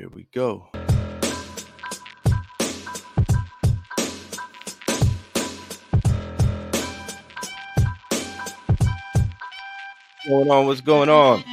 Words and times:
Here 0.00 0.08
we 0.14 0.24
go. 0.32 0.66
What's 10.24 10.26
going 10.26 10.50
on? 10.50 10.66
What's 10.66 10.80
going 10.80 11.10
on? 11.10 11.44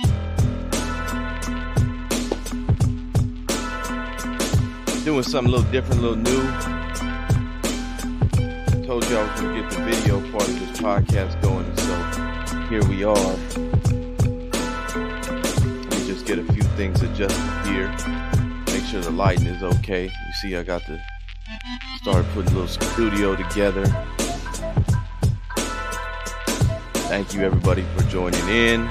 Doing 5.03 5.23
something 5.23 5.53
a 5.53 5.57
little 5.57 5.69
different, 5.69 5.99
a 5.99 6.07
little 6.07 6.15
new. 6.15 6.41
Told 8.87 9.03
you 9.09 9.17
I 9.17 9.23
was 9.29 9.41
gonna 9.41 9.61
get 9.61 9.69
the 9.71 9.83
video 9.83 10.21
part 10.31 10.47
of 10.47 10.57
this 10.57 10.79
podcast 10.79 11.41
going, 11.41 11.75
so 11.75 11.93
here 12.69 12.85
we 12.87 13.03
are. 13.03 13.13
Let 15.83 15.99
me 15.99 16.07
just 16.07 16.25
get 16.25 16.39
a 16.39 16.43
few 16.53 16.63
things 16.77 17.01
adjusted 17.01 17.65
here. 17.65 17.93
Sure 18.89 19.01
the 19.01 19.11
lighting 19.11 19.47
is 19.47 19.63
okay. 19.63 20.03
You 20.05 20.33
see, 20.41 20.55
I 20.55 20.63
got 20.63 20.81
to 20.85 20.97
start 21.97 22.25
putting 22.33 22.53
a 22.53 22.59
little 22.59 22.67
studio 22.69 23.35
together. 23.35 23.85
Thank 27.09 27.33
you 27.33 27.41
everybody 27.41 27.83
for 27.97 28.03
joining 28.03 28.47
in. 28.47 28.89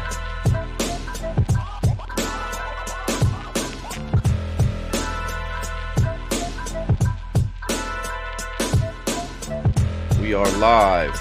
We 10.20 10.34
are 10.34 10.50
live. 10.58 11.18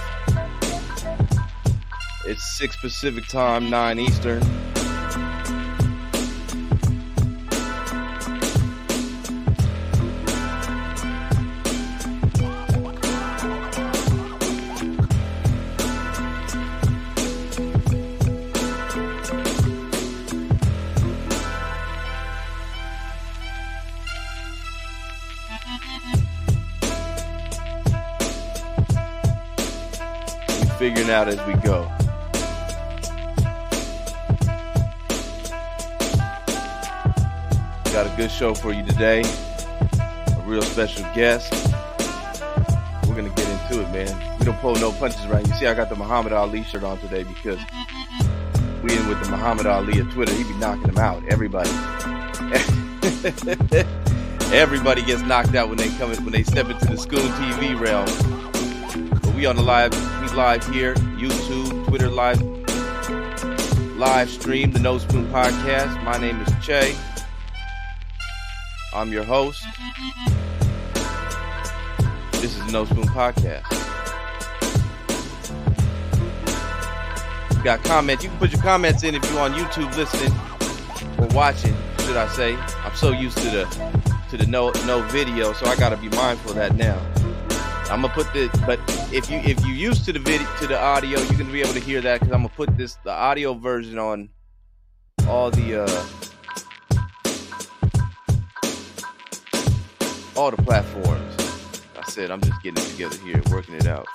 It's 2.25 2.57
6 2.57 2.75
Pacific 2.81 3.25
time, 3.29 3.69
9 3.69 3.99
Eastern. 3.99 4.64
Show 38.37 38.53
for 38.53 38.73
you 38.73 38.85
today. 38.85 39.21
A 39.21 40.43
real 40.45 40.61
special 40.61 41.03
guest. 41.15 41.53
We're 43.07 43.15
gonna 43.15 43.29
get 43.29 43.47
into 43.47 43.81
it, 43.81 43.89
man. 43.91 44.37
We 44.37 44.45
don't 44.45 44.59
pull 44.59 44.75
no 44.75 44.91
punches 44.91 45.25
right. 45.27 45.47
You 45.47 45.53
see, 45.53 45.67
I 45.67 45.73
got 45.73 45.87
the 45.87 45.95
Muhammad 45.95 46.33
Ali 46.33 46.63
shirt 46.63 46.83
on 46.83 46.99
today 46.99 47.23
because 47.23 47.57
we 48.83 48.93
in 48.93 49.07
with 49.07 49.23
the 49.23 49.29
Muhammad 49.31 49.67
Ali 49.67 49.99
of 49.99 50.11
Twitter. 50.11 50.33
He 50.33 50.43
be 50.43 50.53
knocking 50.55 50.83
them 50.83 50.97
out. 50.97 51.23
Everybody. 51.29 51.69
Everybody 54.53 55.01
gets 55.03 55.21
knocked 55.21 55.55
out 55.55 55.69
when 55.69 55.77
they 55.77 55.87
come 55.97 56.11
in, 56.11 56.21
when 56.25 56.33
they 56.33 56.43
step 56.43 56.69
into 56.69 56.87
the 56.87 56.97
Scoon 56.97 57.21
TV 57.21 57.79
realm. 57.79 58.05
But 59.21 59.33
we 59.33 59.45
on 59.45 59.55
the 59.55 59.63
live, 59.63 59.93
we 60.21 60.27
live 60.35 60.67
here, 60.73 60.93
YouTube, 60.95 61.87
Twitter 61.87 62.09
live, 62.09 62.41
live 63.97 64.29
stream, 64.29 64.73
the 64.73 64.79
No 64.79 64.97
Spoon 64.97 65.25
Podcast. 65.27 66.03
My 66.03 66.17
name 66.17 66.41
is 66.41 66.53
Che. 66.61 66.97
I'm 68.95 69.11
your 69.11 69.25
host. 69.25 69.61
This 72.31 72.55
is 72.55 72.65
the 72.65 72.71
No 72.71 72.85
Spoon 72.85 73.03
Podcast. 73.03 73.63
Got 77.61 77.83
comments? 77.83 78.23
You 78.23 78.29
can 78.29 78.39
put 78.39 78.53
your 78.53 78.61
comments 78.61 79.03
in 79.03 79.13
if 79.13 79.29
you're 79.29 79.41
on 79.41 79.51
YouTube 79.51 79.93
listening 79.97 80.31
or 81.19 81.27
watching, 81.35 81.75
should 82.05 82.15
I 82.15 82.29
say? 82.29 82.55
I'm 82.55 82.95
so 82.95 83.11
used 83.11 83.37
to 83.39 83.49
the 83.49 83.65
to 84.29 84.37
the 84.37 84.45
no 84.47 84.69
no 84.85 85.01
video, 85.09 85.51
so 85.51 85.65
I 85.65 85.75
gotta 85.75 85.97
be 85.97 86.07
mindful 86.09 86.51
of 86.51 86.55
that 86.55 86.75
now. 86.75 86.97
I'm 87.91 88.01
gonna 88.01 88.13
put 88.13 88.31
this, 88.31 88.49
but 88.65 88.79
if 89.11 89.29
you 89.29 89.39
if 89.39 89.59
you 89.65 89.73
used 89.73 90.05
to 90.05 90.13
the 90.13 90.19
video 90.19 90.47
to 90.59 90.67
the 90.67 90.79
audio, 90.79 91.19
you're 91.19 91.37
gonna 91.37 91.51
be 91.51 91.59
able 91.59 91.73
to 91.73 91.81
hear 91.81 91.99
that 91.99 92.21
because 92.21 92.33
I'm 92.33 92.43
gonna 92.43 92.53
put 92.55 92.77
this 92.77 92.95
the 93.03 93.11
audio 93.11 93.55
version 93.55 93.99
on 93.99 94.29
all 95.27 95.51
the 95.51 95.83
uh 95.83 96.24
all 100.35 100.51
the 100.51 100.61
platforms. 100.61 101.35
I 101.97 102.09
said 102.09 102.29
I'm 102.29 102.41
just 102.41 102.61
getting 102.61 102.83
it 102.83 102.89
together 102.89 103.17
here, 103.17 103.41
working 103.49 103.75
it 103.75 103.87
out. 103.87 104.05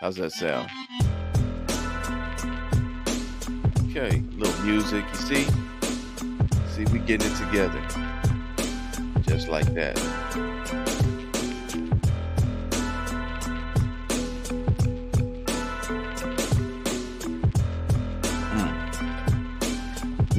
How's 0.00 0.16
that 0.16 0.32
sound? 0.32 0.68
Okay, 3.90 4.22
little 4.32 4.64
music, 4.64 5.04
you 5.12 5.18
see? 5.18 5.46
See, 6.68 6.84
we 6.92 6.98
getting 7.00 7.30
it 7.30 7.36
together. 7.36 7.80
Just 9.22 9.48
like 9.48 9.72
that. 9.74 10.49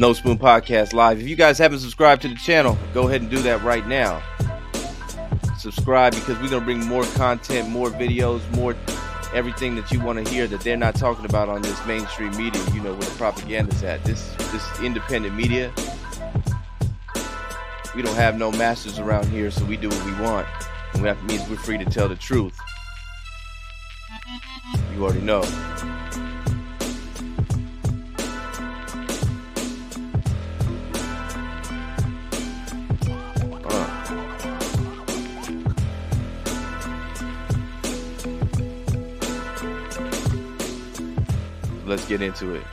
No 0.01 0.13
Spoon 0.13 0.39
Podcast 0.39 0.93
Live. 0.93 1.21
If 1.21 1.27
you 1.27 1.35
guys 1.35 1.59
haven't 1.59 1.77
subscribed 1.77 2.23
to 2.23 2.27
the 2.27 2.33
channel, 2.33 2.75
go 2.91 3.07
ahead 3.07 3.21
and 3.21 3.29
do 3.29 3.37
that 3.43 3.61
right 3.61 3.85
now. 3.85 4.23
Subscribe 5.59 6.15
because 6.15 6.39
we're 6.39 6.49
going 6.49 6.61
to 6.61 6.65
bring 6.65 6.83
more 6.83 7.03
content, 7.13 7.69
more 7.69 7.91
videos, 7.91 8.41
more 8.55 8.75
everything 9.35 9.75
that 9.75 9.91
you 9.91 10.01
want 10.01 10.25
to 10.25 10.33
hear 10.33 10.47
that 10.47 10.61
they're 10.61 10.75
not 10.75 10.95
talking 10.95 11.25
about 11.25 11.49
on 11.49 11.61
this 11.61 11.85
mainstream 11.85 12.35
media. 12.35 12.59
You 12.73 12.81
know 12.81 12.93
where 12.93 13.03
the 13.03 13.15
propaganda's 13.15 13.83
at. 13.83 14.03
This 14.03 14.33
this 14.51 14.81
independent 14.81 15.35
media. 15.35 15.71
We 17.95 18.01
don't 18.01 18.15
have 18.15 18.39
no 18.39 18.51
masters 18.51 18.97
around 18.97 19.27
here, 19.27 19.51
so 19.51 19.63
we 19.65 19.77
do 19.77 19.87
what 19.87 20.03
we 20.03 20.13
want, 20.13 20.47
and 20.95 21.05
that 21.05 21.23
means 21.25 21.47
we're 21.47 21.57
free 21.57 21.77
to 21.77 21.85
tell 21.85 22.09
the 22.09 22.15
truth. 22.15 22.57
You 24.95 25.03
already 25.03 25.21
know. 25.21 25.43
Let's 42.01 42.09
get 42.09 42.23
into 42.23 42.55
it. 42.55 42.63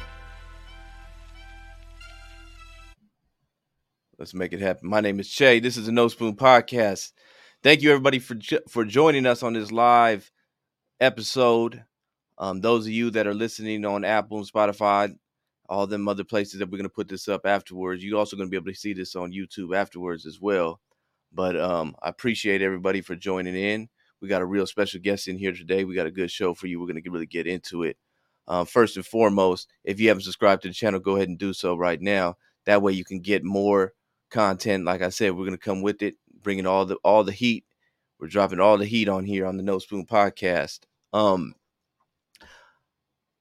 Let's 4.19 4.33
make 4.33 4.55
it 4.55 4.61
happen. 4.61 4.89
My 4.89 5.03
name 5.03 5.21
is 5.21 5.29
Che. 5.29 5.61
This 5.61 5.77
is 5.77 5.85
the 5.85 5.93
No 5.93 6.09
Spoon 6.09 6.35
Podcast. 6.35 7.13
Thank 7.63 7.83
you 7.83 7.91
everybody 7.91 8.21
for 8.21 8.39
for 8.71 8.87
joining 8.87 9.27
us 9.27 9.43
on 9.43 9.53
this 9.53 9.71
live 9.71 10.33
episode. 10.99 11.85
Um, 12.39 12.63
those 12.63 12.87
of 12.87 12.93
you 12.93 13.11
that 13.11 13.27
are 13.27 13.35
listening 13.35 13.85
on 13.85 14.03
Apple 14.03 14.39
and 14.39 14.51
Spotify, 14.51 15.15
all 15.69 15.87
them 15.87 16.09
other 16.09 16.25
places 16.25 16.61
that 16.61 16.71
we're 16.71 16.79
gonna 16.79 16.89
put 16.89 17.09
this 17.09 17.29
up 17.29 17.45
afterwards. 17.45 18.03
You're 18.03 18.19
also 18.19 18.35
gonna 18.35 18.49
be 18.49 18.57
able 18.57 18.73
to 18.73 18.79
see 18.79 18.95
this 18.95 19.15
on 19.15 19.31
YouTube 19.31 19.77
afterwards 19.77 20.25
as 20.25 20.41
well. 20.41 20.81
But 21.35 21.55
um, 21.61 21.97
I 22.01 22.09
appreciate 22.09 22.63
everybody 22.63 23.03
for 23.03 23.15
joining 23.15 23.57
in. 23.57 23.91
We 24.23 24.29
got 24.29 24.41
a 24.41 24.47
real 24.47 24.67
special 24.67 25.01
guest 25.03 25.29
in 25.29 25.37
here 25.37 25.53
today. 25.53 25.85
We 25.85 25.95
got 25.95 26.07
a 26.07 26.11
good 26.11 26.31
show 26.31 26.55
for 26.55 26.67
you. 26.67 26.81
We're 26.81 26.87
gonna 26.87 27.03
get, 27.03 27.13
really 27.13 27.27
get 27.27 27.47
into 27.47 27.83
it. 27.83 27.99
Um, 28.49 28.65
first 28.65 28.97
and 28.97 29.07
foremost, 29.07 29.71
if 29.85 30.01
you 30.01 30.09
haven't 30.09 30.23
subscribed 30.23 30.63
to 30.63 30.69
the 30.69 30.75
channel, 30.75 30.99
go 30.99 31.17
ahead 31.17 31.29
and 31.29 31.39
do 31.39 31.53
so 31.53 31.77
right 31.77 32.01
now. 32.01 32.37
That 32.65 32.83
way 32.83 32.93
you 32.93 33.05
can 33.05 33.21
get 33.21 33.45
more 33.45 33.93
content. 34.31 34.85
Like 34.85 35.03
I 35.03 35.11
said, 35.11 35.37
we're 35.37 35.45
gonna 35.45 35.59
come 35.59 35.83
with 35.83 36.03
it, 36.03 36.17
bringing 36.43 36.67
all 36.67 36.87
the 36.87 36.97
all 37.05 37.25
the 37.25 37.33
heat. 37.33 37.65
We're 38.19 38.29
dropping 38.29 38.59
all 38.59 38.79
the 38.79 38.87
heat 38.87 39.09
on 39.09 39.25
here 39.25 39.47
on 39.47 39.57
the 39.57 39.63
No 39.63 39.79
Spoon 39.79 40.07
Podcast. 40.07 40.81
Um, 41.13 41.55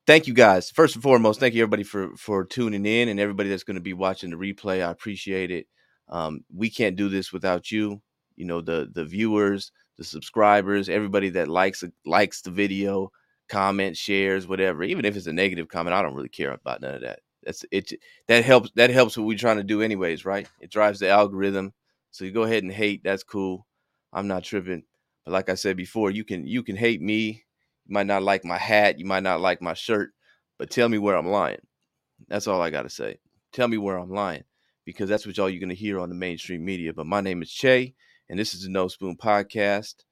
thank 0.06 0.28
you 0.28 0.34
guys. 0.34 0.70
First 0.70 0.96
and 0.96 1.04
foremost, 1.04 1.40
thank 1.40 1.56
you 1.56 1.64
everybody 1.64 1.84
for 1.84 2.16
for 2.18 2.46
tuning 2.46 2.86
in 2.86 3.10
and 3.10 3.20
everybody 3.20 3.50
that's 3.50 3.64
going 3.64 3.76
to 3.76 3.82
be 3.82 3.94
watching 3.94 4.30
the 4.30 4.36
replay. 4.36 4.86
I 4.86 4.92
appreciate 4.92 5.52
it. 5.52 5.68
Um, 6.10 6.42
we 6.54 6.70
can't 6.70 6.96
do 6.96 7.10
this 7.10 7.32
without 7.32 7.72
you. 7.72 8.02
You 8.36 8.46
know 8.46 8.62
the 8.62 8.90
the 8.94 9.06
viewers, 9.06 9.72
the 9.98 10.04
subscribers, 10.04 10.90
everybody 10.90 11.30
that 11.30 11.48
likes 11.48 11.84
likes 12.06 12.42
the 12.42 12.52
video, 12.52 13.12
comment, 13.48 13.98
shares, 13.98 14.48
whatever. 14.48 14.84
Even 14.84 15.06
if 15.06 15.16
it's 15.16 15.28
a 15.28 15.34
negative 15.34 15.68
comment, 15.68 15.94
I 15.94 16.02
don't 16.02 16.16
really 16.16 16.30
care 16.30 16.52
about 16.52 16.82
none 16.82 16.96
of 16.96 17.02
that. 17.02 17.20
That's 17.44 17.66
it. 17.72 17.94
That 18.28 18.44
helps. 18.44 18.72
That 18.76 18.90
helps 18.90 19.18
what 19.18 19.26
we're 19.26 19.38
trying 19.38 19.58
to 19.58 19.64
do, 19.64 19.82
anyways, 19.82 20.26
right? 20.26 20.48
It 20.60 20.72
drives 20.72 21.00
the 21.00 21.10
algorithm. 21.10 21.74
So 22.12 22.26
you 22.26 22.32
go 22.32 22.44
ahead 22.44 22.64
and 22.64 22.72
hate. 22.72 23.04
That's 23.04 23.24
cool. 23.24 23.66
I'm 24.12 24.28
not 24.28 24.44
tripping. 24.44 24.84
But 25.26 25.32
like 25.32 25.50
I 25.50 25.56
said 25.56 25.78
before, 25.78 26.12
you 26.12 26.24
can 26.24 26.46
you 26.46 26.64
can 26.64 26.76
hate 26.76 27.02
me. 27.02 27.44
You 27.86 27.94
might 27.94 28.08
not 28.08 28.24
like 28.24 28.44
my 28.44 28.58
hat. 28.58 29.00
You 29.00 29.06
might 29.06 29.24
not 29.24 29.42
like 29.42 29.62
my 29.62 29.74
shirt. 29.74 30.12
But 30.58 30.70
tell 30.70 30.90
me 30.90 30.98
where 30.98 31.16
I'm 31.16 31.28
lying. 31.28 31.62
That's 32.28 32.48
all 32.48 32.62
I 32.62 32.70
got 32.70 32.84
to 32.84 32.90
say. 32.90 33.20
Tell 33.54 33.68
me 33.68 33.78
where 33.78 33.98
I'm 33.98 34.12
lying 34.12 34.44
because 34.86 35.08
that's 35.10 35.26
what 35.26 35.38
y'all 35.38 35.50
you're 35.50 35.68
to 35.68 35.76
hear 35.76 36.00
on 36.00 36.10
the 36.10 36.16
mainstream 36.16 36.66
media. 36.66 36.94
But 36.94 37.06
my 37.06 37.22
name 37.22 37.42
is 37.42 37.52
Che, 37.52 37.94
and 38.30 38.40
this 38.40 38.54
is 38.54 38.64
the 38.64 38.70
No 38.70 38.88
Spoon 38.88 39.16
Podcast. 39.16 40.04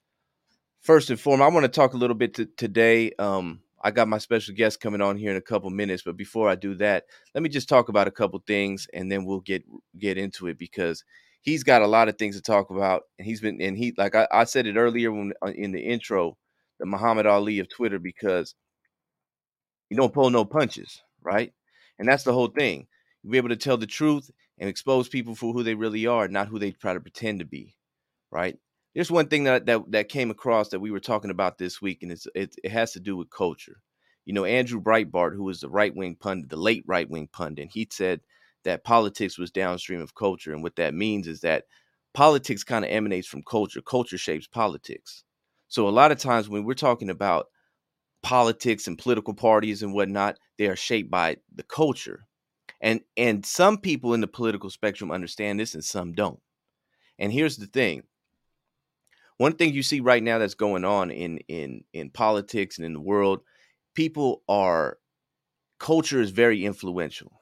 First 0.80 1.10
and 1.10 1.18
foremost, 1.18 1.50
I 1.50 1.54
want 1.54 1.64
to 1.64 1.68
talk 1.68 1.94
a 1.94 1.98
little 1.98 2.14
bit 2.16 2.34
to, 2.34 2.46
today. 2.46 3.12
Um, 3.18 3.60
I 3.82 3.90
got 3.90 4.08
my 4.08 4.18
special 4.18 4.54
guest 4.54 4.80
coming 4.80 5.00
on 5.00 5.16
here 5.16 5.30
in 5.30 5.36
a 5.36 5.40
couple 5.42 5.70
minutes, 5.70 6.02
but 6.02 6.16
before 6.16 6.48
I 6.48 6.54
do 6.54 6.74
that, 6.76 7.04
let 7.34 7.42
me 7.42 7.48
just 7.48 7.68
talk 7.68 7.88
about 7.88 8.08
a 8.08 8.12
couple 8.12 8.42
things, 8.46 8.86
and 8.94 9.10
then 9.10 9.24
we'll 9.24 9.40
get 9.40 9.64
get 9.98 10.16
into 10.18 10.46
it 10.48 10.58
because 10.58 11.04
he's 11.42 11.64
got 11.64 11.82
a 11.82 11.86
lot 11.86 12.08
of 12.08 12.16
things 12.18 12.36
to 12.36 12.42
talk 12.42 12.70
about, 12.70 13.02
and 13.18 13.26
he's 13.26 13.40
been 13.40 13.60
and 13.60 13.76
he 13.76 13.94
like 13.98 14.14
I, 14.14 14.28
I 14.30 14.44
said 14.44 14.66
it 14.66 14.76
earlier 14.76 15.12
when 15.12 15.32
uh, 15.44 15.52
in 15.54 15.72
the 15.72 15.80
intro, 15.80 16.36
the 16.78 16.86
Muhammad 16.86 17.26
Ali 17.26 17.58
of 17.58 17.68
Twitter 17.68 17.98
because 17.98 18.54
you 19.90 19.96
don't 19.96 20.12
pull 20.14 20.30
no 20.30 20.44
punches, 20.44 21.02
right? 21.22 21.52
And 21.98 22.08
that's 22.08 22.24
the 22.24 22.32
whole 22.32 22.48
thing. 22.48 22.86
You 23.22 23.30
be 23.30 23.38
able 23.38 23.48
to 23.50 23.56
tell 23.56 23.76
the 23.76 23.86
truth 23.86 24.30
and 24.58 24.68
expose 24.68 25.08
people 25.08 25.34
for 25.34 25.52
who 25.52 25.62
they 25.62 25.74
really 25.74 26.06
are, 26.06 26.28
not 26.28 26.48
who 26.48 26.58
they 26.58 26.72
try 26.72 26.92
to 26.94 27.00
pretend 27.00 27.40
to 27.40 27.44
be, 27.44 27.74
right? 28.30 28.58
There's 28.96 29.10
one 29.10 29.28
thing 29.28 29.44
that 29.44 29.66
that, 29.66 29.92
that 29.92 30.08
came 30.08 30.30
across 30.30 30.70
that 30.70 30.80
we 30.80 30.90
were 30.90 31.00
talking 31.00 31.30
about 31.30 31.58
this 31.58 31.82
week, 31.82 31.98
and 32.02 32.10
it's 32.10 32.26
it, 32.34 32.56
it 32.64 32.70
has 32.70 32.92
to 32.92 33.00
do 33.00 33.14
with 33.14 33.28
culture. 33.28 33.82
You 34.24 34.32
know, 34.32 34.46
Andrew 34.46 34.80
Breitbart, 34.80 35.36
who 35.36 35.44
was 35.44 35.60
the 35.60 35.68
right 35.68 35.94
wing 35.94 36.16
pundit, 36.18 36.48
the 36.48 36.56
late 36.56 36.82
right 36.86 37.08
wing 37.08 37.28
pundit, 37.30 37.68
he 37.70 37.86
said 37.92 38.22
that 38.64 38.84
politics 38.84 39.36
was 39.36 39.50
downstream 39.50 40.00
of 40.00 40.14
culture, 40.14 40.54
and 40.54 40.62
what 40.62 40.76
that 40.76 40.94
means 40.94 41.26
is 41.26 41.42
that 41.42 41.64
politics 42.14 42.64
kind 42.64 42.86
of 42.86 42.90
emanates 42.90 43.26
from 43.28 43.42
culture. 43.42 43.82
Culture 43.82 44.16
shapes 44.16 44.46
politics. 44.46 45.24
So 45.68 45.86
a 45.86 45.90
lot 45.90 46.10
of 46.10 46.18
times 46.18 46.48
when 46.48 46.64
we're 46.64 46.72
talking 46.72 47.10
about 47.10 47.48
politics 48.22 48.86
and 48.86 48.96
political 48.96 49.34
parties 49.34 49.82
and 49.82 49.92
whatnot, 49.92 50.38
they 50.56 50.68
are 50.68 50.76
shaped 50.76 51.10
by 51.10 51.36
the 51.54 51.64
culture. 51.64 52.24
And 52.80 53.02
and 53.14 53.44
some 53.44 53.76
people 53.76 54.14
in 54.14 54.22
the 54.22 54.26
political 54.26 54.70
spectrum 54.70 55.10
understand 55.10 55.60
this 55.60 55.74
and 55.74 55.84
some 55.84 56.14
don't. 56.14 56.40
And 57.18 57.30
here's 57.30 57.58
the 57.58 57.66
thing. 57.66 58.04
One 59.38 59.52
thing 59.52 59.72
you 59.74 59.82
see 59.82 60.00
right 60.00 60.22
now 60.22 60.38
that's 60.38 60.54
going 60.54 60.84
on 60.84 61.10
in 61.10 61.38
in 61.48 61.84
in 61.92 62.10
politics 62.10 62.78
and 62.78 62.86
in 62.86 62.94
the 62.94 63.00
world, 63.00 63.40
people 63.94 64.42
are 64.48 64.98
culture 65.78 66.20
is 66.20 66.30
very 66.30 66.64
influential, 66.64 67.32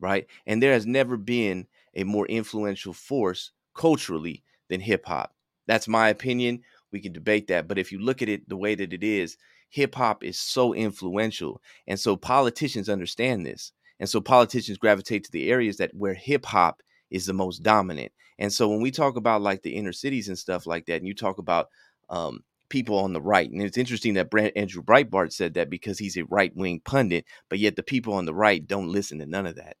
right? 0.00 0.26
And 0.46 0.62
there 0.62 0.72
has 0.72 0.86
never 0.86 1.16
been 1.16 1.66
a 1.94 2.04
more 2.04 2.26
influential 2.26 2.92
force 2.92 3.52
culturally 3.74 4.42
than 4.68 4.80
hip 4.80 5.06
hop. 5.06 5.34
That's 5.66 5.88
my 5.88 6.08
opinion. 6.08 6.62
We 6.92 7.00
can 7.00 7.12
debate 7.12 7.48
that, 7.48 7.68
but 7.68 7.78
if 7.78 7.92
you 7.92 7.98
look 7.98 8.22
at 8.22 8.28
it 8.28 8.48
the 8.48 8.56
way 8.56 8.74
that 8.74 8.92
it 8.92 9.04
is, 9.04 9.36
hip 9.68 9.94
hop 9.94 10.24
is 10.24 10.38
so 10.38 10.74
influential. 10.74 11.60
And 11.86 11.98
so 11.98 12.16
politicians 12.16 12.88
understand 12.88 13.44
this. 13.44 13.72
And 13.98 14.08
so 14.08 14.20
politicians 14.20 14.78
gravitate 14.78 15.24
to 15.24 15.32
the 15.32 15.50
areas 15.50 15.76
that 15.78 15.94
where 15.94 16.14
hip 16.14 16.46
hop 16.46 16.82
is 17.10 17.26
the 17.26 17.32
most 17.32 17.62
dominant. 17.62 18.12
And 18.38 18.52
so 18.52 18.68
when 18.68 18.80
we 18.80 18.90
talk 18.90 19.16
about 19.16 19.42
like 19.42 19.62
the 19.62 19.74
inner 19.74 19.92
cities 19.92 20.28
and 20.28 20.38
stuff 20.38 20.66
like 20.66 20.86
that, 20.86 20.96
and 20.96 21.06
you 21.06 21.14
talk 21.14 21.38
about 21.38 21.68
um, 22.10 22.40
people 22.68 22.98
on 22.98 23.12
the 23.12 23.20
right, 23.20 23.50
and 23.50 23.62
it's 23.62 23.78
interesting 23.78 24.14
that 24.14 24.30
Brand, 24.30 24.52
Andrew 24.56 24.82
Breitbart 24.82 25.32
said 25.32 25.54
that 25.54 25.70
because 25.70 25.98
he's 25.98 26.16
a 26.16 26.24
right 26.26 26.54
wing 26.56 26.80
pundit, 26.84 27.24
but 27.48 27.58
yet 27.58 27.76
the 27.76 27.82
people 27.82 28.14
on 28.14 28.26
the 28.26 28.34
right 28.34 28.66
don't 28.66 28.92
listen 28.92 29.18
to 29.20 29.26
none 29.26 29.46
of 29.46 29.56
that. 29.56 29.76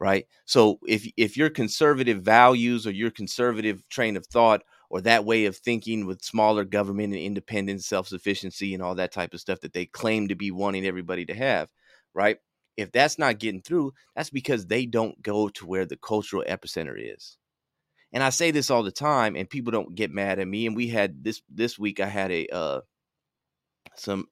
Right. 0.00 0.26
So 0.44 0.78
if 0.86 1.06
if 1.16 1.36
your 1.36 1.50
conservative 1.50 2.22
values 2.22 2.86
or 2.86 2.90
your 2.90 3.10
conservative 3.10 3.88
train 3.88 4.16
of 4.16 4.26
thought 4.26 4.62
or 4.90 5.00
that 5.02 5.24
way 5.24 5.46
of 5.46 5.56
thinking 5.56 6.04
with 6.06 6.22
smaller 6.22 6.64
government 6.64 7.14
and 7.14 7.22
independence, 7.22 7.86
self 7.86 8.08
sufficiency, 8.08 8.74
and 8.74 8.82
all 8.82 8.96
that 8.96 9.12
type 9.12 9.32
of 9.34 9.40
stuff 9.40 9.60
that 9.60 9.72
they 9.72 9.86
claim 9.86 10.28
to 10.28 10.34
be 10.34 10.50
wanting 10.50 10.84
everybody 10.86 11.24
to 11.26 11.34
have, 11.34 11.68
right? 12.14 12.38
if 12.76 12.90
that's 12.90 13.18
not 13.20 13.38
getting 13.38 13.62
through, 13.62 13.92
that's 14.16 14.30
because 14.30 14.66
they 14.66 14.84
don't 14.84 15.22
go 15.22 15.48
to 15.48 15.64
where 15.64 15.86
the 15.86 15.96
cultural 15.96 16.42
epicenter 16.48 16.96
is. 16.98 17.38
And 18.14 18.22
I 18.22 18.30
say 18.30 18.52
this 18.52 18.70
all 18.70 18.84
the 18.84 18.92
time, 18.92 19.34
and 19.34 19.50
people 19.50 19.72
don't 19.72 19.96
get 19.96 20.12
mad 20.12 20.38
at 20.38 20.46
me. 20.46 20.66
And 20.66 20.76
we 20.76 20.86
had 20.86 21.24
this 21.24 21.42
this 21.52 21.78
week. 21.78 21.98
I 21.98 22.06
had 22.06 22.30
a 22.30 22.46
uh, 22.46 22.80
some 23.96 24.26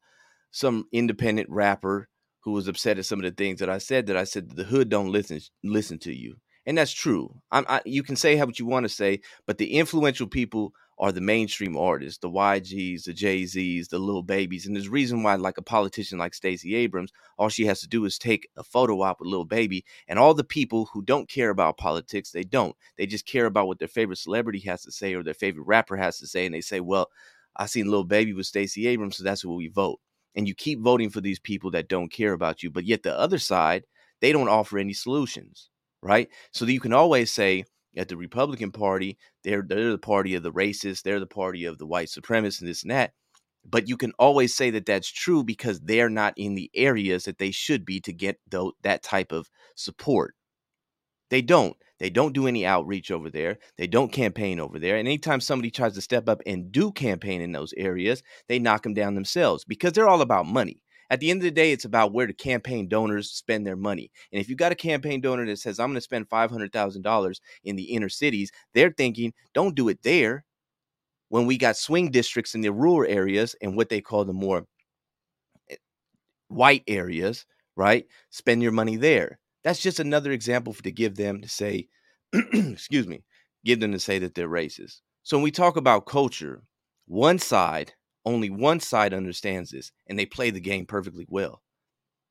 some 0.53 0.87
independent 0.93 1.51
rapper 1.51 2.09
who 2.45 2.53
was 2.53 2.69
upset 2.69 2.99
at 2.99 3.07
some 3.07 3.19
of 3.19 3.25
the 3.25 3.33
things 3.33 3.59
that 3.59 3.69
I 3.69 3.79
said. 3.79 4.07
That 4.07 4.17
I 4.17 4.23
said 4.23 4.51
the 4.51 4.63
hood 4.63 4.89
don't 4.89 5.11
listen 5.11 5.41
listen 5.65 5.99
to 6.01 6.15
you, 6.15 6.37
and 6.65 6.79
that's 6.79 6.93
true. 6.93 7.35
I'm, 7.51 7.67
I, 7.69 7.83
you 7.85 8.05
can 8.05 8.15
say 8.15 8.39
what 8.39 8.61
you 8.61 8.67
want 8.67 8.85
to 8.85 8.89
say, 8.89 9.21
but 9.49 9.59
the 9.59 9.75
influential 9.75 10.29
people 10.29 10.73
are 11.03 11.11
the 11.11 11.21
mainstream 11.21 11.77
artists, 11.77 12.21
the 12.21 12.31
YGs, 12.31 13.03
the 13.03 13.13
Jay 13.13 13.45
Z's, 13.45 13.89
the 13.89 13.99
Little 13.99 14.23
Babies. 14.23 14.67
And 14.67 14.77
there's 14.77 14.89
reason 14.89 15.25
why, 15.25 15.35
like 15.35 15.59
a 15.59 15.63
politician 15.63 16.17
like 16.17 16.33
Stacey 16.33 16.77
Abrams, 16.77 17.11
all 17.37 17.49
she 17.49 17.67
has 17.67 17.81
to 17.81 17.89
do 17.89 18.05
is 18.05 18.19
take 18.19 18.49
a 18.57 18.63
photo 18.63 19.03
op 19.03 19.19
with 19.19 19.29
Lil 19.29 19.45
Baby. 19.45 19.85
And 20.07 20.17
all 20.17 20.33
the 20.33 20.45
people 20.45 20.89
who 20.93 21.03
don't 21.03 21.29
care 21.29 21.51
about 21.51 21.77
politics, 21.77 22.31
they 22.31 22.45
don't. 22.45 22.77
They 22.97 23.07
just 23.07 23.27
care 23.27 23.47
about 23.47 23.67
what 23.67 23.81
their 23.81 23.89
favorite 23.89 24.19
celebrity 24.19 24.61
has 24.61 24.83
to 24.83 24.93
say 24.93 25.13
or 25.15 25.25
their 25.25 25.35
favorite 25.35 25.67
rapper 25.67 25.97
has 25.97 26.21
to 26.21 26.29
say. 26.29 26.47
And 26.47 26.55
they 26.55 26.61
say, 26.61 26.79
well, 26.79 27.09
I 27.57 27.67
seen 27.67 27.91
Lil 27.91 28.05
Baby 28.05 28.33
with 28.33 28.47
Stacey 28.47 28.87
Abrams, 28.87 29.17
so 29.17 29.25
that's 29.25 29.45
what 29.45 29.57
we 29.57 29.67
vote. 29.67 29.99
And 30.37 30.47
you 30.47 30.55
keep 30.55 30.81
voting 30.81 31.11
for 31.11 31.21
these 31.21 31.41
people 31.41 31.73
that 31.73 31.89
don't 31.89 32.13
care 32.13 32.33
about 32.33 32.63
you. 32.63 32.71
But 32.71 32.85
yet 32.85 33.03
the 33.03 33.19
other 33.19 33.41
side, 33.41 33.87
they 34.21 34.31
don't 34.31 34.49
offer 34.49 34.79
any 34.79 34.93
solutions, 34.93 35.69
right? 36.01 36.29
So 36.53 36.65
that 36.65 36.73
you 36.73 36.79
can 36.79 36.93
always 36.93 37.33
say, 37.33 37.65
at 37.97 38.09
the 38.09 38.17
Republican 38.17 38.73
Party, 38.73 39.19
they're 39.45 39.65
they're 39.67 39.91
the 39.91 39.99
party 39.99 40.35
of 40.35 40.43
the 40.43 40.53
racists, 40.53 41.03
they're 41.03 41.21
the 41.21 41.27
party 41.27 41.65
of 41.65 41.79
the 41.79 41.87
white 41.87 42.09
supremacists, 42.09 42.61
and 42.61 42.69
this 42.69 42.83
and 42.83 42.91
that. 42.91 43.13
But 43.65 43.89
you 43.89 43.97
can 43.97 44.13
always 44.19 44.55
say 44.55 44.71
that 44.71 44.87
that's 44.87 45.11
true 45.11 45.45
because 45.45 45.81
they're 45.81 46.11
not 46.11 46.35
in 46.37 46.55
the 46.55 46.71
areas 46.75 47.25
that 47.25 47.39
they 47.39 47.53
should 47.53 47.85
be 47.85 48.01
to 48.01 48.13
get 48.13 48.41
the, 48.51 48.73
that 48.83 49.03
type 49.03 49.31
of 49.31 49.49
support. 49.77 50.35
They 51.31 51.43
don't. 51.43 51.77
They 51.99 52.11
don't 52.11 52.33
do 52.33 52.49
any 52.49 52.67
outreach 52.67 53.13
over 53.13 53.31
there. 53.31 53.59
They 53.79 53.87
don't 53.87 54.11
campaign 54.11 54.59
over 54.59 54.81
there. 54.81 54.97
And 54.97 55.07
anytime 55.07 55.41
somebody 55.41 55.71
tries 55.71 55.95
to 55.95 56.01
step 56.01 56.29
up 56.29 56.43
and 56.45 56.73
do 56.73 56.91
campaign 56.91 57.41
in 57.41 57.53
those 57.53 57.73
areas, 57.77 58.25
they 58.49 58.59
knock 58.59 58.83
them 58.83 58.95
down 58.95 59.15
themselves 59.15 59.65
because 59.65 59.93
they're 59.93 60.09
all 60.09 60.21
about 60.21 60.47
money. 60.47 60.83
At 61.13 61.21
the 61.21 61.31
end 61.31 61.41
of 61.41 61.45
the 61.45 61.51
day, 61.51 61.73
it's 61.73 61.85
about 61.85 62.15
where 62.15 62.27
the 62.27 62.33
campaign 62.33 62.89
donors 62.89 63.31
spend 63.31 63.67
their 63.67 63.77
money. 63.77 64.11
And 64.33 64.41
if 64.41 64.49
you 64.49 64.57
got 64.57 64.73
a 64.73 64.75
campaign 64.75 65.21
donor 65.21 65.45
that 65.45 65.59
says, 65.59 65.79
I'm 65.79 65.89
going 65.89 65.97
to 65.97 66.01
spend 66.01 66.31
$500,000 66.31 67.41
in 67.65 67.77
the 67.77 67.83
inner 67.83 68.09
cities, 68.09 68.51
they're 68.73 68.95
thinking, 68.97 69.35
don't 69.53 69.75
do 69.75 69.91
it 69.91 70.03
there. 70.03 70.47
When 71.29 71.45
we 71.45 71.59
got 71.59 71.77
swing 71.77 72.11
districts 72.11 72.55
in 72.55 72.63
the 72.63 72.73
rural 72.73 73.11
areas 73.13 73.55
and 73.61 73.77
what 73.77 73.91
they 73.91 74.01
call 74.01 74.25
the 74.25 74.33
more 74.33 74.65
eh, 75.69 75.77
white 76.49 76.85
areas, 76.89 77.45
right? 77.77 78.07
Spend 78.31 78.63
your 78.63 78.73
money 78.73 78.97
there. 78.97 79.39
That's 79.65 79.83
just 79.83 80.01
another 80.01 80.33
example 80.33 80.73
for, 80.73 80.83
to 80.83 80.91
give 80.91 81.17
them 81.17 81.43
to 81.43 81.49
say, 81.49 81.89
excuse 82.33 83.07
me, 83.07 83.23
give 83.67 83.81
them 83.81 83.93
to 83.93 83.99
say 83.99 84.19
that 84.21 84.35
they're 84.35 84.49
racist. 84.49 85.03
So 85.25 85.37
when 85.37 85.45
we 85.45 85.51
talk 85.51 85.77
about 85.77 86.07
culture, 86.07 86.63
one 87.07 87.39
side 87.39 87.93
only 88.25 88.51
one 88.51 88.81
side 88.81 89.15
understands 89.15 89.71
this, 89.71 89.93
and 90.07 90.19
they 90.19 90.27
play 90.27 90.51
the 90.51 90.61
game 90.61 90.87
perfectly 90.87 91.27
well. 91.29 91.63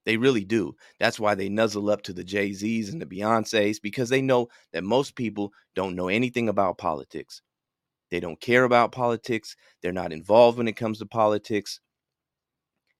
They 0.05 0.17
really 0.17 0.45
do. 0.45 0.75
That's 1.00 1.19
why 1.19 1.36
they 1.36 1.50
nuzzle 1.50 1.89
up 1.89 2.01
to 2.03 2.13
the 2.13 2.24
Jay 2.24 2.53
Z's 2.53 2.89
and 2.89 3.01
the 3.01 3.05
Beyonces 3.05 3.81
because 3.81 4.10
they 4.10 4.21
know 4.21 4.48
that 4.74 4.83
most 4.83 5.15
people 5.15 5.51
don't 5.75 5.95
know 5.95 6.07
anything 6.07 6.50
about 6.50 6.77
politics. 6.77 7.41
They 8.10 8.19
don't 8.19 8.41
care 8.41 8.63
about 8.63 8.91
politics. 8.91 9.55
They're 9.81 9.93
not 9.93 10.12
involved 10.12 10.57
when 10.57 10.67
it 10.67 10.75
comes 10.75 11.00
to 11.00 11.05
politics. 11.05 11.79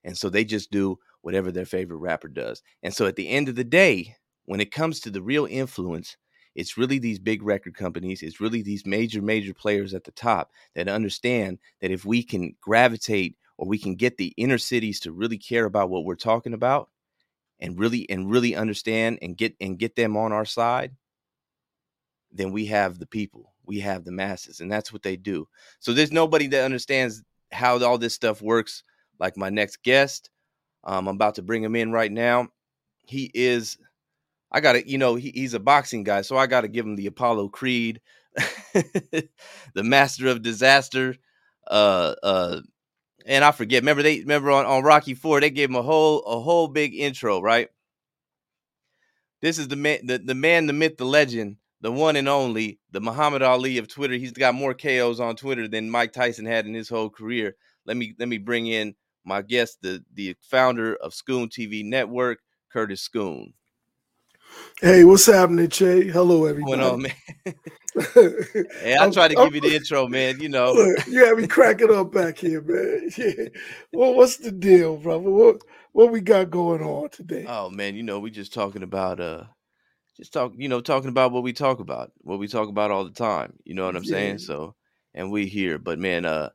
And 0.04 0.18
so 0.18 0.30
they 0.30 0.46
just 0.46 0.72
do 0.72 0.98
whatever 1.22 1.52
their 1.52 1.66
favorite 1.66 1.98
rapper 1.98 2.28
does. 2.28 2.62
And 2.82 2.94
so 2.94 3.06
at 3.08 3.16
the 3.16 3.30
end 3.30 3.50
of 3.50 3.56
the 3.56 3.64
day, 3.64 4.16
when 4.46 4.62
it 4.62 4.72
comes 4.72 5.00
to 5.02 5.12
the 5.12 5.22
real 5.22 5.46
influence, 5.46 6.18
it's 6.56 6.78
really 6.78 7.00
these 7.00 7.20
big 7.20 7.44
record 7.44 7.76
companies, 7.76 8.22
it's 8.22 8.42
really 8.42 8.62
these 8.62 8.86
major, 8.86 9.22
major 9.22 9.54
players 9.54 9.94
at 9.94 10.04
the 10.04 10.12
top 10.12 10.52
that 10.76 10.88
understand 10.88 11.60
that 11.80 11.92
if 11.92 12.06
we 12.06 12.24
can 12.24 12.56
gravitate 12.62 13.38
or 13.58 13.68
we 13.68 13.78
can 13.78 13.96
get 13.96 14.18
the 14.18 14.34
inner 14.38 14.58
cities 14.58 15.00
to 15.02 15.12
really 15.12 15.38
care 15.38 15.66
about 15.66 15.90
what 15.90 16.04
we're 16.04 16.16
talking 16.16 16.54
about 16.54 16.90
and 17.60 17.80
really 17.80 18.10
and 18.10 18.30
really 18.30 18.56
understand 18.56 19.20
and 19.22 19.38
get 19.38 19.56
and 19.62 19.78
get 19.80 19.96
them 19.96 20.18
on 20.18 20.32
our 20.32 20.46
side, 20.46 20.92
then 22.32 22.52
we 22.52 22.66
have 22.66 23.00
the 23.00 23.06
people, 23.06 23.54
we 23.66 23.80
have 23.80 24.04
the 24.04 24.12
masses, 24.12 24.60
and 24.60 24.72
that's 24.72 24.92
what 24.92 25.04
they 25.04 25.16
do. 25.16 25.48
So 25.80 25.94
there's 25.94 26.12
nobody 26.12 26.48
that 26.48 26.66
understands 26.66 27.24
how 27.52 27.84
all 27.84 27.98
this 27.98 28.14
stuff 28.14 28.42
works 28.42 28.84
like 29.20 29.38
my 29.38 29.50
next 29.50 29.84
guest. 29.84 30.30
Um, 30.84 31.08
I'm 31.08 31.16
about 31.16 31.36
to 31.36 31.44
bring 31.44 31.64
him 31.64 31.76
in 31.76 31.92
right 31.92 32.12
now. 32.12 32.48
He 33.06 33.30
is 33.34 33.78
I 34.52 34.60
got 34.60 34.74
to, 34.74 34.90
you 34.90 34.98
know, 34.98 35.16
he, 35.16 35.32
he's 35.34 35.54
a 35.54 35.60
boxing 35.60 36.04
guy, 36.04 36.22
so 36.22 36.38
I 36.38 36.48
got 36.48 36.62
to 36.62 36.68
give 36.68 36.86
him 36.86 36.96
the 36.96 37.08
Apollo 37.08 37.50
Creed, 37.50 38.02
the 38.74 39.30
Master 39.76 40.28
of 40.28 40.42
Disaster. 40.42 41.16
Uh, 41.68 42.16
uh, 42.22 42.62
and 43.26 43.44
I 43.44 43.52
forget. 43.52 43.82
Remember 43.84 44.04
they 44.04 44.20
remember 44.20 44.52
on, 44.52 44.66
on 44.66 44.84
Rocky 44.84 45.14
Four 45.14 45.40
they 45.40 45.50
gave 45.50 45.70
him 45.70 45.76
a 45.76 45.82
whole 45.82 46.22
a 46.24 46.40
whole 46.40 46.68
big 46.68 46.96
intro, 46.96 47.42
right? 47.42 47.70
This 49.42 49.58
is 49.58 49.68
the 49.68 49.76
man, 49.76 50.06
the, 50.06 50.20
the 50.20 50.36
man, 50.36 50.68
the 50.68 50.74
myth, 50.74 50.98
the 50.98 51.06
legend, 51.06 51.58
the 51.82 51.92
one 51.92 52.16
and 52.16 52.30
only, 52.30 52.80
the 52.92 53.02
Muhammad 53.02 53.42
Ali 53.42 53.78
of 53.80 53.88
Twitter. 53.88 54.14
He's 54.14 54.32
got 54.32 54.54
more 54.54 54.74
KOs 54.74 55.20
on 55.20 55.36
Twitter 55.36 55.68
than 55.68 55.90
Mike 55.90 56.14
Tyson 56.14 56.46
had 56.46 56.66
in 56.68 56.74
his 56.74 56.90
whole 56.90 57.10
career. 57.10 57.56
Let 57.86 57.98
me 57.98 58.14
let 58.20 58.28
me 58.30 58.38
bring 58.38 58.68
in 58.68 58.96
my 59.26 59.42
guest, 59.42 59.80
the 59.82 60.04
the 60.14 60.36
founder 60.42 60.96
of 60.96 61.14
Scoon 61.14 61.50
TV 61.50 61.84
Network, 61.84 62.40
Curtis 62.72 63.02
Scoon. 63.02 63.54
Hey, 64.80 65.04
what's 65.04 65.26
happening, 65.26 65.70
Che? 65.70 66.08
Hello, 66.08 66.46
everybody. 66.46 66.82
What's 66.82 66.82
going 66.82 66.94
on, 66.94 67.02
man? 67.02 68.66
hey, 68.82 68.98
I 69.00 69.10
try 69.10 69.28
to 69.28 69.36
give 69.36 69.54
you 69.54 69.62
the 69.62 69.76
intro, 69.76 70.08
man. 70.08 70.40
You 70.40 70.50
know, 70.50 70.72
look, 70.74 71.08
you 71.08 71.26
had 71.26 71.38
me 71.38 71.48
cracking 71.48 71.94
up 71.94 72.12
back 72.12 72.38
here, 72.38 72.62
man. 72.62 73.10
Yeah. 73.18 73.50
Well, 73.94 74.14
what's 74.14 74.38
the 74.38 74.52
deal, 74.52 74.98
brother? 74.98 75.30
What 75.30 75.58
what 75.92 76.12
we 76.12 76.22
got 76.22 76.50
going 76.50 76.82
on 76.82 77.10
today? 77.10 77.46
Oh 77.48 77.70
man, 77.70 77.96
you 77.96 78.04
know, 78.04 78.20
we 78.20 78.32
just 78.32 78.54
talking 78.54 78.84
about 78.84 79.20
uh 79.20 79.44
just 80.18 80.34
talk, 80.34 80.54
you 80.56 80.70
know, 80.70 80.82
talking 80.82 81.10
about 81.10 81.32
what 81.32 81.44
we 81.44 81.54
talk 81.54 81.80
about, 81.80 82.12
what 82.22 82.40
we 82.40 82.48
talk 82.48 82.70
about 82.70 82.92
all 82.92 83.04
the 83.04 83.12
time. 83.12 83.54
You 83.66 83.74
know 83.74 83.86
what 83.86 83.96
I'm 83.96 84.04
yeah. 84.04 84.12
saying? 84.12 84.38
So, 84.40 84.76
and 85.14 85.32
we 85.32 85.48
here, 85.48 85.78
but 85.78 86.00
man, 86.00 86.26
uh, 86.26 86.50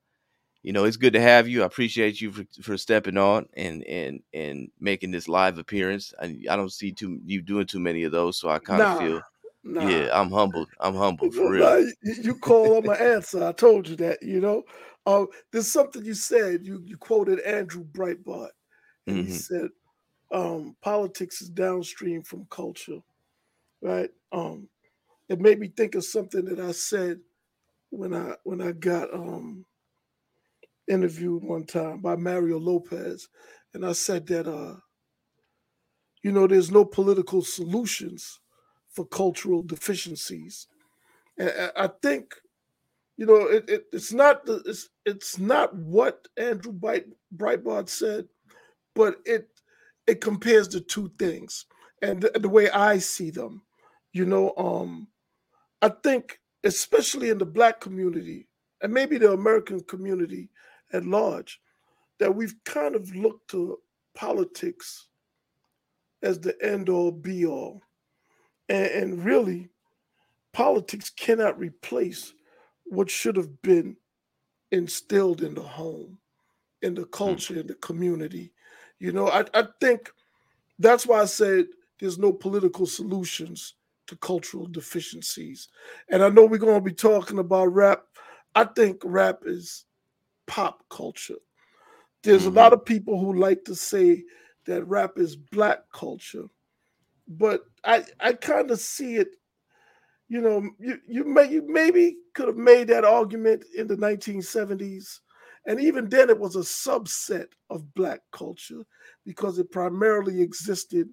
you 0.66 0.72
know, 0.72 0.82
it's 0.82 0.96
good 0.96 1.12
to 1.12 1.20
have 1.20 1.46
you. 1.46 1.62
I 1.62 1.66
appreciate 1.66 2.20
you 2.20 2.32
for, 2.32 2.44
for 2.60 2.76
stepping 2.76 3.16
on 3.16 3.46
and 3.54 3.84
and 3.84 4.20
and 4.34 4.68
making 4.80 5.12
this 5.12 5.28
live 5.28 5.58
appearance. 5.58 6.12
I, 6.20 6.40
I 6.50 6.56
don't 6.56 6.72
see 6.72 6.90
too 6.90 7.20
you 7.24 7.40
doing 7.40 7.66
too 7.66 7.78
many 7.78 8.02
of 8.02 8.10
those, 8.10 8.36
so 8.36 8.48
I 8.48 8.58
kind 8.58 8.82
of 8.82 8.88
nah, 8.88 8.98
feel. 8.98 9.22
Nah. 9.62 9.88
Yeah, 9.88 10.08
I'm 10.12 10.28
humbled. 10.28 10.68
I'm 10.80 10.96
humbled 10.96 11.34
for 11.34 11.52
real. 11.52 11.88
You 12.02 12.34
call 12.34 12.78
on 12.78 12.84
my 12.84 12.96
answer. 12.96 13.46
I 13.46 13.52
told 13.52 13.88
you 13.88 13.94
that. 13.94 14.20
You 14.24 14.40
know, 14.40 14.64
uh, 15.06 15.26
there's 15.52 15.70
something 15.70 16.04
you 16.04 16.14
said. 16.14 16.66
You 16.66 16.82
you 16.84 16.96
quoted 16.96 17.38
Andrew 17.42 17.84
Breitbart, 17.84 18.50
and 19.06 19.18
mm-hmm. 19.18 19.26
he 19.28 19.32
said, 19.34 19.68
um, 20.32 20.74
"Politics 20.82 21.42
is 21.42 21.48
downstream 21.48 22.24
from 22.24 22.44
culture." 22.50 22.98
right? 23.82 24.10
Um, 24.32 24.68
it 25.28 25.40
made 25.40 25.60
me 25.60 25.68
think 25.68 25.94
of 25.94 26.04
something 26.04 26.44
that 26.46 26.58
I 26.58 26.72
said 26.72 27.20
when 27.90 28.12
I 28.12 28.34
when 28.42 28.60
I 28.60 28.72
got 28.72 29.14
um, 29.14 29.64
interviewed 30.88 31.42
one 31.42 31.64
time 31.64 32.00
by 32.00 32.16
Mario 32.16 32.58
Lopez, 32.58 33.28
and 33.74 33.84
I 33.84 33.92
said 33.92 34.26
that 34.28 34.46
uh, 34.46 34.76
you 36.22 36.32
know 36.32 36.46
there's 36.46 36.70
no 36.70 36.84
political 36.84 37.42
solutions 37.42 38.40
for 38.90 39.04
cultural 39.06 39.62
deficiencies, 39.62 40.66
and 41.38 41.52
I 41.76 41.90
think 42.02 42.34
you 43.16 43.26
know 43.26 43.46
it, 43.46 43.68
it, 43.68 43.86
it's 43.92 44.12
not 44.12 44.46
the 44.46 44.62
it's 44.66 44.88
it's 45.04 45.38
not 45.38 45.74
what 45.74 46.26
Andrew 46.36 46.72
Breitbart 46.72 47.88
said, 47.88 48.28
but 48.94 49.16
it 49.24 49.48
it 50.06 50.20
compares 50.20 50.68
the 50.68 50.80
two 50.80 51.10
things 51.18 51.66
and 52.02 52.22
the, 52.22 52.30
the 52.38 52.48
way 52.48 52.70
I 52.70 52.98
see 52.98 53.30
them 53.30 53.62
you 54.16 54.24
know, 54.24 54.54
um, 54.56 55.08
I 55.82 55.90
think 55.90 56.40
especially 56.64 57.28
in 57.28 57.36
the 57.36 57.44
black 57.44 57.80
community 57.80 58.48
and 58.80 58.92
maybe 58.92 59.18
the 59.18 59.32
American 59.32 59.80
community 59.80 60.48
at 60.92 61.04
large, 61.04 61.60
that 62.18 62.34
we've 62.34 62.54
kind 62.64 62.94
of 62.94 63.14
looked 63.14 63.50
to 63.50 63.78
politics 64.14 65.08
as 66.22 66.40
the 66.40 66.56
end 66.64 66.88
all 66.88 67.10
be 67.10 67.46
all. 67.46 67.82
And, 68.68 68.86
and 68.86 69.24
really, 69.24 69.68
politics 70.52 71.10
cannot 71.10 71.58
replace 71.58 72.32
what 72.84 73.10
should 73.10 73.36
have 73.36 73.62
been 73.62 73.96
instilled 74.72 75.42
in 75.42 75.54
the 75.54 75.62
home, 75.62 76.18
in 76.82 76.94
the 76.94 77.02
hmm. 77.02 77.10
culture, 77.10 77.60
in 77.60 77.66
the 77.66 77.74
community. 77.74 78.52
You 78.98 79.12
know, 79.12 79.28
I, 79.28 79.44
I 79.54 79.64
think 79.80 80.10
that's 80.78 81.06
why 81.06 81.20
I 81.20 81.26
said 81.26 81.66
there's 82.00 82.18
no 82.18 82.32
political 82.32 82.86
solutions 82.86 83.74
to 84.06 84.16
cultural 84.16 84.66
deficiencies. 84.66 85.68
And 86.08 86.22
I 86.22 86.28
know 86.28 86.44
we're 86.44 86.58
going 86.58 86.76
to 86.76 86.80
be 86.80 86.94
talking 86.94 87.38
about 87.38 87.66
rap. 87.66 88.04
I 88.54 88.64
think 88.64 89.00
rap 89.04 89.40
is 89.44 89.84
pop 90.46 90.82
culture. 90.90 91.36
There's 92.22 92.42
mm-hmm. 92.42 92.56
a 92.56 92.60
lot 92.60 92.72
of 92.72 92.84
people 92.84 93.18
who 93.18 93.38
like 93.38 93.64
to 93.64 93.74
say 93.74 94.24
that 94.66 94.84
rap 94.84 95.12
is 95.16 95.36
black 95.36 95.80
culture, 95.92 96.46
but 97.28 97.62
I 97.84 98.04
I 98.20 98.32
kind 98.32 98.70
of 98.70 98.80
see 98.80 99.16
it. 99.16 99.28
You 100.28 100.40
know, 100.40 100.68
you 100.78 100.98
you 101.06 101.24
may 101.24 101.48
you 101.48 101.62
maybe 101.66 102.16
could 102.34 102.48
have 102.48 102.56
made 102.56 102.88
that 102.88 103.04
argument 103.04 103.64
in 103.76 103.86
the 103.86 103.96
1970s, 103.96 105.20
and 105.66 105.80
even 105.80 106.08
then 106.08 106.30
it 106.30 106.38
was 106.38 106.56
a 106.56 106.60
subset 106.60 107.46
of 107.70 107.94
black 107.94 108.20
culture 108.32 108.82
because 109.24 109.58
it 109.58 109.70
primarily 109.70 110.42
existed 110.42 111.08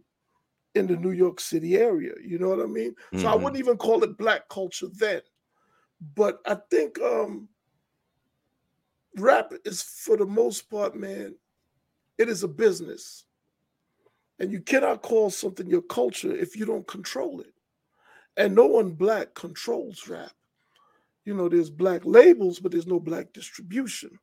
in 0.75 0.87
the 0.87 0.95
New 0.95 1.11
York 1.11 1.39
City 1.39 1.75
area. 1.75 2.13
You 2.23 2.39
know 2.39 2.49
what 2.49 2.59
I 2.59 2.65
mean? 2.65 2.91
Mm-hmm. 2.91 3.19
So 3.19 3.27
I 3.27 3.33
mm-hmm. 3.33 3.43
wouldn't 3.43 3.59
even 3.59 3.77
call 3.77 4.03
it 4.03 4.17
black 4.17 4.49
culture 4.49 4.87
then. 4.91 5.21
But 6.15 6.39
I 6.45 6.57
think 6.69 6.99
um 6.99 7.49
rap 9.17 9.53
is 9.65 9.81
for 9.81 10.17
the 10.17 10.25
most 10.25 10.69
part, 10.69 10.95
man, 10.95 11.35
it 12.17 12.29
is 12.29 12.43
a 12.43 12.47
business. 12.47 13.25
And 14.39 14.51
you 14.51 14.61
cannot 14.61 15.01
call 15.01 15.29
something 15.29 15.67
your 15.67 15.83
culture 15.83 16.35
if 16.35 16.55
you 16.55 16.65
don't 16.65 16.87
control 16.87 17.41
it. 17.41 17.53
And 18.35 18.55
no 18.55 18.65
one 18.65 18.91
black 18.91 19.33
controls 19.35 20.07
rap. 20.07 20.31
You 21.25 21.33
know, 21.33 21.47
there's 21.47 21.69
black 21.69 22.01
labels, 22.03 22.59
but 22.59 22.71
there's 22.71 22.87
no 22.87 22.99
black 22.99 23.31
distribution. 23.31 24.19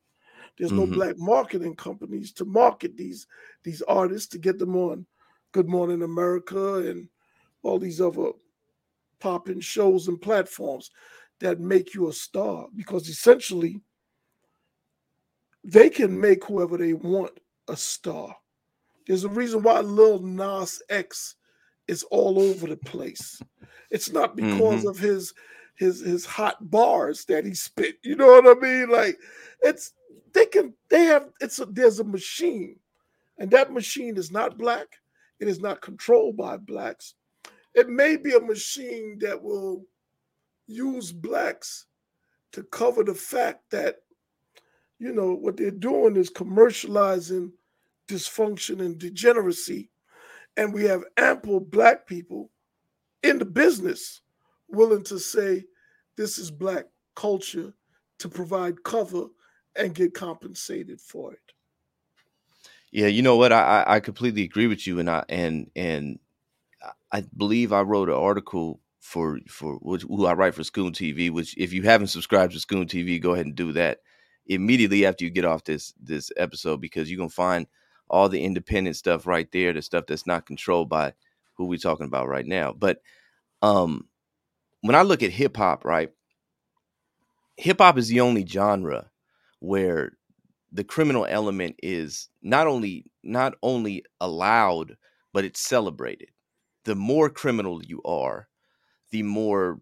There's 0.59 0.73
mm-hmm. 0.73 0.91
no 0.91 0.97
black 0.97 1.19
marketing 1.19 1.77
companies 1.77 2.33
to 2.35 2.45
market 2.45 2.97
these 2.97 3.27
these 3.63 3.83
artists 3.83 4.29
to 4.29 4.39
get 4.39 4.59
them 4.59 4.77
on 4.77 5.07
Good 5.53 5.69
Morning 5.69 6.03
America 6.03 6.77
and 6.89 7.09
all 7.63 7.79
these 7.79 8.01
other 8.01 8.33
popping 9.21 9.61
shows 9.61 10.09
and 10.09 10.21
platforms 10.21 10.91
that 11.41 11.61
make 11.61 11.95
you 11.95 12.09
a 12.09 12.13
star 12.13 12.67
because 12.77 13.09
essentially 13.09 13.81
they 15.65 15.91
can 15.91 16.19
make 16.19 16.45
whoever 16.45 16.77
they 16.77 16.95
want 16.95 17.33
a 17.69 17.77
star. 17.77 18.37
There's 19.07 19.25
a 19.25 19.29
reason 19.29 19.63
why 19.63 19.81
Lil 19.81 20.21
Nas 20.21 20.83
X 20.89 21.37
is 21.89 22.03
all 22.05 22.41
over 22.41 22.67
the 22.67 22.77
place. 22.77 23.43
It's 23.91 24.13
not 24.13 24.37
because 24.37 24.81
mm-hmm. 24.81 24.89
of 24.89 24.99
his 24.99 25.35
his 25.77 26.01
his 26.01 26.25
hot 26.25 26.71
bars 26.71 27.25
that 27.27 27.45
he 27.45 27.55
spit. 27.55 27.97
You 28.03 28.17
know 28.17 28.27
what 28.27 28.57
I 28.57 28.61
mean? 28.61 28.91
Like 28.91 29.19
it's 29.63 29.93
they 30.33 30.47
can 30.47 30.75
they 30.89 31.05
have 31.05 31.31
it's 31.41 31.59
a 31.59 31.67
there's 31.67 31.99
a 31.99 32.05
machine, 32.05 32.77
and 33.39 33.51
that 33.51 33.73
machine 33.73 34.17
is 34.17 34.31
not 34.31 34.59
black. 34.59 34.87
It 35.41 35.49
is 35.49 35.61
not 35.61 35.81
controlled 35.81 36.37
by 36.37 36.59
blacks. 36.59 37.15
It 37.75 37.89
may 37.89 38.17
be 38.17 38.35
a 38.35 38.41
machine 38.41 39.19
that 39.21 39.41
will 39.43 39.87
use 40.67 41.13
blacks 41.13 41.87
to 42.53 42.63
cover 42.65 43.05
the 43.05 43.15
fact 43.15 43.71
that, 43.71 43.97
you 45.01 45.13
know, 45.13 45.33
what 45.33 45.57
they're 45.57 45.71
doing 45.71 46.15
is 46.15 46.31
commercializing 46.31 47.51
dysfunction 48.07 48.81
and 48.81 48.99
degeneracy. 48.99 49.91
And 50.57 50.75
we 50.75 50.85
have 50.85 51.03
ample 51.17 51.59
black 51.59 52.07
people 52.07 52.51
in 53.23 53.39
the 53.39 53.47
business 53.47 54.21
willing 54.69 55.03
to 55.05 55.19
say 55.19 55.65
this 56.17 56.39
is 56.39 56.51
black 56.51 56.85
culture 57.17 57.73
to 58.19 58.29
provide 58.29 58.85
cover 58.85 59.25
and 59.75 59.95
get 59.95 60.13
compensated 60.13 61.01
for 61.01 61.33
it. 61.33 61.53
Yeah, 62.93 63.07
you 63.07 63.23
know 63.23 63.37
what? 63.37 63.53
I 63.53 63.85
I 63.87 64.01
completely 64.01 64.43
agree 64.43 64.67
with 64.67 64.85
you, 64.85 64.99
and 64.99 65.09
I 65.09 65.25
and 65.29 65.71
and 65.77 66.19
I 67.13 67.23
believe 67.37 67.73
I 67.73 67.83
wrote 67.83 68.09
an 68.09 68.17
article 68.17 68.81
for 68.99 69.39
for 69.49 69.77
which, 69.77 70.03
who 70.03 70.27
I 70.27 70.35
write 70.35 70.57
for 70.57 70.65
Scoon 70.65 70.93
TV. 70.93 71.31
Which, 71.31 71.57
if 71.57 71.73
you 71.73 71.83
haven't 71.83 72.09
subscribed 72.09 72.53
to 72.55 72.61
Scoon 72.61 72.87
TV, 72.87 73.23
go 73.23 73.33
ahead 73.35 73.47
and 73.47 73.55
do 73.55 73.71
that 73.73 74.01
immediately 74.51 75.07
after 75.07 75.25
you 75.25 75.31
get 75.31 75.45
off 75.45 75.65
this 75.65 75.95
this 76.03 76.31
episode 76.37 76.81
because 76.81 77.11
you're 77.11 77.19
gonna 77.19 77.31
find 77.31 77.67
all 78.11 78.29
the 78.29 78.43
independent 78.43 78.97
stuff 78.97 79.27
right 79.27 79.51
there, 79.53 79.73
the 79.73 79.81
stuff 79.81 80.05
that's 80.07 80.27
not 80.27 80.45
controlled 80.45 80.89
by 80.89 81.15
who 81.55 81.67
we're 81.67 81.79
talking 81.79 82.07
about 82.07 82.29
right 82.29 82.47
now. 82.47 82.73
But 82.73 83.01
um, 83.63 84.09
when 84.81 84.97
I 84.97 85.03
look 85.03 85.23
at 85.23 85.31
hip 85.31 85.57
hop, 85.57 85.85
right, 85.85 86.11
hip 87.57 87.79
hop 87.81 87.97
is 87.97 88.09
the 88.09 88.21
only 88.21 88.45
genre 88.45 89.11
where 89.61 90.13
the 90.73 90.85
criminal 90.85 91.27
element 91.29 91.77
is 91.83 92.29
not 92.43 92.67
only 92.67 93.05
not 93.23 93.55
only 93.63 94.05
allowed 94.21 94.97
but 95.33 95.45
it's 95.45 95.61
celebrated 95.61 96.29
the 96.85 96.95
more 96.95 97.29
criminal 97.29 97.83
you 97.85 98.01
are 98.05 98.49
the 99.11 99.23
more 99.23 99.79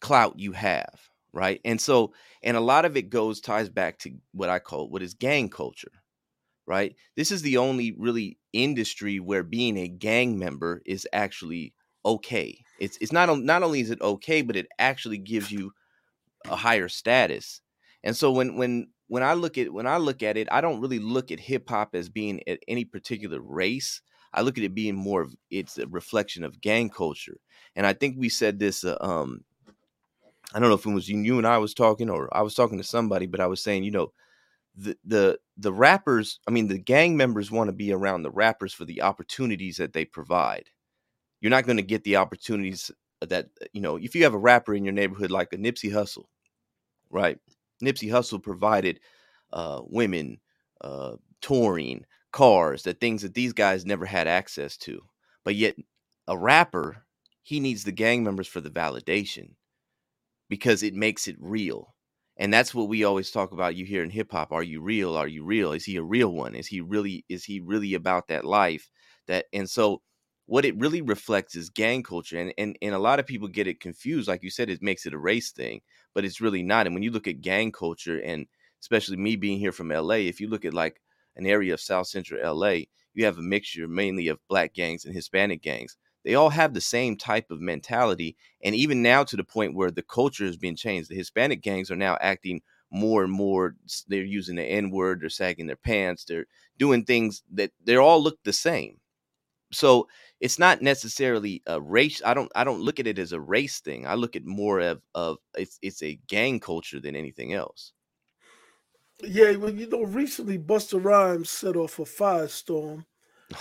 clout 0.00 0.38
you 0.38 0.52
have 0.52 1.08
right 1.32 1.60
and 1.64 1.80
so 1.80 2.12
and 2.42 2.56
a 2.56 2.60
lot 2.60 2.84
of 2.84 2.96
it 2.96 3.10
goes 3.10 3.40
ties 3.40 3.68
back 3.68 3.98
to 3.98 4.10
what 4.32 4.48
i 4.48 4.58
call 4.58 4.88
what 4.88 5.02
is 5.02 5.14
gang 5.14 5.48
culture 5.48 5.92
right 6.66 6.94
this 7.16 7.30
is 7.30 7.42
the 7.42 7.56
only 7.56 7.94
really 7.98 8.38
industry 8.52 9.18
where 9.18 9.42
being 9.42 9.76
a 9.76 9.88
gang 9.88 10.38
member 10.38 10.82
is 10.86 11.06
actually 11.12 11.72
okay 12.04 12.56
it's 12.78 12.98
it's 13.00 13.12
not 13.12 13.36
not 13.40 13.62
only 13.62 13.80
is 13.80 13.90
it 13.90 14.00
okay 14.00 14.42
but 14.42 14.56
it 14.56 14.66
actually 14.78 15.18
gives 15.18 15.50
you 15.50 15.72
a 16.50 16.56
higher 16.56 16.88
status 16.88 17.60
and 18.04 18.16
so 18.16 18.30
when 18.32 18.56
when 18.56 18.88
when 19.12 19.22
I 19.22 19.34
look 19.34 19.58
at 19.58 19.70
when 19.70 19.86
I 19.86 19.98
look 19.98 20.22
at 20.22 20.38
it, 20.38 20.48
I 20.50 20.62
don't 20.62 20.80
really 20.80 20.98
look 20.98 21.30
at 21.30 21.38
hip 21.38 21.68
hop 21.68 21.94
as 21.94 22.08
being 22.08 22.40
at 22.46 22.60
any 22.66 22.86
particular 22.86 23.42
race. 23.42 24.00
I 24.32 24.40
look 24.40 24.56
at 24.56 24.64
it 24.64 24.74
being 24.74 24.94
more 24.94 25.20
of 25.20 25.34
it's 25.50 25.76
a 25.76 25.86
reflection 25.86 26.44
of 26.44 26.62
gang 26.62 26.88
culture. 26.88 27.36
And 27.76 27.86
I 27.86 27.92
think 27.92 28.16
we 28.18 28.30
said 28.30 28.58
this 28.58 28.84
uh, 28.84 28.96
um 29.02 29.44
I 30.54 30.60
don't 30.60 30.68
know 30.68 30.74
if 30.74 30.86
it 30.86 30.90
was 30.90 31.08
you, 31.08 31.18
you 31.20 31.38
and 31.38 31.46
I 31.46 31.58
was 31.58 31.74
talking 31.74 32.10
or 32.10 32.34
I 32.36 32.42
was 32.42 32.54
talking 32.54 32.78
to 32.78 32.84
somebody, 32.84 33.26
but 33.26 33.40
I 33.40 33.46
was 33.46 33.62
saying, 33.62 33.84
you 33.84 33.90
know, 33.90 34.12
the 34.76 34.96
the 35.04 35.38
the 35.56 35.72
rappers, 35.72 36.40
I 36.48 36.50
mean 36.50 36.68
the 36.68 36.78
gang 36.78 37.16
members 37.16 37.50
want 37.50 37.68
to 37.68 37.72
be 37.72 37.92
around 37.92 38.22
the 38.22 38.30
rappers 38.30 38.72
for 38.72 38.84
the 38.84 39.02
opportunities 39.02 39.76
that 39.78 39.92
they 39.92 40.04
provide. 40.04 40.64
You're 41.40 41.50
not 41.50 41.66
going 41.66 41.76
to 41.76 41.82
get 41.82 42.04
the 42.04 42.16
opportunities 42.16 42.90
that 43.20 43.48
you 43.72 43.80
know, 43.80 43.96
if 43.96 44.14
you 44.14 44.24
have 44.24 44.34
a 44.34 44.38
rapper 44.38 44.74
in 44.74 44.84
your 44.84 44.94
neighborhood 44.94 45.30
like 45.30 45.52
a 45.52 45.56
Nipsey 45.56 45.92
Hussle, 45.92 46.24
right? 47.10 47.38
Nipsey 47.82 48.10
Hussle 48.10 48.42
provided 48.42 49.00
uh, 49.52 49.82
women, 49.84 50.40
uh, 50.82 51.16
touring, 51.40 52.04
cars, 52.32 52.82
the 52.82 52.94
things 52.94 53.22
that 53.22 53.34
these 53.34 53.52
guys 53.52 53.84
never 53.84 54.06
had 54.06 54.26
access 54.26 54.76
to. 54.78 55.00
But 55.44 55.56
yet, 55.56 55.76
a 56.28 56.38
rapper, 56.38 57.04
he 57.42 57.60
needs 57.60 57.84
the 57.84 57.92
gang 57.92 58.22
members 58.24 58.48
for 58.48 58.60
the 58.60 58.70
validation 58.70 59.54
because 60.52 60.82
it 60.82 60.92
makes 60.94 61.28
it 61.28 61.36
real. 61.40 61.94
And 62.36 62.52
that's 62.52 62.74
what 62.74 62.88
we 62.88 63.04
always 63.04 63.30
talk 63.30 63.52
about. 63.52 63.74
You 63.74 63.86
hear 63.86 64.02
in 64.02 64.10
hip 64.10 64.32
hop: 64.32 64.52
Are 64.52 64.62
you 64.62 64.82
real? 64.82 65.16
Are 65.16 65.26
you 65.26 65.44
real? 65.44 65.72
Is 65.72 65.86
he 65.86 65.96
a 65.96 66.02
real 66.02 66.28
one? 66.28 66.54
Is 66.54 66.66
he 66.66 66.82
really? 66.82 67.24
Is 67.30 67.44
he 67.44 67.60
really 67.60 67.94
about 67.94 68.28
that 68.28 68.44
life? 68.44 68.90
That 69.28 69.46
and 69.54 69.68
so 69.70 70.02
what 70.46 70.66
it 70.66 70.76
really 70.78 71.00
reflects 71.00 71.54
is 71.56 71.70
gang 71.70 72.02
culture 72.02 72.36
and, 72.38 72.52
and 72.58 72.76
and 72.82 72.94
a 72.94 72.98
lot 72.98 73.18
of 73.18 73.26
people 73.26 73.48
get 73.48 73.66
it 73.68 73.80
confused 73.80 74.28
like 74.28 74.42
you 74.42 74.50
said 74.50 74.68
it 74.68 74.82
makes 74.82 75.06
it 75.06 75.14
a 75.14 75.18
race 75.18 75.52
thing 75.52 75.80
but 76.14 76.24
it's 76.24 76.40
really 76.40 76.62
not 76.64 76.84
and 76.86 76.94
when 76.94 77.02
you 77.04 77.12
look 77.12 77.28
at 77.28 77.40
gang 77.40 77.70
culture 77.70 78.18
and 78.20 78.46
especially 78.80 79.16
me 79.16 79.36
being 79.36 79.58
here 79.58 79.70
from 79.72 79.88
la 79.88 80.14
if 80.14 80.40
you 80.40 80.48
look 80.48 80.64
at 80.64 80.74
like 80.74 81.00
an 81.36 81.46
area 81.46 81.72
of 81.72 81.80
South 81.80 82.06
Central 82.08 82.40
LA, 82.42 82.86
you 83.14 83.24
have 83.24 83.38
a 83.38 83.42
mixture 83.42 83.88
mainly 83.88 84.28
of 84.28 84.38
black 84.48 84.74
gangs 84.74 85.04
and 85.04 85.14
Hispanic 85.14 85.62
gangs. 85.62 85.96
They 86.24 86.34
all 86.34 86.50
have 86.50 86.74
the 86.74 86.80
same 86.80 87.16
type 87.16 87.50
of 87.50 87.60
mentality. 87.60 88.36
And 88.62 88.74
even 88.74 89.02
now, 89.02 89.24
to 89.24 89.36
the 89.36 89.44
point 89.44 89.74
where 89.74 89.90
the 89.90 90.02
culture 90.02 90.44
has 90.44 90.56
been 90.56 90.76
changed, 90.76 91.08
the 91.10 91.16
Hispanic 91.16 91.62
gangs 91.62 91.90
are 91.90 91.96
now 91.96 92.16
acting 92.20 92.62
more 92.90 93.24
and 93.24 93.32
more. 93.32 93.74
They're 94.06 94.22
using 94.22 94.56
the 94.56 94.64
N 94.64 94.90
word, 94.90 95.20
they're 95.20 95.28
sagging 95.30 95.66
their 95.66 95.76
pants, 95.76 96.24
they're 96.24 96.46
doing 96.78 97.04
things 97.04 97.42
that 97.52 97.72
they 97.84 97.96
all 97.96 98.22
look 98.22 98.38
the 98.44 98.52
same. 98.52 99.00
So 99.72 100.08
it's 100.40 100.58
not 100.58 100.82
necessarily 100.82 101.62
a 101.66 101.80
race. 101.80 102.20
I 102.24 102.34
don't 102.34 102.52
I 102.54 102.64
don't 102.64 102.82
look 102.82 103.00
at 103.00 103.06
it 103.06 103.18
as 103.18 103.32
a 103.32 103.40
race 103.40 103.80
thing. 103.80 104.06
I 104.06 104.14
look 104.14 104.36
at 104.36 104.44
more 104.44 104.80
of 104.80 105.02
of 105.14 105.38
it's 105.56 105.78
it's 105.82 106.02
a 106.02 106.20
gang 106.26 106.60
culture 106.60 107.00
than 107.00 107.16
anything 107.16 107.54
else. 107.54 107.92
Yeah, 109.22 109.56
well, 109.56 109.70
you 109.72 109.88
know, 109.88 110.02
recently 110.02 110.58
Busta 110.58 111.02
Rhymes 111.02 111.48
set 111.48 111.76
off 111.76 111.98
a 111.98 112.02
firestorm. 112.02 113.06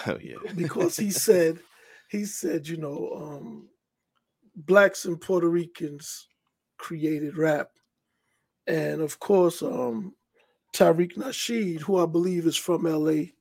Oh 0.08 0.18
yeah, 0.22 0.38
because 0.56 0.96
he 0.96 1.12
said, 1.12 1.60
he 2.12 2.26
said, 2.26 2.68
you 2.68 2.76
know, 2.76 3.10
um, 3.16 3.70
blacks 4.54 5.06
and 5.06 5.20
Puerto 5.20 5.48
Ricans 5.48 6.28
created 6.78 7.38
rap, 7.38 7.70
and 8.68 9.02
of 9.02 9.18
course, 9.20 9.64
um, 9.64 10.14
Tariq 10.76 11.16
Nasheed, 11.16 11.80
who 11.80 12.04
I 12.04 12.06
believe 12.06 12.46
is 12.46 12.58
from 12.58 12.86
L.A. 12.86 13.34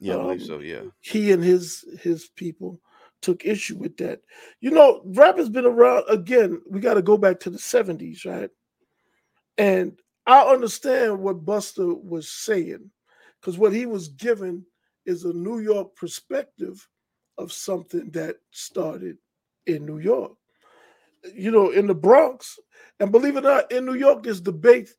Yeah, 0.00 0.14
um, 0.14 0.20
I 0.20 0.22
believe 0.24 0.40
um, 0.40 0.46
so. 0.46 0.58
Yeah, 0.58 0.82
he 1.00 1.30
and 1.30 1.44
his 1.44 1.84
his 2.02 2.26
people 2.34 2.80
took 3.22 3.46
issue 3.46 3.76
with 3.76 3.96
that. 3.98 4.20
You 4.58 4.72
know, 4.72 5.02
rap 5.04 5.38
has 5.38 5.48
been 5.48 5.64
around 5.64 6.06
again. 6.08 6.60
We 6.68 6.80
got 6.80 6.94
to 6.94 7.02
go 7.02 7.16
back 7.16 7.38
to 7.40 7.50
the 7.50 7.58
'70s, 7.58 8.26
right? 8.26 8.50
And 9.58 9.96
I 10.26 10.40
understand 10.42 11.20
what 11.20 11.44
Busta 11.44 12.02
was 12.02 12.28
saying 12.28 12.90
because 13.40 13.58
what 13.58 13.72
he 13.72 13.86
was 13.86 14.08
given 14.08 14.66
is 15.04 15.22
a 15.22 15.32
New 15.32 15.60
York 15.60 15.94
perspective 15.94 16.88
of 17.38 17.52
something 17.52 18.10
that 18.10 18.36
started 18.50 19.18
in 19.66 19.84
New 19.84 19.98
York. 19.98 20.32
You 21.34 21.50
know, 21.50 21.70
in 21.70 21.86
the 21.86 21.94
Bronx, 21.94 22.58
and 23.00 23.10
believe 23.10 23.36
it 23.36 23.44
or 23.44 23.48
not, 23.48 23.72
in 23.72 23.84
New 23.84 23.94
York, 23.94 24.22
there's 24.22 24.40
debate 24.40 24.90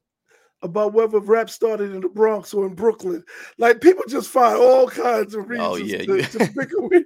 about 0.64 0.94
whether 0.94 1.20
rap 1.20 1.50
started 1.50 1.94
in 1.94 2.02
the 2.02 2.10
Bronx 2.10 2.54
or 2.54 2.66
in 2.66 2.74
Brooklyn. 2.74 3.24
Like 3.58 3.80
people 3.80 4.04
just 4.10 4.30
find 4.30 4.58
all 4.58 4.88
kinds 4.88 5.36
of 5.36 5.46
oh, 5.46 5.78
reasons 5.78 6.10
oh, 6.10 6.16
yeah, 6.16 6.26
to, 6.26 6.40
to 6.40 6.52
bicker 6.54 6.82
with, 6.88 7.06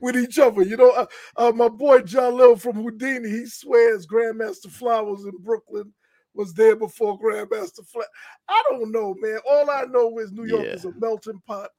with, 0.00 0.16
each 0.16 0.38
other. 0.38 0.62
You 0.62 0.76
know, 0.76 0.90
uh, 0.90 1.06
uh, 1.36 1.52
my 1.54 1.68
boy 1.68 2.02
John 2.02 2.36
Little 2.36 2.56
from 2.56 2.84
Whodini, 2.84 3.26
he 3.26 3.46
swears 3.46 4.06
Grandmaster 4.06 4.70
Flowers 4.70 5.24
in 5.24 5.32
Brooklyn 5.42 5.92
was 6.34 6.52
there 6.54 6.76
before 6.76 7.18
Grandmaster 7.18 7.86
Flash. 7.86 8.06
I 8.48 8.62
don't 8.70 8.92
know, 8.92 9.14
man. 9.20 9.38
All 9.48 9.70
I 9.70 9.84
know 9.84 10.18
is 10.18 10.32
New 10.32 10.46
York 10.46 10.64
yeah. 10.64 10.72
is 10.72 10.84
a 10.84 10.92
melting 10.98 11.40
pot, 11.46 11.70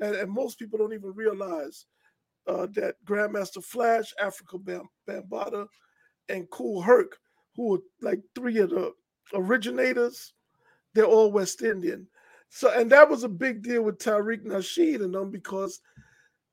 and, 0.00 0.14
and 0.14 0.30
most 0.30 0.58
people 0.58 0.78
don't 0.78 0.92
even 0.92 1.12
realize 1.14 1.86
uh, 2.46 2.66
that 2.74 2.96
Grandmaster 3.04 3.62
Flash, 3.62 4.12
Afrika 4.22 4.62
Bam- 4.62 4.88
Bambaataa, 5.08 5.66
and 6.28 6.48
Kool 6.50 6.82
Herc, 6.82 7.18
who 7.54 7.76
are 7.76 7.80
like 8.00 8.20
three 8.34 8.58
of 8.58 8.70
the 8.70 8.92
originators, 9.34 10.34
they're 10.94 11.04
all 11.04 11.32
West 11.32 11.62
Indian. 11.62 12.06
So, 12.48 12.72
and 12.72 12.90
that 12.92 13.08
was 13.08 13.24
a 13.24 13.28
big 13.28 13.62
deal 13.62 13.82
with 13.82 13.98
Tariq 13.98 14.44
Nasheed 14.44 15.02
and 15.02 15.14
them 15.14 15.30
because 15.30 15.80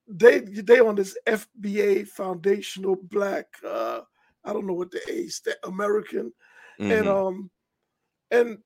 they 0.08 0.40
they 0.40 0.80
on 0.80 0.96
this 0.96 1.18
FBA 1.28 2.08
foundational 2.08 2.96
black. 2.96 3.46
Uh, 3.66 4.02
I 4.44 4.52
don't 4.52 4.68
know 4.68 4.74
what 4.74 4.92
the 4.92 5.00
A 5.10 5.68
American 5.68 6.34
Mm-hmm. 6.80 6.92
And 6.92 7.08
um 7.08 7.52
and 8.32 8.58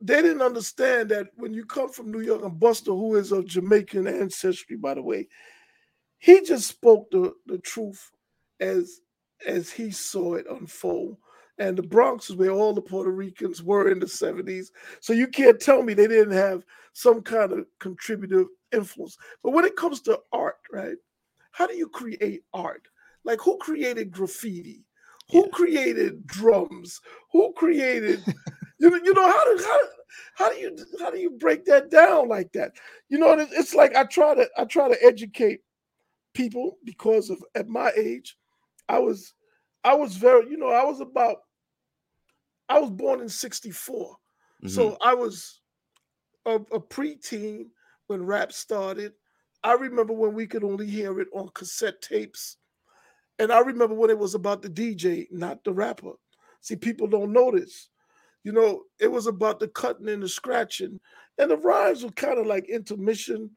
they 0.00 0.22
didn't 0.22 0.42
understand 0.42 1.10
that 1.10 1.26
when 1.34 1.52
you 1.52 1.64
come 1.66 1.90
from 1.90 2.10
New 2.10 2.20
York 2.20 2.42
and 2.42 2.58
Busta, 2.58 2.86
who 2.86 3.16
is 3.16 3.32
of 3.32 3.46
Jamaican 3.46 4.06
ancestry, 4.06 4.76
by 4.76 4.94
the 4.94 5.02
way, 5.02 5.28
he 6.20 6.42
just 6.42 6.68
spoke 6.68 7.10
the, 7.10 7.34
the 7.46 7.58
truth 7.58 8.10
as 8.60 9.00
as 9.46 9.70
he 9.70 9.90
saw 9.90 10.34
it 10.34 10.46
unfold. 10.50 11.16
And 11.58 11.76
the 11.76 11.82
Bronx 11.82 12.30
is 12.30 12.36
where 12.36 12.50
all 12.50 12.72
the 12.72 12.80
Puerto 12.80 13.10
Ricans 13.10 13.62
were 13.62 13.90
in 13.90 13.98
the 13.98 14.06
70s. 14.06 14.68
So 15.00 15.12
you 15.12 15.26
can't 15.26 15.60
tell 15.60 15.82
me 15.82 15.92
they 15.92 16.06
didn't 16.06 16.34
have 16.34 16.64
some 16.92 17.22
kind 17.22 17.52
of 17.52 17.66
contributive 17.80 18.46
influence. 18.72 19.18
But 19.42 19.52
when 19.52 19.64
it 19.64 19.76
comes 19.76 20.00
to 20.02 20.20
art, 20.32 20.56
right? 20.72 20.96
How 21.52 21.66
do 21.66 21.74
you 21.74 21.88
create 21.88 22.42
art? 22.54 22.86
Like 23.24 23.40
who 23.40 23.58
created 23.58 24.10
graffiti? 24.10 24.84
Who 25.30 25.44
yeah. 25.44 25.50
created 25.52 26.26
drums? 26.26 27.00
Who 27.32 27.52
created 27.54 28.22
you, 28.80 29.00
you 29.04 29.14
know 29.14 29.26
how 29.26 29.44
do 29.44 29.62
how, 29.62 29.78
how 30.34 30.52
do 30.52 30.58
you 30.58 30.76
how 30.98 31.10
do 31.10 31.18
you 31.18 31.30
break 31.30 31.64
that 31.66 31.90
down 31.90 32.28
like 32.28 32.52
that? 32.52 32.72
You 33.08 33.18
know, 33.18 33.34
it's 33.38 33.74
like 33.74 33.94
I 33.94 34.04
try 34.04 34.34
to 34.34 34.48
I 34.56 34.64
try 34.64 34.88
to 34.88 35.04
educate 35.04 35.60
people 36.34 36.78
because 36.84 37.30
of 37.30 37.42
at 37.54 37.68
my 37.68 37.92
age, 37.96 38.36
I 38.88 38.98
was 38.98 39.34
I 39.84 39.94
was 39.94 40.16
very 40.16 40.50
you 40.50 40.56
know 40.56 40.68
I 40.68 40.84
was 40.84 41.00
about 41.00 41.36
I 42.68 42.78
was 42.78 42.90
born 42.90 43.20
in 43.20 43.28
'64, 43.28 44.06
mm-hmm. 44.06 44.68
so 44.68 44.96
I 45.00 45.14
was 45.14 45.60
a, 46.46 46.54
a 46.54 46.80
preteen 46.80 47.66
when 48.06 48.24
rap 48.24 48.52
started. 48.52 49.12
I 49.62 49.74
remember 49.74 50.14
when 50.14 50.32
we 50.32 50.46
could 50.46 50.64
only 50.64 50.86
hear 50.86 51.20
it 51.20 51.28
on 51.34 51.50
cassette 51.54 52.00
tapes 52.00 52.56
and 53.40 53.50
I 53.50 53.60
remember 53.60 53.94
when 53.94 54.10
it 54.10 54.18
was 54.18 54.34
about 54.34 54.60
the 54.60 54.68
DJ, 54.68 55.26
not 55.32 55.64
the 55.64 55.72
rapper. 55.72 56.12
See, 56.60 56.76
people 56.76 57.06
don't 57.06 57.32
notice. 57.32 57.88
You 58.44 58.52
know, 58.52 58.82
it 59.00 59.10
was 59.10 59.26
about 59.26 59.60
the 59.60 59.68
cutting 59.68 60.10
and 60.10 60.22
the 60.22 60.28
scratching, 60.28 61.00
and 61.38 61.50
the 61.50 61.56
rhymes 61.56 62.04
were 62.04 62.10
kind 62.10 62.38
of 62.38 62.46
like 62.46 62.68
intermission. 62.68 63.50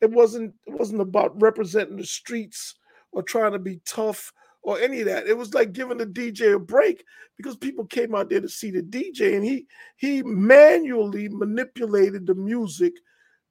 It 0.00 0.10
wasn't. 0.10 0.54
It 0.66 0.74
wasn't 0.74 1.00
about 1.00 1.40
representing 1.40 1.96
the 1.96 2.06
streets 2.06 2.74
or 3.12 3.22
trying 3.22 3.52
to 3.52 3.58
be 3.58 3.80
tough 3.86 4.32
or 4.62 4.78
any 4.80 5.00
of 5.00 5.06
that. 5.06 5.26
It 5.26 5.36
was 5.36 5.54
like 5.54 5.72
giving 5.72 5.98
the 5.98 6.06
DJ 6.06 6.54
a 6.54 6.58
break 6.58 7.04
because 7.36 7.56
people 7.56 7.86
came 7.86 8.14
out 8.14 8.28
there 8.28 8.40
to 8.40 8.48
see 8.48 8.70
the 8.70 8.82
DJ, 8.82 9.36
and 9.36 9.44
he 9.44 9.66
he 9.96 10.22
manually 10.22 11.28
manipulated 11.28 12.26
the 12.26 12.34
music 12.34 12.92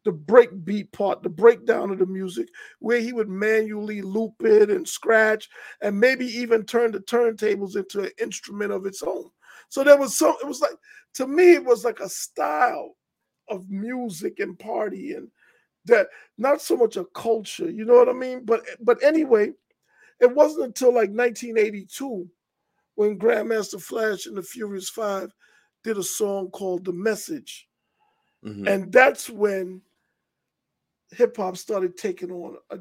the 0.05 0.11
breakbeat 0.11 0.91
part, 0.91 1.23
the 1.23 1.29
breakdown 1.29 1.89
of 1.91 1.97
the 1.97 2.05
music, 2.05 2.47
where 2.79 2.99
he 3.01 3.11
would 3.11 3.27
manually 3.27 4.01
loop 4.01 4.35
it 4.41 4.69
and 4.69 4.87
scratch 4.87 5.49
and 5.81 5.99
maybe 5.99 6.27
even 6.27 6.63
turn 6.63 6.91
the 6.91 6.99
turntables 6.99 7.75
into 7.75 8.01
an 8.01 8.11
instrument 8.21 8.71
of 8.71 8.85
its 8.85 9.01
own. 9.01 9.29
So 9.69 9.83
there 9.83 9.97
was 9.97 10.15
some, 10.15 10.35
it 10.41 10.47
was 10.47 10.61
like 10.61 10.75
to 11.15 11.27
me, 11.27 11.53
it 11.53 11.65
was 11.65 11.83
like 11.83 11.99
a 11.99 12.07
style 12.07 12.95
of 13.49 13.69
music 13.69 14.39
and 14.39 14.57
party 14.57 15.13
and 15.13 15.27
that 15.85 16.07
not 16.37 16.61
so 16.61 16.75
much 16.75 16.97
a 16.97 17.05
culture, 17.05 17.69
you 17.69 17.85
know 17.85 17.95
what 17.95 18.09
I 18.09 18.13
mean? 18.13 18.45
But 18.45 18.61
but 18.81 19.01
anyway, 19.03 19.53
it 20.19 20.33
wasn't 20.33 20.65
until 20.65 20.89
like 20.89 21.09
1982 21.09 22.29
when 22.95 23.19
Grandmaster 23.19 23.81
Flash 23.81 24.25
and 24.25 24.37
the 24.37 24.41
Furious 24.41 24.89
Five 24.89 25.33
did 25.83 25.97
a 25.97 26.03
song 26.03 26.49
called 26.49 26.85
The 26.85 26.93
Message. 26.93 27.67
Mm-hmm. 28.43 28.67
And 28.67 28.91
that's 28.91 29.29
when 29.29 29.81
hip 31.11 31.37
hop 31.37 31.57
started 31.57 31.97
taking 31.97 32.31
on 32.31 32.57
a, 32.69 32.79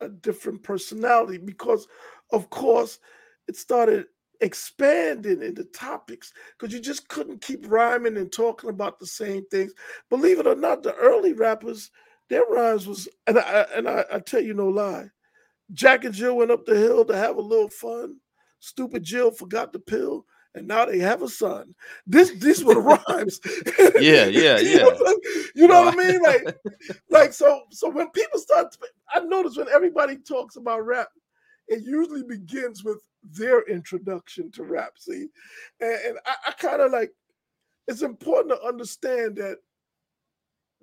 a 0.00 0.08
different 0.08 0.62
personality 0.62 1.38
because, 1.38 1.86
of 2.32 2.50
course, 2.50 2.98
it 3.48 3.56
started 3.56 4.06
expanding 4.40 5.42
into 5.42 5.64
topics 5.64 6.32
because 6.58 6.74
you 6.74 6.80
just 6.80 7.08
couldn't 7.08 7.40
keep 7.40 7.70
rhyming 7.70 8.16
and 8.16 8.32
talking 8.32 8.70
about 8.70 8.98
the 8.98 9.06
same 9.06 9.44
things. 9.46 9.72
Believe 10.10 10.38
it 10.38 10.46
or 10.46 10.56
not, 10.56 10.82
the 10.82 10.94
early 10.94 11.32
rappers 11.32 11.90
their 12.34 12.44
rhymes 12.46 12.88
was, 12.88 13.08
and 13.28 13.38
I 13.38 13.66
and 13.76 13.88
I, 13.88 14.04
I 14.12 14.18
tell 14.18 14.40
you 14.40 14.54
no 14.54 14.66
lie, 14.66 15.08
Jack 15.72 16.04
and 16.04 16.12
Jill 16.12 16.36
went 16.36 16.50
up 16.50 16.66
the 16.66 16.76
hill 16.76 17.04
to 17.04 17.16
have 17.16 17.36
a 17.36 17.40
little 17.40 17.68
fun. 17.68 18.16
Stupid 18.58 19.04
Jill 19.04 19.30
forgot 19.30 19.72
the 19.72 19.78
pill, 19.78 20.26
and 20.56 20.66
now 20.66 20.84
they 20.84 20.98
have 20.98 21.22
a 21.22 21.28
son. 21.28 21.76
This 22.08 22.32
this 22.32 22.64
were 22.64 22.74
the 22.74 22.80
rhymes. 23.08 23.40
Yeah, 24.00 24.26
yeah, 24.26 24.58
you 24.58 24.68
yeah. 24.70 24.82
know, 24.82 25.16
you 25.54 25.68
know 25.68 25.84
what 25.84 25.94
I 25.94 25.96
mean? 25.96 26.20
Like, 26.22 26.56
like 27.08 27.32
so. 27.32 27.62
So 27.70 27.88
when 27.88 28.10
people 28.10 28.40
start, 28.40 28.72
to, 28.72 28.78
I 29.14 29.20
notice 29.20 29.56
when 29.56 29.68
everybody 29.68 30.16
talks 30.16 30.56
about 30.56 30.84
rap, 30.84 31.10
it 31.68 31.84
usually 31.84 32.24
begins 32.24 32.82
with 32.82 32.98
their 33.22 33.62
introduction 33.68 34.50
to 34.52 34.64
rap. 34.64 34.94
See, 34.98 35.28
and, 35.80 35.98
and 36.04 36.18
I, 36.26 36.34
I 36.48 36.52
kind 36.52 36.82
of 36.82 36.90
like. 36.90 37.12
It's 37.86 38.00
important 38.00 38.48
to 38.48 38.66
understand 38.66 39.36
that 39.36 39.58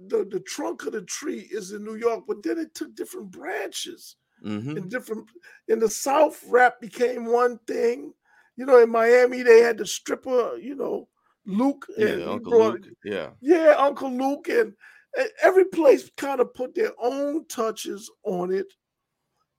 the 0.08 0.26
the 0.30 0.40
trunk 0.42 0.86
of 0.86 0.94
the 0.94 1.02
tree 1.04 1.48
is 1.52 1.72
in 1.72 1.84
New 1.84 1.96
York, 1.96 2.24
but 2.28 2.42
then 2.44 2.58
it 2.58 2.74
took 2.76 2.96
different 2.96 3.32
branches 3.32 4.16
hmm 4.44 4.76
in 4.78 4.88
different 4.90 5.28
in 5.68 5.80
the 5.80 5.90
South. 5.90 6.42
Rap 6.48 6.80
became 6.82 7.26
one 7.26 7.60
thing. 7.68 8.14
You 8.58 8.66
know, 8.66 8.80
in 8.82 8.90
Miami 8.90 9.44
they 9.44 9.62
had 9.62 9.78
the 9.78 9.86
stripper. 9.86 10.58
You 10.58 10.76
know, 10.76 11.08
Luke 11.46 11.86
and 11.98 12.08
Yeah, 12.22 12.26
Uncle 12.26 12.52
brought- 12.52 12.74
Luke. 12.82 12.94
Yeah. 13.04 13.30
yeah, 13.42 13.76
Uncle 13.78 14.12
Luke, 14.12 14.48
and, 14.50 14.74
and 15.18 15.30
every 15.42 15.66
place 15.66 16.10
kind 16.18 16.40
of 16.42 16.54
put 16.54 16.74
their 16.76 16.92
own 17.00 17.46
touches 17.48 18.10
on 18.24 18.52
it, 18.52 18.68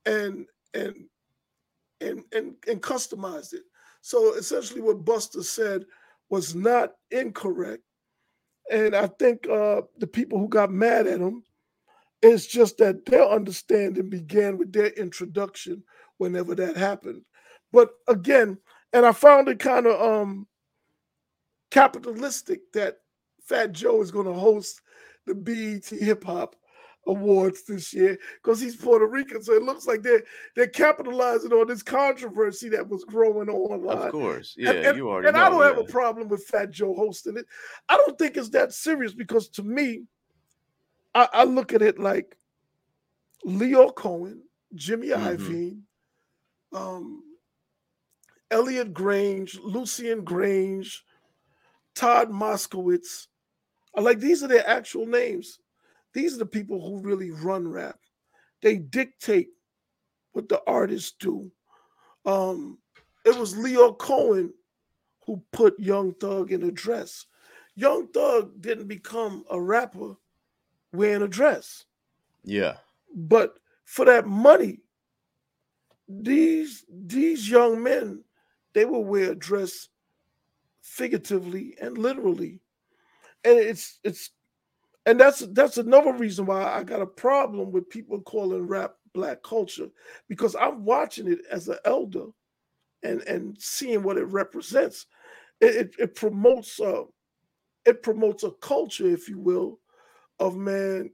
and 0.06 0.46
and 0.74 0.94
and 2.00 2.24
and 2.32 2.54
and 2.68 2.82
customized 2.82 3.52
it. 3.54 3.62
So 4.00 4.34
essentially, 4.34 4.80
what 4.80 5.04
Busta 5.04 5.42
said 5.44 5.84
was 6.28 6.54
not 6.54 6.92
incorrect, 7.10 7.82
and 8.72 8.96
I 8.96 9.06
think 9.06 9.48
uh, 9.48 9.82
the 9.98 10.06
people 10.06 10.38
who 10.38 10.48
got 10.48 10.72
mad 10.72 11.06
at 11.06 11.20
him, 11.20 11.44
it's 12.22 12.46
just 12.46 12.78
that 12.78 13.04
their 13.06 13.28
understanding 13.28 14.08
began 14.08 14.58
with 14.58 14.72
their 14.72 14.88
introduction 14.88 15.82
whenever 16.18 16.54
that 16.54 16.76
happened. 16.76 17.22
But 17.72 17.90
again, 18.08 18.58
and 18.92 19.06
I 19.06 19.12
found 19.12 19.48
it 19.48 19.58
kind 19.58 19.86
of 19.86 20.00
um 20.00 20.46
capitalistic 21.70 22.72
that 22.72 22.98
Fat 23.44 23.72
Joe 23.72 24.02
is 24.02 24.10
going 24.10 24.26
to 24.26 24.32
host 24.32 24.80
the 25.26 25.34
BET 25.34 25.86
Hip 25.86 26.24
Hop 26.24 26.56
Awards 27.08 27.64
this 27.64 27.92
year 27.92 28.16
because 28.40 28.60
he's 28.60 28.76
Puerto 28.76 29.06
Rican. 29.06 29.42
So 29.42 29.54
it 29.54 29.62
looks 29.64 29.86
like 29.88 30.02
they're 30.02 30.22
they're 30.54 30.68
capitalizing 30.68 31.52
on 31.52 31.66
this 31.66 31.82
controversy 31.82 32.68
that 32.68 32.88
was 32.88 33.02
growing 33.04 33.48
online. 33.48 34.06
Of 34.06 34.12
course. 34.12 34.54
Yeah, 34.56 34.70
And- 34.70 34.86
and, 34.86 34.96
you 34.98 35.08
are. 35.08 35.24
and 35.24 35.34
know. 35.36 35.42
I 35.42 35.50
don't 35.50 35.62
have 35.62 35.78
a 35.78 35.90
problem 35.90 36.28
with 36.28 36.44
Fat 36.44 36.70
Joe 36.70 36.94
hosting 36.94 37.36
it. 37.36 37.46
I 37.88 37.96
don't 37.96 38.16
think 38.16 38.36
it's 38.36 38.50
that 38.50 38.72
serious 38.72 39.12
because 39.14 39.48
to 39.50 39.64
me, 39.64 40.04
I, 41.14 41.28
I 41.32 41.44
look 41.44 41.72
at 41.72 41.82
it 41.82 41.98
like 41.98 42.36
Lyor 43.44 43.92
Cohen, 43.94 44.42
Jimmy 44.74 45.08
Mhm. 45.08 45.36
Iovine, 45.36 45.80
um, 46.72 47.24
Elliot 48.52 48.94
Grainge, 48.94 49.58
Lucian 49.60 50.24
Grainge, 50.24 51.00
Todd 51.96 52.30
Moskowitz. 52.30 53.26
I 53.96 54.00
like 54.02 54.20
these 54.20 54.42
are 54.44 54.48
their 54.48 54.66
actual 54.68 55.06
names. 55.06 55.58
These 56.14 56.34
are 56.34 56.38
the 56.38 56.46
people 56.46 56.80
who 56.80 57.00
really 57.06 57.30
run 57.30 57.66
rap. 57.66 57.98
They 58.60 58.76
dictate 58.76 59.48
what 60.32 60.48
the 60.48 60.62
artists 60.66 61.12
do. 61.18 61.50
Um, 62.24 62.78
it 63.24 63.36
was 63.36 63.54
Lyor 63.54 63.96
Cohen 63.98 64.52
who 65.26 65.42
put 65.52 65.78
Young 65.78 66.14
Thug 66.14 66.52
in 66.52 66.64
a 66.64 66.70
dress. 66.70 67.26
Young 67.74 68.08
Thug 68.08 68.60
didn't 68.60 68.88
become 68.88 69.44
a 69.50 69.60
rapper 69.60 70.14
wearing 70.92 71.22
a 71.22 71.28
dress, 71.28 71.84
Yeah. 72.44 72.76
but 73.14 73.58
for 73.84 74.04
that 74.04 74.26
money, 74.26 74.80
these 76.08 76.84
these 76.90 77.48
young 77.48 77.82
men 77.82 78.22
they 78.74 78.84
will 78.84 79.04
wear 79.04 79.32
a 79.32 79.34
dress 79.34 79.88
figuratively 80.82 81.76
and 81.80 81.96
literally, 81.96 82.60
and 83.44 83.58
it's 83.58 84.00
it's 84.04 84.30
and 85.06 85.18
that's 85.18 85.40
that's 85.52 85.78
another 85.78 86.12
reason 86.12 86.46
why 86.46 86.64
I 86.64 86.82
got 86.84 87.02
a 87.02 87.06
problem 87.06 87.72
with 87.72 87.90
people 87.90 88.20
calling 88.20 88.66
rap 88.66 88.94
black 89.14 89.42
culture 89.42 89.88
because 90.28 90.54
I'm 90.54 90.84
watching 90.84 91.30
it 91.30 91.40
as 91.50 91.68
an 91.68 91.78
elder 91.84 92.26
and 93.02 93.20
and 93.22 93.56
seeing 93.60 94.02
what 94.02 94.16
it 94.16 94.24
represents. 94.24 95.06
It 95.60 95.76
it, 95.76 95.94
it 95.98 96.14
promotes 96.14 96.78
uh 96.80 97.02
it 97.84 98.02
promotes 98.02 98.44
a 98.44 98.52
culture, 98.52 99.08
if 99.08 99.28
you 99.28 99.38
will, 99.38 99.80
of 100.38 100.56
man 100.56 101.10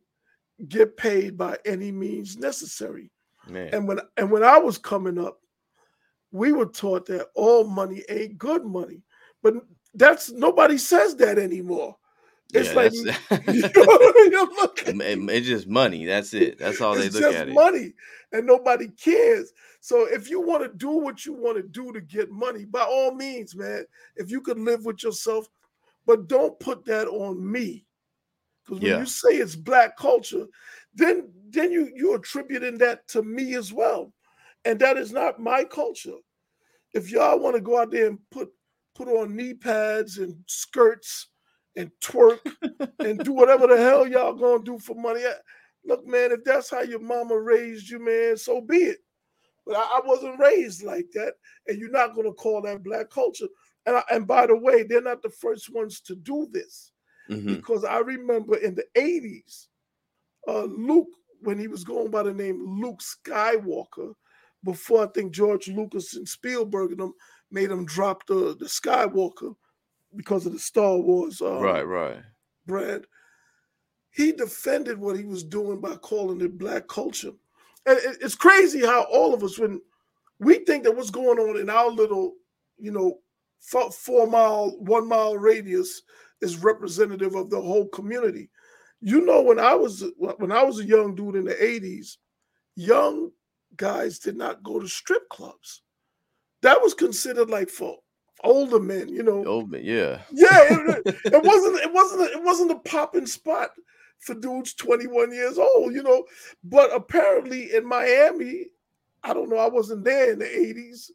get 0.69 0.97
paid 0.97 1.39
by 1.39 1.57
any 1.65 1.91
means 1.93 2.37
necessary. 2.37 3.11
Man. 3.49 3.71
And 3.73 3.89
when 3.89 4.01
and 4.17 4.31
when 4.31 4.43
I 4.43 4.59
was 4.59 4.77
coming 4.77 5.19
up, 5.19 5.41
we 6.31 6.53
were 6.53 6.67
taught 6.67 7.07
that 7.07 7.29
all 7.35 7.65
money 7.65 8.03
ain't 8.09 8.37
good 8.37 8.65
money. 8.65 9.03
But 9.43 9.55
that's 9.95 10.31
nobody 10.31 10.77
says 10.77 11.17
that 11.17 11.39
anymore. 11.39 11.97
It's 12.55 12.69
yeah, 12.69 12.75
like 12.75 12.93
you 12.95 13.05
know 13.05 13.85
what 13.85 14.17
I 14.17 14.23
mean? 14.23 14.33
You 14.33 14.47
look 14.57 14.81
at 14.81 14.89
It- 14.89 15.31
it's 15.31 15.47
just 15.47 15.69
money. 15.69 16.07
That's 16.07 16.33
it. 16.33 16.59
That's 16.59 16.81
all 16.81 16.95
they 16.95 17.07
it's 17.07 17.15
look 17.15 17.25
just 17.25 17.37
at 17.37 17.49
it. 17.49 17.55
money, 17.55 17.93
and 18.33 18.47
nobody 18.47 18.89
cares. 18.89 19.53
So 19.81 20.07
if 20.07 20.31
you 20.31 20.41
want 20.41 20.63
to 20.63 20.69
do 20.77 20.91
what 20.91 21.27
you 21.27 21.35
want 21.35 21.57
to 21.59 21.63
do 21.63 21.93
to 21.93 22.01
get 22.01 22.31
money, 22.31 22.65
by 22.65 22.81
all 22.83 23.15
means, 23.15 23.55
man. 23.55 23.85
If 24.17 24.31
you 24.31 24.41
can 24.41 24.65
live 24.65 24.85
with 24.85 25.03
yourself, 25.03 25.49
but 26.07 26.27
don't 26.27 26.59
put 26.59 26.85
that 26.87 27.07
on 27.07 27.51
me. 27.51 27.85
Because 28.65 28.81
when 28.83 28.93
Yeah. 28.93 28.99
you 29.01 29.07
say 29.07 29.37
it's 29.37 29.57
black 29.57 29.97
culture, 29.97 30.47
then 30.95 31.31
then 31.51 31.71
you 31.71 31.91
you're 31.95 32.17
attributing 32.17 32.79
that 32.79 33.07
to 33.09 33.23
me 33.23 33.55
as 33.57 33.73
well, 33.73 34.13
and 34.65 34.79
that 34.81 34.97
is 34.97 35.13
not 35.13 35.39
my 35.39 35.65
culture. 35.65 36.17
If 36.95 37.11
y'all 37.11 37.39
want 37.39 37.57
to 37.57 37.61
go 37.63 37.79
out 37.79 37.91
there 37.91 38.07
and 38.07 38.19
put 38.31 38.51
put 38.95 39.09
on 39.09 39.37
knee 39.37 39.55
pads 39.55 40.19
and 40.19 40.43
skirts 40.47 41.29
and 41.79 41.91
twerk 42.01 42.41
and 42.99 43.19
do 43.21 43.33
whatever 43.33 43.67
the 43.69 43.77
hell 43.79 44.07
y'all 44.07 44.35
gonna 44.35 44.63
do 44.63 44.79
for 44.79 44.95
money. 44.95 45.25
I- 45.25 45.35
Look, 45.85 46.07
man, 46.07 46.33
if 46.33 46.45
that's 46.45 46.71
how 46.71 46.83
your 46.83 46.99
mama 46.99 47.39
raised 47.39 47.89
you, 47.89 47.99
man, 47.99 48.37
so 48.37 48.61
be 48.61 48.77
it. 48.79 48.99
But 49.65 49.77
I, 49.77 49.83
I 49.83 50.01
wasn't 50.05 50.39
raised 50.39 50.83
like 50.83 51.07
that, 51.15 51.35
and 51.67 51.79
you're 51.79 51.91
not 51.91 52.15
gonna 52.15 52.33
call 52.33 52.61
that 52.63 52.83
black 52.83 53.09
culture. 53.09 53.47
And 53.87 53.97
I, 53.97 54.03
and 54.11 54.27
by 54.27 54.47
the 54.49 54.57
way, 54.57 54.83
they're 54.83 55.01
not 55.01 55.23
the 55.23 55.31
first 55.31 55.73
ones 55.73 56.01
to 56.03 56.17
do 56.17 56.47
this 56.51 56.93
Mhm. 57.31 57.57
because 57.57 57.85
I 57.85 57.99
remember 58.01 58.57
in 58.57 58.75
the 58.75 58.85
80s, 58.97 59.69
uh, 60.47 60.65
Luke, 60.65 61.09
when 61.41 61.59
he 61.59 61.69
was 61.69 61.85
going 61.85 62.11
by 62.11 62.25
the 62.25 62.35
name 62.35 62.81
Luke 62.83 63.01
Skywalker, 63.01 64.15
before 64.65 65.05
I 65.05 65.09
think 65.09 65.33
George 65.33 65.69
Lucas 65.69 66.17
and 66.17 66.29
Spielberg 66.29 66.91
and 66.91 67.01
them 67.01 67.15
made 67.51 67.71
him 67.71 67.87
drop 67.87 68.27
the, 68.27 68.57
the 68.59 68.67
Skywalker 68.67 69.55
because 70.17 70.47
of 70.47 70.53
the 70.53 70.59
Star 70.59 70.97
Wars 70.97 71.41
um, 71.43 71.61
Right, 71.61 71.83
right. 71.83 72.19
brand. 72.67 73.07
He 74.11 74.33
defended 74.33 74.99
what 74.99 75.17
he 75.17 75.25
was 75.25 75.45
doing 75.45 75.81
by 75.81 75.95
calling 75.97 76.41
it 76.41 76.59
black 76.59 76.89
culture. 76.89 77.33
And 77.87 77.99
it's 78.21 78.35
crazy 78.35 78.81
how 78.81 79.03
all 79.05 79.33
of 79.33 79.45
us, 79.45 79.59
when 79.59 79.81
we 80.41 80.61
think 80.65 80.85
that 80.85 80.97
what's 80.97 81.11
going 81.11 81.39
on 81.39 81.61
in 81.61 81.71
our 81.71 81.91
little, 81.91 82.35
you 82.79 82.91
know, 82.91 83.19
four, 83.61 83.91
four 83.91 84.27
mile, 84.27 84.77
one 84.81 85.07
mile 85.09 85.37
radius 85.37 86.03
is 86.41 86.57
representative 86.63 87.35
of 87.35 87.51
the 87.51 87.61
whole 87.61 87.89
community. 87.89 88.51
You 89.01 89.21
know, 89.25 89.43
when 89.43 89.61
I 89.61 89.75
was 89.75 90.05
when 90.17 90.51
I 90.51 90.63
was 90.63 90.81
a 90.81 90.85
young 90.85 91.15
dude 91.15 91.37
in 91.37 91.45
the 91.45 91.55
80s, 91.55 92.17
young 92.75 93.31
guys 93.77 94.19
did 94.19 94.37
not 94.37 94.63
go 94.65 94.81
to 94.81 94.89
strip 94.89 95.29
clubs. 95.29 95.83
That 96.63 96.81
was 96.83 96.95
considered 96.95 97.49
like 97.51 97.71
for 97.71 97.99
older 98.45 98.81
men, 98.81 99.09
you 99.09 99.23
know. 99.23 99.45
Oh, 99.47 99.67
man, 99.67 99.83
yeah. 99.85 100.21
Yeah, 100.33 100.49
it, 100.51 101.07
it 101.25 101.43
wasn't. 101.43 101.77
It 101.81 101.93
wasn't. 101.93 102.23
A, 102.23 102.33
it 102.39 102.43
wasn't 102.43 102.73
a 102.73 102.79
popping 102.81 103.27
spot 103.27 103.71
for 104.19 104.35
dudes 104.35 104.75
21 104.75 105.33
years 105.33 105.59
old, 105.59 105.95
you 105.95 106.03
know. 106.03 106.25
But 106.65 106.95
apparently 106.95 107.75
in 107.75 107.87
Miami, 107.87 108.67
I 109.23 109.35
don't 109.35 109.49
know. 109.49 109.59
I 109.59 109.69
wasn't 109.69 110.05
there 110.05 110.33
in 110.33 110.39
the 110.39 110.45
80s. 110.45 111.11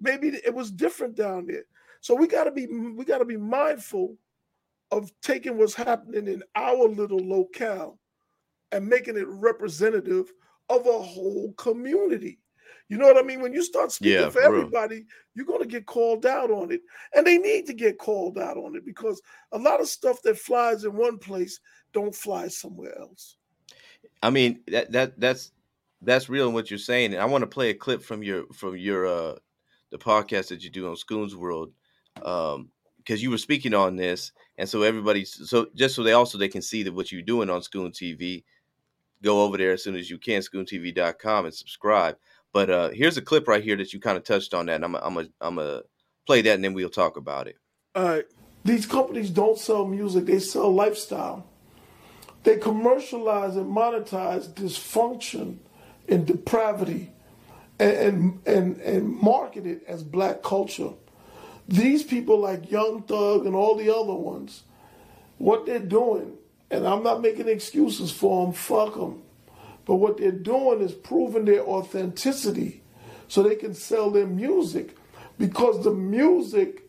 Maybe 0.00 0.28
it 0.28 0.54
was 0.54 0.70
different 0.70 1.16
down 1.16 1.46
there. 1.46 1.64
So 2.00 2.14
we 2.14 2.26
got 2.26 2.44
to 2.44 2.50
be 2.50 2.66
we 2.66 3.04
got 3.04 3.18
to 3.18 3.24
be 3.24 3.36
mindful 3.36 4.16
of 4.90 5.12
taking 5.20 5.58
what's 5.58 5.74
happening 5.74 6.26
in 6.26 6.42
our 6.56 6.88
little 6.88 7.18
locale 7.18 7.98
and 8.72 8.88
making 8.88 9.16
it 9.16 9.26
representative 9.28 10.32
of 10.68 10.86
a 10.86 11.02
whole 11.02 11.52
community. 11.54 12.38
You 12.90 12.98
know 12.98 13.06
what 13.06 13.16
I 13.16 13.22
mean? 13.22 13.40
When 13.40 13.52
you 13.52 13.62
start 13.62 13.92
speaking 13.92 14.14
Yeah, 14.18 14.26
for 14.30 14.42
for 14.42 14.50
real. 14.50 14.58
everybody, 14.62 15.06
you're 15.34 15.46
going 15.46 15.60
to 15.60 15.66
get 15.66 15.86
called 15.86 16.26
out 16.26 16.50
on 16.50 16.72
it. 16.72 16.80
And 17.14 17.24
they 17.24 17.38
need 17.38 17.66
to 17.66 17.72
get 17.72 17.98
called 17.98 18.36
out 18.36 18.56
on 18.56 18.74
it 18.74 18.84
because 18.84 19.22
a 19.52 19.58
lot 19.58 19.80
of 19.80 19.86
stuff 19.86 20.20
that 20.22 20.36
flies 20.36 20.82
in 20.84 20.94
one 20.96 21.16
place 21.18 21.60
don't 21.92 22.14
fly 22.14 22.48
somewhere 22.48 22.98
else. 22.98 23.36
I 24.22 24.30
mean 24.30 24.60
that 24.68 24.90
that 24.92 25.20
that's 25.20 25.52
that's 26.02 26.28
real 26.28 26.48
in 26.48 26.54
what 26.54 26.68
you're 26.68 26.78
saying. 26.78 27.12
And 27.14 27.22
I 27.22 27.26
want 27.26 27.42
to 27.42 27.46
play 27.46 27.70
a 27.70 27.74
clip 27.74 28.02
from 28.02 28.24
your 28.24 28.44
from 28.52 28.76
your 28.76 29.06
uh 29.06 29.36
the 29.90 29.98
podcast 29.98 30.48
that 30.48 30.64
you 30.64 30.70
do 30.70 30.88
on 30.88 30.96
Scoon's 30.96 31.36
World. 31.36 31.72
Um 32.24 32.70
because 32.98 33.22
you 33.22 33.30
were 33.30 33.38
speaking 33.38 33.72
on 33.72 33.96
this, 33.96 34.30
and 34.58 34.68
so 34.68 34.82
everybody, 34.82 35.24
so 35.24 35.68
just 35.74 35.94
so 35.94 36.02
they 36.02 36.12
also 36.12 36.36
they 36.36 36.48
can 36.48 36.60
see 36.60 36.82
that 36.82 36.92
what 36.92 37.10
you're 37.10 37.22
doing 37.22 37.48
on 37.48 37.62
Scoon 37.62 37.92
TV, 37.92 38.44
go 39.22 39.42
over 39.42 39.56
there 39.56 39.72
as 39.72 39.82
soon 39.82 39.96
as 39.96 40.10
you 40.10 40.18
can, 40.18 40.42
scoontv.com, 40.42 41.46
and 41.46 41.54
subscribe. 41.54 42.16
But 42.52 42.70
uh, 42.70 42.90
here's 42.90 43.16
a 43.16 43.22
clip 43.22 43.48
right 43.48 43.62
here 43.62 43.76
that 43.76 43.92
you 43.92 44.00
kind 44.00 44.16
of 44.16 44.24
touched 44.24 44.54
on 44.54 44.66
that, 44.66 44.76
and 44.76 44.84
I'm 44.84 44.96
I'm 44.96 45.16
a, 45.18 45.26
I'm 45.40 45.58
a 45.58 45.82
play 46.26 46.42
that, 46.42 46.54
and 46.54 46.64
then 46.64 46.74
we'll 46.74 46.90
talk 46.90 47.16
about 47.16 47.48
it. 47.48 47.56
These 48.64 48.86
companies 48.86 49.30
don't 49.30 49.58
sell 49.58 49.86
music; 49.86 50.26
they 50.26 50.40
sell 50.40 50.72
lifestyle. 50.74 51.46
They 52.44 52.56
commercialize 52.56 53.56
and 53.56 53.74
monetize 53.74 54.48
dysfunction 54.52 55.58
and 56.08 56.26
depravity, 56.26 57.12
and 57.78 57.96
and 57.96 58.46
and, 58.46 58.80
and 58.80 59.08
market 59.08 59.66
it 59.66 59.84
as 59.88 60.02
black 60.02 60.42
culture. 60.42 60.90
These 61.68 62.04
people, 62.04 62.38
like 62.38 62.70
Young 62.70 63.02
Thug 63.04 63.46
and 63.46 63.54
all 63.54 63.76
the 63.76 63.94
other 63.94 64.14
ones, 64.14 64.64
what 65.38 65.66
they're 65.66 65.78
doing, 65.78 66.36
and 66.70 66.86
I'm 66.86 67.04
not 67.04 67.22
making 67.22 67.48
excuses 67.48 68.10
for 68.10 68.46
them. 68.46 68.54
Fuck 68.54 68.94
them 68.96 69.22
but 69.90 69.96
what 69.96 70.18
they're 70.18 70.30
doing 70.30 70.82
is 70.82 70.92
proving 70.92 71.46
their 71.46 71.62
authenticity 71.62 72.80
so 73.26 73.42
they 73.42 73.56
can 73.56 73.74
sell 73.74 74.08
their 74.08 74.24
music 74.24 74.96
because 75.36 75.82
the 75.82 75.90
music 75.90 76.88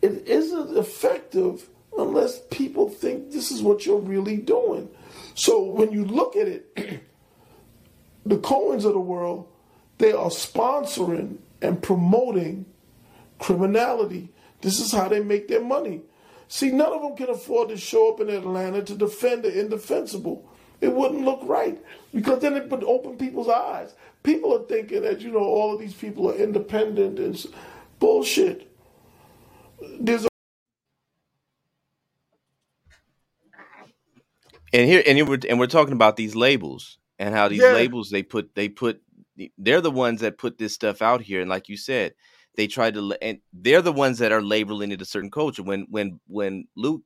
it 0.00 0.26
isn't 0.26 0.78
effective 0.78 1.68
unless 1.98 2.40
people 2.50 2.88
think 2.88 3.32
this 3.32 3.50
is 3.50 3.60
what 3.60 3.84
you're 3.84 4.00
really 4.00 4.38
doing. 4.38 4.88
So 5.34 5.62
when 5.62 5.92
you 5.92 6.06
look 6.06 6.36
at 6.36 6.48
it, 6.48 6.74
the 8.24 8.38
Cohens 8.38 8.86
of 8.86 8.94
the 8.94 8.98
world, 8.98 9.46
they 9.98 10.12
are 10.12 10.30
sponsoring 10.30 11.36
and 11.60 11.82
promoting 11.82 12.64
criminality. 13.38 14.30
This 14.62 14.80
is 14.80 14.90
how 14.90 15.08
they 15.08 15.20
make 15.20 15.48
their 15.48 15.62
money. 15.62 16.00
See, 16.48 16.70
none 16.70 16.94
of 16.94 17.02
them 17.02 17.14
can 17.14 17.28
afford 17.28 17.68
to 17.68 17.76
show 17.76 18.10
up 18.10 18.20
in 18.20 18.30
Atlanta 18.30 18.82
to 18.84 18.94
defend 18.94 19.42
the 19.42 19.60
indefensible. 19.60 20.49
It 20.80 20.94
wouldn't 20.94 21.24
look 21.24 21.40
right 21.44 21.78
because 22.14 22.40
then 22.40 22.56
it 22.56 22.68
would 22.70 22.84
open 22.84 23.16
people's 23.16 23.48
eyes. 23.48 23.94
People 24.22 24.54
are 24.54 24.64
thinking 24.64 25.02
that 25.02 25.20
you 25.20 25.30
know 25.30 25.40
all 25.40 25.74
of 25.74 25.80
these 25.80 25.94
people 25.94 26.30
are 26.30 26.34
independent 26.34 27.18
and 27.18 27.46
bullshit. 27.98 28.70
There's 30.00 30.24
a 30.24 30.28
and 34.72 34.88
here 34.88 35.02
and 35.06 35.28
we're, 35.28 35.38
and 35.48 35.58
we're 35.58 35.66
talking 35.66 35.92
about 35.92 36.16
these 36.16 36.34
labels 36.34 36.98
and 37.18 37.34
how 37.34 37.48
these 37.48 37.60
yeah. 37.60 37.72
labels 37.72 38.10
they 38.10 38.22
put 38.22 38.54
they 38.54 38.68
put 38.68 39.00
they're 39.58 39.80
the 39.80 39.90
ones 39.90 40.20
that 40.20 40.38
put 40.38 40.58
this 40.58 40.74
stuff 40.74 41.02
out 41.02 41.20
here 41.20 41.40
and 41.40 41.50
like 41.50 41.68
you 41.68 41.76
said 41.76 42.14
they 42.56 42.66
try 42.66 42.90
to 42.90 43.16
and 43.22 43.38
they're 43.52 43.82
the 43.82 43.92
ones 43.92 44.18
that 44.18 44.32
are 44.32 44.42
labeling 44.42 44.92
it 44.92 45.02
a 45.02 45.04
certain 45.04 45.30
culture 45.30 45.62
when 45.62 45.86
when 45.90 46.20
when 46.26 46.66
luke 46.76 47.02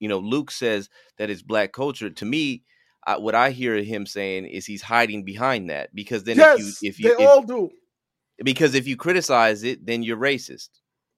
you 0.00 0.08
know 0.08 0.18
luke 0.18 0.50
says 0.50 0.88
that 1.18 1.30
it's 1.30 1.42
black 1.42 1.72
culture 1.72 2.10
to 2.10 2.24
me 2.24 2.62
I, 3.08 3.16
what 3.16 3.34
I 3.34 3.50
hear 3.50 3.74
him 3.76 4.04
saying 4.04 4.44
is 4.44 4.66
he's 4.66 4.82
hiding 4.82 5.24
behind 5.24 5.70
that 5.70 5.94
because 5.94 6.24
then 6.24 6.36
yes, 6.36 6.58
if 6.58 6.82
you 6.82 6.88
if 6.88 7.00
you 7.00 7.16
they 7.16 7.24
if, 7.24 7.28
all 7.30 7.42
do 7.42 7.70
because 8.44 8.74
if 8.74 8.86
you 8.86 8.96
criticize 8.96 9.62
it, 9.62 9.86
then 9.86 10.02
you're 10.02 10.18
racist. 10.18 10.68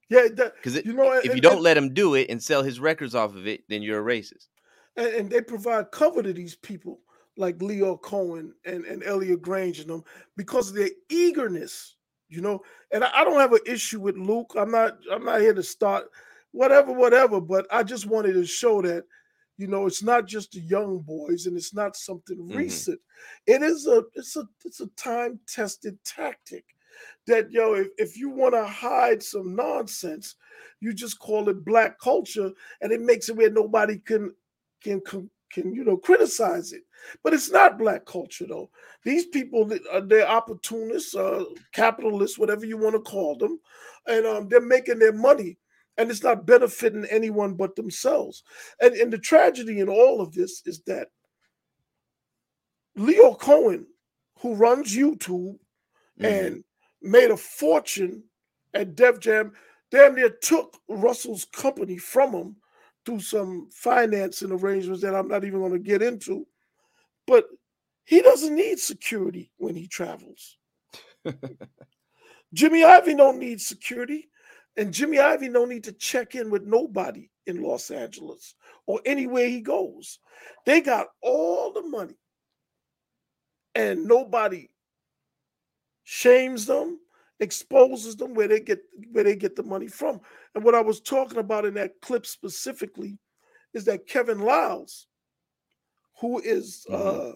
Yeah, 0.09 0.27
because 0.29 0.83
you 0.85 0.93
know, 0.93 1.11
if 1.11 1.25
and, 1.25 1.35
you 1.35 1.41
don't 1.41 1.55
and, 1.55 1.63
let 1.63 1.75
him 1.75 1.93
do 1.93 2.15
it 2.15 2.29
and 2.29 2.41
sell 2.41 2.63
his 2.63 2.79
records 2.79 3.13
off 3.13 3.35
of 3.35 3.45
it, 3.45 3.63
then 3.67 3.81
you're 3.81 3.99
a 3.99 4.19
racist. 4.19 4.47
And, 4.95 5.07
and 5.07 5.29
they 5.29 5.41
provide 5.41 5.91
cover 5.91 6.23
to 6.23 6.31
these 6.31 6.55
people 6.55 6.99
like 7.35 7.57
Lyor 7.59 8.01
Cohen 8.01 8.53
and, 8.65 8.85
and 8.85 9.03
Elliot 9.03 9.41
Grainge 9.41 9.81
and 9.81 9.89
them 9.89 10.03
because 10.37 10.69
of 10.69 10.75
their 10.75 10.89
eagerness, 11.09 11.95
you 12.29 12.39
know. 12.39 12.61
And 12.93 13.03
I, 13.03 13.09
I 13.13 13.23
don't 13.25 13.39
have 13.39 13.53
an 13.53 13.59
issue 13.65 13.99
with 13.99 14.15
Luke. 14.15 14.53
I'm 14.57 14.71
not 14.71 14.97
I'm 15.11 15.25
not 15.25 15.41
here 15.41 15.53
to 15.53 15.63
start 15.63 16.05
whatever, 16.51 16.93
whatever, 16.93 17.41
but 17.41 17.67
I 17.69 17.83
just 17.83 18.05
wanted 18.05 18.33
to 18.33 18.45
show 18.45 18.81
that 18.81 19.03
you 19.61 19.67
know, 19.67 19.85
it's 19.85 20.01
not 20.01 20.25
just 20.25 20.53
the 20.53 20.59
young 20.59 20.97
boys 20.99 21.45
and 21.45 21.55
it's 21.55 21.71
not 21.71 21.95
something 21.95 22.37
mm-hmm. 22.37 22.57
recent. 22.57 22.99
It 23.45 23.61
is 23.61 23.85
a 23.85 24.03
it's 24.15 24.35
a 24.35 24.43
it's 24.65 24.81
a 24.81 24.87
time 24.97 25.39
tested 25.47 25.99
tactic 26.03 26.65
that 27.27 27.51
yo, 27.51 27.75
if, 27.75 27.87
if 27.99 28.17
you 28.17 28.31
want 28.31 28.55
to 28.55 28.65
hide 28.65 29.21
some 29.21 29.55
nonsense, 29.55 30.35
you 30.79 30.93
just 30.93 31.19
call 31.19 31.47
it 31.47 31.63
black 31.63 31.99
culture 31.99 32.49
and 32.81 32.91
it 32.91 33.01
makes 33.01 33.29
it 33.29 33.35
where 33.35 33.51
nobody 33.51 33.99
can 33.99 34.33
can 34.83 34.99
can, 35.01 35.29
can 35.51 35.75
you 35.75 35.83
know 35.83 35.95
criticize 35.95 36.73
it. 36.73 36.81
But 37.23 37.35
it's 37.35 37.51
not 37.51 37.77
black 37.77 38.07
culture 38.07 38.47
though. 38.49 38.71
These 39.05 39.27
people 39.27 39.71
uh, 39.91 40.01
they're 40.07 40.27
opportunists, 40.27 41.13
uh, 41.13 41.43
capitalists, 41.71 42.39
whatever 42.39 42.65
you 42.65 42.79
want 42.79 42.95
to 42.95 43.01
call 43.01 43.37
them, 43.37 43.59
and 44.07 44.25
um, 44.25 44.49
they're 44.49 44.59
making 44.59 44.97
their 44.97 45.13
money 45.13 45.59
and 45.97 46.09
it's 46.09 46.23
not 46.23 46.45
benefiting 46.45 47.05
anyone 47.05 47.53
but 47.53 47.75
themselves. 47.75 48.43
And, 48.79 48.95
and 48.95 49.11
the 49.11 49.17
tragedy 49.17 49.79
in 49.79 49.89
all 49.89 50.21
of 50.21 50.33
this 50.33 50.61
is 50.65 50.81
that 50.87 51.09
Lyor 52.97 53.37
Cohen, 53.37 53.87
who 54.39 54.55
runs 54.55 54.95
YouTube 54.95 55.57
mm-hmm. 56.19 56.25
and 56.25 56.63
made 57.01 57.31
a 57.31 57.37
fortune 57.37 58.23
at 58.73 58.95
Def 58.95 59.19
Jam, 59.19 59.53
damn 59.91 60.15
near 60.15 60.29
took 60.29 60.77
Russell's 60.87 61.45
company 61.45 61.97
from 61.97 62.33
him 62.33 62.55
through 63.05 63.19
some 63.19 63.69
financing 63.71 64.51
arrangements 64.51 65.01
that 65.01 65.15
I'm 65.15 65.27
not 65.27 65.43
even 65.43 65.59
going 65.59 65.73
to 65.73 65.79
get 65.79 66.01
into. 66.01 66.47
But 67.27 67.45
he 68.05 68.21
doesn't 68.21 68.55
need 68.55 68.79
security 68.79 69.51
when 69.57 69.75
he 69.75 69.87
travels. 69.87 70.57
Jimmy 72.53 72.81
Iovine 72.81 73.17
don't 73.17 73.39
need 73.39 73.61
security. 73.61 74.29
And 74.77 74.93
Jimmy 74.93 75.17
Iovine 75.17 75.53
don't 75.53 75.69
need 75.69 75.83
to 75.85 75.91
check 75.91 76.35
in 76.35 76.49
with 76.49 76.63
nobody 76.63 77.29
in 77.45 77.61
Los 77.61 77.91
Angeles 77.91 78.55
or 78.85 79.01
anywhere 79.05 79.47
he 79.47 79.61
goes. 79.61 80.19
They 80.65 80.81
got 80.81 81.07
all 81.21 81.73
the 81.73 81.83
money. 81.83 82.15
And 83.73 84.05
nobody 84.05 84.69
shames 86.03 86.65
them, 86.65 86.99
exposes 87.39 88.17
them 88.17 88.33
where 88.33 88.47
they 88.47 88.59
get 88.59 88.79
where 89.11 89.23
they 89.23 89.35
get 89.35 89.55
the 89.55 89.63
money 89.63 89.87
from. 89.87 90.19
And 90.55 90.63
what 90.63 90.75
I 90.75 90.81
was 90.81 90.99
talking 90.99 91.37
about 91.37 91.65
in 91.65 91.73
that 91.75 92.01
clip 92.01 92.25
specifically 92.25 93.17
is 93.73 93.85
that 93.85 94.07
Kevin 94.07 94.39
Liles, 94.39 95.07
who 96.19 96.39
is, 96.39 96.85
mm-hmm. 96.89 97.31
uh 97.31 97.33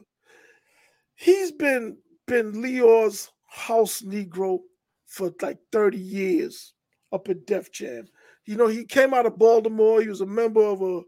he's 1.16 1.52
been 1.52 1.98
been 2.28 2.62
Lyor's 2.62 3.32
house 3.48 4.02
Negro 4.02 4.60
for 5.08 5.32
like 5.42 5.60
30 5.72 5.98
years 5.98 6.75
up 7.16 7.30
at 7.30 7.48
Def 7.48 7.72
Jam. 7.72 8.08
You 8.46 8.58
know, 8.58 8.68
he 8.68 8.86
came 8.86 9.14
out 9.14 9.26
of 9.26 9.40
Baltimore. 9.40 10.02
He 10.02 10.08
was 10.08 10.22
a 10.22 10.26
member 10.26 10.62
of 10.62 10.82
a, 10.82 11.02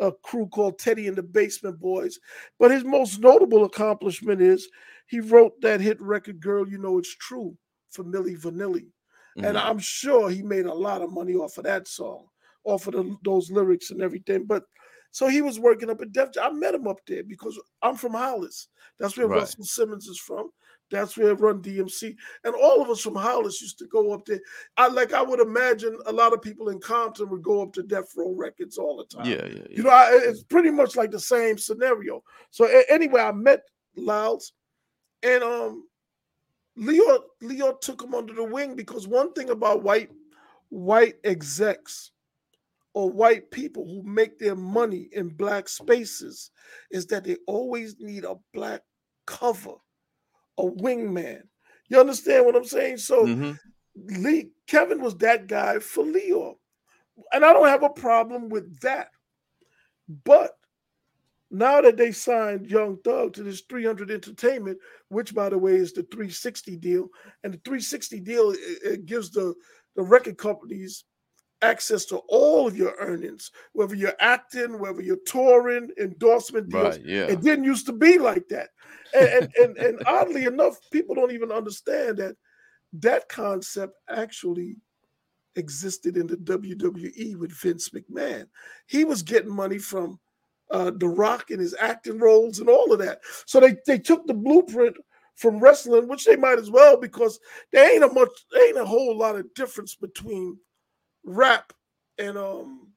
a 0.00 0.12
crew 0.24 0.48
called 0.48 0.78
Teddy 0.78 1.06
and 1.06 1.16
the 1.16 1.22
Basement 1.22 1.78
Boys. 1.78 2.18
But 2.58 2.72
his 2.72 2.82
most 2.82 3.20
notable 3.20 3.64
accomplishment 3.64 4.40
is 4.40 4.68
he 5.06 5.20
wrote 5.20 5.60
that 5.60 5.80
hit 5.80 6.00
record, 6.00 6.40
Girl, 6.40 6.68
You 6.68 6.78
Know 6.78 6.98
It's 6.98 7.14
True, 7.16 7.56
for 7.90 8.02
Milli 8.02 8.40
Vanilli. 8.40 8.86
Mm-hmm. 9.36 9.44
And 9.44 9.58
I'm 9.58 9.78
sure 9.78 10.30
he 10.30 10.42
made 10.42 10.66
a 10.66 10.74
lot 10.74 11.02
of 11.02 11.12
money 11.12 11.34
off 11.34 11.58
of 11.58 11.64
that 11.64 11.86
song, 11.86 12.26
off 12.64 12.88
of 12.88 12.94
the, 12.94 13.16
those 13.24 13.50
lyrics 13.50 13.90
and 13.92 14.02
everything. 14.02 14.46
But 14.46 14.64
so 15.12 15.28
he 15.28 15.42
was 15.42 15.60
working 15.60 15.90
up 15.90 16.00
at 16.00 16.12
Def 16.12 16.32
Jam. 16.32 16.44
I 16.44 16.50
met 16.50 16.74
him 16.74 16.88
up 16.88 16.98
there 17.06 17.22
because 17.22 17.60
I'm 17.82 17.96
from 17.96 18.14
Hollis. 18.14 18.68
That's 18.98 19.16
where 19.16 19.28
right. 19.28 19.40
Russell 19.40 19.64
Simmons 19.64 20.06
is 20.08 20.18
from. 20.18 20.50
That's 20.90 21.16
where 21.16 21.30
I 21.30 21.32
Run 21.32 21.62
DMC 21.62 22.16
and 22.44 22.54
all 22.54 22.82
of 22.82 22.90
us 22.90 23.00
from 23.00 23.14
Hollis 23.14 23.62
used 23.62 23.78
to 23.78 23.86
go 23.86 24.12
up 24.12 24.24
there. 24.26 24.40
I 24.76 24.88
like 24.88 25.12
I 25.12 25.22
would 25.22 25.40
imagine 25.40 25.98
a 26.06 26.12
lot 26.12 26.32
of 26.32 26.42
people 26.42 26.68
in 26.68 26.80
Compton 26.80 27.28
would 27.30 27.42
go 27.42 27.62
up 27.62 27.72
to 27.74 27.82
Death 27.82 28.12
Row 28.16 28.34
Records 28.34 28.78
all 28.78 28.96
the 28.96 29.04
time. 29.04 29.26
Yeah, 29.26 29.46
yeah. 29.46 29.62
yeah. 29.70 29.76
You 29.76 29.82
know, 29.84 29.90
I, 29.90 30.10
it's 30.12 30.42
pretty 30.42 30.70
much 30.70 30.96
like 30.96 31.10
the 31.10 31.20
same 31.20 31.58
scenario. 31.58 32.22
So 32.50 32.66
anyway, 32.88 33.22
I 33.22 33.32
met 33.32 33.60
Liles, 33.96 34.52
and 35.22 35.42
um, 35.42 35.88
Lyor 36.78 37.20
Lyor 37.42 37.80
took 37.80 38.02
him 38.02 38.14
under 38.14 38.34
the 38.34 38.44
wing 38.44 38.74
because 38.74 39.06
one 39.06 39.32
thing 39.32 39.50
about 39.50 39.82
white 39.82 40.10
white 40.70 41.16
execs 41.24 42.12
or 42.94 43.10
white 43.10 43.50
people 43.50 43.86
who 43.86 44.02
make 44.02 44.38
their 44.38 44.56
money 44.56 45.08
in 45.12 45.28
black 45.28 45.68
spaces 45.68 46.50
is 46.90 47.06
that 47.06 47.24
they 47.24 47.36
always 47.46 47.96
need 48.00 48.24
a 48.24 48.36
black 48.52 48.82
cover 49.26 49.74
a 50.60 50.70
wingman. 50.70 51.42
You 51.88 52.00
understand 52.00 52.46
what 52.46 52.56
I'm 52.56 52.64
saying? 52.64 52.98
So 52.98 53.24
mm-hmm. 53.24 53.52
Lee 54.22 54.50
Kevin 54.66 55.02
was 55.02 55.16
that 55.18 55.46
guy 55.46 55.78
for 55.78 56.04
Lyor. 56.04 56.54
And 57.32 57.44
I 57.44 57.52
don't 57.52 57.68
have 57.68 57.82
a 57.82 57.90
problem 57.90 58.48
with 58.48 58.80
that. 58.80 59.08
But 60.24 60.56
now 61.50 61.80
that 61.80 61.96
they 61.96 62.12
signed 62.12 62.70
Young 62.70 62.96
Thug 62.98 63.32
to 63.34 63.42
this 63.42 63.62
300 63.62 64.10
Entertainment, 64.10 64.78
which 65.08 65.34
by 65.34 65.48
the 65.48 65.58
way 65.58 65.74
is 65.74 65.92
the 65.92 66.02
360 66.04 66.76
deal, 66.76 67.08
and 67.42 67.54
the 67.54 67.58
360 67.58 68.20
deal 68.20 68.50
it, 68.52 68.58
it 68.84 69.06
gives 69.06 69.30
the 69.30 69.54
the 69.96 70.02
record 70.02 70.38
companies 70.38 71.04
access 71.62 72.04
to 72.06 72.18
all 72.28 72.66
of 72.66 72.76
your 72.76 72.94
earnings, 72.98 73.50
whether 73.72 73.94
you're 73.94 74.16
acting, 74.20 74.78
whether 74.78 75.02
you're 75.02 75.18
touring, 75.26 75.90
endorsement 75.98 76.68
deals. 76.70 76.96
Right, 76.98 77.04
yeah. 77.04 77.26
It 77.26 77.42
didn't 77.42 77.64
used 77.64 77.86
to 77.86 77.92
be 77.92 78.18
like 78.18 78.48
that. 78.48 78.70
And, 79.14 79.28
and, 79.28 79.56
and, 79.56 79.76
and 79.78 80.02
oddly 80.06 80.44
enough, 80.44 80.78
people 80.90 81.14
don't 81.14 81.32
even 81.32 81.52
understand 81.52 82.18
that 82.18 82.36
that 82.94 83.28
concept 83.28 83.94
actually 84.08 84.76
existed 85.56 86.16
in 86.16 86.26
the 86.26 86.36
WWE 86.36 87.36
with 87.36 87.52
Vince 87.52 87.90
McMahon. 87.90 88.46
He 88.86 89.04
was 89.04 89.22
getting 89.22 89.54
money 89.54 89.78
from 89.78 90.18
uh, 90.70 90.92
The 90.96 91.08
Rock 91.08 91.50
in 91.50 91.58
his 91.58 91.74
acting 91.78 92.18
roles 92.18 92.60
and 92.60 92.68
all 92.68 92.92
of 92.92 92.98
that. 93.00 93.20
So 93.46 93.60
they 93.60 93.76
they 93.86 93.98
took 93.98 94.26
the 94.26 94.34
blueprint 94.34 94.96
from 95.36 95.58
wrestling, 95.58 96.06
which 96.06 96.24
they 96.24 96.36
might 96.36 96.58
as 96.58 96.70
well 96.70 96.96
because 96.96 97.40
there 97.72 97.92
ain't 97.92 98.04
a 98.04 98.12
much, 98.12 98.28
there 98.52 98.68
ain't 98.68 98.78
a 98.78 98.84
whole 98.84 99.16
lot 99.16 99.36
of 99.36 99.52
difference 99.54 99.94
between 99.94 100.58
rap 101.24 101.72
and 102.18 102.36
um 102.36 102.90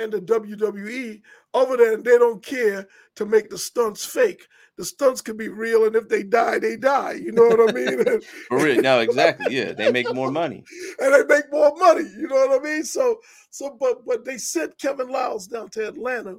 and 0.00 0.12
the 0.12 0.20
WWE, 0.20 1.20
other 1.54 1.76
than 1.76 2.02
they 2.02 2.18
don't 2.18 2.44
care 2.44 2.88
to 3.16 3.26
make 3.26 3.50
the 3.50 3.58
stunts 3.58 4.04
fake. 4.04 4.46
The 4.78 4.84
stunts 4.84 5.20
can 5.20 5.36
be 5.36 5.48
real, 5.48 5.84
and 5.84 5.94
if 5.94 6.08
they 6.08 6.22
die, 6.22 6.58
they 6.58 6.76
die. 6.76 7.12
You 7.12 7.32
know 7.32 7.46
what 7.46 7.70
I 7.70 7.72
mean? 7.72 8.20
For 8.48 8.58
real, 8.64 8.80
no, 8.80 9.00
exactly. 9.00 9.54
Yeah, 9.54 9.72
they 9.72 9.92
make 9.92 10.12
more 10.14 10.30
money, 10.30 10.64
and 10.98 11.14
they 11.14 11.34
make 11.34 11.52
more 11.52 11.76
money. 11.76 12.08
You 12.16 12.26
know 12.26 12.46
what 12.46 12.60
I 12.60 12.64
mean? 12.64 12.84
So, 12.84 13.18
so, 13.50 13.76
but 13.78 14.04
but 14.06 14.24
they 14.24 14.38
sent 14.38 14.78
Kevin 14.78 15.08
Liles 15.08 15.46
down 15.46 15.68
to 15.70 15.88
Atlanta 15.88 16.36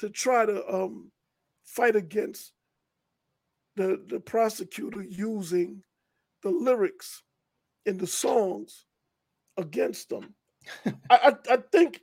to 0.00 0.08
try 0.08 0.46
to 0.46 0.66
um 0.74 1.10
fight 1.64 1.94
against 1.94 2.52
the 3.76 4.02
the 4.08 4.18
prosecutor 4.18 5.02
using 5.02 5.82
the 6.42 6.50
lyrics 6.50 7.22
in 7.84 7.98
the 7.98 8.06
songs 8.06 8.85
against 9.56 10.08
them. 10.08 10.34
I, 10.84 10.92
I, 11.10 11.32
I 11.50 11.58
think 11.72 12.00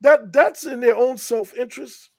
that 0.00 0.32
that's 0.32 0.64
in 0.64 0.80
their 0.80 0.96
own 0.96 1.16
self-interest 1.18 2.10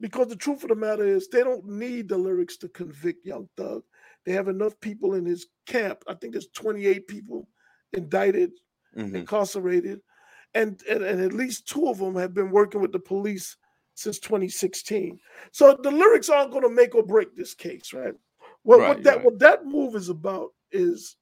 because 0.00 0.28
the 0.28 0.36
truth 0.36 0.62
of 0.62 0.68
the 0.68 0.74
matter 0.74 1.04
is 1.04 1.28
they 1.28 1.42
don't 1.42 1.66
need 1.66 2.08
the 2.08 2.18
lyrics 2.18 2.56
to 2.58 2.68
convict 2.68 3.26
young 3.26 3.48
thug 3.56 3.82
they 4.24 4.32
have 4.32 4.48
enough 4.48 4.78
people 4.80 5.14
in 5.14 5.24
his 5.24 5.46
camp 5.66 6.02
i 6.08 6.14
think 6.14 6.32
there's 6.32 6.48
28 6.48 7.06
people 7.06 7.48
indicted 7.92 8.52
mm-hmm. 8.96 9.16
incarcerated 9.16 10.00
and, 10.54 10.82
and 10.88 11.02
and 11.02 11.20
at 11.20 11.32
least 11.32 11.68
two 11.68 11.88
of 11.88 11.98
them 11.98 12.14
have 12.14 12.34
been 12.34 12.50
working 12.50 12.80
with 12.80 12.92
the 12.92 12.98
police 12.98 13.56
since 13.94 14.18
2016 14.18 15.18
so 15.52 15.76
the 15.82 15.90
lyrics 15.90 16.28
aren't 16.28 16.50
going 16.50 16.62
to 16.62 16.70
make 16.70 16.94
or 16.94 17.02
break 17.02 17.34
this 17.34 17.54
case 17.54 17.92
right 17.92 18.14
what, 18.62 18.80
right, 18.80 18.88
what 18.88 19.02
that 19.02 19.16
right. 19.16 19.24
what 19.24 19.38
that 19.38 19.64
move 19.64 19.94
is 19.94 20.08
about 20.08 20.50
is 20.72 21.16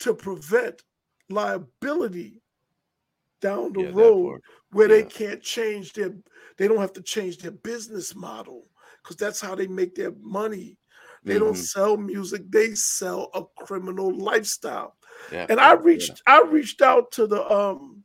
to 0.00 0.12
prevent 0.14 0.82
liability 1.28 2.42
down 3.40 3.72
the 3.72 3.82
yeah, 3.82 3.90
road 3.92 4.40
where 4.72 4.88
yeah. 4.88 4.96
they 4.96 5.04
can't 5.04 5.42
change 5.42 5.92
their 5.92 6.14
they 6.56 6.66
don't 6.66 6.78
have 6.78 6.92
to 6.92 7.02
change 7.02 7.38
their 7.38 7.50
business 7.50 8.14
model 8.14 8.64
because 9.02 9.16
that's 9.16 9.40
how 9.40 9.54
they 9.54 9.66
make 9.66 9.94
their 9.94 10.12
money 10.20 10.78
they 11.24 11.34
mm-hmm. 11.34 11.44
don't 11.44 11.56
sell 11.56 11.96
music 11.96 12.42
they 12.50 12.74
sell 12.74 13.30
a 13.34 13.42
criminal 13.64 14.16
lifestyle 14.16 14.96
yeah. 15.30 15.46
and 15.48 15.60
i 15.60 15.72
reached 15.72 16.22
i 16.26 16.40
reached 16.42 16.82
out 16.82 17.10
to 17.10 17.26
the 17.26 17.52
um 17.52 18.02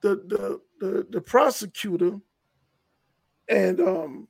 the 0.00 0.16
the 0.26 0.60
the, 0.80 1.06
the 1.10 1.20
prosecutor 1.20 2.18
and 3.48 3.80
um 3.80 4.28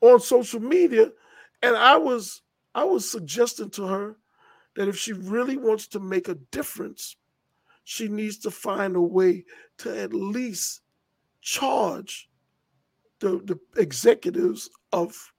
on 0.00 0.20
social 0.20 0.60
media 0.60 1.10
and 1.62 1.76
i 1.76 1.96
was 1.96 2.42
i 2.74 2.84
was 2.84 3.10
suggesting 3.10 3.70
to 3.70 3.86
her 3.86 4.16
that 4.78 4.86
if 4.88 4.96
she 4.96 5.12
really 5.12 5.56
wants 5.56 5.88
to 5.88 5.98
make 5.98 6.28
a 6.28 6.36
difference 6.52 7.16
she 7.88 8.06
needs 8.06 8.36
to 8.36 8.50
find 8.50 8.96
a 8.96 9.00
way 9.00 9.42
to 9.78 9.98
at 9.98 10.12
least 10.12 10.82
charge 11.40 12.28
the, 13.20 13.40
the 13.44 13.58
executives 13.80 14.68
of 14.92 15.32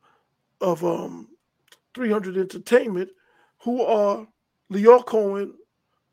of 0.59 0.83
um 0.83 1.27
300 1.93 2.37
Entertainment, 2.37 3.11
who 3.59 3.83
are 3.83 4.27
Lyor 4.73 5.05
Cohen, 5.05 5.53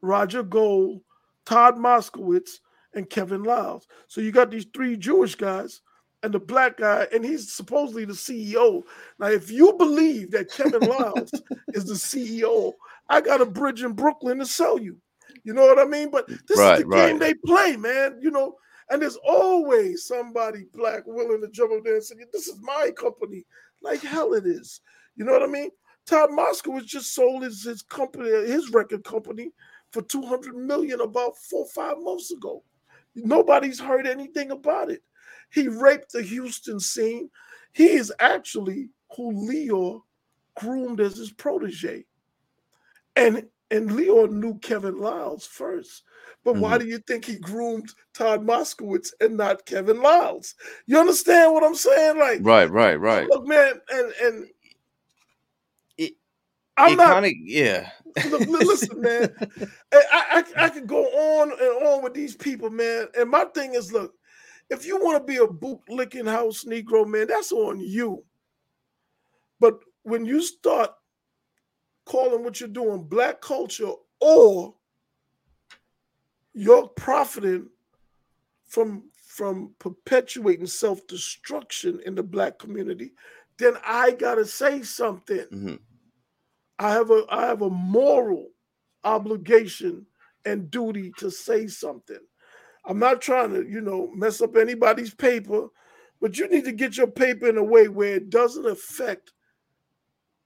Roger 0.02 0.42
Gold, 0.42 1.00
Todd 1.46 1.76
Moskowitz, 1.76 2.60
and 2.92 3.08
Kevin 3.08 3.42
Liles. 3.42 3.88
So 4.06 4.20
you 4.20 4.30
got 4.30 4.50
these 4.50 4.66
three 4.74 4.96
Jewish 4.96 5.34
guys 5.34 5.80
and 6.22 6.34
the 6.34 6.38
black 6.38 6.76
guy, 6.76 7.08
and 7.14 7.24
he's 7.24 7.50
supposedly 7.50 8.04
the 8.04 8.12
CEO. 8.12 8.82
Now, 9.18 9.28
if 9.28 9.50
you 9.50 9.72
believe 9.74 10.32
that 10.32 10.52
Kevin 10.52 10.80
Liles 10.88 11.30
is 11.68 11.86
the 11.86 11.94
CEO, 11.94 12.74
I 13.08 13.20
got 13.20 13.40
a 13.40 13.46
bridge 13.46 13.82
in 13.82 13.92
Brooklyn 13.92 14.38
to 14.38 14.46
sell 14.46 14.78
you. 14.78 14.98
You 15.44 15.54
know 15.54 15.66
what 15.66 15.78
I 15.78 15.84
mean? 15.84 16.10
But 16.10 16.26
this 16.28 16.58
right, 16.58 16.78
is 16.78 16.82
the 16.82 16.88
right. 16.88 17.08
game 17.08 17.18
they 17.18 17.34
play, 17.34 17.76
man. 17.76 18.18
You 18.20 18.30
know, 18.30 18.56
and 18.90 19.00
there's 19.00 19.18
always 19.26 20.06
somebody 20.06 20.66
black 20.72 21.02
willing 21.06 21.40
to 21.40 21.48
jump 21.48 21.72
up 21.72 21.84
there 21.84 21.94
and 21.94 22.04
say, 22.04 22.16
"This 22.32 22.48
is 22.48 22.60
my 22.62 22.90
company." 22.96 23.44
Like 23.82 24.02
hell, 24.02 24.34
it 24.34 24.46
is. 24.46 24.80
You 25.16 25.24
know 25.24 25.32
what 25.32 25.42
I 25.42 25.46
mean? 25.46 25.70
Todd 26.06 26.30
Moskowitz 26.30 26.86
just 26.86 27.14
sold 27.14 27.42
his, 27.42 27.64
his 27.64 27.82
company, 27.82 28.30
his 28.30 28.70
record 28.70 29.04
company, 29.04 29.52
for 29.92 30.02
two 30.02 30.22
hundred 30.22 30.56
million 30.56 31.00
about 31.00 31.36
four 31.50 31.66
five 31.74 31.96
months 31.98 32.30
ago. 32.30 32.62
Nobody's 33.14 33.80
heard 33.80 34.06
anything 34.06 34.50
about 34.50 34.90
it. 34.90 35.02
He 35.50 35.68
raped 35.68 36.12
the 36.12 36.22
Houston 36.22 36.80
scene. 36.80 37.30
He 37.72 37.88
is 37.88 38.12
actually 38.20 38.90
who 39.16 39.32
Lyor 39.32 40.02
groomed 40.56 41.00
as 41.00 41.16
his 41.16 41.32
protege. 41.32 42.04
And 43.16 43.46
and 43.70 43.90
Lyor 43.90 44.30
knew 44.30 44.58
Kevin 44.58 44.98
Liles 44.98 45.46
first. 45.46 46.04
But 46.44 46.52
mm-hmm. 46.52 46.62
why 46.62 46.78
do 46.78 46.86
you 46.86 46.98
think 46.98 47.24
he 47.24 47.36
groomed 47.36 47.90
Todd 48.14 48.46
Moskowitz 48.46 49.10
and 49.20 49.36
not 49.36 49.66
Kevin 49.66 50.00
Liles? 50.00 50.54
You 50.86 51.00
understand 51.00 51.52
what 51.52 51.64
I'm 51.64 51.74
saying? 51.74 52.18
Like, 52.18 52.38
right, 52.42 52.70
right, 52.70 53.00
right. 53.00 53.28
Look, 53.28 53.46
man, 53.46 53.80
and 53.90 54.12
and 54.22 54.46
it, 55.98 56.12
I'm 56.76 56.92
it 56.92 56.96
not. 56.96 57.22
Kinda, 57.24 57.32
yeah. 57.42 57.90
Look, 58.30 58.46
listen, 58.46 59.00
man. 59.00 59.34
I, 59.92 60.44
I 60.56 60.64
I 60.64 60.68
could 60.68 60.86
go 60.86 61.04
on 61.04 61.50
and 61.50 61.86
on 61.86 62.04
with 62.04 62.14
these 62.14 62.36
people, 62.36 62.70
man. 62.70 63.08
And 63.18 63.28
my 63.28 63.44
thing 63.46 63.74
is, 63.74 63.92
look, 63.92 64.14
if 64.70 64.86
you 64.86 64.98
want 65.02 65.18
to 65.18 65.32
be 65.32 65.38
a 65.38 65.46
boot 65.46 65.80
licking 65.88 66.26
house 66.26 66.64
Negro, 66.64 67.06
man, 67.06 67.26
that's 67.26 67.52
on 67.52 67.80
you. 67.80 68.22
But 69.58 69.80
when 70.02 70.24
you 70.24 70.42
start 70.42 70.90
calling 72.06 72.42
what 72.42 72.60
you're 72.60 72.68
doing 72.68 73.02
black 73.02 73.40
culture 73.42 73.92
or 74.20 74.74
you're 76.54 76.88
profiting 76.88 77.68
from 78.66 79.02
from 79.26 79.74
perpetuating 79.78 80.66
self-destruction 80.66 82.00
in 82.06 82.14
the 82.14 82.22
black 82.22 82.58
community 82.58 83.12
then 83.58 83.74
i 83.84 84.12
gotta 84.12 84.46
say 84.46 84.82
something 84.82 85.44
mm-hmm. 85.52 85.74
i 86.78 86.90
have 86.90 87.10
a 87.10 87.24
i 87.28 87.44
have 87.44 87.60
a 87.60 87.70
moral 87.70 88.48
obligation 89.04 90.06
and 90.46 90.70
duty 90.70 91.12
to 91.18 91.30
say 91.30 91.66
something 91.66 92.18
i'm 92.86 92.98
not 92.98 93.20
trying 93.20 93.52
to 93.52 93.68
you 93.68 93.80
know 93.80 94.10
mess 94.14 94.40
up 94.40 94.56
anybody's 94.56 95.12
paper 95.12 95.68
but 96.20 96.38
you 96.38 96.48
need 96.48 96.64
to 96.64 96.72
get 96.72 96.96
your 96.96 97.06
paper 97.06 97.48
in 97.48 97.58
a 97.58 97.64
way 97.64 97.88
where 97.88 98.14
it 98.14 98.30
doesn't 98.30 98.66
affect 98.66 99.32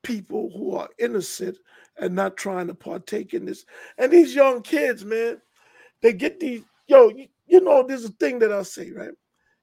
people 0.03 0.51
who 0.57 0.75
are 0.77 0.89
innocent 0.99 1.59
and 1.99 2.15
not 2.15 2.37
trying 2.37 2.67
to 2.67 2.75
partake 2.75 3.35
in 3.35 3.45
this. 3.45 3.65
And 3.99 4.13
these 4.13 4.35
young 4.35 4.63
kids, 4.63 5.05
man, 5.05 5.41
they 6.01 6.13
get 6.13 6.41
these, 6.41 6.63
yo, 6.87 7.11
you, 7.11 7.29
you 7.47 7.61
know, 7.61 7.85
there's 7.87 8.05
a 8.05 8.13
thing 8.13 8.39
that 8.41 8.53
I 8.53 8.63
say, 8.63 8.91
right? 8.93 9.11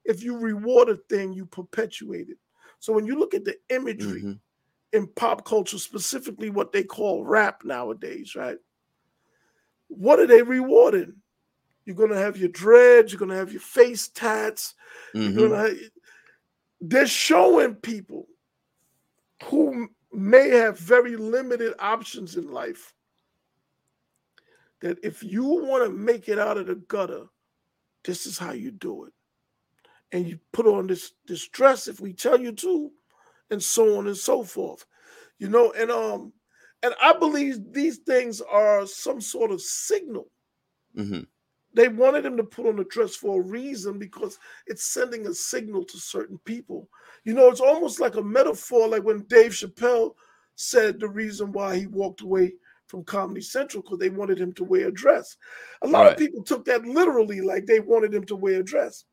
If 0.04 0.22
you 0.22 0.36
reward 0.36 0.88
a 0.88 0.96
thing, 1.08 1.32
you 1.32 1.46
perpetuate 1.46 2.28
it. 2.28 2.38
So 2.80 2.92
when 2.92 3.06
you 3.06 3.18
look 3.18 3.34
at 3.34 3.44
the 3.44 3.56
imagery 3.70 4.20
mm-hmm. 4.20 4.32
in 4.92 5.06
pop 5.08 5.44
culture, 5.44 5.78
specifically 5.78 6.50
what 6.50 6.72
they 6.72 6.84
call 6.84 7.24
rap 7.24 7.64
nowadays, 7.64 8.34
right? 8.36 8.58
What 9.88 10.20
are 10.20 10.26
they 10.26 10.42
rewarding? 10.42 11.14
You're 11.84 11.96
gonna 11.96 12.18
have 12.18 12.36
your 12.36 12.50
dreads, 12.50 13.12
you're 13.12 13.18
gonna 13.18 13.36
have 13.36 13.50
your 13.50 13.62
face 13.62 14.08
tats, 14.08 14.74
mm-hmm. 15.14 15.38
you're 15.38 15.48
gonna 15.48 15.68
have, 15.68 15.78
they're 16.80 17.06
showing 17.06 17.74
people 17.74 18.28
who 19.44 19.88
may 20.12 20.50
have 20.50 20.78
very 20.78 21.16
limited 21.16 21.74
options 21.78 22.36
in 22.36 22.50
life. 22.50 22.92
That 24.80 24.98
if 25.02 25.22
you 25.22 25.44
want 25.44 25.84
to 25.84 25.90
make 25.90 26.28
it 26.28 26.38
out 26.38 26.56
of 26.56 26.66
the 26.66 26.76
gutter, 26.76 27.24
this 28.04 28.26
is 28.26 28.38
how 28.38 28.52
you 28.52 28.70
do 28.70 29.04
it. 29.04 29.12
And 30.12 30.26
you 30.26 30.38
put 30.52 30.66
on 30.66 30.86
this, 30.86 31.12
this 31.26 31.48
dress 31.48 31.88
if 31.88 32.00
we 32.00 32.12
tell 32.12 32.40
you 32.40 32.52
to, 32.52 32.90
and 33.50 33.62
so 33.62 33.98
on 33.98 34.06
and 34.06 34.16
so 34.16 34.42
forth. 34.42 34.86
You 35.38 35.48
know, 35.48 35.72
and 35.72 35.90
um, 35.90 36.32
and 36.82 36.94
I 37.02 37.12
believe 37.12 37.72
these 37.72 37.98
things 37.98 38.40
are 38.40 38.86
some 38.86 39.20
sort 39.20 39.50
of 39.50 39.60
signal. 39.60 40.28
Mm-hmm. 40.96 41.22
They 41.74 41.88
wanted 41.88 42.24
him 42.24 42.36
to 42.36 42.44
put 42.44 42.66
on 42.66 42.76
the 42.76 42.84
dress 42.84 43.14
for 43.14 43.40
a 43.40 43.44
reason 43.44 43.98
because 43.98 44.38
it's 44.66 44.84
sending 44.84 45.26
a 45.26 45.34
signal 45.34 45.84
to 45.84 45.98
certain 45.98 46.38
people. 46.44 46.88
You 47.24 47.34
know, 47.34 47.48
it's 47.48 47.60
almost 47.60 48.00
like 48.00 48.16
a 48.16 48.22
metaphor, 48.22 48.88
like 48.88 49.04
when 49.04 49.24
Dave 49.28 49.52
Chappelle 49.52 50.12
said 50.56 50.98
the 50.98 51.08
reason 51.08 51.52
why 51.52 51.78
he 51.78 51.86
walked 51.86 52.22
away 52.22 52.52
from 52.86 53.04
Comedy 53.04 53.40
Central 53.40 53.82
because 53.82 53.98
they 53.98 54.10
wanted 54.10 54.38
him 54.38 54.52
to 54.54 54.64
wear 54.64 54.88
a 54.88 54.92
dress. 54.92 55.36
A 55.82 55.86
lot 55.86 56.02
right. 56.02 56.12
of 56.12 56.18
people 56.18 56.42
took 56.42 56.64
that 56.64 56.84
literally, 56.84 57.40
like 57.40 57.66
they 57.66 57.80
wanted 57.80 58.14
him 58.14 58.24
to 58.24 58.36
wear 58.36 58.60
a 58.60 58.64
dress. 58.64 59.04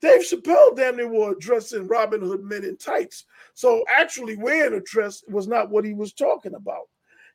Dave 0.00 0.20
Chappelle 0.20 0.76
damn 0.76 0.96
near 0.96 1.08
wore 1.08 1.32
a 1.32 1.38
dress 1.38 1.72
in 1.72 1.88
Robin 1.88 2.20
Hood 2.20 2.44
Men 2.44 2.64
in 2.64 2.76
Tights. 2.76 3.24
So 3.54 3.84
actually 3.88 4.36
wearing 4.36 4.74
a 4.74 4.80
dress 4.80 5.24
was 5.28 5.48
not 5.48 5.70
what 5.70 5.84
he 5.84 5.92
was 5.92 6.12
talking 6.12 6.54
about. 6.54 6.88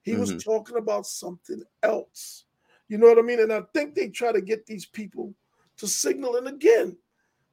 He 0.03 0.11
mm-hmm. 0.11 0.21
was 0.21 0.43
talking 0.43 0.77
about 0.77 1.05
something 1.05 1.61
else. 1.81 2.45
You 2.87 2.97
know 2.97 3.07
what 3.07 3.19
I 3.19 3.21
mean? 3.21 3.41
And 3.41 3.51
I 3.51 3.61
think 3.73 3.95
they 3.95 4.07
try 4.07 4.31
to 4.31 4.41
get 4.41 4.65
these 4.65 4.85
people 4.85 5.33
to 5.77 5.87
signal. 5.87 6.37
And 6.37 6.47
again, 6.47 6.95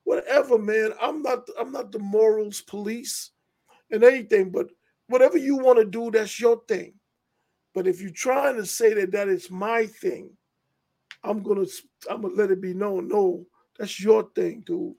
whatever, 0.05 0.59
man. 0.59 0.93
I'm 1.01 1.23
not 1.23 1.49
I'm 1.59 1.73
not 1.73 1.93
the 1.93 1.99
morals 1.99 2.61
police 2.61 3.31
and 3.91 4.05
anything, 4.05 4.51
but 4.51 4.69
whatever 5.09 5.39
you 5.39 5.57
want 5.57 5.79
to 5.79 5.85
do, 5.85 6.11
that's 6.11 6.41
your 6.41 6.63
thing. 6.69 6.95
But 7.75 7.87
if 7.87 8.01
you're 8.01 8.11
trying 8.11 8.57
to 8.57 8.67
say 8.67 8.95
that 8.95 9.13
that 9.13 9.29
is 9.29 9.51
my 9.51 9.87
thing, 9.87 10.31
I'm 11.23 11.43
gonna 11.43 11.67
I'm 12.09 12.23
gonna 12.23 12.35
let 12.35 12.51
it 12.51 12.61
be 12.61 12.75
known. 12.75 13.09
No, 13.09 13.47
that's 13.79 14.01
your 14.01 14.29
thing, 14.35 14.63
dude. 14.67 14.95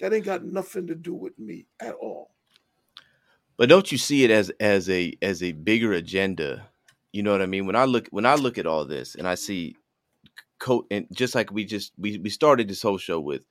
That 0.00 0.12
ain't 0.12 0.24
got 0.24 0.44
nothing 0.44 0.86
to 0.88 0.94
do 0.94 1.14
with 1.14 1.38
me 1.38 1.66
at 1.80 1.94
all. 1.94 2.30
But 3.56 3.68
don't 3.68 3.90
you 3.90 3.98
see 3.98 4.24
it 4.24 4.30
as 4.30 4.50
as 4.60 4.90
a 4.90 5.14
as 5.22 5.42
a 5.42 5.52
bigger 5.52 5.92
agenda? 5.92 6.68
You 7.12 7.22
know 7.22 7.32
what 7.32 7.42
I 7.42 7.46
mean? 7.46 7.66
When 7.66 7.76
I 7.76 7.84
look 7.84 8.08
when 8.10 8.26
I 8.26 8.34
look 8.34 8.58
at 8.58 8.66
all 8.66 8.84
this 8.84 9.14
and 9.14 9.26
I 9.26 9.34
see 9.34 9.76
co- 10.58 10.86
and 10.90 11.06
just 11.12 11.34
like 11.34 11.50
we 11.52 11.64
just 11.64 11.92
we, 11.98 12.18
we 12.18 12.30
started 12.30 12.68
this 12.68 12.82
whole 12.82 12.98
show 12.98 13.20
with 13.20 13.46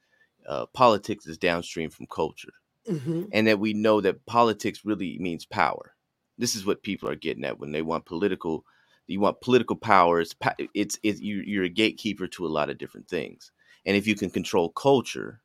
uh, 0.48 0.66
politics 0.68 1.28
is 1.28 1.38
downstream 1.38 1.90
from 1.90 2.08
culture. 2.08 2.54
Mm-hmm. 2.90 3.24
And 3.34 3.48
that 3.48 3.60
we 3.60 3.74
know 3.74 4.00
that 4.02 4.26
politics 4.28 4.86
really 4.86 5.18
means 5.20 5.46
power. 5.46 5.96
This 6.38 6.56
is 6.56 6.66
what 6.66 6.84
people 6.84 7.10
are 7.10 7.16
getting 7.16 7.44
at 7.44 7.60
when 7.60 7.72
they 7.72 7.82
want 7.82 8.06
political 8.06 8.64
you 9.08 9.20
want 9.20 9.42
political 9.42 9.76
power. 9.76 10.20
It's 10.20 10.36
it's, 10.74 11.00
it's 11.04 11.22
you, 11.22 11.44
you're 11.46 11.64
a 11.64 11.70
gatekeeper 11.70 12.28
to 12.28 12.46
a 12.46 12.50
lot 12.50 12.70
of 12.70 12.78
different 12.78 13.08
things. 13.08 13.52
And 13.86 13.96
if 13.96 14.08
you 14.08 14.16
can 14.16 14.30
control 14.30 14.70
culture, 14.70 15.42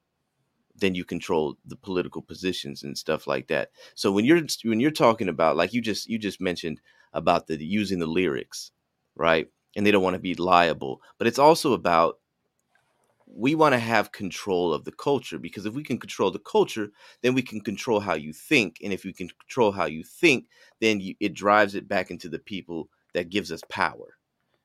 then 0.76 0.94
you 0.94 1.04
control 1.04 1.56
the 1.66 1.76
political 1.76 2.22
positions 2.22 2.82
and 2.82 2.96
stuff 2.96 3.26
like 3.26 3.48
that. 3.48 3.70
So 3.94 4.10
when 4.10 4.24
you're 4.24 4.40
when 4.64 4.80
you're 4.80 4.90
talking 4.90 5.28
about 5.28 5.56
like 5.56 5.74
you 5.74 5.82
just 5.82 6.08
you 6.08 6.18
just 6.18 6.40
mentioned 6.40 6.80
about 7.12 7.46
the 7.46 7.62
using 7.62 7.98
the 7.98 8.06
lyrics, 8.06 8.70
right? 9.14 9.48
And 9.76 9.86
they 9.86 9.90
don't 9.90 10.02
want 10.02 10.14
to 10.14 10.20
be 10.20 10.34
liable, 10.34 11.00
but 11.18 11.26
it's 11.26 11.38
also 11.38 11.74
about 11.74 12.18
we 13.34 13.54
want 13.54 13.74
to 13.74 13.78
have 13.78 14.12
control 14.12 14.72
of 14.72 14.84
the 14.84 14.92
culture 14.92 15.38
because 15.38 15.66
if 15.66 15.74
we 15.74 15.82
can 15.82 15.98
control 15.98 16.30
the 16.30 16.38
culture, 16.40 16.90
then 17.22 17.34
we 17.34 17.42
can 17.42 17.60
control 17.60 18.00
how 18.00 18.14
you 18.14 18.32
think, 18.32 18.78
and 18.82 18.92
if 18.92 19.04
we 19.04 19.12
can 19.12 19.28
control 19.28 19.72
how 19.72 19.86
you 19.86 20.02
think, 20.02 20.46
then 20.80 21.00
you, 21.00 21.14
it 21.20 21.34
drives 21.34 21.74
it 21.74 21.88
back 21.88 22.10
into 22.10 22.28
the 22.28 22.38
people 22.38 22.88
that 23.14 23.30
gives 23.30 23.52
us 23.52 23.62
power. 23.68 24.16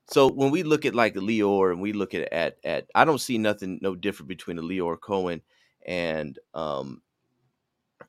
So 0.07 0.29
when 0.29 0.51
we 0.51 0.63
look 0.63 0.85
at 0.85 0.95
like 0.95 1.15
Lyor 1.15 1.71
and 1.71 1.81
we 1.81 1.93
look 1.93 2.13
at 2.13 2.31
at, 2.31 2.57
at 2.63 2.87
I 2.93 3.05
don't 3.05 3.21
see 3.21 3.37
nothing 3.37 3.79
no 3.81 3.95
different 3.95 4.29
between 4.29 4.59
a 4.59 4.61
Lyor 4.61 4.99
Cohen 4.99 5.41
and 5.85 6.37
um, 6.53 7.01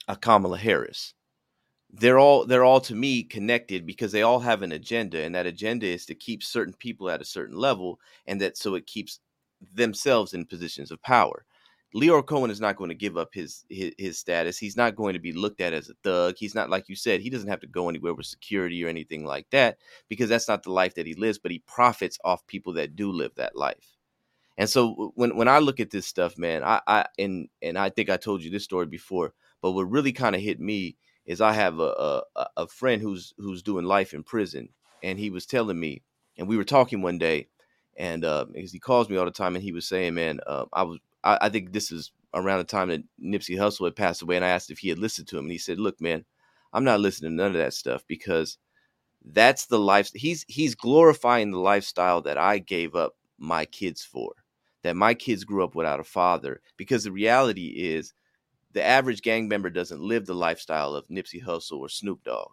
a 0.09 0.16
Kamala 0.16 0.59
Harris. 0.59 1.14
They're 1.90 2.18
all 2.18 2.44
they're 2.44 2.64
all 2.64 2.80
to 2.82 2.94
me 2.94 3.22
connected 3.22 3.86
because 3.86 4.12
they 4.12 4.22
all 4.22 4.40
have 4.40 4.62
an 4.62 4.72
agenda, 4.72 5.22
and 5.22 5.34
that 5.34 5.46
agenda 5.46 5.86
is 5.86 6.04
to 6.07 6.14
keep 6.14 6.42
certain 6.42 6.74
people 6.74 7.09
at 7.09 7.22
a 7.22 7.24
certain 7.24 7.57
level, 7.57 7.98
and 8.26 8.40
that 8.42 8.59
so 8.59 8.74
it 8.74 8.86
keeps 8.86 9.20
themselves 9.74 10.34
in 10.34 10.44
positions 10.44 10.90
of 10.90 11.02
power. 11.02 11.44
Lyor 11.94 12.26
Cohen 12.26 12.50
is 12.50 12.61
not 12.61 12.76
going 12.76 12.88
to 12.88 12.94
give 12.94 13.16
up 13.16 13.30
his, 13.32 13.64
his, 13.70 13.92
his 13.96 14.18
status. 14.18 14.59
He's 14.59 14.76
not 14.76 14.96
going 14.96 15.14
to 15.14 15.18
be 15.18 15.32
looked 15.32 15.61
at 15.61 15.72
as 15.72 15.88
a 15.88 15.94
thug. 16.02 16.34
He's 16.36 16.54
not 16.54 16.68
like 16.68 16.88
you 16.88 16.96
said. 16.96 17.20
He 17.20 17.30
doesn't 17.30 17.48
have 17.48 17.61
to 17.61 17.66
go 17.66 17.88
anywhere 17.88 18.12
with 18.12 18.26
security 18.26 18.84
or 18.84 18.88
anything 18.88 19.24
like 19.24 19.46
that 19.50 19.78
because 20.09 20.28
that's 20.28 20.48
not 20.48 20.62
the 20.62 20.72
life 20.72 20.94
that 20.96 21.07
he 21.07 21.14
lives. 21.14 21.38
But 21.38 21.52
he 21.52 21.61
profits 21.61 22.18
off 22.24 22.46
people 22.46 22.74
that 22.74 22.96
do 22.96 23.11
live 23.11 23.34
that 23.36 23.57
life. 23.57 23.96
And 24.59 24.68
so 24.68 25.12
when 25.14 25.36
when 25.36 25.48
I 25.48 25.59
look 25.59 25.80
at 25.80 25.90
this 25.90 26.07
stuff, 26.07 26.38
man, 26.38 26.62
I, 26.64 26.80
I 26.86 27.07
and 27.18 27.48
and 27.62 27.78
I 27.78 27.90
think 27.90 28.09
I 28.09 28.16
told 28.16 28.42
you 28.42 28.50
this 28.50 28.64
story 28.64 28.86
before, 28.86 29.34
but 29.61 29.72
what 29.72 29.90
really 29.90 30.12
kind 30.12 30.34
of 30.34 30.40
hit 30.40 30.61
me 30.61 30.96
is 31.26 31.40
I 31.40 31.52
have 31.52 31.78
a, 31.78 32.22
a 32.34 32.46
a 32.57 32.66
friend 32.66 33.02
who's 33.02 33.34
who's 33.36 33.62
doing 33.62 33.84
life 33.84 34.14
in 34.14 34.22
prison, 34.22 34.70
and 35.02 35.18
he 35.18 35.28
was 35.28 35.44
telling 35.44 35.78
me, 35.78 36.02
and 36.38 36.48
we 36.48 36.57
were 36.57 36.64
talking 36.64 37.02
one 37.02 37.18
day, 37.18 37.48
and 37.99 38.24
uh, 38.24 38.47
he 38.55 38.78
calls 38.78 39.09
me 39.09 39.16
all 39.16 39.24
the 39.24 39.30
time, 39.30 39.55
and 39.55 39.62
he 39.62 39.72
was 39.72 39.86
saying, 39.86 40.14
man, 40.14 40.40
uh, 40.47 40.66
I 40.72 40.82
was 40.82 40.99
I, 41.24 41.38
I 41.42 41.49
think 41.49 41.72
this 41.72 41.90
is 41.90 42.12
around 42.34 42.59
the 42.59 42.64
time 42.64 42.88
that 42.88 43.03
Nipsey 43.22 43.57
Hussle 43.57 43.86
had 43.86 43.97
passed 43.97 44.22
away, 44.22 44.36
and 44.36 44.44
I 44.44 44.51
asked 44.51 44.70
if 44.70 44.78
he 44.78 44.88
had 44.88 44.99
listened 44.99 45.28
to 45.28 45.38
him, 45.38 45.44
and 45.44 45.53
he 45.53 45.59
said, 45.59 45.78
look, 45.78 46.01
man, 46.01 46.24
I'm 46.72 46.84
not 46.84 47.01
listening 47.01 47.32
to 47.32 47.36
none 47.36 47.53
of 47.53 47.59
that 47.59 47.74
stuff 47.74 48.05
because 48.07 48.59
that's 49.24 49.66
the 49.66 49.78
life 49.78 50.11
he's 50.14 50.44
he's 50.49 50.74
glorifying 50.74 51.51
the 51.51 51.59
lifestyle 51.59 52.22
that 52.22 52.38
I 52.38 52.59
gave 52.59 52.94
up 52.94 53.14
my 53.38 53.64
kids 53.64 54.03
for 54.05 54.32
that 54.82 54.94
my 54.94 55.14
kids 55.14 55.44
grew 55.44 55.64
up 55.64 55.74
without 55.74 56.01
a 56.01 56.05
father 56.05 56.61
because 56.76 57.05
the 57.05 57.12
reality 57.12 57.74
is 57.76 58.14
the 58.72 58.84
average 58.84 59.22
gang 59.22 59.49
member 59.49 59.70
doesn't 59.70 60.01
live 60.01 60.26
the 60.26 60.34
lifestyle 60.34 60.94
of 60.94 61.09
Nipsey 61.09 61.42
Hussle 61.42 61.78
or 61.78 61.88
Snoop 61.88 62.22
Dogg. 62.22 62.53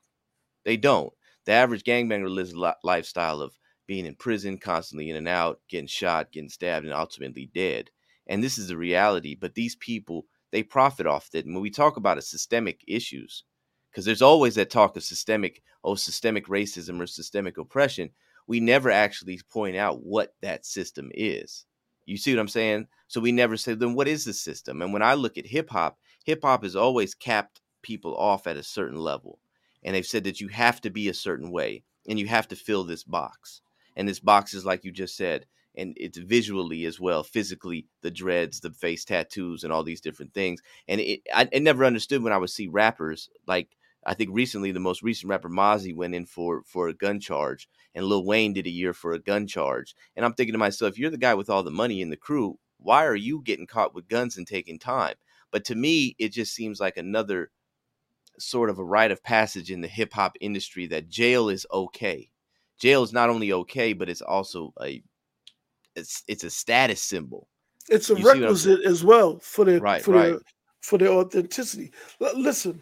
They 0.63 0.77
don't. 0.77 1.13
The 1.45 1.51
average 1.51 1.83
gang 1.83 2.07
member 2.07 2.29
lives 2.29 2.53
a 2.53 2.75
lifestyle 2.83 3.41
of 3.41 3.57
being 3.87 4.05
in 4.05 4.15
prison, 4.15 4.57
constantly 4.57 5.09
in 5.09 5.15
and 5.15 5.27
out, 5.27 5.59
getting 5.69 5.87
shot, 5.87 6.31
getting 6.31 6.49
stabbed, 6.49 6.85
and 6.85 6.93
ultimately 6.93 7.49
dead. 7.53 7.89
And 8.27 8.43
this 8.43 8.57
is 8.57 8.67
the 8.67 8.77
reality. 8.77 9.35
But 9.35 9.55
these 9.55 9.75
people, 9.75 10.25
they 10.51 10.63
profit 10.63 11.05
off 11.05 11.29
it. 11.33 11.45
And 11.45 11.53
when 11.53 11.61
we 11.61 11.69
talk 11.69 11.97
about 11.97 12.23
systemic 12.23 12.81
issues, 12.87 13.43
because 13.91 14.05
there's 14.05 14.21
always 14.21 14.55
that 14.55 14.69
talk 14.69 14.95
of 14.95 15.03
systemic, 15.03 15.61
oh, 15.83 15.95
systemic 15.95 16.47
racism 16.47 16.99
or 16.99 17.07
systemic 17.07 17.57
oppression, 17.57 18.09
we 18.47 18.59
never 18.59 18.89
actually 18.89 19.39
point 19.51 19.75
out 19.75 20.03
what 20.03 20.33
that 20.41 20.65
system 20.65 21.11
is. 21.13 21.65
You 22.05 22.17
see 22.17 22.33
what 22.33 22.41
I'm 22.41 22.47
saying? 22.47 22.87
So 23.07 23.21
we 23.21 23.31
never 23.31 23.55
say, 23.55 23.75
then 23.75 23.93
what 23.93 24.07
is 24.07 24.25
the 24.25 24.33
system? 24.33 24.81
And 24.81 24.91
when 24.91 25.01
I 25.01 25.13
look 25.13 25.37
at 25.37 25.47
hip 25.47 25.69
hop, 25.69 25.99
hip 26.25 26.39
hop 26.43 26.63
has 26.63 26.75
always 26.75 27.13
capped 27.13 27.61
people 27.81 28.15
off 28.17 28.47
at 28.47 28.57
a 28.57 28.63
certain 28.63 28.97
level. 28.97 29.39
And 29.83 29.95
they've 29.95 30.05
said 30.05 30.23
that 30.25 30.41
you 30.41 30.47
have 30.49 30.81
to 30.81 30.89
be 30.89 31.09
a 31.09 31.13
certain 31.13 31.51
way 31.51 31.83
and 32.07 32.19
you 32.19 32.27
have 32.27 32.47
to 32.49 32.55
fill 32.55 32.83
this 32.83 33.03
box. 33.03 33.61
And 33.95 34.07
this 34.07 34.19
box 34.19 34.53
is 34.53 34.65
like 34.65 34.83
you 34.83 34.91
just 34.91 35.15
said, 35.15 35.45
and 35.75 35.93
it's 35.97 36.17
visually 36.17 36.85
as 36.85 36.99
well, 36.99 37.23
physically, 37.23 37.87
the 38.01 38.11
dreads, 38.11 38.59
the 38.59 38.71
face 38.71 39.03
tattoos, 39.05 39.63
and 39.63 39.73
all 39.73 39.83
these 39.83 40.01
different 40.01 40.33
things. 40.33 40.61
And 40.87 41.01
it, 41.01 41.21
I, 41.33 41.49
I 41.53 41.59
never 41.59 41.85
understood 41.85 42.21
when 42.23 42.33
I 42.33 42.37
would 42.37 42.49
see 42.51 42.67
rappers 42.67 43.29
like 43.47 43.75
I 44.05 44.13
think 44.13 44.31
recently 44.33 44.71
the 44.71 44.79
most 44.79 45.01
recent 45.01 45.29
rapper 45.29 45.49
Mozzy 45.49 45.95
went 45.95 46.15
in 46.15 46.25
for 46.25 46.63
for 46.65 46.87
a 46.87 46.93
gun 46.93 47.19
charge, 47.19 47.69
and 47.95 48.05
Lil 48.05 48.25
Wayne 48.25 48.53
did 48.53 48.67
a 48.67 48.71
year 48.71 48.93
for 48.93 49.13
a 49.13 49.19
gun 49.19 49.47
charge. 49.47 49.95
And 50.15 50.25
I'm 50.25 50.33
thinking 50.33 50.53
to 50.53 50.59
myself, 50.59 50.97
you're 50.97 51.09
the 51.09 51.17
guy 51.17 51.33
with 51.33 51.49
all 51.49 51.63
the 51.63 51.71
money 51.71 52.01
in 52.01 52.09
the 52.09 52.17
crew. 52.17 52.59
Why 52.77 53.05
are 53.05 53.15
you 53.15 53.41
getting 53.41 53.67
caught 53.67 53.95
with 53.95 54.09
guns 54.09 54.37
and 54.37 54.45
taking 54.45 54.77
time? 54.77 55.15
But 55.51 55.63
to 55.65 55.75
me, 55.75 56.15
it 56.19 56.29
just 56.29 56.53
seems 56.53 56.79
like 56.79 56.97
another 56.97 57.51
sort 58.39 58.69
of 58.69 58.79
a 58.79 58.83
rite 58.83 59.11
of 59.11 59.23
passage 59.23 59.71
in 59.71 59.81
the 59.81 59.87
hip 59.87 60.13
hop 60.13 60.35
industry 60.41 60.87
that 60.87 61.09
jail 61.09 61.49
is 61.49 61.67
okay. 61.71 62.29
Jail 62.79 63.03
is 63.03 63.13
not 63.13 63.29
only 63.29 63.53
okay, 63.53 63.93
but 63.93 64.09
it's 64.09 64.21
also 64.21 64.73
a 64.81 65.01
it's 65.95 66.23
it's 66.27 66.43
a 66.43 66.49
status 66.49 67.01
symbol. 67.01 67.47
It's 67.89 68.09
a 68.09 68.17
you 68.17 68.25
requisite 68.25 68.85
as 68.85 69.03
well 69.03 69.39
for 69.39 69.65
their 69.65 69.79
right, 69.79 70.01
for 70.01 70.11
right. 70.11 70.29
their 70.31 70.39
for 70.81 70.97
their 70.97 71.11
authenticity. 71.11 71.91
L- 72.21 72.39
listen, 72.39 72.81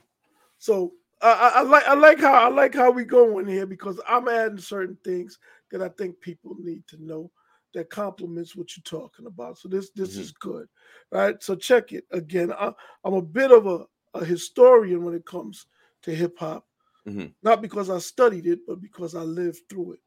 so 0.58 0.94
I, 1.22 1.52
I, 1.56 1.62
like 1.62 1.84
I 1.86 1.94
like 1.94 2.20
how 2.20 2.34
I 2.34 2.50
like 2.50 2.74
how 2.74 2.92
we 2.92 3.04
going 3.04 3.48
here 3.48 3.66
because 3.66 4.00
I'm 4.08 4.28
adding 4.28 4.58
certain 4.58 4.98
things 5.04 5.38
that 5.72 5.82
I 5.82 5.90
think 5.90 6.20
people 6.20 6.56
need 6.60 6.86
to 6.88 7.04
know 7.04 7.32
that 7.74 7.90
complements 7.90 8.56
what 8.56 8.76
you're 8.76 8.84
talking 8.84 9.28
about. 9.28 9.58
So 9.58 9.70
this 9.70 9.92
this 9.92 10.12
mm-hmm. 10.12 10.22
is 10.22 10.32
good, 10.32 10.68
right? 11.12 11.42
So 11.42 11.56
check 11.56 11.92
it 11.92 12.06
again. 12.12 12.52
I, 12.54 12.72
am 13.06 13.14
a 13.14 13.22
bit 13.22 13.52
of 13.52 13.68
a, 13.68 13.86
a 14.14 14.26
historian 14.26 15.04
when 15.04 15.14
it 15.14 15.26
comes 15.26 15.68
to 16.04 16.16
hip 16.16 16.38
hop, 16.40 16.66
mm-hmm. 17.08 17.28
not 17.44 17.62
because 17.62 17.90
I 17.90 18.00
studied 18.00 18.48
it, 18.48 18.60
but 18.68 18.82
because 18.82 19.16
I 19.16 19.22
lived 19.22 19.62
through 19.70 19.94
it. 19.94 20.00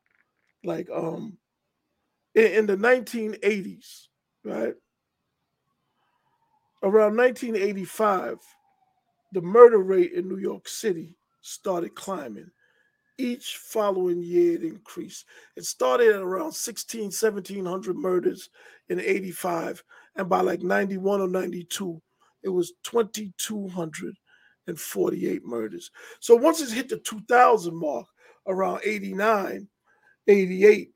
Like 0.63 0.89
um, 0.95 1.39
in, 2.35 2.47
in 2.47 2.67
the 2.67 2.77
1980s, 2.77 4.07
right 4.45 4.75
around 6.83 7.17
1985 7.17 8.39
the 9.35 9.43
murder 9.43 9.79
rate 9.79 10.13
in 10.13 10.29
New 10.29 10.39
York 10.39 10.69
City 10.69 11.17
started 11.41 11.95
climbing. 11.97 12.49
Each 13.19 13.57
following 13.57 14.23
year, 14.23 14.55
it 14.55 14.63
increased. 14.63 15.27
It 15.57 15.65
started 15.65 16.15
at 16.15 16.23
around 16.23 16.53
16, 16.53 17.05
1700 17.07 17.97
murders 17.97 18.49
in 18.89 19.01
85. 19.01 19.83
And 20.17 20.29
by 20.29 20.41
like 20.41 20.63
91 20.63 21.21
or 21.21 21.29
92, 21.29 22.01
it 22.45 22.49
was 22.49 22.73
2,248 24.67 25.45
murders. 25.45 25.91
So 26.21 26.35
once 26.35 26.61
it 26.61 26.71
hit 26.71 26.89
the 26.89 26.99
2000 26.99 27.75
mark, 27.75 28.07
around 28.47 28.81
89, 28.85 29.69
88, 30.29 30.91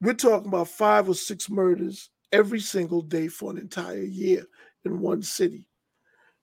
we're 0.00 0.14
talking 0.14 0.48
about 0.48 0.68
five 0.68 1.08
or 1.08 1.14
six 1.14 1.48
murders 1.48 2.10
every 2.32 2.60
single 2.60 3.02
day 3.02 3.28
for 3.28 3.50
an 3.50 3.58
entire 3.58 4.02
year 4.02 4.46
in 4.84 5.00
one 5.00 5.22
city. 5.22 5.66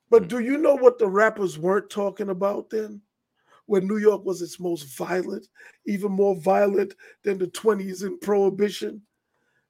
But 0.09 0.23
hmm. 0.23 0.27
do 0.29 0.39
you 0.39 0.57
know 0.57 0.75
what 0.75 0.97
the 0.97 1.07
rappers 1.07 1.59
weren't 1.59 1.89
talking 1.89 2.29
about 2.29 2.69
then? 2.69 3.01
When 3.67 3.87
New 3.87 3.97
York 3.97 4.25
was 4.25 4.41
its 4.41 4.59
most 4.59 4.97
violent, 4.97 5.47
even 5.85 6.11
more 6.11 6.35
violent 6.35 6.95
than 7.23 7.37
the 7.37 7.47
20s 7.47 8.03
in 8.03 8.19
Prohibition. 8.19 9.01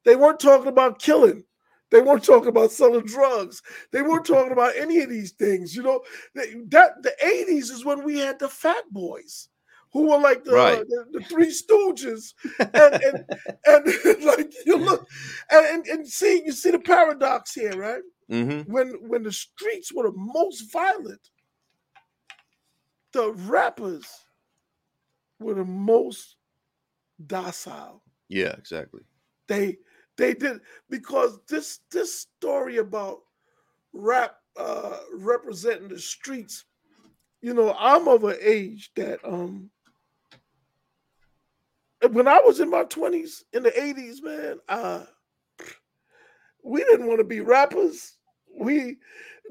They 0.06 0.16
weren't 0.16 0.40
talking 0.40 0.70
about 0.70 1.00
killing. 1.00 1.44
They 1.92 2.02
weren't 2.02 2.24
talking 2.24 2.50
about 2.50 2.72
selling 2.72 3.06
drugs. 3.06 3.62
They 3.92 4.02
weren't 4.02 4.26
talking 4.26 4.54
about 4.54 4.76
any 4.76 5.00
of 5.00 5.10
these 5.10 5.32
things. 5.32 5.76
You 5.76 5.84
know, 5.84 6.02
that 6.36 7.04
the 7.04 7.14
80s 7.24 7.72
is 7.72 7.86
when 7.86 8.04
we 8.04 8.20
had 8.20 8.40
the 8.40 8.50
fat 8.50 8.84
boys 8.92 9.50
who 9.94 10.10
were 10.10 10.20
like 10.20 10.46
the, 10.46 10.54
right. 10.54 10.80
uh, 10.80 10.84
the, 10.88 11.06
the, 11.20 11.26
three 11.26 11.52
stooges 11.52 12.34
and, 12.60 13.04
and, 13.04 13.26
and 13.66 14.24
like 14.24 14.54
you 14.66 14.78
look 14.78 15.06
and, 15.52 15.66
and, 15.66 15.88
and 15.88 16.08
see 16.08 16.42
you 16.46 16.54
see 16.54 16.72
the 16.72 16.80
paradox 16.80 17.54
here 17.54 17.78
right 17.78 18.02
Mm-hmm. 18.32 18.72
When 18.72 18.94
when 19.10 19.24
the 19.24 19.32
streets 19.32 19.94
were 19.94 20.10
the 20.10 20.18
most 20.18 20.72
violent, 20.72 21.30
the 23.12 23.34
rappers 23.34 24.06
were 25.40 25.56
the 25.56 25.66
most 25.66 26.38
docile. 27.28 28.02
Yeah, 28.30 28.54
exactly. 28.58 29.02
They 29.50 29.80
they 30.22 30.34
did 30.34 30.62
because 30.90 31.40
this 31.48 31.80
this 31.92 32.22
story 32.22 32.78
about 32.78 33.20
rap 33.94 34.38
uh 34.58 34.98
representing 35.16 35.90
the 35.90 36.00
streets, 36.00 36.66
you 37.42 37.54
know, 37.54 37.76
I'm 37.78 38.08
of 38.08 38.24
an 38.24 38.38
age 38.42 38.92
that 38.96 39.20
um 39.26 39.72
when 42.12 42.28
I 42.28 42.40
was 42.44 42.60
in 42.60 42.70
my 42.70 42.84
20s 42.86 43.44
in 43.54 43.64
the 43.64 43.72
80s, 43.72 44.24
man, 44.24 44.60
uh 44.70 45.06
we 46.64 46.84
didn't 46.84 47.08
want 47.08 47.20
to 47.20 47.26
be 47.26 47.40
rappers. 47.42 48.18
We 48.60 48.98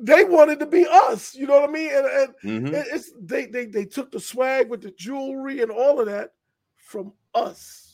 they 0.01 0.25
wanted 0.25 0.61
to 0.61 0.67
be 0.67 0.87
us, 0.91 1.35
you 1.35 1.47
know 1.47 1.61
what 1.61 1.69
I 1.71 1.73
mean? 1.73 1.91
And, 1.95 2.07
and 2.07 2.35
Mm-hmm. 2.45 2.81
it's 2.93 3.13
they, 3.21 3.47
they 3.47 3.67
they 3.67 3.85
took 3.85 4.11
the 4.11 4.21
swag 4.21 4.71
with 4.71 4.83
the 4.83 4.93
jewelry 4.93 5.63
and 5.63 5.71
all 5.71 6.01
of 6.01 6.07
that 6.07 6.33
from 6.77 7.13
us. 7.35 7.90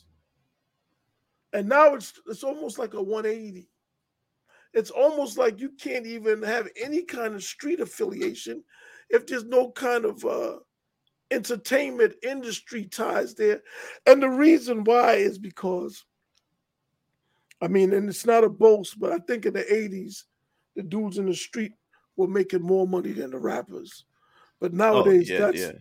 And 1.57 1.71
now 1.71 1.95
it's 1.95 2.13
it's 2.27 2.45
almost 2.45 2.79
like 2.79 2.93
a 2.93 3.03
180. 3.03 3.71
It's 4.75 4.91
almost 4.91 5.39
like 5.39 5.59
you 5.59 5.71
can't 5.71 6.07
even 6.07 6.43
have 6.43 6.69
any 6.81 7.03
kind 7.03 7.35
of 7.35 7.43
street 7.43 7.81
affiliation 7.81 8.63
if 9.09 9.27
there's 9.27 9.45
no 9.47 9.71
kind 9.73 10.05
of 10.05 10.23
uh 10.25 10.59
entertainment 11.31 12.15
industry 12.23 12.85
ties 12.85 13.35
there. 13.35 13.63
And 14.07 14.23
the 14.23 14.29
reason 14.29 14.85
why 14.85 15.15
is 15.15 15.39
because 15.39 16.05
I 17.63 17.69
mean, 17.69 17.95
and 17.95 18.09
it's 18.11 18.27
not 18.27 18.45
a 18.45 18.51
boast, 18.51 19.01
but 19.01 19.13
I 19.13 19.19
think 19.19 19.47
in 19.47 19.55
the 19.55 19.73
80s, 19.73 20.27
the 20.75 20.83
dudes 20.83 21.17
in 21.17 21.27
the 21.27 21.35
street 21.35 21.73
were 22.17 22.29
making 22.29 22.63
more 22.63 22.87
money 22.87 23.13
than 23.13 23.31
the 23.31 23.39
rappers. 23.39 24.05
But 24.61 24.75
Oh, 24.93 25.05
nowadays, 25.05 25.25
yeah, 25.25 25.47
that's 25.47 25.55
yeah. 25.55 25.73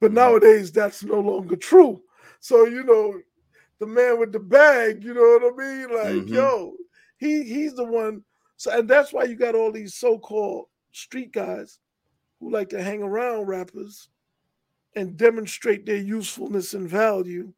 but 0.00 0.12
Mhm. 0.12 0.14
nowadays 0.14 0.70
that's 0.72 1.02
no 1.02 1.20
longer 1.20 1.56
true. 1.56 2.02
So 2.40 2.66
you 2.66 2.84
know, 2.84 3.20
the 3.78 3.86
man 3.86 4.18
with 4.18 4.32
the 4.32 4.40
bag, 4.40 5.04
you 5.04 5.14
know 5.14 5.38
what 5.38 5.52
I 5.52 5.56
mean? 5.56 5.94
Like, 5.94 6.26
Mhm. 6.26 6.28
yo, 6.28 6.76
he 7.18 7.42
he's 7.42 7.74
the 7.74 7.84
one. 7.84 8.24
So 8.56 8.70
and 8.70 8.88
that's 8.88 9.12
why 9.12 9.24
you 9.24 9.36
got 9.36 9.54
all 9.54 9.70
these 9.72 9.94
so-called 9.94 10.66
street 10.92 11.32
guys 11.32 11.78
who 12.40 12.50
like 12.50 12.70
to 12.70 12.82
hang 12.82 13.02
around 13.02 13.46
rappers 13.46 14.08
and 14.94 15.16
demonstrate 15.16 15.84
their 15.84 15.96
usefulness 15.96 16.74
and 16.74 16.88
value. 16.88 17.52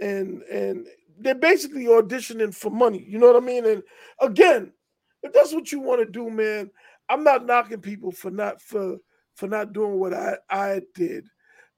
And 0.00 0.42
and 0.42 0.86
they're 1.18 1.34
basically 1.34 1.84
auditioning 1.84 2.54
for 2.54 2.70
money. 2.70 3.04
You 3.08 3.18
know 3.18 3.32
what 3.32 3.42
I 3.42 3.46
mean? 3.46 3.66
And 3.66 3.82
again, 4.20 4.72
if 5.22 5.32
that's 5.32 5.52
what 5.52 5.72
you 5.72 5.80
want 5.80 6.00
to 6.00 6.06
do, 6.10 6.30
man, 6.30 6.70
I'm 7.08 7.24
not 7.24 7.46
knocking 7.46 7.80
people 7.80 8.12
for 8.12 8.30
not 8.30 8.60
for 8.60 8.98
for 9.34 9.46
not 9.48 9.72
doing 9.72 9.98
what 9.98 10.14
I 10.14 10.38
I 10.50 10.82
did. 10.94 11.26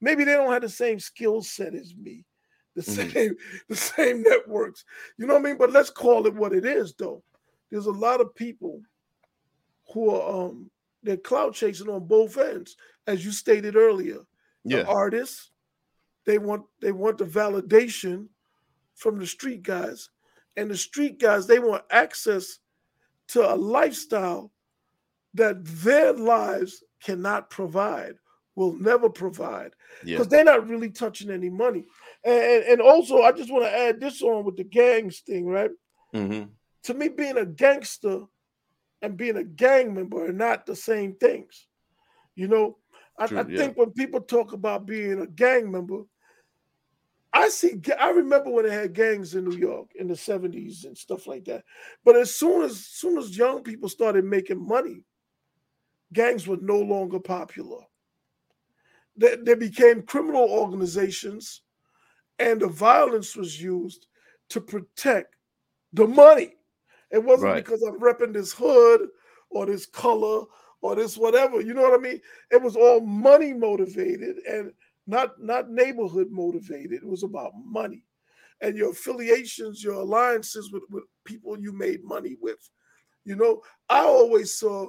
Maybe 0.00 0.22
they 0.24 0.34
don't 0.34 0.52
have 0.52 0.62
the 0.62 0.68
same 0.68 1.00
skill 1.00 1.42
set 1.42 1.74
as 1.74 1.94
me, 1.96 2.24
the 2.86 2.92
Mhm. 2.92 3.12
same 3.12 3.36
the 3.68 3.76
same 3.76 4.22
networks. 4.22 4.84
You 5.16 5.26
know 5.26 5.34
what 5.34 5.40
I 5.40 5.44
mean? 5.44 5.58
But 5.58 5.72
let's 5.72 5.90
call 5.90 6.26
it 6.26 6.34
what 6.34 6.52
it 6.52 6.64
is, 6.64 6.94
though. 6.94 7.22
There's 7.70 7.86
a 7.86 7.90
lot 7.90 8.20
of 8.20 8.34
people 8.34 8.82
who 9.92 10.10
are 10.10 10.46
um 10.46 10.70
they're 11.02 11.16
clout 11.16 11.54
chasing 11.54 11.88
on 11.88 12.06
both 12.06 12.36
ends, 12.36 12.76
as 13.06 13.24
you 13.24 13.32
stated 13.32 13.76
earlier. 13.76 14.20
The 14.64 14.78
Yeah. 14.78 14.84
artists, 14.84 15.50
they 16.24 16.38
want 16.38 16.66
they 16.80 16.92
want 16.92 17.18
the 17.18 17.24
validation 17.24 18.28
from 18.94 19.18
the 19.18 19.26
street 19.26 19.62
guys, 19.62 20.10
and 20.56 20.70
the 20.70 20.76
street 20.76 21.18
guys 21.18 21.46
they 21.46 21.58
want 21.58 21.84
access 21.90 22.58
to 23.28 23.52
a 23.52 23.54
lifestyle 23.54 24.52
that 25.34 25.64
their 25.64 26.12
lives 26.12 26.82
cannot 27.00 27.50
provide, 27.50 28.18
will 28.58 28.74
never 28.74 29.08
provide, 29.08 29.72
Yeah. 30.04 30.16
because 30.16 30.28
they're 30.28 30.44
not 30.44 30.68
really 30.68 30.90
touching 30.90 31.30
any 31.30 31.48
money. 31.48 31.86
And, 32.24 32.42
and 32.42 32.64
and 32.64 32.80
also, 32.82 33.22
I 33.22 33.32
just 33.32 33.52
want 33.52 33.64
to 33.64 33.72
add 33.72 34.00
this 34.00 34.20
on 34.20 34.44
with 34.44 34.56
the 34.56 34.64
gangs 34.64 35.20
thing, 35.20 35.46
right? 35.46 35.70
Mm-hmm. 36.14 36.50
To 36.84 36.94
me, 36.94 37.08
being 37.08 37.38
a 37.38 37.46
gangster 37.46 38.24
and 39.00 39.16
being 39.16 39.36
a 39.36 39.44
gang 39.44 39.94
member 39.94 40.26
are 40.26 40.32
not 40.32 40.66
the 40.66 40.76
same 40.76 41.14
things. 41.14 41.66
You 42.34 42.48
know, 42.48 42.78
I, 43.18 43.26
True, 43.26 43.38
I 43.38 43.44
yeah. 43.48 43.58
think 43.58 43.76
when 43.76 43.90
people 43.92 44.20
talk 44.20 44.52
about 44.52 44.86
being 44.86 45.20
a 45.20 45.26
gang 45.26 45.70
member, 45.70 46.02
I 47.32 47.48
see. 47.50 47.80
I 48.00 48.10
remember 48.10 48.50
when 48.50 48.64
they 48.64 48.72
had 48.74 48.94
gangs 48.94 49.34
in 49.34 49.44
New 49.44 49.56
York 49.56 49.90
in 49.94 50.08
the 50.08 50.16
seventies 50.16 50.84
and 50.84 50.96
stuff 50.96 51.26
like 51.26 51.44
that. 51.44 51.64
But 52.04 52.16
as 52.16 52.34
soon 52.34 52.62
as 52.62 52.78
soon 52.84 53.18
as 53.18 53.36
young 53.36 53.62
people 53.62 53.88
started 53.88 54.24
making 54.24 54.66
money, 54.66 55.04
gangs 56.12 56.46
were 56.46 56.56
no 56.60 56.78
longer 56.80 57.20
popular. 57.20 57.80
They, 59.18 59.36
they 59.36 59.54
became 59.54 60.02
criminal 60.02 60.48
organizations, 60.48 61.62
and 62.38 62.60
the 62.60 62.68
violence 62.68 63.36
was 63.36 63.60
used 63.60 64.06
to 64.50 64.60
protect 64.60 65.34
the 65.92 66.06
money. 66.06 66.54
It 67.10 67.22
wasn't 67.22 67.52
Right. 67.52 67.64
because 67.64 67.82
I'm 67.82 68.00
repping 68.00 68.32
this 68.32 68.52
hood 68.52 69.08
or 69.50 69.66
this 69.66 69.86
color 69.86 70.44
or 70.80 70.94
this 70.94 71.18
whatever. 71.18 71.60
You 71.60 71.74
know 71.74 71.82
what 71.82 71.98
I 71.98 72.02
mean? 72.02 72.20
It 72.50 72.62
was 72.62 72.76
all 72.76 73.00
money 73.00 73.52
motivated 73.52 74.36
and 74.48 74.72
not 75.06 75.42
not 75.42 75.70
neighborhood 75.70 76.28
motivated. 76.30 76.92
It 77.02 77.06
was 77.08 77.24
about 77.24 77.52
money 77.64 78.04
and 78.60 78.76
your 78.76 78.90
affiliations, 78.90 79.82
your 79.82 79.94
alliances 79.94 80.70
with, 80.70 80.82
with 80.90 81.04
people 81.24 81.58
you 81.58 81.72
made 81.72 82.04
money 82.04 82.36
with. 82.40 82.68
You 83.24 83.36
know, 83.36 83.62
I 83.88 84.00
always 84.00 84.54
saw 84.58 84.88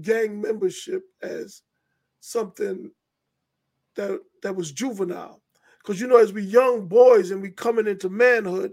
gang 0.00 0.40
membership 0.40 1.02
as 1.22 1.62
something 2.20 2.90
that 3.96 4.20
that 4.42 4.56
was 4.56 4.72
juvenile. 4.72 5.40
Because 5.82 6.00
you 6.00 6.06
know, 6.06 6.16
as 6.18 6.32
we 6.32 6.42
young 6.42 6.86
boys 6.88 7.30
and 7.30 7.42
we 7.42 7.50
coming 7.50 7.86
into 7.86 8.08
manhood 8.08 8.72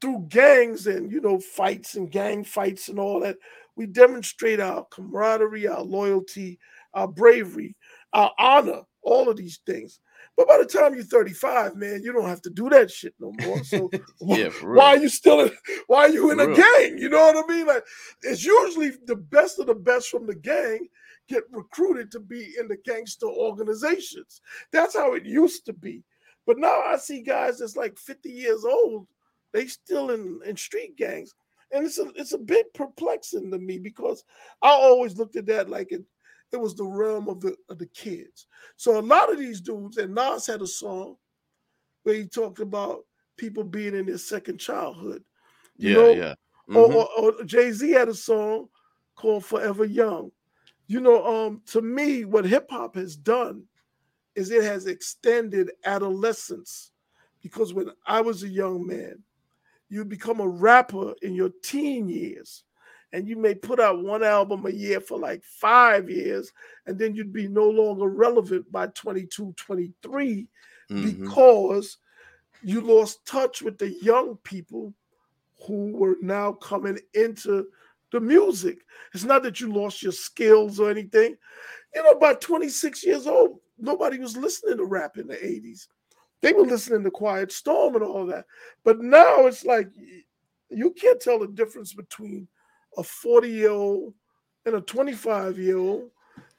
through 0.00 0.26
gangs 0.28 0.86
and 0.86 1.10
you 1.10 1.20
know 1.20 1.38
fights 1.40 1.94
and 1.94 2.10
gang 2.10 2.44
fights 2.44 2.88
and 2.88 2.98
all 2.98 3.20
that, 3.20 3.36
we 3.76 3.86
demonstrate 3.86 4.60
our 4.60 4.84
camaraderie, 4.90 5.68
our 5.68 5.82
loyalty, 5.82 6.58
our 6.94 7.08
bravery, 7.08 7.76
our 8.12 8.32
honor, 8.38 8.82
all 9.02 9.28
of 9.28 9.36
these 9.36 9.60
things. 9.66 10.00
But 10.36 10.46
by 10.46 10.58
the 10.58 10.66
time 10.66 10.94
you're 10.94 11.02
35, 11.02 11.74
man, 11.74 12.00
you 12.02 12.12
don't 12.12 12.28
have 12.28 12.42
to 12.42 12.50
do 12.50 12.68
that 12.68 12.90
shit 12.90 13.14
no 13.18 13.32
more. 13.42 13.62
So 13.64 13.90
Yeah, 14.20 14.50
for 14.50 14.68
real. 14.68 14.76
why 14.78 14.86
are 14.90 14.98
you 14.98 15.08
still 15.08 15.40
in, 15.40 15.50
why 15.88 16.02
are 16.02 16.10
you 16.10 16.30
in 16.30 16.38
For 16.38 16.44
a 16.44 16.46
real. 16.48 16.56
gang? 16.56 16.98
You 16.98 17.08
know 17.08 17.32
what 17.32 17.44
I 17.44 17.52
mean? 17.52 17.66
Like 17.66 17.84
it's 18.22 18.44
usually 18.44 18.92
the 19.06 19.16
best 19.16 19.58
of 19.58 19.66
the 19.66 19.74
best 19.74 20.10
from 20.10 20.26
the 20.26 20.34
gang 20.34 20.86
get 21.28 21.44
recruited 21.50 22.10
to 22.12 22.20
be 22.20 22.54
in 22.58 22.68
the 22.68 22.78
gangster 22.84 23.26
organizations. 23.26 24.40
That's 24.72 24.96
how 24.96 25.14
it 25.14 25.24
used 25.24 25.66
to 25.66 25.72
be. 25.72 26.02
But 26.46 26.58
now 26.58 26.82
I 26.82 26.96
see 26.96 27.20
guys 27.22 27.58
that's 27.58 27.76
like 27.76 27.98
50 27.98 28.30
years 28.30 28.64
old, 28.64 29.06
they 29.52 29.66
still 29.66 30.10
in, 30.10 30.40
in 30.44 30.56
street 30.56 30.96
gangs. 30.96 31.34
And 31.70 31.84
it's 31.84 31.98
a 31.98 32.10
it's 32.16 32.32
a 32.32 32.38
bit 32.38 32.72
perplexing 32.72 33.50
to 33.50 33.58
me 33.58 33.78
because 33.78 34.24
I 34.62 34.70
always 34.70 35.18
looked 35.18 35.36
at 35.36 35.44
that 35.46 35.68
like 35.68 35.92
it, 35.92 36.02
it 36.50 36.56
was 36.56 36.74
the 36.74 36.84
realm 36.86 37.28
of 37.28 37.40
the 37.40 37.54
of 37.68 37.78
the 37.78 37.86
kids. 37.88 38.46
So 38.76 38.98
a 38.98 39.02
lot 39.02 39.30
of 39.30 39.38
these 39.38 39.60
dudes, 39.60 39.98
and 39.98 40.14
Nas 40.14 40.46
had 40.46 40.62
a 40.62 40.66
song 40.66 41.16
where 42.04 42.14
he 42.14 42.24
talked 42.24 42.60
about 42.60 43.04
people 43.36 43.64
being 43.64 43.94
in 43.94 44.06
their 44.06 44.16
second 44.16 44.58
childhood. 44.58 45.22
You 45.76 45.90
yeah, 45.90 45.96
know, 45.96 46.10
yeah. 46.10 46.34
or, 46.74 46.88
Mhm. 46.88 46.94
or, 46.94 47.08
or 47.38 47.44
Jay 47.44 47.70
Z 47.70 47.90
had 47.90 48.08
a 48.08 48.14
song 48.14 48.68
called 49.14 49.44
Forever 49.44 49.84
Young. 49.84 50.32
You 50.88 51.00
know, 51.00 51.24
um, 51.24 51.62
to 51.66 51.82
me, 51.82 52.24
what 52.24 52.46
hip 52.46 52.70
hop 52.70 52.96
has 52.96 53.14
done 53.14 53.64
is 54.34 54.50
it 54.50 54.64
has 54.64 54.86
extended 54.86 55.70
adolescence. 55.84 56.92
Because 57.42 57.72
when 57.74 57.90
I 58.06 58.20
was 58.20 58.42
a 58.42 58.48
young 58.48 58.86
man, 58.86 59.22
you 59.90 60.04
become 60.04 60.40
a 60.40 60.48
rapper 60.48 61.14
in 61.22 61.34
your 61.34 61.50
teen 61.62 62.08
years, 62.08 62.64
and 63.12 63.28
you 63.28 63.36
may 63.36 63.54
put 63.54 63.80
out 63.80 64.02
one 64.02 64.22
album 64.22 64.66
a 64.66 64.70
year 64.70 65.00
for 65.00 65.18
like 65.18 65.44
five 65.44 66.10
years, 66.10 66.52
and 66.86 66.98
then 66.98 67.14
you'd 67.14 67.32
be 67.32 67.48
no 67.48 67.68
longer 67.68 68.08
relevant 68.08 68.70
by 68.72 68.86
22, 68.88 69.52
23 69.56 70.48
Mhm. 70.90 71.02
because 71.02 71.98
you 72.62 72.80
lost 72.80 73.24
touch 73.24 73.62
with 73.62 73.78
the 73.78 73.90
young 74.02 74.36
people 74.38 74.92
who 75.66 75.92
were 75.92 76.16
now 76.20 76.52
coming 76.52 76.98
into 77.14 77.66
the 78.12 78.20
music. 78.20 78.78
It's 79.14 79.24
not 79.24 79.42
that 79.44 79.60
you 79.60 79.72
lost 79.72 80.02
your 80.02 80.12
skills 80.12 80.80
or 80.80 80.90
anything. 80.90 81.36
You 81.94 82.02
know, 82.02 82.14
by 82.18 82.34
26 82.34 83.04
years 83.04 83.26
old, 83.26 83.60
nobody 83.78 84.18
was 84.18 84.36
listening 84.36 84.78
to 84.78 84.84
rap 84.84 85.18
in 85.18 85.26
the 85.26 85.36
80s. 85.36 85.88
They 86.40 86.52
were 86.52 86.64
listening 86.66 87.04
to 87.04 87.10
Quiet 87.10 87.50
Storm 87.52 87.96
and 87.96 88.04
all 88.04 88.26
that. 88.26 88.44
But 88.84 89.00
now 89.00 89.46
it's 89.46 89.64
like 89.64 89.88
you 90.70 90.90
can't 90.92 91.20
tell 91.20 91.38
the 91.38 91.48
difference 91.48 91.92
between 91.94 92.46
a 92.96 93.02
40 93.02 93.48
year 93.48 93.70
old 93.70 94.14
and 94.66 94.76
a 94.76 94.80
25 94.80 95.58
year 95.58 95.78
old. 95.78 96.10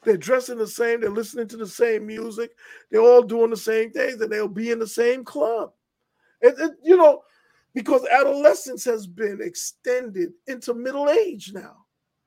They're 0.04 0.18
dressing 0.18 0.58
the 0.58 0.68
same, 0.68 1.02
they're 1.02 1.10
listening 1.10 1.48
to 1.50 1.58
the 1.58 1.68
same 1.68 2.06
music, 2.08 2.52
they're 2.90 3.02
all 3.02 3.22
doing 3.22 3.50
the 3.50 3.58
same 3.58 3.92
things, 3.92 4.22
and 4.22 4.32
they'll 4.32 4.48
be 4.48 4.72
in 4.72 4.80
the 4.80 4.88
same 4.88 5.26
club. 5.26 5.74
It- 6.42 6.78
you 6.84 6.96
know, 6.98 7.24
because 7.74 8.06
adolescence 8.08 8.84
has 8.86 9.08
been 9.08 9.40
extended 9.42 10.34
into 10.48 10.74
middle 10.74 11.10
age 11.10 11.52
now. 11.54 11.86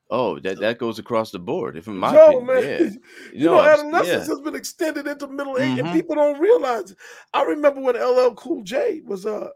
Oh, 0.09 0.37
that, 0.39 0.59
that 0.59 0.77
goes 0.77 0.99
across 0.99 1.31
the 1.31 1.39
board. 1.39 1.75
If 1.75 1.87
in 1.87 1.97
my 1.97 2.13
Yo, 2.13 2.25
opinion, 2.25 2.45
man, 2.45 2.63
yeah. 2.63 2.89
you, 3.33 3.45
know, 3.45 3.61
adolescence 3.61 4.27
yeah. 4.27 4.35
has 4.35 4.39
been 4.41 4.55
extended 4.55 5.07
into 5.07 5.27
middle 5.27 5.57
age, 5.57 5.77
mm-hmm. 5.77 5.87
and 5.87 5.93
people 5.93 6.15
don't 6.15 6.39
realize. 6.39 6.91
It. 6.91 6.97
I 7.33 7.43
remember 7.43 7.81
when 7.81 7.95
LL 7.95 8.33
Cool 8.35 8.63
J 8.63 9.01
was 9.05 9.25
uh 9.25 9.49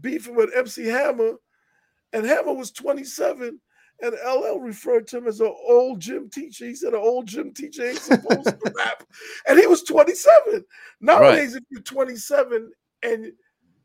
beefing 0.00 0.36
with 0.36 0.54
MC 0.56 0.86
Hammer, 0.86 1.34
and 2.12 2.24
Hammer 2.24 2.54
was 2.54 2.70
27, 2.70 3.60
and 4.00 4.14
LL 4.26 4.58
referred 4.58 5.06
to 5.08 5.18
him 5.18 5.26
as 5.26 5.40
an 5.40 5.52
old 5.68 6.00
gym 6.00 6.30
teacher. 6.30 6.64
He 6.66 6.74
said 6.74 6.94
an 6.94 7.00
old 7.00 7.26
gym 7.26 7.52
teacher 7.52 7.84
ain't 7.84 7.98
supposed 7.98 8.44
to 8.44 8.72
rap, 8.76 9.04
and 9.46 9.58
he 9.58 9.66
was 9.66 9.82
27. 9.82 10.64
Nowadays, 11.00 11.52
right. 11.52 11.62
if 11.62 11.64
you're 11.70 11.82
27 11.82 12.72
and 13.02 13.32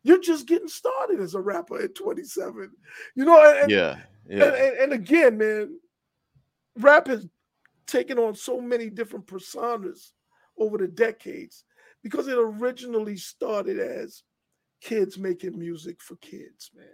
you're 0.02 0.20
just 0.20 0.46
getting 0.46 0.68
started 0.68 1.20
as 1.20 1.34
a 1.34 1.40
rapper 1.40 1.80
at 1.80 1.94
27, 1.94 2.70
you 3.14 3.24
know, 3.24 3.60
and, 3.60 3.70
yeah, 3.70 3.98
yeah. 4.26 4.44
And, 4.44 4.54
and, 4.54 4.76
and 4.78 4.92
again, 4.92 5.38
man, 5.38 5.78
rap 6.78 7.06
has 7.08 7.26
taken 7.86 8.18
on 8.18 8.34
so 8.34 8.60
many 8.60 8.88
different 8.88 9.26
personas 9.26 10.10
over 10.58 10.78
the 10.78 10.88
decades 10.88 11.64
because 12.02 12.28
it 12.28 12.38
originally 12.38 13.16
started 13.16 13.78
as 13.78 14.22
kids 14.80 15.18
making 15.18 15.58
music 15.58 16.00
for 16.00 16.16
kids, 16.16 16.70
man. 16.74 16.86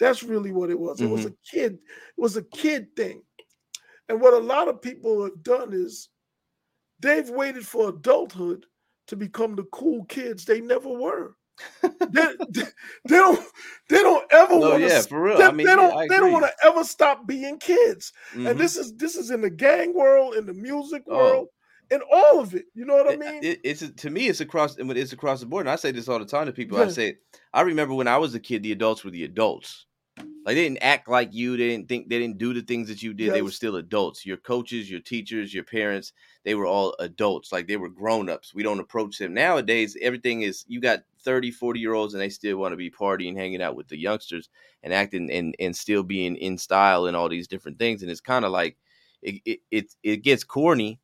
That's 0.00 0.22
really 0.22 0.52
what 0.52 0.70
it 0.70 0.78
was. 0.78 0.98
Mm-hmm. 0.98 1.08
It 1.08 1.12
was 1.12 1.20
mm-hmm. 1.20 1.28
a 1.28 1.50
kid, 1.50 1.72
it 1.74 2.20
was 2.20 2.36
a 2.36 2.42
kid 2.42 2.88
thing. 2.96 3.22
And 4.08 4.20
what 4.20 4.34
a 4.34 4.38
lot 4.38 4.68
of 4.68 4.82
people 4.82 5.22
have 5.24 5.42
done 5.42 5.72
is 5.72 6.08
they've 7.00 7.28
waited 7.30 7.66
for 7.66 7.88
adulthood 7.88 8.66
to 9.08 9.16
become 9.16 9.54
the 9.54 9.64
cool 9.64 10.04
kids 10.06 10.44
they 10.44 10.60
never 10.60 10.88
were 10.88 11.36
they, 11.82 12.26
they, 13.04 13.16
don't 13.16 13.44
they 13.88 14.02
don't 14.02 14.24
ever 14.32 14.54
no, 14.54 14.70
want 14.70 14.82
to 14.82 14.88
yeah, 14.88 15.00
for 15.02 15.20
real. 15.20 15.38
They, 15.38 15.44
I 15.44 15.52
mean, 15.52 15.66
they 15.66 15.74
don't 15.74 15.94
yeah, 15.94 16.06
they 16.08 16.16
don't 16.16 16.32
want 16.32 16.44
to 16.44 16.66
ever 16.66 16.84
stop 16.84 17.26
being 17.26 17.58
kids. 17.58 18.12
Mm-hmm. 18.32 18.46
And 18.46 18.60
this 18.60 18.76
is 18.76 18.94
this 18.96 19.16
is 19.16 19.30
in 19.30 19.40
the 19.40 19.50
gang 19.50 19.94
world, 19.94 20.34
in 20.34 20.46
the 20.46 20.54
music 20.54 21.04
oh. 21.08 21.16
world, 21.16 21.48
in 21.90 22.00
all 22.12 22.40
of 22.40 22.54
it. 22.54 22.66
You 22.74 22.84
know 22.84 22.94
what 22.94 23.12
I 23.12 23.16
mean? 23.16 23.42
It, 23.42 23.60
it's 23.64 23.88
to 23.88 24.10
me, 24.10 24.28
it's 24.28 24.40
across 24.40 24.76
it's 24.78 25.12
across 25.12 25.40
the 25.40 25.46
board. 25.46 25.66
And 25.66 25.72
I 25.72 25.76
say 25.76 25.92
this 25.92 26.08
all 26.08 26.18
the 26.18 26.26
time 26.26 26.46
to 26.46 26.52
people. 26.52 26.78
Yeah. 26.78 26.84
I 26.84 26.88
say, 26.88 27.16
I 27.52 27.62
remember 27.62 27.94
when 27.94 28.08
I 28.08 28.18
was 28.18 28.34
a 28.34 28.40
kid, 28.40 28.62
the 28.62 28.72
adults 28.72 29.04
were 29.04 29.10
the 29.10 29.24
adults. 29.24 29.86
Like 30.18 30.54
they 30.54 30.62
didn't 30.62 30.82
act 30.82 31.08
like 31.08 31.34
you. 31.34 31.56
They 31.56 31.68
didn't 31.68 31.88
think 31.88 32.08
they 32.08 32.18
didn't 32.18 32.38
do 32.38 32.54
the 32.54 32.62
things 32.62 32.88
that 32.88 33.02
you 33.02 33.12
did. 33.12 33.26
Yes. 33.26 33.34
They 33.34 33.42
were 33.42 33.50
still 33.50 33.76
adults. 33.76 34.24
Your 34.24 34.36
coaches, 34.36 34.90
your 34.90 35.00
teachers, 35.00 35.52
your 35.52 35.64
parents, 35.64 36.12
they 36.44 36.54
were 36.54 36.66
all 36.66 36.94
adults. 37.00 37.52
Like 37.52 37.66
they 37.66 37.76
were 37.76 37.88
grown-ups. 37.88 38.54
We 38.54 38.62
don't 38.62 38.80
approach 38.80 39.18
them. 39.18 39.34
Nowadays, 39.34 39.96
everything 40.00 40.42
is 40.42 40.64
you 40.68 40.80
got 40.80 41.00
30, 41.26 41.50
40 41.50 41.80
year 41.80 41.92
olds 41.92 42.14
and 42.14 42.22
they 42.22 42.30
still 42.30 42.56
want 42.56 42.72
to 42.72 42.76
be 42.76 42.90
partying, 42.90 43.36
hanging 43.36 43.60
out 43.60 43.76
with 43.76 43.88
the 43.88 43.98
youngsters 43.98 44.48
and 44.82 44.94
acting 44.94 45.30
and, 45.30 45.54
and 45.60 45.76
still 45.76 46.02
being 46.02 46.36
in 46.36 46.56
style 46.56 47.04
and 47.04 47.14
all 47.14 47.28
these 47.28 47.48
different 47.48 47.78
things. 47.78 48.00
And 48.00 48.10
it's 48.10 48.22
kind 48.22 48.46
of 48.46 48.50
like 48.50 48.78
it, 49.20 49.42
it, 49.44 49.60
it, 49.70 49.94
it 50.02 50.16
gets 50.22 50.44
corny, 50.44 51.00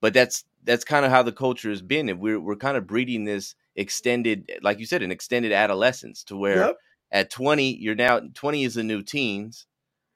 but 0.00 0.14
that's 0.14 0.44
that's 0.62 0.84
kind 0.84 1.04
of 1.04 1.10
how 1.10 1.24
the 1.24 1.32
culture 1.32 1.70
has 1.70 1.82
been. 1.82 2.08
And 2.08 2.20
we're 2.20 2.38
we're 2.38 2.54
kind 2.54 2.76
of 2.76 2.86
breeding 2.86 3.24
this 3.24 3.56
extended, 3.74 4.48
like 4.62 4.78
you 4.78 4.86
said, 4.86 5.02
an 5.02 5.10
extended 5.10 5.50
adolescence 5.50 6.22
to 6.24 6.36
where 6.36 6.68
yep 6.68 6.76
at 7.12 7.30
20 7.30 7.76
you're 7.76 7.94
now 7.94 8.20
20 8.34 8.64
is 8.64 8.74
the 8.74 8.82
new 8.82 9.02
teens 9.02 9.66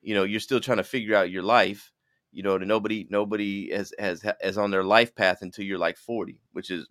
you 0.03 0.15
know 0.15 0.25
you're 0.25 0.41
still 0.41 0.61
trying 0.61 0.79
to 0.79 0.85
figure 0.85 1.15
out 1.15 1.31
your 1.31 1.43
life 1.43 1.93
you 2.33 2.43
know 2.43 2.57
nobody 2.57 3.07
nobody 3.11 3.71
has 3.73 3.93
has 3.99 4.25
has 4.41 4.59
on 4.59 4.71
their 4.71 4.83
life 4.83 5.15
path 5.15 5.43
until 5.43 5.65
you're 5.65 5.79
like 5.79 5.99
40 5.99 6.41
which 6.53 6.71
is 6.71 6.89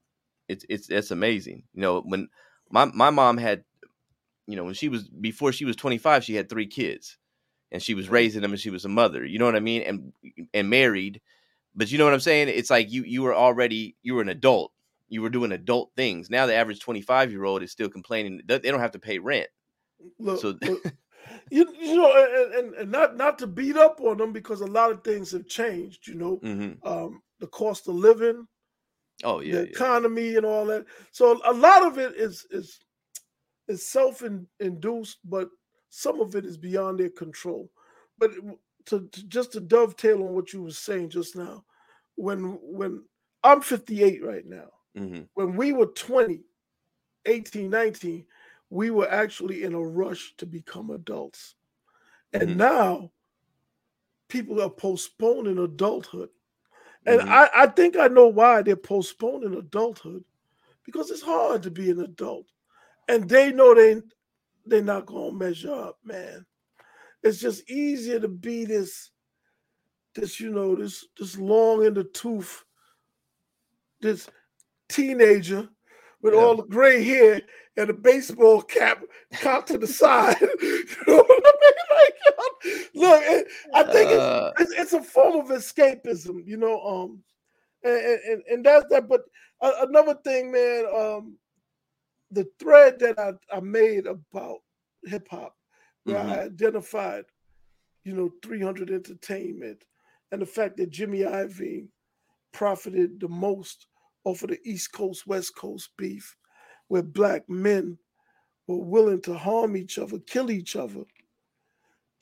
it's 0.47 0.65
it's 0.69 0.89
it's 0.89 1.11
amazing 1.11 1.63
you 1.73 1.81
know 1.81 2.01
when 2.01 2.29
my 2.75 2.85
my 2.93 3.09
mom 3.09 3.37
had 3.37 3.63
you 4.47 4.57
know 4.57 4.65
when 4.65 4.73
she 4.73 4.89
was 4.89 5.07
before 5.07 5.53
she 5.53 5.63
was 5.63 5.77
25 5.77 6.23
she 6.23 6.35
had 6.35 6.49
three 6.49 6.67
kids. 6.67 7.17
And 7.71 7.81
she 7.81 7.95
was 7.95 8.07
raising 8.09 8.41
them 8.41 8.51
and 8.51 8.59
she 8.59 8.69
was 8.69 8.85
a 8.85 8.89
mother 8.89 9.25
you 9.25 9.39
know 9.39 9.45
what 9.45 9.55
i 9.55 9.59
mean? 9.59 9.81
And 9.81 10.13
and 10.53 10.69
married. 10.69 11.19
But 11.73 11.91
you 11.91 11.97
know 11.97 12.05
what 12.05 12.13
i'm 12.13 12.19
saying? 12.19 12.49
It's 12.49 12.69
like 12.69 12.91
you 12.91 13.03
you 13.03 13.23
were 13.23 13.35
already 13.35 13.95
you 14.03 14.15
were 14.15 14.21
an 14.21 14.29
adult. 14.29 14.71
You 15.09 15.21
were 15.21 15.29
doing 15.29 15.51
adult 15.51 15.91
things. 15.95 16.29
Now 16.29 16.45
the 16.45 16.55
average 16.55 16.79
25 16.79 17.31
year 17.31 17.43
old 17.43 17.63
is 17.63 17.71
still 17.71 17.89
complaining 17.89 18.41
they 18.45 18.59
don't 18.59 18.79
have 18.79 18.91
to 18.91 18.99
pay 18.99 19.17
rent. 19.19 19.47
Look, 20.19 20.39
so, 20.41 20.57
look, 20.61 20.83
you, 21.49 21.67
you 21.79 21.95
know, 21.97 22.11
and, 22.55 22.73
and, 22.75 22.91
not 22.91 23.17
not 23.17 23.39
to 23.39 23.47
beat 23.47 23.77
up 23.77 23.99
on 24.01 24.17
them 24.17 24.31
because 24.31 24.61
a 24.61 24.67
lot 24.67 24.91
of 24.91 25.03
things 25.03 25.31
have 25.31 25.47
changed. 25.47 26.07
You 26.07 26.15
know, 26.15 26.37
mm-hmm. 26.37 26.87
um, 26.87 27.21
the 27.39 27.47
cost 27.47 27.87
of 27.87 27.95
living, 27.95 28.47
oh 29.23 29.39
yeah, 29.39 29.53
the 29.53 29.61
economy, 29.63 30.31
yeah. 30.31 30.37
and 30.37 30.45
all 30.45 30.65
that. 30.65 30.85
So 31.11 31.39
a 31.45 31.53
lot 31.53 31.85
of 31.85 31.97
it 31.97 32.15
is 32.15 32.45
is 32.51 32.79
is 33.67 33.85
self 33.85 34.23
induced, 34.59 35.19
but 35.25 35.49
some 35.89 36.19
of 36.19 36.35
it 36.35 36.45
is 36.45 36.57
beyond 36.57 36.99
their 36.99 37.09
control. 37.09 37.69
But 38.17 38.31
to, 38.87 39.07
to 39.07 39.27
just 39.27 39.53
to 39.53 39.59
dovetail 39.59 40.23
on 40.23 40.33
what 40.33 40.53
you 40.53 40.63
were 40.63 40.71
saying 40.71 41.09
just 41.09 41.35
now, 41.35 41.63
when 42.15 42.59
when 42.61 43.03
I'm 43.43 43.61
58 43.61 44.23
right 44.23 44.45
now, 44.45 44.69
mm-hmm. 44.97 45.21
when 45.35 45.55
we 45.55 45.71
were 45.71 45.87
20, 45.87 46.41
18, 47.25 47.69
19, 47.69 48.25
we 48.69 48.89
were 48.89 49.09
actually 49.09 49.63
in 49.63 49.73
a 49.73 49.79
rush 49.79 50.33
to 50.37 50.45
become 50.45 50.89
adults. 50.89 51.55
And 52.33 52.49
mm-hmm. 52.49 52.57
now 52.57 53.11
people 54.29 54.61
are 54.61 54.69
postponing 54.69 55.59
adulthood. 55.59 56.29
And 57.05 57.21
mm-hmm. 57.21 57.31
I, 57.31 57.49
I 57.55 57.67
think 57.67 57.97
I 57.97 58.07
know 58.07 58.27
why 58.27 58.61
they're 58.61 58.75
postponing 58.75 59.53
adulthood 59.55 60.23
because 60.83 61.11
it's 61.11 61.21
hard 61.21 61.63
to 61.63 61.71
be 61.71 61.91
an 61.91 62.01
adult. 62.01 62.45
And 63.07 63.29
they 63.29 63.51
know 63.51 63.75
they 63.75 64.01
they're 64.65 64.81
not 64.81 65.05
gonna 65.05 65.33
measure 65.33 65.73
up, 65.73 65.99
man. 66.03 66.45
It's 67.21 67.39
just 67.39 67.69
easier 67.69 68.19
to 68.19 68.27
be 68.27 68.65
this, 68.65 69.11
this, 70.15 70.39
you 70.39 70.51
know, 70.51 70.75
this 70.75 71.05
this 71.17 71.37
long 71.37 71.85
in 71.85 71.93
the 71.93 72.03
tooth, 72.03 72.63
this 74.01 74.27
teenager 74.89 75.69
with 76.21 76.33
yeah. 76.33 76.39
all 76.39 76.55
the 76.55 76.63
gray 76.63 77.03
hair 77.03 77.41
and 77.77 77.89
a 77.89 77.93
baseball 77.93 78.61
cap 78.61 79.03
cocked 79.41 79.67
to 79.67 79.77
the 79.77 79.87
side. 80.01 80.37
you 80.61 80.85
know 81.07 81.17
what 81.17 81.43
I 81.45 81.71
look, 82.95 83.23
it, 83.23 83.47
I 83.73 83.83
think 83.83 84.11
uh, 84.11 84.51
it's, 84.59 84.71
it's, 84.73 84.93
a 84.93 85.01
form 85.01 85.35
of 85.39 85.57
escapism, 85.57 86.45
you 86.45 86.57
know. 86.57 86.81
Um, 86.81 87.23
and 87.83 88.19
and, 88.27 88.43
and 88.49 88.65
that's 88.65 88.85
that. 88.89 89.07
But 89.07 89.21
uh, 89.61 89.73
another 89.81 90.15
thing, 90.23 90.51
man, 90.51 90.85
um, 90.95 91.37
the 92.31 92.47
thread 92.59 92.99
that 92.99 93.19
I, 93.19 93.33
I 93.55 93.59
made 93.59 94.07
about 94.07 94.59
hip 95.03 95.27
hop, 95.29 95.55
where 96.03 96.17
mm-hmm. 96.17 96.31
I 96.31 96.43
identified, 96.43 97.25
you 98.03 98.13
know, 98.13 98.31
300 98.43 98.91
Entertainment, 98.91 99.83
and 100.31 100.41
the 100.41 100.45
fact 100.45 100.77
that 100.77 100.89
Jimmy 100.89 101.19
Iovine 101.19 101.87
profited 102.51 103.19
the 103.19 103.27
most 103.27 103.87
off 104.23 104.41
of 104.43 104.49
the 104.49 104.59
East 104.63 104.91
Coast 104.91 105.27
West 105.27 105.55
Coast 105.55 105.89
beef 105.97 106.35
where 106.87 107.03
black 107.03 107.47
men 107.49 107.97
were 108.67 108.83
willing 108.83 109.21
to 109.21 109.35
harm 109.35 109.75
each 109.75 109.97
other, 109.97 110.19
kill 110.19 110.51
each 110.51 110.75
other 110.75 111.03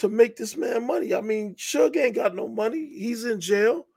to 0.04 0.10
make 0.10 0.36
this 0.36 0.58
man 0.58 0.86
money. 0.86 1.16
I 1.16 1.22
mean, 1.22 1.56
Suge 1.56 1.96
ain't 1.96 2.16
got 2.16 2.36
no 2.36 2.46
money. 2.46 2.90
He's 2.94 3.24
in 3.24 3.40
jail. 3.40 3.88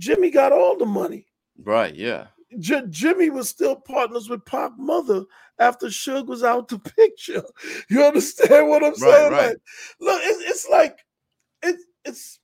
Jimmy 0.00 0.32
got 0.32 0.50
all 0.50 0.76
the 0.76 0.84
money. 0.84 1.26
Right, 1.62 1.94
yeah. 1.94 2.26
J- 2.58 2.88
Jimmy 2.90 3.30
was 3.30 3.48
still 3.48 3.76
partners 3.76 4.28
with 4.28 4.44
Pac 4.44 4.72
Mother 4.76 5.22
after 5.60 5.86
Suge 5.86 6.26
was 6.26 6.42
out 6.42 6.66
the 6.66 6.78
picture. 6.96 7.44
You 7.88 8.02
understand 8.02 8.68
what 8.68 8.82
I'm 8.82 8.90
right, 8.90 8.98
saying? 8.98 9.30
Right. 9.32 9.46
Like, 9.46 9.56
look, 10.00 10.20
it's, 10.24 10.50
it's 10.50 10.68
like 10.68 10.98
it, 11.62 11.76
it's 12.04 12.40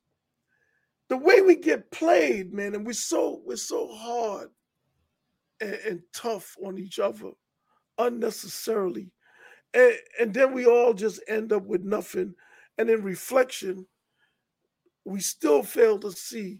the 1.09 1.17
way 1.17 1.41
we 1.41 1.57
get 1.57 1.91
played, 1.91 2.53
man, 2.53 2.75
and 2.75 2.85
we're 2.85 2.93
so 2.93 3.41
we're 3.45 3.57
so 3.57 3.93
hard 3.93 4.51
and, 5.59 5.73
and 5.85 6.01
tough 6.13 6.55
on 6.65 6.77
each 6.77 6.99
other 6.99 7.31
unnecessarily. 7.97 9.11
And, 9.73 9.95
and 10.17 10.33
then 10.33 10.53
we 10.53 10.65
all 10.65 10.93
just 10.93 11.19
end 11.27 11.51
up 11.51 11.65
with 11.65 11.83
nothing. 11.83 12.35
And 12.77 12.89
in 12.89 13.03
reflection, 13.03 13.85
we 15.05 15.19
still 15.19 15.63
fail 15.63 15.99
to 15.99 16.11
see 16.11 16.59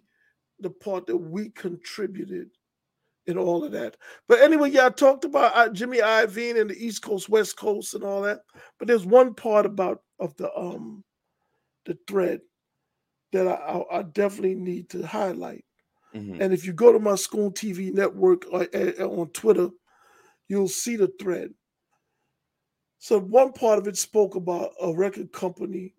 the 0.60 0.70
part 0.70 1.08
that 1.08 1.18
we 1.18 1.50
contributed 1.50 2.50
in 3.28 3.38
all 3.38 3.64
of 3.64 3.72
that. 3.72 3.98
But 4.28 4.42
anyway, 4.42 4.70
yeah, 4.72 4.86
I 4.86 4.90
talked 4.90 5.26
about 5.26 5.56
uh, 5.56 5.70
Jimmy 5.70 5.98
Iovine 5.98 6.62
and 6.62 6.70
the 6.70 6.78
East 6.78 7.02
Coast, 7.02 7.28
West 7.28 7.58
Coast, 7.58 7.96
and 7.96 8.04
all 8.04 8.22
that. 8.22 8.42
But 8.78 8.88
there's 8.88 9.06
one 9.06 9.34
part 9.34 9.66
about 9.66 10.02
of 10.20 10.36
the 10.38 10.54
um 10.56 11.04
the 11.86 11.98
thread 12.08 12.40
that 13.32 13.48
I, 13.48 13.84
I, 13.92 14.04
definitely 14.04 14.56
need 14.56 14.90
to 14.92 15.06
highlight. 15.06 15.66
Mm-hmm. 16.16 16.42
And 16.42 16.54
if 16.54 16.66
you 16.66 16.72
go 16.72 16.94
to 16.94 17.00
my 17.00 17.16
Scoon 17.16 17.52
TV 17.52 17.94
network 17.94 18.46
uh, 18.52 18.66
uh, 18.74 19.06
on 19.06 19.28
Twitter, 19.30 19.70
you'll 20.48 20.70
see 20.70 20.96
the 20.96 21.12
thread. 21.20 21.54
So 22.98 23.20
one 23.20 23.52
part 23.52 23.78
of 23.78 23.88
it 23.88 23.98
spoke 23.98 24.36
about 24.36 24.72
a 24.82 24.94
record 24.94 25.34
company 25.34 25.94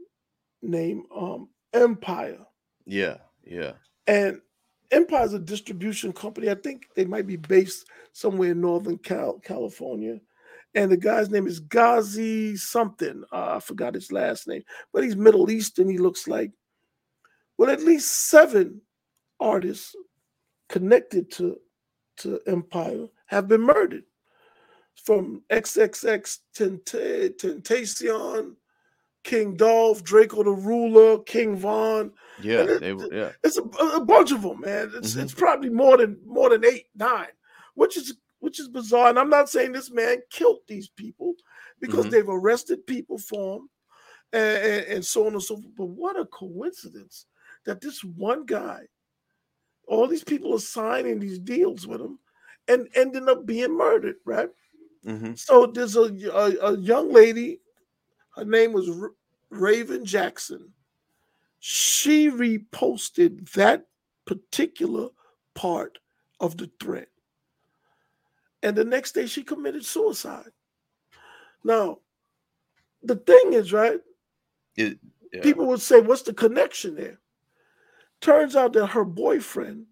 named 0.63 1.05
um, 1.15 1.49
Empire. 1.73 2.39
Yeah, 2.85 3.19
yeah. 3.45 3.73
And 4.07 4.41
Empire 4.91 5.25
is 5.25 5.35
a 5.35 5.39
distribution 5.39 6.13
company. 6.13 6.51
I 6.51 6.55
think 6.55 6.87
they 6.95 7.05
might 7.05 7.27
be 7.27 7.37
based 7.37 7.87
somewhere 8.13 8.53
in 8.53 8.61
Northern 8.61 8.99
Cal- 8.99 9.41
California. 9.41 10.21
And 10.75 10.91
the 10.91 10.97
guy's 10.97 11.31
name 11.31 11.47
is 11.47 11.61
Ghazi 11.61 12.57
something. 12.57 13.25
Uh, 13.33 13.57
I 13.57 13.61
forgot 13.61 13.95
his 13.95 14.13
last 14.13 14.47
name, 14.47 14.63
but 14.93 15.03
he's 15.03 15.17
Middle 15.17 15.51
Eastern. 15.51 15.89
He 15.89 15.99
looks 15.99 16.29
like 16.29 16.53
Well, 17.57 17.71
at 17.71 17.81
least 17.81 18.29
seven 18.29 18.83
artists 19.41 19.95
connected 20.69 21.31
to 21.33 21.59
to 22.19 22.41
Empire 22.47 23.07
have 23.27 23.49
been 23.49 23.63
murdered. 23.63 24.05
From 25.05 25.43
XXX 25.51 26.39
Tentacion, 26.57 28.57
King 29.27 29.57
Dolph, 29.57 30.05
Drakeo 30.05 30.45
the 30.45 30.53
Ruler, 30.53 31.19
King 31.25 31.57
Von. 31.57 32.13
Yeah, 32.41 32.61
it, 32.61 32.81
they, 32.81 33.17
yeah. 33.17 33.33
It's 33.43 33.59
a, 33.59 33.63
a, 33.63 34.05
bunch 34.05 34.31
of 34.31 34.43
them, 34.43 34.61
man. 34.61 34.93
It's 34.95 35.13
mm-hmm. 35.13 35.23
it's 35.23 35.35
probably 35.35 35.69
more 35.69 35.97
than 35.97 36.17
more 36.25 36.51
than 36.51 36.65
eight, 36.65 36.87
nine, 36.95 37.29
which 37.75 37.97
is 37.97 38.17
which 38.39 38.61
is 38.61 38.69
bizarre. 38.69 39.09
And 39.09 39.19
I'm 39.19 39.29
not 39.29 39.49
saying 39.49 39.73
this 39.73 39.91
man 39.91 40.19
killed 40.31 40.61
these 40.69 40.89
people 40.89 41.35
because 41.81 42.07
mm-hmm. 42.07 42.11
they've 42.11 42.29
arrested 42.29 42.87
people 42.87 43.19
for 43.19 43.57
him 43.57 43.69
and, 44.33 44.65
and, 44.65 44.87
and 44.87 45.05
so 45.05 45.27
on 45.27 45.33
and 45.33 45.43
so 45.43 45.57
forth. 45.57 45.75
But 45.77 45.87
what 45.87 46.19
a 46.19 46.25
coincidence 46.27 47.27
that 47.65 47.81
this 47.81 48.05
one 48.05 48.47
guy, 48.47 48.83
all 49.89 50.07
these 50.07 50.25
people 50.25 50.55
are 50.55 50.61
signing 50.61 51.19
these 51.19 51.41
deals 51.41 51.85
with 51.85 52.01
him 52.01 52.21
and 52.69 52.89
ending 52.95 53.29
up 53.29 53.45
being 53.45 53.77
murdered, 53.77 54.17
right? 54.25 54.51
Mm-hmm. 55.05 55.35
So 55.35 55.67
there's 55.67 55.97
a, 55.97 56.13
a, 56.33 56.73
a, 56.73 56.79
young 56.79 57.13
lady, 57.13 57.61
her 58.37 58.45
name 58.45 58.73
was 58.73 58.89
R- 58.89 59.13
Raven 59.51 60.05
Jackson. 60.05 60.73
She 61.59 62.31
reposted 62.31 63.51
that 63.53 63.87
particular 64.27 65.09
part 65.55 65.99
of 66.41 66.57
the 66.57 66.71
threat. 66.81 67.09
And 68.63 68.77
the 68.77 68.85
next 68.85 69.13
day 69.13 69.27
she 69.27 69.43
committed 69.43 69.85
suicide. 69.85 70.51
Now, 71.65 71.99
the 73.03 73.17
thing 73.17 73.53
is, 73.53 73.73
right? 73.73 74.01
It, 74.77 74.99
yeah. 75.33 75.43
People 75.43 75.67
would 75.67 75.81
say, 75.81 76.01
What's 76.01 76.23
the 76.23 76.35
connection 76.35 76.95
there? 76.95 77.19
Turns 78.21 78.57
out 78.57 78.73
that 78.75 78.89
her 78.89 79.05
boyfriend 79.05 79.87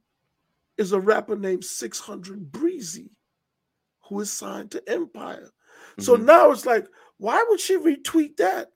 is 0.77 0.93
a 0.93 1.01
rapper 1.01 1.37
named 1.37 1.65
600 1.65 2.51
Breezy, 2.51 3.11
who 4.09 4.21
is 4.21 4.33
signed 4.33 4.71
to 4.73 4.89
Empire. 4.89 5.51
Mm-hmm. 5.93 6.03
So 6.03 6.17
now 6.17 6.51
it's 6.51 6.67
like, 6.67 6.87
why 7.19 7.45
would 7.49 7.61
she 7.61 7.79
retweet 7.79 8.37
that? 8.37 8.73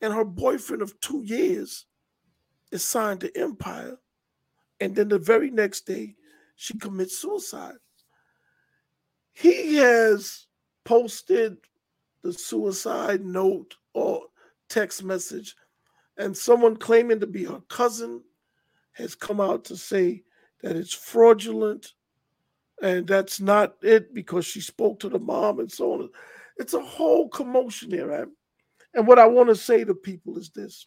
And 0.00 0.12
her 0.12 0.24
boyfriend 0.24 0.82
of 0.82 0.98
two 1.00 1.22
years 1.24 1.86
is 2.70 2.84
signed 2.84 3.20
to 3.20 3.36
Empire. 3.36 3.96
And 4.80 4.94
then 4.94 5.08
the 5.08 5.18
very 5.18 5.50
next 5.50 5.86
day, 5.86 6.14
she 6.56 6.78
commits 6.78 7.18
suicide. 7.18 7.76
He 9.32 9.76
has 9.76 10.46
posted 10.84 11.58
the 12.22 12.32
suicide 12.32 13.24
note 13.24 13.76
or 13.94 14.22
text 14.68 15.04
message, 15.04 15.54
and 16.16 16.36
someone 16.36 16.76
claiming 16.76 17.20
to 17.20 17.26
be 17.26 17.44
her 17.44 17.60
cousin 17.68 18.22
has 18.92 19.14
come 19.14 19.40
out 19.40 19.64
to 19.66 19.76
say 19.76 20.22
that 20.62 20.76
it's 20.76 20.92
fraudulent 20.92 21.94
and 22.82 23.06
that's 23.06 23.40
not 23.40 23.76
it 23.82 24.14
because 24.14 24.46
she 24.46 24.60
spoke 24.60 25.00
to 25.00 25.08
the 25.08 25.18
mom 25.18 25.60
and 25.60 25.70
so 25.70 25.94
on. 25.94 26.10
It's 26.58 26.74
a 26.74 26.80
whole 26.80 27.28
commotion 27.28 27.90
there, 27.90 28.06
right? 28.06 28.28
And 28.94 29.06
what 29.06 29.18
I 29.18 29.26
want 29.26 29.48
to 29.48 29.54
say 29.54 29.84
to 29.84 29.94
people 29.94 30.38
is 30.38 30.50
this: 30.50 30.86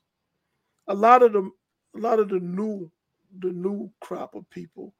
a 0.87 0.93
lot 0.93 1.23
of 1.23 1.33
the, 1.33 1.49
a 1.95 1.99
lot 1.99 2.19
of 2.19 2.29
the 2.29 2.39
new, 2.39 2.91
the 3.39 3.51
new 3.51 3.91
crop 4.01 4.35
of 4.35 4.49
people, 4.49 4.93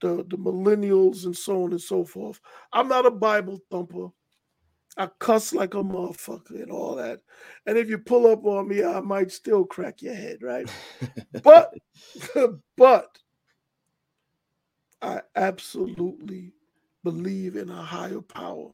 the 0.00 0.24
the 0.28 0.36
millennials 0.36 1.24
and 1.24 1.36
so 1.36 1.64
on 1.64 1.72
and 1.72 1.80
so 1.80 2.04
forth. 2.04 2.40
I'm 2.72 2.88
not 2.88 3.06
a 3.06 3.10
Bible 3.10 3.60
thumper. 3.70 4.08
I 4.98 5.08
cuss 5.20 5.54
like 5.54 5.72
a 5.72 5.78
motherfucker 5.78 6.62
and 6.62 6.70
all 6.70 6.96
that. 6.96 7.20
And 7.66 7.78
if 7.78 7.88
you 7.88 7.96
pull 7.96 8.26
up 8.26 8.44
on 8.44 8.68
me, 8.68 8.84
I 8.84 9.00
might 9.00 9.32
still 9.32 9.64
crack 9.64 10.02
your 10.02 10.14
head, 10.14 10.42
right? 10.42 10.70
but 11.42 11.72
but 12.76 13.18
I 15.00 15.22
absolutely 15.34 16.52
believe 17.02 17.56
in 17.56 17.70
a 17.70 17.82
higher 17.82 18.20
power. 18.20 18.70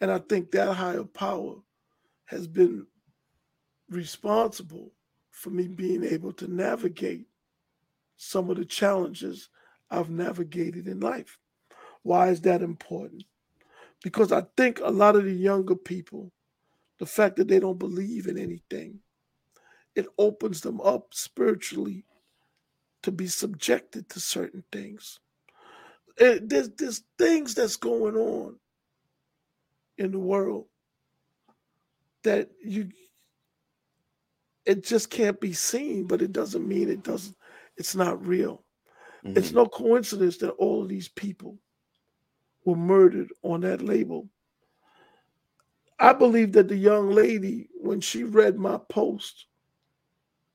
And 0.00 0.10
I 0.10 0.18
think 0.18 0.50
that 0.52 0.74
higher 0.74 1.04
power 1.04 1.56
has 2.26 2.46
been 2.46 2.86
responsible 3.88 4.92
for 5.30 5.50
me 5.50 5.66
being 5.66 6.04
able 6.04 6.32
to 6.34 6.48
navigate 6.48 7.26
some 8.16 8.50
of 8.50 8.56
the 8.56 8.64
challenges 8.64 9.48
I've 9.90 10.10
navigated 10.10 10.86
in 10.86 11.00
life. 11.00 11.38
Why 12.02 12.28
is 12.28 12.40
that 12.42 12.62
important? 12.62 13.24
Because 14.02 14.32
I 14.32 14.44
think 14.56 14.80
a 14.80 14.90
lot 14.90 15.16
of 15.16 15.24
the 15.24 15.32
younger 15.32 15.74
people, 15.74 16.32
the 16.98 17.06
fact 17.06 17.36
that 17.36 17.48
they 17.48 17.58
don't 17.58 17.78
believe 17.78 18.26
in 18.26 18.38
anything, 18.38 19.00
it 19.94 20.06
opens 20.18 20.60
them 20.60 20.80
up 20.80 21.12
spiritually 21.12 22.04
to 23.02 23.10
be 23.10 23.26
subjected 23.26 24.08
to 24.10 24.20
certain 24.20 24.64
things. 24.70 25.18
There's, 26.16 26.70
there's 26.70 27.02
things 27.18 27.54
that's 27.54 27.76
going 27.76 28.16
on 28.16 28.56
in 30.00 30.10
the 30.10 30.18
world 30.18 30.66
that 32.24 32.50
you 32.62 32.88
it 34.66 34.84
just 34.84 35.10
can't 35.10 35.40
be 35.40 35.52
seen 35.52 36.06
but 36.06 36.20
it 36.20 36.32
doesn't 36.32 36.66
mean 36.66 36.88
it 36.88 37.02
doesn't 37.02 37.36
it's 37.76 37.94
not 37.94 38.24
real 38.26 38.64
mm-hmm. 39.24 39.36
it's 39.38 39.52
no 39.52 39.64
coincidence 39.66 40.36
that 40.36 40.50
all 40.52 40.82
of 40.82 40.88
these 40.88 41.08
people 41.08 41.56
were 42.64 42.76
murdered 42.76 43.32
on 43.42 43.60
that 43.62 43.82
label. 43.82 44.28
I 45.98 46.12
believe 46.12 46.52
that 46.52 46.68
the 46.68 46.76
young 46.76 47.10
lady, 47.10 47.68
when 47.74 48.00
she 48.00 48.24
read 48.24 48.58
my 48.58 48.78
post, 48.88 49.46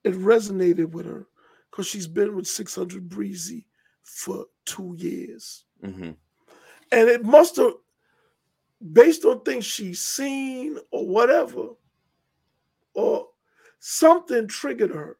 it 0.03 0.13
resonated 0.13 0.91
with 0.91 1.05
her 1.05 1.27
because 1.69 1.87
she's 1.87 2.07
been 2.07 2.35
with 2.35 2.47
600 2.47 3.09
Breezy 3.09 3.67
for 4.03 4.45
two 4.65 4.95
years. 4.97 5.65
Mm-hmm. 5.83 6.11
And 6.91 7.09
it 7.09 7.23
must 7.23 7.57
have, 7.57 7.73
based 8.93 9.25
on 9.25 9.41
things 9.41 9.65
she's 9.65 10.01
seen 10.01 10.77
or 10.91 11.07
whatever, 11.07 11.69
or 12.93 13.27
something 13.79 14.47
triggered 14.47 14.91
her. 14.91 15.17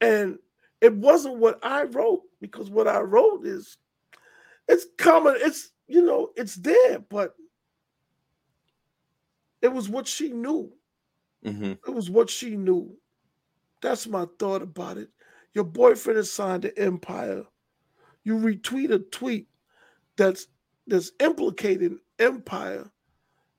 And 0.00 0.38
it 0.80 0.94
wasn't 0.94 1.38
what 1.38 1.58
I 1.62 1.84
wrote 1.84 2.22
because 2.40 2.70
what 2.70 2.88
I 2.88 3.00
wrote 3.00 3.46
is 3.46 3.78
it's 4.68 4.86
common. 4.98 5.36
It's 5.38 5.70
you 5.86 6.04
know, 6.04 6.30
it's 6.36 6.56
there, 6.56 6.98
but 6.98 7.34
it 9.62 9.72
was 9.72 9.88
what 9.88 10.06
she 10.06 10.30
knew. 10.30 10.72
Mm-hmm. 11.44 11.72
It 11.86 11.94
was 11.94 12.10
what 12.10 12.30
she 12.30 12.56
knew. 12.56 12.96
That's 13.82 14.06
my 14.06 14.26
thought 14.38 14.62
about 14.62 14.98
it. 14.98 15.10
Your 15.52 15.64
boyfriend 15.64 16.18
is 16.18 16.32
signed 16.32 16.62
to 16.62 16.78
Empire. 16.78 17.44
You 18.24 18.38
retweet 18.38 18.90
a 18.92 18.98
tweet 18.98 19.48
that's 20.16 20.46
that's 20.86 21.12
implicating 21.20 21.98
Empire 22.18 22.90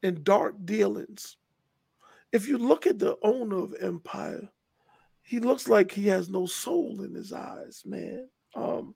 in 0.03 0.23
dark 0.23 0.55
dealings. 0.65 1.37
If 2.31 2.47
you 2.47 2.57
look 2.57 2.85
at 2.85 2.99
the 2.99 3.17
owner 3.23 3.57
of 3.57 3.75
Empire, 3.81 4.49
he 5.23 5.39
looks 5.39 5.67
like 5.67 5.91
he 5.91 6.07
has 6.07 6.29
no 6.29 6.45
soul 6.45 7.01
in 7.01 7.13
his 7.13 7.33
eyes, 7.33 7.81
man. 7.85 8.27
Um, 8.55 8.93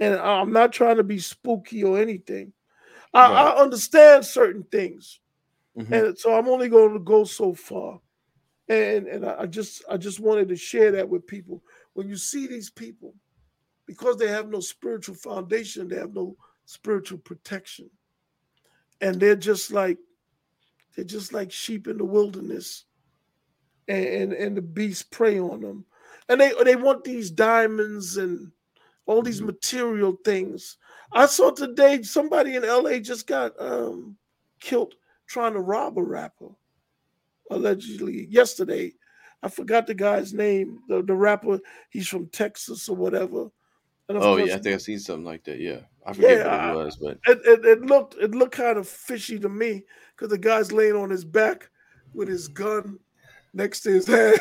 and 0.00 0.14
I'm 0.14 0.52
not 0.52 0.72
trying 0.72 0.96
to 0.96 1.04
be 1.04 1.18
spooky 1.18 1.84
or 1.84 1.98
anything. 1.98 2.52
I, 3.12 3.28
right. 3.28 3.46
I 3.46 3.62
understand 3.62 4.24
certain 4.24 4.64
things, 4.64 5.20
mm-hmm. 5.78 5.92
and 5.92 6.18
so 6.18 6.36
I'm 6.36 6.48
only 6.48 6.68
going 6.68 6.92
to 6.92 6.98
go 6.98 7.24
so 7.24 7.54
far. 7.54 8.00
And 8.68 9.06
and 9.06 9.24
I 9.24 9.46
just 9.46 9.84
I 9.88 9.96
just 9.96 10.20
wanted 10.20 10.48
to 10.48 10.56
share 10.56 10.90
that 10.92 11.08
with 11.08 11.26
people. 11.26 11.62
When 11.92 12.08
you 12.08 12.16
see 12.16 12.46
these 12.46 12.68
people, 12.68 13.14
because 13.86 14.16
they 14.16 14.28
have 14.28 14.48
no 14.48 14.60
spiritual 14.60 15.14
foundation, 15.14 15.88
they 15.88 15.96
have 15.96 16.14
no 16.14 16.36
spiritual 16.66 17.18
protection, 17.18 17.88
and 19.00 19.18
they're 19.18 19.36
just 19.36 19.72
like 19.72 19.98
they're 20.94 21.04
just 21.04 21.32
like 21.32 21.50
sheep 21.50 21.88
in 21.88 21.96
the 21.96 22.04
wilderness, 22.04 22.84
and 23.88 24.04
and, 24.06 24.32
and 24.34 24.56
the 24.56 24.62
beasts 24.62 25.02
prey 25.02 25.40
on 25.40 25.62
them, 25.62 25.86
and 26.28 26.40
they 26.40 26.52
they 26.64 26.76
want 26.76 27.04
these 27.04 27.30
diamonds 27.30 28.18
and 28.18 28.52
all 29.06 29.22
these 29.22 29.38
mm-hmm. 29.38 29.46
material 29.46 30.18
things. 30.24 30.76
I 31.12 31.26
saw 31.26 31.50
today 31.50 32.02
somebody 32.02 32.56
in 32.56 32.66
LA 32.66 32.98
just 32.98 33.26
got 33.26 33.52
um, 33.60 34.16
killed 34.60 34.94
trying 35.26 35.54
to 35.54 35.60
rob 35.60 35.98
a 35.98 36.02
rapper, 36.02 36.48
allegedly 37.50 38.26
yesterday. 38.26 38.92
I 39.42 39.48
forgot 39.48 39.86
the 39.86 39.94
guy's 39.94 40.32
name. 40.32 40.80
The, 40.88 41.02
the 41.02 41.14
rapper, 41.14 41.60
he's 41.90 42.08
from 42.08 42.28
Texas 42.28 42.88
or 42.88 42.96
whatever. 42.96 43.50
Oh 44.08 44.36
yeah, 44.36 44.54
I 44.54 44.58
think 44.58 44.74
I've 44.74 44.82
seen 44.82 44.98
something 44.98 45.24
like 45.24 45.44
that. 45.44 45.58
Yeah, 45.58 45.80
I 46.06 46.12
forget 46.12 46.38
yeah, 46.38 46.72
what 46.72 46.82
it 46.82 46.84
was, 46.84 46.96
but 46.96 47.18
it, 47.26 47.40
it, 47.44 47.64
it 47.64 47.80
looked 47.82 48.14
it 48.20 48.34
looked 48.34 48.54
kind 48.54 48.78
of 48.78 48.88
fishy 48.88 49.38
to 49.38 49.48
me 49.48 49.84
because 50.14 50.30
the 50.30 50.38
guy's 50.38 50.72
laying 50.72 50.96
on 50.96 51.10
his 51.10 51.24
back 51.24 51.70
with 52.14 52.28
his 52.28 52.48
gun 52.48 52.98
next 53.56 53.80
to 53.80 53.90
his 53.90 54.06
head. 54.06 54.38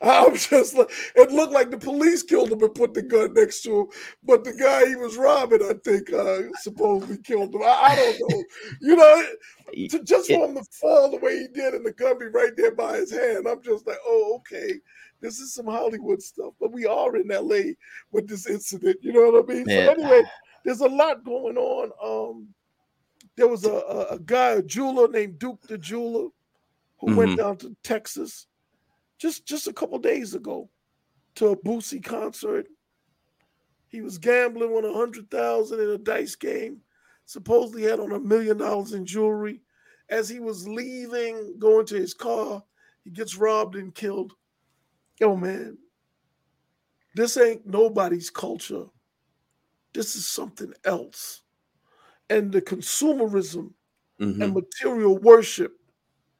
I'm 0.00 0.36
just 0.36 0.76
like, 0.76 0.90
it 1.16 1.32
looked 1.32 1.52
like 1.52 1.70
the 1.70 1.78
police 1.78 2.22
killed 2.22 2.52
him 2.52 2.62
and 2.62 2.74
put 2.74 2.94
the 2.94 3.02
gun 3.02 3.34
next 3.34 3.62
to 3.62 3.80
him. 3.80 3.86
But 4.22 4.44
the 4.44 4.52
guy 4.52 4.86
he 4.86 4.96
was 4.96 5.16
robbing, 5.16 5.62
I 5.62 5.74
think, 5.82 6.12
uh, 6.12 6.42
supposedly 6.60 7.18
killed 7.18 7.54
him. 7.54 7.62
I, 7.62 7.66
I 7.66 7.96
don't 7.96 8.30
know. 8.30 8.44
You 8.80 8.96
know, 8.96 9.24
to, 9.88 10.04
just 10.04 10.28
for 10.28 10.46
him 10.46 10.54
to 10.54 10.64
fall 10.70 11.10
the 11.10 11.18
way 11.18 11.38
he 11.38 11.48
did 11.48 11.74
and 11.74 11.84
the 11.84 11.92
gun 11.92 12.18
be 12.18 12.26
right 12.26 12.52
there 12.56 12.74
by 12.74 12.98
his 12.98 13.10
hand, 13.10 13.48
I'm 13.48 13.62
just 13.62 13.86
like, 13.86 13.98
oh, 14.06 14.34
okay. 14.36 14.74
This 15.20 15.38
is 15.40 15.54
some 15.54 15.66
Hollywood 15.66 16.22
stuff, 16.22 16.54
but 16.60 16.72
we 16.72 16.86
are 16.86 17.16
in 17.16 17.28
LA 17.28 17.72
with 18.10 18.28
this 18.28 18.46
incident. 18.46 18.96
You 19.02 19.12
know 19.12 19.30
what 19.30 19.44
I 19.50 19.54
mean? 19.54 19.64
Man. 19.66 19.86
So 19.86 19.92
anyway, 19.92 20.22
there's 20.64 20.80
a 20.80 20.88
lot 20.88 21.24
going 21.24 21.56
on. 21.56 21.90
Um, 22.02 22.48
there 23.36 23.48
was 23.48 23.64
a, 23.64 23.72
a, 23.72 24.06
a 24.14 24.18
guy, 24.18 24.50
a 24.50 24.62
jeweler 24.62 25.08
named 25.08 25.38
Duke 25.38 25.66
the 25.66 25.78
Jeweler, 25.78 26.28
who 26.98 27.06
mm-hmm. 27.06 27.16
went 27.16 27.38
down 27.38 27.56
to 27.58 27.76
Texas 27.82 28.46
just 29.18 29.46
just 29.46 29.68
a 29.68 29.72
couple 29.72 29.98
days 29.98 30.34
ago 30.34 30.68
to 31.36 31.48
a 31.48 31.56
Boosie 31.56 32.02
concert. 32.02 32.66
He 33.88 34.00
was 34.00 34.18
gambling, 34.18 34.72
won 34.72 34.84
a 34.84 34.92
hundred 34.92 35.30
thousand 35.30 35.80
in 35.80 35.90
a 35.90 35.98
dice 35.98 36.34
game. 36.34 36.80
Supposedly 37.26 37.82
had 37.82 38.00
on 38.00 38.12
a 38.12 38.18
million 38.18 38.56
dollars 38.56 38.92
in 38.92 39.04
jewelry. 39.06 39.60
As 40.08 40.28
he 40.28 40.40
was 40.40 40.66
leaving, 40.66 41.54
going 41.58 41.86
to 41.86 41.94
his 41.94 42.14
car, 42.14 42.64
he 43.04 43.10
gets 43.10 43.36
robbed 43.36 43.76
and 43.76 43.94
killed. 43.94 44.32
Yo, 45.20 45.36
man, 45.36 45.76
this 47.14 47.36
ain't 47.36 47.66
nobody's 47.66 48.30
culture. 48.30 48.86
This 49.92 50.16
is 50.16 50.26
something 50.26 50.72
else. 50.84 51.42
And 52.30 52.50
the 52.50 52.62
consumerism 52.62 53.72
mm-hmm. 54.20 54.40
and 54.40 54.54
material 54.54 55.18
worship 55.18 55.72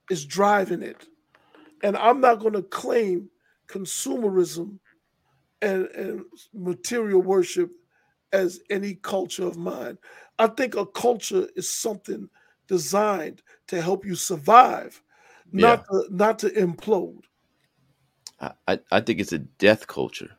is 0.09 0.25
driving 0.25 0.83
it. 0.83 1.07
And 1.83 1.97
I'm 1.97 2.21
not 2.21 2.41
going 2.41 2.55
to 2.55 2.63
claim 2.63 3.29
consumerism 3.67 4.79
and, 5.63 5.87
and 5.89 6.25
material 6.55 7.23
worship 7.23 7.71
as 8.33 8.61
any 8.71 8.95
culture 8.95 9.47
of 9.47 9.57
mine. 9.57 9.99
I 10.39 10.47
think 10.47 10.75
a 10.77 10.87
culture 10.87 11.49
is 11.57 11.69
something 11.69 12.29
designed 12.67 13.43
to 13.67 13.83
help 13.83 14.07
you 14.07 14.15
survive, 14.15 15.03
not 15.53 15.85
yeah. 15.93 15.99
to, 16.01 16.17
not 16.17 16.39
to 16.41 16.51
implode. 16.51 17.25
I, 18.41 18.81
I 18.91 19.01
think 19.01 19.21
it's 19.21 19.33
a 19.33 19.39
death 19.39 19.87
culture. 19.87 20.31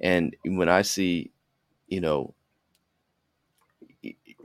And 0.00 0.36
when 0.44 0.68
I 0.68 0.82
see, 0.82 1.32
you 1.88 2.00
know, 2.00 2.34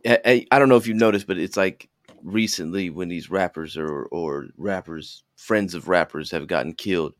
I, 0.06 0.46
I 0.52 0.60
don't 0.60 0.70
know 0.70 0.78
if 0.78 0.88
you've 0.88 0.98
noticed, 0.98 1.28
but 1.28 1.38
it's 1.38 1.58
like 1.58 1.90
recently 2.24 2.90
when 2.90 3.08
these 3.08 3.30
rappers 3.30 3.78
or 3.78 4.04
or 4.06 4.48
rappers 4.58 5.24
friends 5.36 5.74
of 5.76 5.88
rappers 5.88 6.32
have 6.32 6.48
gotten 6.48 6.74
killed, 6.74 7.14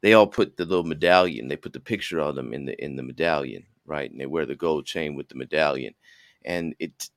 they 0.00 0.14
all 0.14 0.26
put 0.26 0.56
the 0.56 0.64
little 0.64 0.84
medallion. 0.84 1.48
They 1.48 1.56
put 1.56 1.72
the 1.72 1.80
picture 1.80 2.18
of 2.20 2.34
them 2.34 2.52
in 2.52 2.64
the 2.66 2.84
in 2.84 2.96
the 2.96 3.02
medallion, 3.02 3.64
right? 3.86 4.10
And 4.10 4.20
they 4.20 4.26
wear 4.26 4.46
the 4.46 4.56
gold 4.56 4.86
chain 4.86 5.14
with 5.14 5.28
the 5.28 5.36
medallion. 5.36 5.94
And 6.44 6.74
it, 6.78 7.10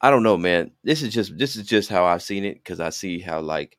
I 0.00 0.10
don't 0.10 0.22
know, 0.22 0.36
man. 0.36 0.72
This 0.84 1.02
is 1.02 1.12
just 1.12 1.36
this 1.38 1.56
is 1.56 1.66
just 1.66 1.90
how 1.90 2.04
I've 2.04 2.22
seen 2.22 2.44
it 2.44 2.54
because 2.56 2.80
I 2.80 2.90
see 2.90 3.18
how 3.20 3.40
like 3.40 3.78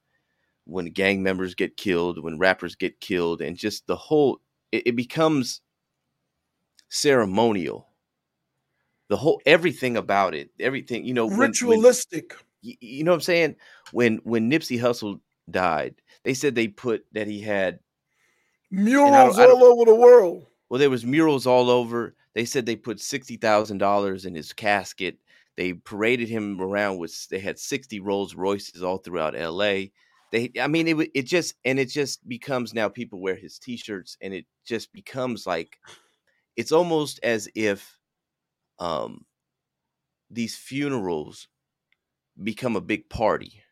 when 0.68 0.86
gang 0.88 1.24
members 1.24 1.55
get 1.55 1.78
killed, 1.78 2.22
when 2.22 2.38
rappers 2.38 2.76
get 2.76 2.99
killed, 2.99 3.41
and 3.41 3.57
just 3.57 3.88
the 3.88 3.95
whole 3.95 4.39
it, 4.72 4.88
it 4.88 4.95
becomes 4.95 5.61
ceremonial. 6.89 7.88
The 9.09 9.18
whole 9.18 9.41
everything 9.45 9.95
about 9.95 10.36
it, 10.36 10.49
everything 10.59 11.05
you 11.05 11.13
know, 11.13 11.30
ritualistic. 11.30 12.34
When, 12.61 12.76
you 12.82 13.03
know 13.03 13.11
what 13.11 13.15
I'm 13.15 13.22
saying? 13.22 13.55
When 13.91 14.18
when 14.24 14.51
Nipsey 14.51 14.80
Hussle 14.80 15.22
died, 15.49 15.95
they 16.24 16.34
said 16.34 16.55
they 16.55 16.68
put 16.68 17.05
that 17.13 17.28
he 17.28 17.39
had 17.39 17.80
murals 18.70 19.39
all 19.39 19.63
over 19.63 19.86
the 19.86 19.95
world. 19.95 20.45
Well, 20.70 20.80
there 20.80 20.89
was 20.89 21.05
murals 21.05 21.47
all 21.47 21.70
over. 21.70 22.15
They 22.34 22.43
said 22.43 22.65
they 22.65 22.76
put 22.76 22.99
sixty 22.99 23.38
thousand 23.38 23.78
dollars 23.78 24.26
in 24.26 24.36
his 24.36 24.51
casket. 24.51 25.18
They 25.55 25.74
paraded 25.74 26.28
him 26.28 26.59
around 26.59 26.97
with. 26.97 27.30
They 27.30 27.39
had 27.39 27.57
sixty 27.57 28.01
Rolls 28.01 28.36
Royces 28.36 28.84
all 28.84 28.97
throughout 28.97 29.38
L.A. 29.38 29.93
They, 30.32 30.52
I 30.60 30.68
mean, 30.68 30.88
it 30.88 31.12
it 31.16 31.24
just 31.24 31.56
and 31.66 31.80
it 31.80 31.90
just 31.90 32.28
becomes 32.28 32.74
now 32.74 32.90
people 32.90 33.22
wear 33.22 33.36
his 33.36 33.60
T-shirts, 33.60 34.18
and 34.22 34.34
it 34.34 34.46
just 34.66 34.92
becomes 34.94 35.48
like 35.48 35.78
it's 36.58 36.72
almost 36.72 37.20
as 37.24 37.50
if 37.56 37.98
um 38.80 39.26
these 40.30 40.56
funerals 40.56 41.48
become 42.44 42.76
a 42.76 42.82
big 42.82 43.10
party 43.10 43.64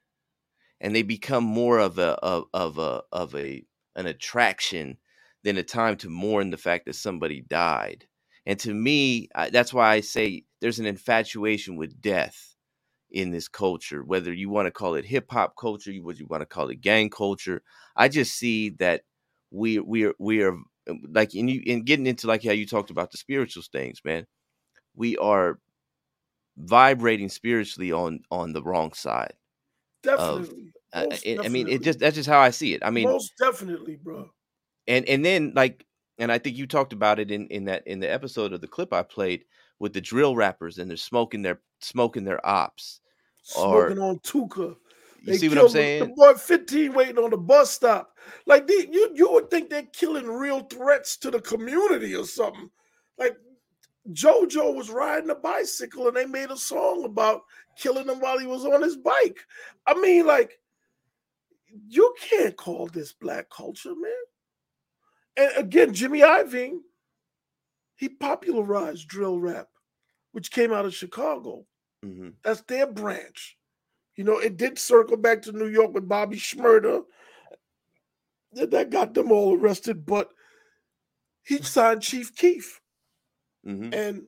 and 0.82 0.96
they 0.96 1.04
become 1.04 1.44
more 1.44 1.80
of 1.80 1.98
a 2.00 2.12
of, 2.24 2.46
of 2.54 2.78
a 2.78 3.04
of 3.12 3.36
a 3.36 3.66
an 3.96 4.08
attraction 4.08 4.98
than 5.44 5.58
a 5.58 5.64
time 5.64 5.98
to 5.98 6.10
mourn 6.10 6.50
the 6.50 6.58
fact 6.58 6.86
that 6.86 6.96
somebody 6.96 7.42
died. 7.42 8.06
And 8.46 8.60
to 8.60 8.74
me 8.74 9.30
I, 9.36 9.50
that's 9.50 9.74
why 9.74 9.94
i 9.96 10.02
say 10.02 10.46
there's 10.62 10.80
an 10.80 10.86
infatuation 10.88 11.78
with 11.78 12.02
death 12.02 12.55
in 13.16 13.32
this 13.32 13.48
culture 13.48 14.04
whether 14.04 14.32
you 14.32 14.50
want 14.50 14.68
to 14.68 14.72
call 14.72 14.94
it 14.94 15.06
hip 15.06 15.32
hop 15.32 15.56
culture 15.58 15.92
what 16.02 16.20
you 16.20 16.28
want 16.28 16.42
to 16.42 16.46
call 16.46 16.70
it 16.70 16.82
gang 16.82 17.10
culture 17.10 17.62
i 17.96 18.08
just 18.08 18.36
see 18.36 18.70
that 18.70 19.02
we 19.52 19.80
we 19.80 20.06
are 20.06 20.14
we 20.20 20.44
are 20.44 20.54
um, 20.90 21.02
like 21.12 21.34
in 21.34 21.48
you 21.48 21.62
in 21.66 21.84
getting 21.84 22.06
into 22.06 22.28
like 22.28 22.44
how 22.44 22.52
you 22.52 22.68
talked 22.68 22.92
about 22.92 23.12
the 23.12 23.18
spiritual 23.18 23.64
things 23.72 24.02
man 24.06 24.28
we 24.96 25.18
are 25.18 25.60
vibrating 26.58 27.30
spiritually 27.30 27.92
on 27.92 28.20
on 28.30 28.54
the 28.54 28.62
wrong 28.62 28.94
side 28.94 29.34
definitely. 30.06 30.74
Of, 30.94 31.12
uh, 31.12 31.18
it, 31.24 31.46
I 31.46 31.50
mean, 31.50 31.68
it 31.68 31.82
just 31.82 32.00
that's 32.00 32.16
just 32.16 32.30
how 32.30 32.40
I 32.40 32.52
see 32.52 32.74
it. 32.74 32.82
I 32.86 32.90
mean, 32.90 33.10
most 33.10 33.34
definitely, 33.38 33.98
bro. 33.98 34.30
And 34.88 35.08
and 35.10 35.26
then 35.26 35.52
like, 35.56 35.86
and 36.18 36.32
I 36.32 36.38
think 36.38 36.58
you 36.58 36.68
talked 36.68 36.94
about 36.94 37.20
it 37.20 37.32
in 37.32 37.48
in 37.48 37.66
that 37.66 37.86
in 37.86 38.00
the 38.00 38.12
episode 38.12 38.54
of 38.54 38.62
the 38.62 38.68
clip 38.68 38.94
I 38.94 39.04
played 39.04 39.44
with 39.80 39.92
the 39.92 40.02
drill 40.02 40.36
rappers 40.36 40.78
and 40.78 40.90
they're 40.90 40.98
smoking 40.98 41.42
their 41.42 41.60
smoking 41.82 42.24
their 42.24 42.46
ops, 42.48 43.02
smoking 43.46 44.00
or, 44.00 44.10
on 44.10 44.20
Tooka. 44.20 44.76
They 45.26 45.34
you 45.34 45.38
see 45.38 45.50
what 45.50 45.58
I'm 45.58 45.70
saying? 45.70 46.00
The 46.02 46.14
boy 46.16 46.34
15 46.34 46.94
waiting 46.94 47.18
on 47.18 47.32
the 47.32 47.38
bus 47.38 47.72
stop. 47.72 48.16
Like 48.46 48.68
they, 48.68 48.88
you, 48.92 49.12
you 49.16 49.32
would 49.32 49.50
think 49.50 49.70
they're 49.70 49.84
killing 49.94 50.28
real 50.28 50.62
threats 50.62 51.18
to 51.18 51.32
the 51.32 51.42
community 51.42 52.16
or 52.16 52.26
something. 52.26 52.70
Like 53.18 53.38
JoJo 54.12 54.76
was 54.76 54.90
riding 54.90 55.30
a 55.30 55.36
bicycle 55.36 56.08
and 56.08 56.16
they 56.16 56.26
made 56.26 56.52
a 56.52 56.58
song 56.58 57.06
about 57.06 57.42
killing 57.78 58.08
him 58.08 58.20
while 58.20 58.38
he 58.38 58.48
was 58.48 58.66
on 58.66 58.82
his 58.82 58.98
bike. 58.98 59.40
I 59.88 59.94
mean, 60.00 60.26
like, 60.26 60.60
you 61.88 62.14
can't 62.30 62.56
call 62.56 62.88
this 62.88 63.14
black 63.14 63.50
culture, 63.50 63.96
man. 63.96 64.12
And 65.38 65.52
again, 65.58 65.94
Jimmy 65.94 66.22
Iovine, 66.22 66.80
he 67.96 68.10
popularized 68.10 69.08
drill 69.08 69.40
rap, 69.40 69.68
which 70.32 70.52
came 70.52 70.72
out 70.72 70.86
of 70.86 70.96
Chicago. 70.96 71.66
Mm-hmm. 72.04 72.30
That's 72.44 72.62
their 72.62 72.88
branch. 72.88 73.58
You 74.16 74.24
know, 74.24 74.40
it 74.40 74.58
did 74.58 74.80
circle 74.80 75.18
back 75.18 75.42
to 75.44 75.52
New 75.52 75.68
York 75.68 75.94
with 75.94 76.08
Bobby 76.08 76.38
Shmurda. 76.38 77.04
That 78.54 78.90
got 78.90 79.14
them 79.14 79.32
all 79.32 79.56
arrested, 79.56 80.06
but 80.06 80.30
he 81.44 81.62
signed 81.62 82.02
Chief 82.02 82.36
Keef. 82.36 82.80
Mm-hmm. 83.68 83.94
And 83.94 84.24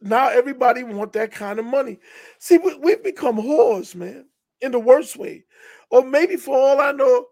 now 0.00 0.28
everybody 0.28 0.84
want 0.84 1.12
that 1.14 1.32
kind 1.32 1.58
of 1.58 1.64
money. 1.64 1.98
See, 2.38 2.58
we, 2.58 2.90
have 2.90 3.02
become 3.02 3.36
whores, 3.36 3.94
man, 3.94 4.26
in 4.60 4.72
the 4.72 4.78
worst 4.78 5.16
way. 5.16 5.44
Or 5.90 6.04
maybe 6.04 6.36
for 6.36 6.56
all 6.56 6.80
I 6.80 6.92
know, 6.92 7.26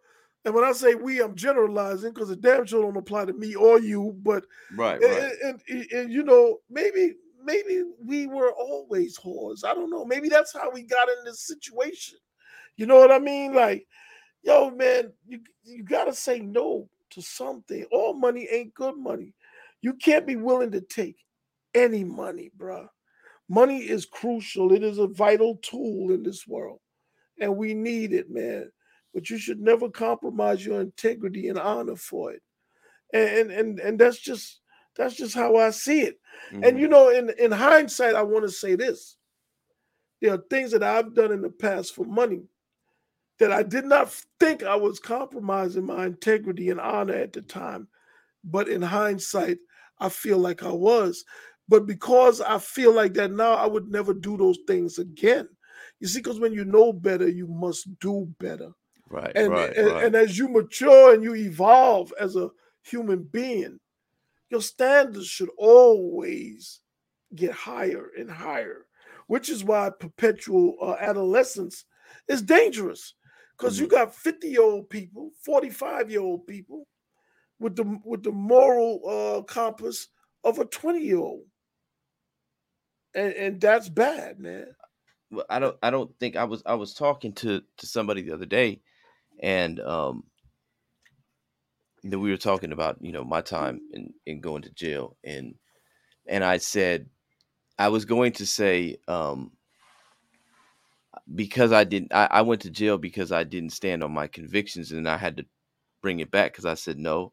and 0.45 0.55
when 0.55 0.65
I 0.65 0.73
say 0.73 0.95
we, 0.95 1.23
I'm 1.23 1.35
generalizing 1.35 2.13
because 2.13 2.29
the 2.29 2.37
damn 2.37 2.67
sure 2.67 2.83
don't 2.83 2.97
apply 2.97 3.27
to 3.27 3.33
me 3.33 3.55
or 3.55 3.81
you. 3.81 4.17
But 4.23 4.45
right, 4.77 5.01
right. 5.01 5.33
And, 5.43 5.61
and, 5.69 5.93
and, 5.93 6.13
you 6.13 6.23
know, 6.23 6.59
maybe 6.69 7.15
maybe 7.45 7.83
we 8.05 8.27
were 8.27 8.53
always 8.53 9.19
whores. 9.19 9.65
I 9.65 9.75
don't 9.75 9.91
know. 9.91 10.05
Maybe 10.05 10.29
that's 10.29 10.53
how 10.53 10.71
we 10.71 10.83
got 10.83 11.09
in 11.09 11.25
this 11.25 11.47
situation. 11.47 12.19
You 12.77 12.87
know 12.87 12.97
what 12.97 13.13
I 13.13 13.19
mean? 13.19 13.55
Like, 13.55 13.87
yo, 14.43 14.71
man, 14.71 15.13
you 15.27 15.41
you 15.63 15.83
gotta 15.85 16.13
say 16.13 16.41
no 16.41 16.89
to 17.11 17.23
something. 17.23 17.85
All 17.93 18.15
money 18.15 18.49
ain't 18.51 18.75
good 18.75 18.97
money. 18.97 19.35
You 19.81 19.95
can't 19.95 20.27
be 20.27 20.37
willing 20.37 20.71
to 20.73 20.81
take 20.81 21.17
any 21.75 22.05
money, 22.05 22.51
bruh. 22.57 22.89
Money 23.49 23.79
is 23.79 24.07
crucial. 24.07 24.73
It 24.73 24.83
is 24.83 24.99
a 24.99 25.07
vital 25.07 25.57
tool 25.57 26.13
in 26.13 26.23
this 26.23 26.47
world, 26.47 26.81
and 27.39 27.57
we 27.57 27.75
need 27.75 28.13
it, 28.13 28.31
man. 28.31 28.71
But 29.13 29.31
you 29.31 29.39
should 29.39 29.61
never 29.61 29.89
compromise 29.89 30.65
your 30.65 30.81
integrity 30.81 31.49
and 31.49 31.59
honor 31.59 31.97
for 31.97 32.33
it. 32.33 32.43
And 33.13 33.51
and 33.51 33.79
and 33.79 33.99
that's 33.99 34.19
just 34.19 34.61
that's 34.97 35.15
just 35.15 35.35
how 35.35 35.57
I 35.57 35.71
see 35.71 36.03
it. 36.03 36.21
Mm-hmm. 36.53 36.65
And 36.65 36.79
you 36.79 36.89
know, 36.89 37.11
in 37.11 37.31
in 37.39 37.53
hindsight, 37.53 38.15
I 38.15 38.23
want 38.23 38.45
to 38.45 38.51
say 38.51 38.77
this: 38.77 39.17
there 40.21 40.35
are 40.35 40.45
things 40.51 40.71
that 40.73 40.83
I've 40.83 41.15
done 41.15 41.33
in 41.33 41.43
the 41.43 41.51
past 41.51 41.95
for 41.95 42.05
money 42.05 42.43
that 43.39 43.53
I 43.53 43.63
did 43.63 43.85
not 43.85 44.13
think 44.39 44.63
I 44.63 44.77
was 44.77 45.01
compromising 45.01 45.87
my 45.87 46.07
integrity 46.07 46.71
and 46.71 46.81
honor 46.81 47.15
at 47.15 47.33
the 47.33 47.43
time, 47.43 47.89
but 48.45 48.69
in 48.69 48.81
hindsight, 48.81 49.59
I 49.99 50.09
feel 50.09 50.39
like 50.39 50.63
I 50.63 50.71
was. 50.71 51.25
But 51.69 51.87
because 51.87 52.41
I 52.41 52.59
feel 52.59 52.95
like 52.95 53.15
that 53.15 53.33
now, 53.33 53.55
I 53.55 53.67
would 53.67 53.89
never 53.89 54.13
do 54.13 54.37
those 54.37 54.59
things 54.67 54.99
again. 54.99 55.49
You 56.01 56.07
see, 56.07 56.21
because 56.21 56.39
when 56.39 56.53
you 56.53 56.65
know 56.65 56.93
better, 56.93 57.29
you 57.29 57.47
must 57.47 57.99
do 58.01 58.29
better. 58.39 58.71
Right. 59.09 59.33
And, 59.35 59.53
right, 59.53 59.77
and, 59.77 59.87
right. 59.87 60.05
and 60.05 60.15
as 60.15 60.37
you 60.37 60.49
mature 60.49 61.15
and 61.15 61.23
you 61.23 61.35
evolve 61.35 62.13
as 62.21 62.37
a 62.37 62.51
human 62.83 63.23
being, 63.23 63.79
your 64.51 64.61
standards 64.61 65.27
should 65.27 65.51
always 65.59 66.81
get 67.35 67.53
higher 67.53 68.11
and 68.17 68.31
higher, 68.31 68.87
which 69.27 69.49
is 69.49 69.65
why 69.65 69.91
perpetual 69.91 70.77
uh, 70.81 70.95
adolescence 71.01 71.85
is 72.29 72.43
dangerous 72.43 73.15
because 73.57 73.77
mm-hmm. 73.77 73.85
you 73.85 73.91
got 73.91 74.15
50 74.15 74.49
year 74.49 74.63
old 74.63 74.91
people, 74.91 75.31
45 75.45 76.11
year 76.11 76.21
old 76.21 76.47
people 76.47 76.87
with 77.59 77.77
the 77.77 77.99
with 78.05 78.23
the 78.23 78.33
moral 78.33 79.01
uh, 79.09 79.43
compass 79.43 80.09
of 80.43 80.59
a 80.59 80.65
20 80.65 81.01
year 81.01 81.19
old. 81.19 81.47
And 83.15 83.33
and 83.35 83.61
that's 83.61 83.89
bad, 83.89 84.41
man. 84.41 84.67
Well, 85.31 85.47
I 85.49 85.59
don't 85.59 85.77
I 85.83 85.91
don't 85.91 86.11
think 86.19 86.37
I 86.37 86.45
was 86.45 86.63
I 86.67 86.75
was 86.75 86.95
talking 86.95 87.33
to 87.35 87.63
to 87.79 87.87
somebody 87.87 88.23
the 88.23 88.35
other 88.35 88.47
day 88.47 88.81
and 89.41 89.81
um 89.81 90.25
that 92.05 92.19
we 92.19 92.31
were 92.31 92.37
talking 92.37 92.73
about, 92.73 92.99
you 93.01 93.13
know, 93.13 93.25
my 93.25 93.41
time 93.41 93.81
in, 93.93 94.13
in 94.27 94.41
going 94.41 94.63
to 94.63 94.71
jail 94.71 95.17
and 95.25 95.55
and 96.27 96.45
I 96.45 96.59
said 96.59 97.09
I 97.79 97.89
was 97.89 98.05
going 98.05 98.33
to 98.33 98.47
say 98.47 98.97
um 99.09 99.53
because 101.35 101.73
I 101.73 101.85
didn't 101.85 102.13
I, 102.13 102.29
I 102.31 102.43
went 102.43 102.63
to 102.63 102.71
jail 102.71 102.99
because 102.99 103.33
I 103.33 103.45
didn't 103.45 103.71
stand 103.71 104.05
on 104.05 104.13
my 104.13 104.27
convictions 104.27 104.93
and 104.93 105.09
I 105.09 105.17
had 105.17 105.39
to 105.39 105.47
bring 106.03 106.21
it 106.21 106.31
back 106.31 106.53
because 106.53 106.67
I 106.67 106.75
said 106.75 106.99
no. 106.99 107.33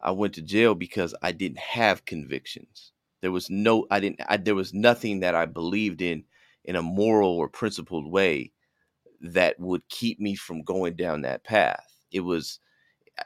I 0.00 0.10
went 0.10 0.34
to 0.34 0.42
jail 0.42 0.74
because 0.74 1.14
I 1.22 1.30
didn't 1.32 1.60
have 1.60 2.04
convictions. 2.04 2.92
There 3.20 3.30
was 3.32 3.48
no 3.48 3.86
I 3.90 4.00
didn't 4.00 4.20
I, 4.28 4.36
there 4.36 4.56
was 4.56 4.74
nothing 4.74 5.20
that 5.20 5.34
I 5.34 5.46
believed 5.46 6.02
in 6.02 6.24
in 6.64 6.76
a 6.76 6.82
moral 6.82 7.30
or 7.30 7.48
principled 7.48 8.10
way 8.10 8.52
that 9.20 9.60
would 9.60 9.88
keep 9.88 10.18
me 10.18 10.34
from 10.34 10.62
going 10.62 10.96
down 10.96 11.22
that 11.22 11.44
path. 11.44 11.86
It 12.10 12.20
was 12.20 12.58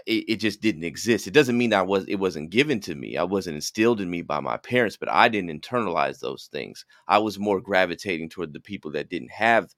it, 0.07 0.24
it, 0.28 0.37
just 0.37 0.61
didn't 0.61 0.84
exist. 0.84 1.26
It 1.26 1.34
doesn't 1.34 1.57
mean 1.57 1.72
I 1.72 1.82
was 1.82 2.05
it 2.07 2.16
wasn't 2.16 2.51
given 2.51 2.80
to 2.80 2.95
me. 2.95 3.16
I 3.16 3.22
wasn't 3.22 3.57
instilled 3.57 4.01
in 4.01 4.11
me 4.11 4.22
by 4.22 4.41
my 4.41 4.57
parents, 4.57 4.97
but 4.97 5.11
I 5.11 5.28
didn't 5.28 5.61
internalize 5.61 6.20
those 6.20 6.49
things. 6.51 6.84
I 7.07 7.18
was 7.18 7.39
more 7.39 7.61
gravitating 7.61 8.30
toward 8.30 8.53
the 8.53 8.61
people 8.61 8.91
that 8.93 9.09
didn't 9.09 9.32
have 9.32 9.74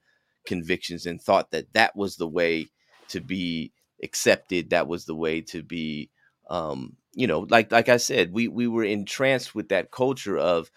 convictions 0.46 1.06
and 1.06 1.20
thought 1.20 1.50
that 1.50 1.72
that 1.74 1.94
was 1.94 2.16
the 2.16 2.28
way 2.28 2.68
to 3.08 3.20
be 3.20 3.72
accepted. 4.02 4.70
That 4.70 4.88
was 4.88 5.04
the 5.04 5.14
way 5.14 5.42
to 5.42 5.62
be 5.62 6.10
um, 6.48 6.96
you 7.12 7.26
know, 7.26 7.40
like 7.48 7.70
like 7.70 7.88
I 7.88 7.98
said, 7.98 8.32
we 8.32 8.48
we 8.48 8.66
were 8.66 8.84
entranced 8.84 9.54
with 9.54 9.68
that 9.68 9.90
culture 9.90 10.38
of 10.38 10.70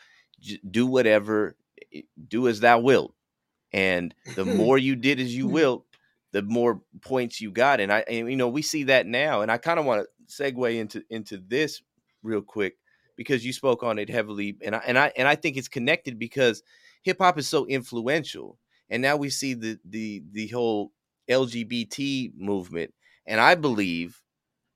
do 0.69 0.85
whatever, 0.87 1.55
do 2.27 2.47
as 2.47 2.59
thou 2.59 2.79
wilt, 2.79 3.13
and 3.71 4.13
the 4.35 4.45
more 4.57 4.77
you 4.77 4.95
did 4.95 5.19
as 5.19 5.35
you 5.35 5.47
wilt, 5.47 5.85
the 6.31 6.41
more 6.41 6.81
points 7.01 7.41
you 7.41 7.51
got. 7.51 7.79
And 7.79 7.91
I, 7.91 7.99
and, 8.07 8.29
you 8.29 8.37
know, 8.37 8.49
we 8.49 8.61
see 8.61 8.83
that 8.83 9.05
now. 9.05 9.41
And 9.41 9.51
I 9.51 9.57
kind 9.57 9.79
of 9.79 9.85
want 9.85 10.05
to 10.05 10.43
segue 10.43 10.75
into 10.75 11.03
into 11.09 11.37
this 11.37 11.81
real 12.23 12.41
quick 12.41 12.77
because 13.15 13.45
you 13.45 13.53
spoke 13.53 13.83
on 13.83 13.99
it 13.99 14.09
heavily, 14.09 14.57
and 14.63 14.75
I 14.75 14.81
and 14.87 14.97
I 14.97 15.11
and 15.15 15.27
I 15.27 15.35
think 15.35 15.57
it's 15.57 15.67
connected 15.67 16.17
because 16.17 16.63
hip 17.03 17.17
hop 17.19 17.37
is 17.37 17.47
so 17.47 17.65
influential, 17.65 18.57
and 18.89 19.01
now 19.01 19.17
we 19.17 19.29
see 19.29 19.53
the 19.53 19.79
the 19.85 20.23
the 20.31 20.47
whole 20.47 20.91
LGBT 21.29 22.33
movement, 22.35 22.93
and 23.25 23.39
I 23.39 23.55
believe 23.55 24.21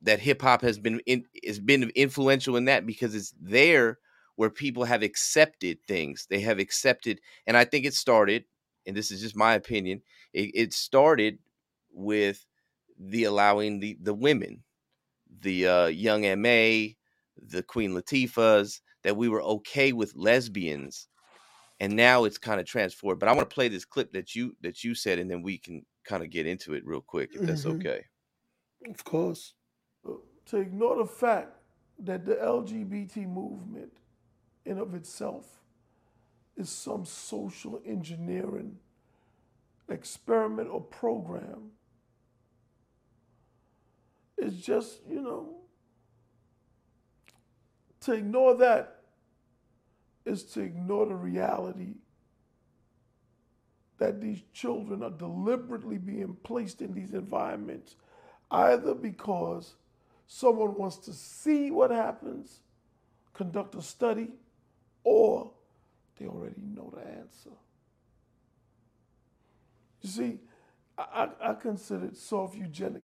that 0.01 0.19
hip 0.19 0.41
hop 0.41 0.61
has 0.61 0.77
been 0.77 0.99
in, 1.05 1.25
has 1.45 1.59
been 1.59 1.91
influential 1.95 2.55
in 2.55 2.65
that 2.65 2.85
because 2.85 3.15
it's 3.15 3.33
there 3.41 3.97
where 4.35 4.49
people 4.49 4.83
have 4.83 5.01
accepted 5.01 5.79
things. 5.87 6.27
They 6.29 6.41
have 6.41 6.59
accepted, 6.59 7.21
and 7.47 7.57
I 7.57 7.65
think 7.65 7.85
it 7.85 7.93
started, 7.93 8.45
and 8.85 8.95
this 8.95 9.11
is 9.11 9.21
just 9.21 9.35
my 9.35 9.53
opinion. 9.53 10.01
It, 10.33 10.51
it 10.53 10.73
started 10.73 11.39
with 11.95 12.45
the 12.99 13.23
allowing 13.23 13.79
the 13.79 13.97
the 14.01 14.13
women, 14.13 14.63
the 15.41 15.67
uh, 15.67 15.85
Young 15.87 16.25
M.A, 16.25 16.95
the 17.37 17.63
Queen 17.63 17.91
Latifahs, 17.91 18.81
that 19.03 19.17
we 19.17 19.29
were 19.29 19.41
okay 19.41 19.93
with 19.93 20.15
lesbians, 20.15 21.07
and 21.79 21.95
now 21.95 22.25
it's 22.25 22.37
kind 22.37 22.59
of 22.59 22.65
transformed. 22.65 23.19
But 23.19 23.29
I 23.29 23.33
want 23.33 23.49
to 23.49 23.53
play 23.53 23.67
this 23.67 23.85
clip 23.85 24.13
that 24.13 24.35
you 24.35 24.55
that 24.61 24.83
you 24.83 24.95
said, 24.95 25.19
and 25.19 25.29
then 25.29 25.41
we 25.41 25.57
can 25.57 25.85
kind 26.05 26.23
of 26.23 26.29
get 26.29 26.45
into 26.45 26.73
it 26.73 26.85
real 26.85 27.01
quick, 27.01 27.31
if 27.33 27.41
that's 27.41 27.65
mm-hmm. 27.65 27.77
okay. 27.79 28.05
Of 28.89 29.03
course. 29.03 29.53
To 30.47 30.57
ignore 30.57 30.97
the 30.97 31.07
fact 31.07 31.49
that 31.99 32.25
the 32.25 32.35
LGBT 32.35 33.27
movement, 33.27 33.91
in 34.63 34.77
of 34.77 34.93
itself, 34.93 35.47
is 36.55 36.69
some 36.69 37.03
social 37.03 37.81
engineering 37.85 38.77
experiment 39.89 40.69
or 40.69 40.81
program 40.81 41.71
it's 44.37 44.55
just, 44.57 44.99
you 45.09 45.21
know, 45.21 45.55
to 48.01 48.13
ignore 48.13 48.55
that 48.55 49.01
is 50.25 50.43
to 50.43 50.61
ignore 50.61 51.05
the 51.05 51.15
reality 51.15 51.95
that 53.97 54.21
these 54.21 54.41
children 54.53 55.03
are 55.03 55.11
deliberately 55.11 55.97
being 55.97 56.35
placed 56.43 56.81
in 56.81 56.93
these 56.93 57.13
environments, 57.13 57.95
either 58.51 58.93
because 58.93 59.75
someone 60.27 60.75
wants 60.75 60.97
to 60.97 61.13
see 61.13 61.71
what 61.71 61.91
happens, 61.91 62.59
conduct 63.33 63.75
a 63.75 63.81
study, 63.81 64.29
or 65.03 65.51
they 66.17 66.25
already 66.27 66.61
know 66.73 66.91
the 66.93 67.01
answer. 67.07 67.51
You 70.01 70.09
see, 70.09 70.39
I, 70.97 71.29
I, 71.41 71.53
consider 71.53 72.05
it 72.05 72.17
soft 72.17 72.55
eugenics. 72.55 73.04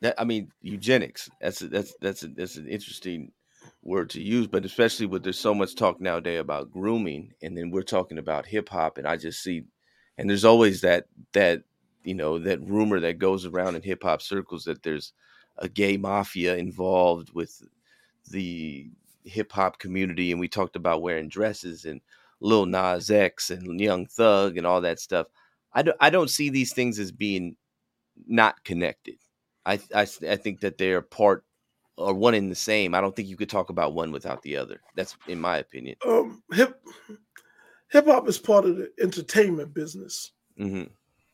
That 0.00 0.14
I 0.18 0.24
mean 0.24 0.52
eugenics. 0.62 1.30
That's 1.40 1.62
a, 1.62 1.68
that's 1.68 1.94
that's 2.00 2.22
a, 2.22 2.28
that's 2.28 2.56
an 2.56 2.68
interesting 2.68 3.32
word 3.82 4.10
to 4.10 4.22
use, 4.22 4.46
but 4.46 4.64
especially 4.64 5.06
with 5.06 5.22
there's 5.22 5.38
so 5.38 5.54
much 5.54 5.74
talk 5.74 6.00
nowadays 6.00 6.40
about 6.40 6.70
grooming, 6.70 7.32
and 7.42 7.56
then 7.56 7.70
we're 7.70 7.82
talking 7.82 8.18
about 8.18 8.46
hip 8.46 8.68
hop, 8.68 8.98
and 8.98 9.06
I 9.06 9.16
just 9.16 9.42
see, 9.42 9.64
and 10.18 10.28
there's 10.28 10.44
always 10.44 10.80
that 10.82 11.06
that 11.32 11.62
you 12.04 12.14
know 12.14 12.38
that 12.38 12.60
rumor 12.62 13.00
that 13.00 13.18
goes 13.18 13.46
around 13.46 13.76
in 13.76 13.82
hip 13.82 14.02
hop 14.02 14.22
circles 14.22 14.64
that 14.64 14.82
there's 14.82 15.12
a 15.58 15.68
gay 15.68 15.96
mafia 15.96 16.56
involved 16.56 17.30
with 17.34 17.62
the 18.30 18.90
hip 19.24 19.52
hop 19.52 19.78
community, 19.78 20.30
and 20.30 20.40
we 20.40 20.48
talked 20.48 20.76
about 20.76 21.02
wearing 21.02 21.28
dresses 21.28 21.84
and 21.84 22.00
Lil 22.40 22.66
Nas 22.66 23.10
X 23.10 23.50
and 23.50 23.80
Young 23.80 24.06
Thug 24.06 24.56
and 24.58 24.66
all 24.66 24.80
that 24.82 25.00
stuff. 25.00 25.26
I 25.72 25.82
don't 25.82 25.96
I 26.00 26.10
don't 26.10 26.30
see 26.30 26.50
these 26.50 26.72
things 26.72 26.98
as 26.98 27.12
being 27.12 27.56
not 28.26 28.64
connected. 28.64 29.16
I, 29.66 29.80
I, 29.94 30.06
I 30.28 30.36
think 30.36 30.60
that 30.60 30.78
they're 30.78 31.02
part 31.02 31.44
or 31.96 32.14
one 32.14 32.34
in 32.34 32.48
the 32.48 32.54
same. 32.54 32.94
I 32.94 33.00
don't 33.00 33.14
think 33.14 33.28
you 33.28 33.36
could 33.36 33.50
talk 33.50 33.68
about 33.68 33.94
one 33.94 34.12
without 34.12 34.42
the 34.42 34.56
other. 34.56 34.80
That's 34.94 35.16
in 35.26 35.40
my 35.40 35.58
opinion. 35.58 35.96
Um, 36.06 36.42
hip 36.52 36.80
hip 37.90 38.06
hop 38.06 38.28
is 38.28 38.38
part 38.38 38.64
of 38.64 38.76
the 38.76 38.90
entertainment 39.00 39.74
business, 39.74 40.32
mm-hmm. 40.58 40.84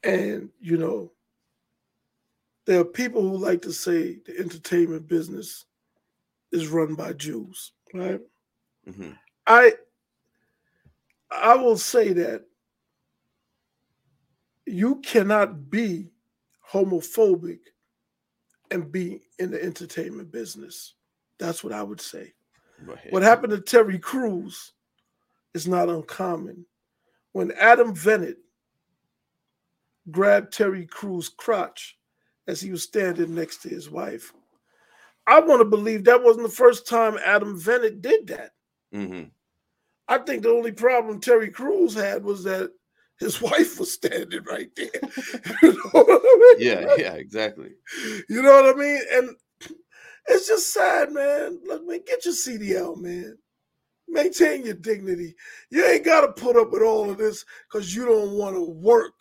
and 0.09 0.49
you 0.61 0.77
know 0.79 1.13
there 2.65 2.81
are 2.81 2.85
people 2.85 3.23
who 3.23 3.37
like 3.37 3.63
to 3.63 3.73
say 3.73 4.19
the 4.25 4.39
entertainment 4.39 5.09
business 5.09 5.67
is 6.53 6.69
run 6.69 6.95
by 6.95 7.13
Jews, 7.13 7.73
right? 7.93 8.21
Mm-hmm. 8.89 9.11
I 9.47 9.73
I 11.31 11.57
will 11.57 11.79
say 11.79 12.13
that 12.13 12.45
you 14.65 14.97
cannot 15.01 15.71
be 15.71 16.13
homophobic 16.73 17.59
and 18.73 18.91
be 18.91 19.21
in 19.39 19.51
the 19.51 19.63
entertainment 19.63 20.33
business. 20.33 20.95
That's 21.39 21.63
what 21.63 21.73
I 21.73 21.83
would 21.83 22.01
say. 22.01 22.33
What 23.11 23.23
happened 23.23 23.53
to 23.53 23.61
Terry 23.61 23.99
Crews 23.99 24.73
is 25.55 25.69
not 25.69 25.89
uncommon. 25.89 26.67
When 27.33 27.53
Adam 27.53 27.95
Venit 27.95 28.37
grabbed 30.11 30.53
Terry 30.53 30.87
Crews' 30.87 31.29
crotch 31.29 31.97
as 32.49 32.61
he 32.61 32.71
was 32.71 32.83
standing 32.83 33.35
next 33.35 33.59
to 33.63 33.69
his 33.69 33.89
wife, 33.89 34.33
I 35.27 35.39
want 35.41 35.61
to 35.61 35.65
believe 35.65 36.05
that 36.05 36.23
wasn't 36.23 36.47
the 36.47 36.53
first 36.53 36.89
time 36.89 37.19
Adam 37.25 37.59
Venit 37.61 38.03
did 38.03 38.27
that. 38.29 38.51
Mm-hmm. 38.93 39.29
I 40.09 40.19
think 40.19 40.43
the 40.43 40.51
only 40.51 40.73
problem 40.73 41.21
Terry 41.21 41.51
Crews 41.51 41.95
had 41.95 42.25
was 42.25 42.43
that 42.45 42.73
his 43.23 43.41
wife 43.41 43.79
was 43.79 43.93
standing 43.93 44.43
right 44.45 44.71
there. 44.77 44.91
you 45.63 45.73
know 45.73 45.91
I 45.95 46.57
mean? 46.57 46.57
Yeah, 46.59 46.95
yeah, 46.99 47.15
exactly. 47.15 47.71
You 48.29 48.43
know 48.43 48.63
what 48.63 48.75
I 48.75 48.79
mean? 48.79 49.01
And 49.13 49.37
it's 50.27 50.49
just 50.49 50.73
sad, 50.73 51.13
man. 51.13 51.61
Look, 51.67 51.87
man, 51.87 52.01
get 52.07 52.25
your 52.25 52.35
CDL, 52.35 52.97
man. 52.97 53.37
Maintain 54.09 54.65
your 54.65 54.75
dignity. 54.75 55.35
You 55.71 55.87
ain't 55.87 56.05
got 56.05 56.23
to 56.23 56.43
put 56.43 56.57
up 56.57 56.71
with 56.71 56.83
all 56.83 57.11
of 57.11 57.19
this 57.19 57.45
because 57.71 57.95
you 57.95 58.05
don't 58.05 58.33
want 58.33 58.57
to 58.57 58.71
work 58.71 59.15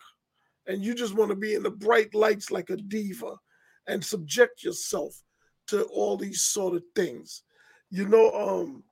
and 0.66 0.84
you 0.84 0.94
just 0.94 1.14
want 1.14 1.30
to 1.30 1.36
be 1.36 1.54
in 1.54 1.62
the 1.62 1.70
bright 1.70 2.14
lights 2.14 2.50
like 2.50 2.70
a 2.70 2.76
diva 2.76 3.36
and 3.86 4.04
subject 4.04 4.62
yourself 4.62 5.20
to 5.68 5.84
all 5.84 6.16
these 6.16 6.42
sort 6.42 6.74
of 6.74 6.82
things. 6.94 7.42
You 7.90 8.06
know, 8.08 8.32
um, 8.32 8.84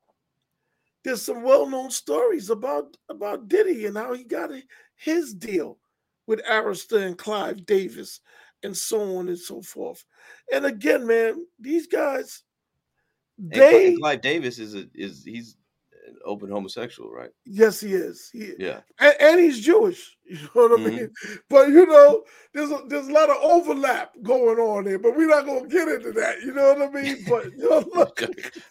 there's 1.05 1.23
some 1.23 1.43
well-known 1.43 1.91
stories 1.91 2.51
about 2.51 2.97
about 3.09 3.49
Diddy 3.49 3.87
and 3.87 3.97
how 3.97 4.13
he 4.13 4.25
got 4.25 4.53
his 5.01 5.35
deal 5.35 5.79
with 6.27 6.45
Arista 6.45 7.05
and 7.05 7.17
Clive 7.17 7.65
Davis 7.67 8.21
and 8.63 8.77
so 8.77 9.17
on 9.17 9.29
and 9.29 9.39
so 9.39 9.63
forth. 9.63 10.05
And 10.53 10.67
again, 10.67 11.07
man, 11.07 11.47
these 11.59 11.87
guys, 11.87 12.43
they 13.39 13.89
and 13.89 13.99
Clive 13.99 14.21
Davis 14.21 14.59
is 14.59 14.75
a, 14.75 14.85
is 14.95 15.25
he's 15.25 15.57
open 16.25 16.51
homosexual, 16.51 17.11
right? 17.11 17.31
Yes, 17.45 17.81
he 17.81 17.95
is. 17.95 18.31
He, 18.33 18.53
yeah, 18.59 18.81
and, 18.99 19.15
and, 19.21 19.41
he's 19.41 19.61
Jewish. 19.61 20.17
You 20.31 20.37
know 20.37 20.49
what 20.69 20.73
I 20.73 20.75
mm-hmm. 20.85 20.97
mean? 20.97 21.11
But 21.49 21.69
you 21.71 21.87
know, 21.87 22.23
there's 22.55 22.71
a, 22.71 22.83
there's 22.87 23.09
a 23.09 23.13
lot 23.13 23.31
of 23.31 23.37
overlap 23.43 24.13
going 24.23 24.59
on 24.59 24.85
there. 24.85 25.01
But 25.01 25.17
we're 25.17 25.27
not 25.27 25.45
gonna 25.45 25.67
get 25.67 25.89
into 25.89 26.13
that. 26.13 26.41
You 26.43 26.55
know 26.55 26.73
what 26.73 26.83
I 26.83 27.03
mean? 27.03 27.25
But 27.29 27.47
you 27.47 27.69
know, 27.69 27.85
look, 27.93 28.23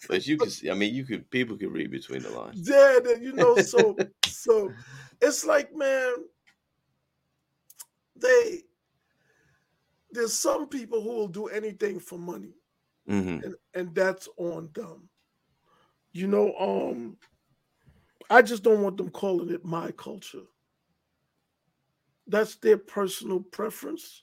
but 0.08 0.26
you 0.26 0.38
can. 0.38 0.48
see. 0.48 0.70
I 0.70 0.74
mean, 0.74 0.94
you 0.94 1.04
could. 1.04 1.30
People 1.30 1.58
can 1.58 1.70
read 1.70 1.90
between 1.90 2.22
the 2.22 2.30
lines. 2.30 2.66
Yeah, 2.66 2.98
you 3.20 3.34
know. 3.34 3.56
So 3.56 3.94
so 4.24 4.72
it's 5.20 5.44
like, 5.44 5.74
man, 5.74 6.14
they 8.16 8.62
there's 10.12 10.32
some 10.32 10.68
people 10.68 11.02
who 11.02 11.10
will 11.10 11.28
do 11.28 11.46
anything 11.48 12.00
for 12.00 12.18
money, 12.18 12.54
mm-hmm. 13.08 13.44
and 13.44 13.54
and 13.74 13.94
that's 13.94 14.28
on 14.38 14.70
them. 14.74 15.08
You 16.12 16.26
know, 16.26 16.54
um, 16.58 17.16
I 18.30 18.42
just 18.42 18.62
don't 18.62 18.82
want 18.82 18.96
them 18.96 19.10
calling 19.10 19.50
it 19.50 19.64
my 19.64 19.90
culture. 19.90 20.44
That's 22.28 22.54
their 22.54 22.78
personal 22.78 23.40
preference, 23.40 24.22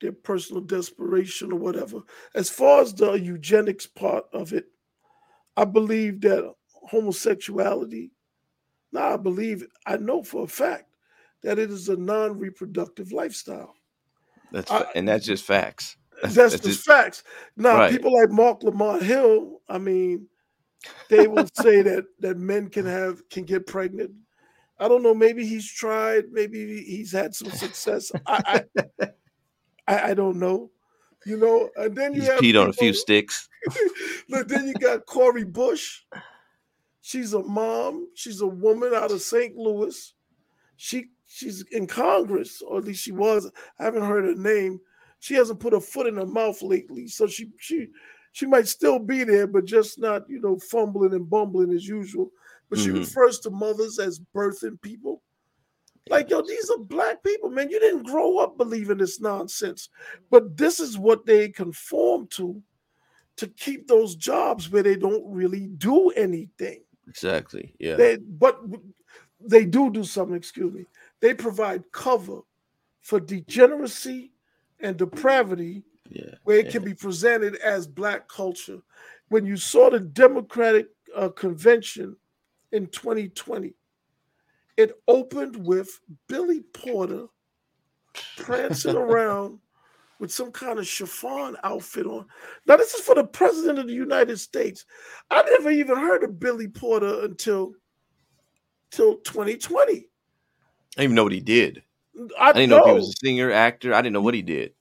their 0.00 0.12
personal 0.12 0.60
desperation, 0.60 1.52
or 1.52 1.58
whatever. 1.58 2.00
As 2.34 2.50
far 2.50 2.82
as 2.82 2.92
the 2.92 3.12
eugenics 3.12 3.86
part 3.86 4.24
of 4.32 4.52
it, 4.52 4.66
I 5.56 5.64
believe 5.64 6.20
that 6.22 6.52
homosexuality, 6.90 8.10
now 8.92 9.14
I 9.14 9.16
believe, 9.16 9.64
I 9.86 9.98
know 9.98 10.24
for 10.24 10.44
a 10.44 10.48
fact 10.48 10.90
that 11.44 11.60
it 11.60 11.70
is 11.70 11.88
a 11.88 11.96
non 11.96 12.38
reproductive 12.38 13.12
lifestyle. 13.12 13.74
That's 14.50 14.70
I, 14.70 14.84
and 14.96 15.06
that's 15.06 15.26
just 15.26 15.44
facts. 15.44 15.96
That's, 16.22 16.34
that's 16.34 16.52
just, 16.54 16.64
just 16.64 16.84
facts. 16.84 17.22
Now, 17.56 17.76
right. 17.76 17.92
people 17.92 18.12
like 18.12 18.30
Marc 18.30 18.64
Lamont 18.64 19.02
Hill, 19.02 19.60
I 19.68 19.78
mean, 19.78 20.26
they 21.08 21.26
will 21.26 21.48
say 21.54 21.82
that 21.82 22.06
that 22.20 22.36
men 22.36 22.68
can 22.68 22.86
have 22.86 23.28
can 23.28 23.44
get 23.44 23.66
pregnant. 23.66 24.12
I 24.78 24.88
don't 24.88 25.02
know. 25.02 25.14
Maybe 25.14 25.46
he's 25.46 25.70
tried. 25.70 26.24
Maybe 26.30 26.82
he's 26.84 27.12
had 27.12 27.34
some 27.34 27.50
success. 27.50 28.12
I, 28.26 28.64
I, 28.76 29.08
I, 29.88 30.10
I 30.10 30.14
don't 30.14 30.38
know. 30.38 30.70
You 31.26 31.36
know, 31.36 31.68
and 31.76 31.96
then 31.96 32.14
you 32.14 32.20
he's 32.20 32.30
have 32.30 32.38
peed 32.38 32.42
people, 32.42 32.62
on 32.62 32.68
a 32.68 32.72
few 32.72 32.94
sticks. 32.94 33.48
but 34.28 34.48
then 34.48 34.68
you 34.68 34.74
got 34.74 35.04
Cori 35.06 35.44
Bush. 35.44 36.02
She's 37.00 37.32
a 37.32 37.42
mom. 37.42 38.08
She's 38.14 38.40
a 38.40 38.46
woman 38.46 38.94
out 38.94 39.10
of 39.10 39.20
St. 39.20 39.56
Louis. 39.56 40.14
She 40.76 41.06
she's 41.26 41.64
in 41.72 41.86
Congress, 41.86 42.62
or 42.62 42.78
at 42.78 42.84
least 42.84 43.02
she 43.02 43.12
was. 43.12 43.50
I 43.80 43.84
haven't 43.84 44.04
heard 44.04 44.24
her 44.24 44.34
name. 44.34 44.80
She 45.18 45.34
hasn't 45.34 45.58
put 45.58 45.74
a 45.74 45.80
foot 45.80 46.06
in 46.06 46.16
her 46.16 46.26
mouth 46.26 46.62
lately, 46.62 47.08
so 47.08 47.26
she 47.26 47.50
she 47.58 47.88
she 48.38 48.46
might 48.46 48.68
still 48.68 49.00
be 49.00 49.24
there, 49.24 49.48
but 49.48 49.64
just 49.64 49.98
not, 49.98 50.30
you 50.30 50.40
know, 50.40 50.56
fumbling 50.60 51.12
and 51.12 51.28
bumbling 51.28 51.72
as 51.72 51.88
usual. 51.88 52.30
But 52.70 52.78
she 52.78 52.90
mm-hmm. 52.90 53.00
refers 53.00 53.40
to 53.40 53.50
mothers 53.50 53.98
as 53.98 54.20
birthing 54.32 54.80
people. 54.80 55.22
Like, 56.08 56.30
yo, 56.30 56.42
these 56.42 56.70
are 56.70 56.78
black 56.78 57.24
people, 57.24 57.50
man. 57.50 57.68
You 57.68 57.80
didn't 57.80 58.04
grow 58.04 58.38
up 58.38 58.56
believing 58.56 58.98
this 58.98 59.20
nonsense. 59.20 59.88
But 60.30 60.56
this 60.56 60.78
is 60.78 60.96
what 60.96 61.26
they 61.26 61.48
conform 61.48 62.28
to 62.34 62.62
to 63.38 63.48
keep 63.48 63.88
those 63.88 64.14
jobs 64.14 64.70
where 64.70 64.84
they 64.84 64.94
don't 64.94 65.24
really 65.26 65.66
do 65.66 66.10
anything. 66.10 66.82
Exactly. 67.08 67.74
Yeah. 67.80 67.96
They, 67.96 68.18
but 68.18 68.60
they 69.40 69.64
do 69.64 69.90
do 69.90 70.04
something, 70.04 70.36
excuse 70.36 70.72
me. 70.72 70.86
They 71.20 71.34
provide 71.34 71.90
cover 71.90 72.40
for 73.00 73.18
degeneracy 73.18 74.32
and 74.78 74.96
depravity 74.96 75.84
yeah, 76.08 76.34
where 76.44 76.58
it 76.58 76.66
yeah. 76.66 76.72
can 76.72 76.84
be 76.84 76.94
presented 76.94 77.56
as 77.56 77.86
black 77.86 78.28
culture. 78.28 78.80
When 79.28 79.44
you 79.44 79.56
saw 79.56 79.90
the 79.90 80.00
Democratic 80.00 80.88
uh, 81.14 81.28
convention 81.28 82.16
in 82.72 82.86
2020, 82.86 83.74
it 84.76 84.92
opened 85.06 85.56
with 85.56 86.00
Billy 86.28 86.60
Porter 86.72 87.26
prancing 88.36 88.96
around 88.96 89.58
with 90.18 90.32
some 90.32 90.50
kind 90.50 90.78
of 90.78 90.86
chiffon 90.86 91.56
outfit 91.62 92.06
on. 92.06 92.26
Now, 92.66 92.76
this 92.76 92.94
is 92.94 93.00
for 93.00 93.14
the 93.14 93.24
president 93.24 93.78
of 93.78 93.86
the 93.86 93.94
United 93.94 94.38
States. 94.38 94.84
I 95.30 95.42
never 95.42 95.70
even 95.70 95.96
heard 95.96 96.24
of 96.24 96.40
Billy 96.40 96.68
Porter 96.68 97.24
until 97.24 97.72
till 98.90 99.16
2020. 99.18 99.92
I 99.92 101.02
didn't 101.02 101.04
even 101.04 101.14
know 101.14 101.22
what 101.24 101.32
he 101.32 101.40
did. 101.40 101.82
I, 102.38 102.50
I 102.50 102.52
didn't 102.52 102.70
know. 102.70 102.78
know. 102.78 102.84
if 102.84 102.88
he 102.88 102.94
was 102.94 103.08
a 103.08 103.26
singer, 103.26 103.52
actor. 103.52 103.94
I 103.94 104.02
didn't 104.02 104.14
know 104.14 104.22
what 104.22 104.34
he 104.34 104.42
did. 104.42 104.72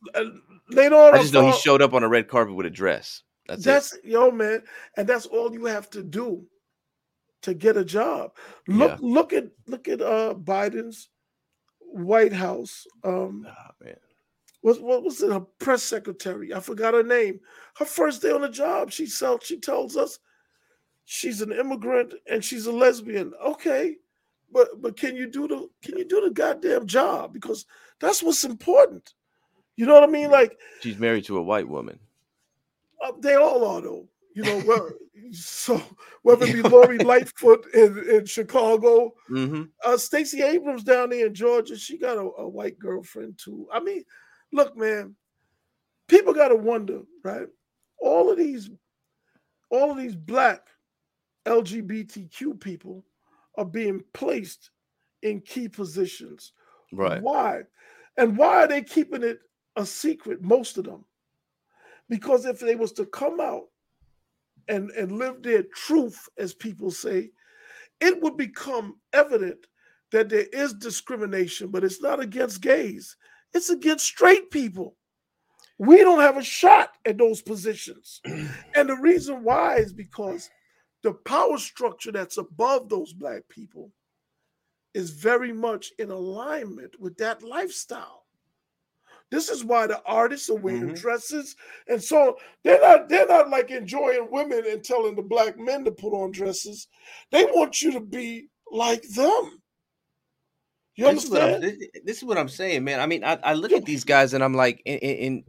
On, 0.76 1.15
I 1.15 1.20
just 1.20 1.34
know 1.34 1.45
he 1.45 1.57
showed 1.57 1.82
up 1.82 1.93
on 1.93 2.03
a 2.03 2.09
red 2.09 2.28
carpet 2.28 2.55
with 2.55 2.65
a 2.65 2.70
dress. 2.70 3.24
That's, 3.47 3.63
that's 3.63 3.93
it. 3.93 4.05
yo 4.05 4.32
man, 4.32 4.63
and 4.97 5.07
that's 5.07 5.26
all 5.26 5.53
you 5.53 5.65
have 5.65 5.89
to 5.91 6.03
do 6.03 6.45
to 7.43 7.53
get 7.53 7.78
a 7.78 7.86
job. 7.86 8.32
Look, 8.68 8.91
yeah. 8.91 8.97
look 9.01 9.34
at 9.34 9.45
look 9.68 9.88
at 9.88 10.01
uh 10.01 10.34
Biden's 10.34 11.09
White 11.80 12.34
House. 12.34 12.86
Um, 13.03 13.47
oh, 13.47 13.86
man. 13.86 13.95
What, 14.61 14.82
what 14.82 15.03
was 15.03 15.22
it? 15.22 15.32
Her 15.32 15.41
press 15.59 15.84
secretary. 15.84 16.53
I 16.53 16.59
forgot 16.59 16.93
her 16.93 17.03
name. 17.03 17.39
Her 17.78 17.86
first 17.86 18.22
day 18.22 18.32
on 18.32 18.41
the 18.41 18.49
job, 18.49 18.91
she 18.91 19.05
sells, 19.05 19.45
she 19.45 19.59
tells 19.59 19.95
us 19.95 20.20
she's 21.05 21.41
an 21.41 21.53
immigrant 21.53 22.13
and 22.30 22.43
she's 22.43 22.65
a 22.65 22.72
lesbian. 22.72 23.32
Okay, 23.45 23.95
but 24.51 24.82
but 24.82 24.97
can 24.97 25.15
you 25.15 25.28
do 25.30 25.47
the 25.47 25.70
can 25.82 25.97
you 25.97 26.05
do 26.05 26.22
the 26.22 26.32
goddamn 26.32 26.86
job? 26.86 27.34
Because 27.34 27.65
that's 27.99 28.22
what's 28.22 28.43
important. 28.43 29.13
You 29.78 29.86
know 29.86 29.93
what 29.93 30.03
I 30.03 30.07
mean? 30.07 30.30
Like 30.30 30.57
she's 30.82 30.97
married 30.97 31.25
to 31.25 31.38
a 31.38 31.43
white 31.43 31.67
woman. 31.67 31.99
Uh, 33.01 33.13
they 33.19 33.36
all 33.36 33.65
are 33.65 33.82
though. 33.82 34.07
You 34.36 34.43
know, 34.43 34.89
so 35.32 35.82
whether 36.23 36.45
it 36.45 36.53
be 36.53 36.61
Lori 36.61 36.97
Lightfoot 36.99 37.65
in, 37.73 37.97
in 38.09 38.25
Chicago, 38.25 39.13
mm-hmm. 39.30 39.63
uh, 39.84 39.97
Stacey 39.97 40.43
Abrams 40.43 40.84
down 40.84 41.09
there 41.09 41.28
in 41.28 41.34
Georgia, 41.34 41.78
she 41.78 41.97
got 41.97 42.17
a, 42.17 42.21
a 42.21 42.47
white 42.47 42.78
girlfriend 42.78 43.39
too. 43.43 43.67
I 43.71 43.80
mean, 43.80 44.03
look, 44.51 44.78
man, 44.78 45.15
people 46.07 46.34
got 46.34 46.49
to 46.49 46.55
wonder, 46.55 47.01
right? 47.23 47.47
All 47.99 48.32
of 48.32 48.38
these, 48.38 48.69
all 49.69 49.91
of 49.91 49.97
these 49.97 50.15
black 50.15 50.67
LGBTQ 51.45 52.59
people 52.59 53.05
are 53.57 53.65
being 53.65 54.03
placed 54.13 54.71
in 55.23 55.41
key 55.41 55.67
positions. 55.67 56.53
Right. 56.91 57.21
Why? 57.21 57.61
And 58.17 58.38
why 58.38 58.63
are 58.63 58.67
they 58.67 58.84
keeping 58.84 59.23
it 59.23 59.39
a 59.78 59.86
secret, 59.86 60.41
most 60.41 60.78
of 60.78 60.86
them. 60.86 61.05
Because 62.09 62.45
if 62.45 62.59
they 62.59 62.75
was 62.75 62.91
to 62.93 63.05
come 63.05 63.39
out 63.39 63.65
and, 64.67 64.89
and 64.91 65.13
live 65.13 65.43
their 65.43 65.63
truth, 65.63 66.28
as 66.38 66.53
people 66.53 66.91
say, 66.91 67.30
it 68.01 68.21
would 68.21 68.38
become 68.38 68.99
evident 69.13 69.67
that 70.11 70.30
there 70.30 70.47
is 70.51 70.73
discrimination, 70.73 71.69
but 71.69 71.84
it's 71.84 72.01
not 72.01 72.19
against 72.19 72.61
gays, 72.61 73.15
it's 73.53 73.69
against 73.69 74.05
straight 74.05 74.51
people. 74.51 74.95
We 75.80 75.97
don't 75.97 76.21
have 76.21 76.38
a 76.38 76.43
shot 76.43 76.91
at 77.05 77.17
those 77.17 77.41
positions. 77.41 78.21
and 78.25 78.89
the 78.89 78.95
reason 78.95 79.43
why 79.43 79.77
is 79.77 79.93
because 79.93 80.49
the 81.03 81.14
power 81.14 81.57
structure 81.57 82.11
that's 82.11 82.38
above 82.38 82.89
those 82.89 83.14
black 83.14 83.43
people 83.47 83.91
is 84.93 85.11
very 85.11 85.53
much 85.53 85.91
in 85.99 86.10
alignment 86.10 86.99
with 86.99 87.18
that 87.18 87.43
lifestyle. 87.43 88.27
This 89.30 89.49
is 89.49 89.66
why 89.66 89.88
the 89.88 90.02
artists 90.06 90.49
are 90.49 90.56
wearing 90.56 90.84
mm-hmm. 90.84 90.94
dresses, 90.94 91.56
and 91.88 92.02
so 92.02 92.38
they're 92.64 92.80
not 92.80 93.10
they're 93.10 93.28
not 93.28 93.49
like 93.49 93.72
enjoying 93.72 94.30
women 94.32 94.64
and 94.70 94.84
telling 94.84 95.16
the 95.16 95.22
black 95.22 95.60
men 95.60 95.84
to 95.84 95.91
put 95.91 96.14
on 96.14 96.32
dresses. 96.32 96.88
They 97.32 97.44
want 97.44 97.82
you 97.82 97.91
to 97.91 97.99
be 97.99 98.48
like 98.72 99.04
them. 99.10 99.62
You 100.95 101.06
this 101.06 101.10
understand? 101.10 101.64
Is 101.64 101.78
this, 101.78 101.90
this, 102.06 102.18
is 102.18 102.24
what 102.24 102.38
I'm 102.38 102.49
saying, 102.49 102.84
man. 102.84 102.99
I 102.99 103.06
mean, 103.06 103.24
I, 103.24 103.38
I 103.44 103.54
look 103.54 103.72
at 103.72 103.86
these 103.86 104.04
guys 104.04 104.34
and 104.34 104.44
I'm 104.44 104.56
like, 104.56 104.82
in, 104.86 104.98
in, 104.98 105.44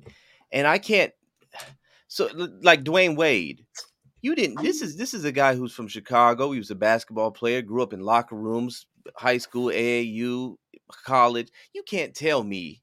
and 0.52 0.66
I 0.66 0.78
can't. 0.78 1.12
So, 2.08 2.28
like 2.62 2.84
Dwyane 2.84 3.16
Wade, 3.16 3.64
you 4.22 4.34
didn't. 4.34 4.60
This 4.62 4.82
is 4.82 4.96
this 4.96 5.14
is 5.14 5.24
a 5.24 5.32
guy 5.32 5.54
who's 5.54 5.72
from 5.72 5.88
Chicago. 5.88 6.50
He 6.52 6.58
was 6.58 6.70
a 6.70 6.74
basketball 6.74 7.30
player. 7.30 7.62
Grew 7.62 7.82
up 7.82 7.92
in 7.92 8.00
locker 8.00 8.34
rooms, 8.34 8.86
high 9.14 9.38
school, 9.38 9.66
AAU, 9.66 10.56
college. 11.04 11.48
You 11.74 11.82
can't 11.84 12.14
tell 12.14 12.42
me 12.42 12.82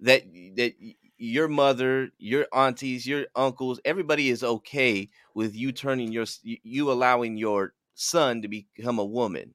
that 0.00 0.22
that 0.56 0.74
your 1.18 1.48
mother, 1.48 2.10
your 2.18 2.46
aunties, 2.52 3.06
your 3.06 3.26
uncles, 3.36 3.80
everybody 3.84 4.30
is 4.30 4.42
okay 4.42 5.08
with 5.34 5.54
you 5.54 5.72
turning 5.72 6.12
your 6.12 6.26
you 6.42 6.90
allowing 6.90 7.36
your 7.36 7.74
son 7.94 8.42
to 8.42 8.48
become 8.48 8.98
a 8.98 9.04
woman. 9.04 9.54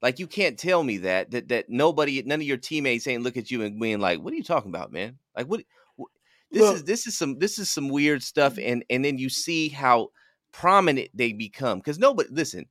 Like 0.00 0.18
you 0.18 0.26
can't 0.26 0.58
tell 0.58 0.82
me 0.82 0.98
that 0.98 1.30
that 1.30 1.48
that 1.48 1.68
nobody, 1.68 2.22
none 2.22 2.40
of 2.40 2.46
your 2.46 2.56
teammates 2.56 3.06
ain't 3.06 3.22
look 3.22 3.36
at 3.36 3.50
you 3.50 3.62
and 3.62 3.78
being 3.78 4.00
like, 4.00 4.20
"What 4.20 4.32
are 4.32 4.36
you 4.36 4.42
talking 4.42 4.70
about, 4.70 4.92
man?" 4.92 5.18
Like 5.36 5.46
what? 5.46 5.62
what 5.96 6.08
this 6.50 6.62
well, 6.62 6.74
is 6.74 6.84
this 6.84 7.06
is 7.06 7.16
some 7.16 7.38
this 7.38 7.58
is 7.58 7.70
some 7.70 7.88
weird 7.88 8.22
stuff, 8.22 8.56
mm. 8.56 8.72
and 8.72 8.84
and 8.90 9.04
then 9.04 9.18
you 9.18 9.28
see 9.28 9.68
how 9.68 10.08
prominent 10.52 11.08
they 11.14 11.32
become 11.32 11.78
because 11.78 11.98
nobody 11.98 12.28
listen. 12.32 12.66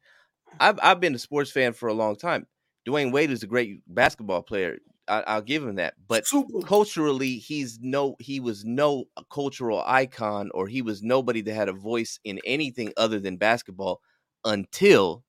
I've 0.60 0.80
I've 0.84 0.99
been 0.99 1.15
a 1.15 1.19
sports 1.19 1.52
fan 1.52 1.73
for 1.73 1.88
a 1.88 1.93
long 1.93 2.18
time. 2.18 2.48
Dwyane 2.85 3.14
Wade 3.14 3.31
is 3.31 3.43
a 3.43 3.48
great 3.48 3.81
basketball 3.88 4.41
player. 4.41 4.80
I, 5.07 5.36
will 5.36 5.41
give 5.41 5.64
him 5.64 5.76
that. 5.76 5.95
But 6.07 6.26
Super. 6.26 6.61
culturally, 6.61 7.38
he's 7.38 7.80
no 7.82 8.15
he 8.19 8.40
was 8.40 8.64
no 8.64 9.06
uh, 9.18 9.23
cultural 9.32 9.84
icon 9.86 10.52
or 10.53 10.68
he 10.68 10.82
was 10.82 11.02
nobody 11.03 11.41
that 11.41 11.53
had 11.53 11.69
a 11.69 11.73
voice 11.73 12.19
in 12.23 12.40
anything 12.45 12.94
other 12.98 13.19
than 13.19 13.38
basketball 13.38 14.02
until 14.45 15.23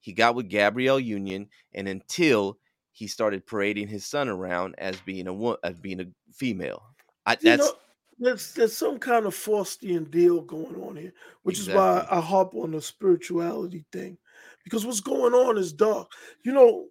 he 0.00 0.12
got 0.12 0.34
with 0.34 0.48
Gabrielle 0.48 1.00
Union, 1.00 1.48
and 1.74 1.88
until 1.88 2.58
he 2.92 3.06
started 3.06 3.46
parading 3.46 3.88
his 3.88 4.06
son 4.06 4.28
around 4.28 4.74
as 4.78 4.98
being 5.00 5.28
a 5.28 5.56
as 5.62 5.78
being 5.78 6.00
a 6.00 6.06
female. 6.32 6.82
I, 7.26 7.36
that's 7.36 7.62
know, 7.62 7.72
there's 8.18 8.52
there's 8.54 8.76
some 8.76 8.98
kind 8.98 9.26
of 9.26 9.34
Faustian 9.34 10.10
deal 10.10 10.40
going 10.40 10.80
on 10.82 10.96
here, 10.96 11.12
which 11.42 11.58
exactly. 11.58 11.72
is 11.72 11.76
why 11.76 12.06
I 12.10 12.20
harp 12.20 12.54
on 12.54 12.72
the 12.72 12.80
spirituality 12.80 13.84
thing, 13.92 14.18
because 14.64 14.86
what's 14.86 15.00
going 15.00 15.34
on 15.34 15.58
is 15.58 15.72
dark. 15.72 16.10
You 16.44 16.52
know, 16.52 16.88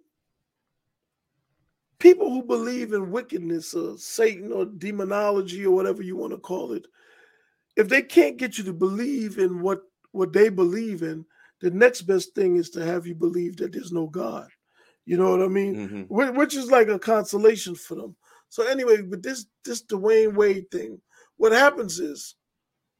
people 1.98 2.30
who 2.30 2.42
believe 2.42 2.92
in 2.92 3.10
wickedness 3.10 3.74
or 3.74 3.98
Satan 3.98 4.52
or 4.52 4.64
demonology 4.64 5.64
or 5.64 5.74
whatever 5.74 6.02
you 6.02 6.16
want 6.16 6.32
to 6.32 6.38
call 6.38 6.72
it, 6.72 6.86
if 7.76 7.88
they 7.88 8.02
can't 8.02 8.36
get 8.36 8.58
you 8.58 8.64
to 8.64 8.72
believe 8.72 9.38
in 9.38 9.60
what 9.60 9.82
what 10.12 10.32
they 10.32 10.48
believe 10.48 11.02
in, 11.02 11.24
the 11.60 11.70
next 11.70 12.02
best 12.02 12.34
thing 12.34 12.56
is 12.56 12.70
to 12.70 12.84
have 12.84 13.06
you 13.06 13.14
believe 13.14 13.56
that 13.56 13.72
there's 13.72 13.92
no 13.92 14.06
God. 14.06 14.48
You 15.04 15.16
know 15.16 15.30
what 15.30 15.42
I 15.42 15.48
mean? 15.48 16.08
Mm-hmm. 16.08 16.36
Which 16.36 16.54
is 16.54 16.70
like 16.70 16.88
a 16.88 16.98
consolation 16.98 17.74
for 17.74 17.94
them. 17.94 18.16
So 18.48 18.66
anyway, 18.66 19.02
but 19.02 19.22
this 19.22 19.46
this 19.64 19.82
Dwyane 19.84 20.34
Wade 20.34 20.70
thing, 20.70 21.00
what 21.36 21.52
happens 21.52 21.98
is 21.98 22.34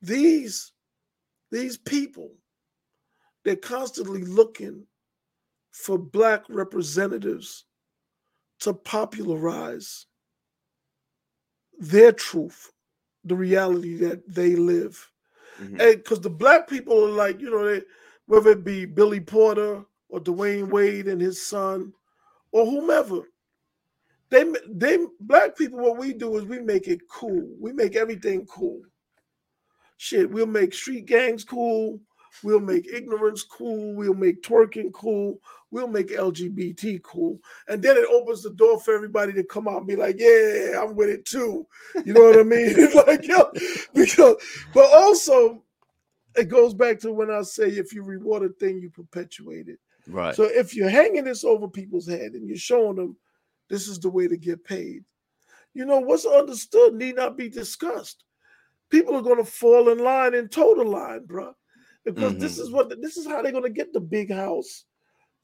these 0.03 0.73
these 1.51 1.79
people 1.79 2.33
they're 3.45 3.57
constantly 3.57 4.23
looking 4.23 4.85
for 5.71 5.97
black 5.97 6.43
representatives 6.49 7.65
to 8.61 8.75
popularize 8.75 10.07
their 11.79 12.13
truth, 12.13 12.73
the 13.25 13.37
reality 13.37 13.97
that 13.97 14.23
they 14.33 14.57
live. 14.57 15.11
Mm-hmm. 15.61 15.81
And 15.81 15.97
because 15.97 16.21
the 16.21 16.31
black 16.31 16.69
people 16.69 17.05
are 17.05 17.11
like, 17.11 17.41
you 17.41 17.51
know, 17.51 17.65
they, 17.65 17.83
whether 18.27 18.51
it 18.51 18.65
be 18.65 18.85
Billy 18.85 19.21
Porter 19.21 19.85
or 20.09 20.21
Dwyane 20.21 20.71
Wade 20.71 21.09
and 21.09 21.21
his 21.21 21.45
son 21.45 21.93
or 22.53 22.67
whomever, 22.67 23.23
they 24.31 24.45
they 24.69 24.99
black 25.21 25.57
people, 25.57 25.79
what 25.79 25.97
we 25.97 26.13
do 26.13 26.37
is 26.37 26.45
we 26.45 26.61
make 26.61 26.87
it 26.87 27.01
cool. 27.09 27.49
We 27.59 27.73
make 27.73 27.97
everything 27.97 28.47
cool. 28.47 28.83
Shit, 29.97 30.31
we'll 30.31 30.47
make 30.47 30.75
street 30.75 31.07
gangs 31.07 31.45
cool. 31.45 32.01
We'll 32.43 32.61
make 32.61 32.87
ignorance 32.93 33.43
cool. 33.43 33.95
We'll 33.95 34.15
make 34.15 34.43
twerking 34.43 34.93
cool. 34.93 35.41
We'll 35.71 35.89
make 35.89 36.09
LGBT 36.09 37.03
cool. 37.03 37.41
And 37.69 37.83
then 37.83 37.97
it 37.97 38.07
opens 38.11 38.43
the 38.43 38.51
door 38.51 38.81
for 38.81 38.95
everybody 38.95 39.33
to 39.35 39.45
come 39.45 39.69
out 39.69 39.79
and 39.79 39.87
be 39.87 39.97
like, 39.97 40.17
yeah, 40.19 40.83
I'm 40.83 40.95
with 40.95 41.09
it 41.09 41.25
too. 41.25 41.67
You 42.05 42.15
know 42.15 42.23
what 42.23 42.39
I 42.39 42.43
mean? 42.43 42.75
like, 43.07 43.27
yeah, 43.27 43.43
because, 43.93 44.37
but 44.73 44.91
also 44.95 45.63
it 46.37 46.49
goes 46.49 46.75
back 46.75 47.01
to 47.01 47.13
when 47.13 47.31
I 47.31 47.43
say 47.43 47.69
if 47.69 47.93
you 47.93 48.03
reward 48.03 48.45
a 48.45 48.49
thing, 48.49 48.81
you 48.81 48.91
perpetuate 48.91 49.69
it. 49.69 49.79
Right. 50.07 50.35
So 50.35 50.45
if 50.45 50.75
you're 50.75 50.89
hanging 50.89 51.25
this 51.25 51.45
over 51.45 51.69
people's 51.69 52.09
head 52.09 52.33
and 52.33 52.49
you're 52.49 52.57
showing 52.57 52.97
them 52.97 53.17
this 53.69 53.89
is 53.89 53.99
the 53.99 54.09
way 54.09 54.29
to 54.29 54.37
get 54.37 54.65
paid, 54.65 55.05
you 55.75 55.85
know, 55.85 56.01
what's 56.01 56.25
understood 56.25 56.95
need 56.95 57.17
not 57.17 57.37
be 57.37 57.51
discussed. 57.51 58.25
People 58.91 59.17
are 59.17 59.23
going 59.23 59.37
to 59.37 59.45
fall 59.45 59.91
in 59.91 59.99
line 59.99 60.35
and 60.35 60.51
toe 60.51 60.75
the 60.75 60.83
line, 60.83 61.27
bro 61.27 61.55
because 62.15 62.33
mm-hmm. 62.33 62.41
this 62.41 62.59
is 62.59 62.71
what 62.71 62.89
this 63.01 63.17
is 63.17 63.27
how 63.27 63.43
they're 63.43 63.53
going 63.53 63.65
to 63.65 63.71
get 63.71 63.93
the 63.93 64.01
big 64.01 64.33
house 64.33 64.85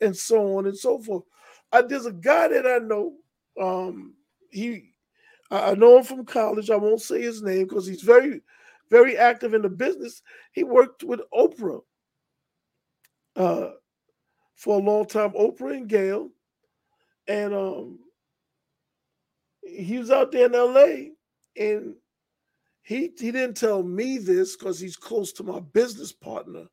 and 0.01 0.17
so 0.17 0.57
on 0.57 0.67
and 0.67 0.77
so 0.77 0.99
forth. 0.99 1.25
I, 1.73 1.83
there's 1.83 2.07
a 2.07 2.13
guy 2.13 2.49
that 2.49 2.67
I 2.67 2.79
know. 2.79 3.15
Um, 3.61 4.15
he, 4.51 4.91
I 5.51 5.75
know 5.75 5.99
him 5.99 6.05
from 6.05 6.25
college. 6.25 6.71
I 6.71 6.77
won't 6.77 7.01
say 7.01 7.23
his 7.23 7.43
name 7.43 7.65
because 7.65 7.87
he's 7.87 8.03
very, 8.03 8.41
very 8.91 9.17
active 9.17 9.55
in 9.55 9.63
the 9.63 9.69
business. 9.69 10.23
He 10.53 10.65
worked 10.65 11.05
with 11.05 11.21
Oprah 11.33 11.81
uh, 13.37 13.71
for 14.55 14.79
a 14.79 14.83
long 14.83 15.07
time, 15.07 15.31
Oprah 15.31 15.77
and 15.77 15.89
Gayle, 15.89 16.31
and 17.27 17.55
um, 17.55 17.99
he 19.63 19.99
was 19.99 20.11
out 20.11 20.33
there 20.33 20.47
in 20.47 20.55
L.A. 20.55 21.13
and 21.57 21.95
he 22.85 23.11
he 23.19 23.33
didn't 23.33 23.57
tell 23.57 23.83
me 23.83 24.19
this 24.19 24.57
because 24.57 24.79
he's 24.79 24.97
close 24.97 25.33
to 25.33 25.43
my 25.43 25.59
business 25.59 26.13
partner. 26.13 26.67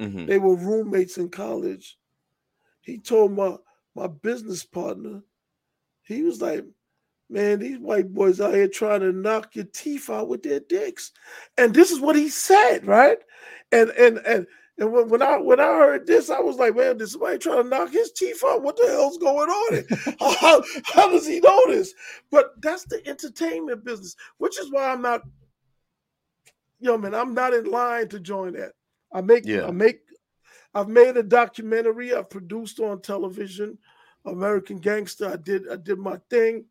Mm-hmm. 0.00 0.26
They 0.26 0.38
were 0.38 0.54
roommates 0.54 1.18
in 1.18 1.28
college. 1.28 1.98
He 2.82 2.98
told 2.98 3.32
my 3.32 3.56
my 3.96 4.06
business 4.06 4.64
partner, 4.64 5.22
he 6.02 6.22
was 6.22 6.40
like, 6.40 6.64
"Man, 7.28 7.58
these 7.58 7.78
white 7.78 8.14
boys 8.14 8.40
out 8.40 8.54
here 8.54 8.68
trying 8.68 9.00
to 9.00 9.12
knock 9.12 9.56
your 9.56 9.64
teeth 9.64 10.08
out 10.08 10.28
with 10.28 10.44
their 10.44 10.60
dicks," 10.60 11.10
and 11.58 11.74
this 11.74 11.90
is 11.90 11.98
what 11.98 12.14
he 12.14 12.28
said, 12.28 12.86
right? 12.86 13.18
And 13.72 13.90
and 13.90 14.18
and 14.18 14.46
and 14.78 14.92
when, 14.92 15.08
when 15.08 15.22
I 15.22 15.36
when 15.38 15.58
I 15.58 15.64
heard 15.64 16.06
this, 16.06 16.30
I 16.30 16.38
was 16.38 16.58
like, 16.58 16.76
"Man, 16.76 16.98
did 16.98 17.08
somebody 17.08 17.38
trying 17.38 17.64
to 17.64 17.68
knock 17.68 17.90
his 17.90 18.12
teeth 18.12 18.40
out? 18.46 18.62
What 18.62 18.76
the 18.76 18.86
hell's 18.86 19.18
going 19.18 19.50
on? 19.50 19.84
how, 20.40 20.62
how 20.84 21.10
does 21.10 21.26
he 21.26 21.40
know 21.40 21.66
this?" 21.66 21.92
But 22.30 22.52
that's 22.62 22.84
the 22.84 23.04
entertainment 23.04 23.84
business, 23.84 24.14
which 24.38 24.60
is 24.60 24.70
why 24.70 24.92
I'm 24.92 25.02
not 25.02 25.22
yo 26.78 26.98
man, 26.98 27.14
I'm 27.14 27.34
not 27.34 27.54
in 27.54 27.64
line 27.64 28.08
to 28.08 28.20
join 28.20 28.54
that. 28.54 28.72
I 29.12 29.20
make 29.20 29.46
yeah. 29.46 29.66
I 29.66 29.70
make 29.70 30.00
I've 30.74 30.88
made 30.88 31.16
a 31.16 31.22
documentary 31.22 32.14
I've 32.14 32.30
produced 32.30 32.80
on 32.80 33.00
television, 33.00 33.78
American 34.26 34.78
Gangster. 34.78 35.28
I 35.32 35.36
did 35.36 35.68
I 35.70 35.76
did 35.76 35.98
my 35.98 36.18
thing. 36.30 36.66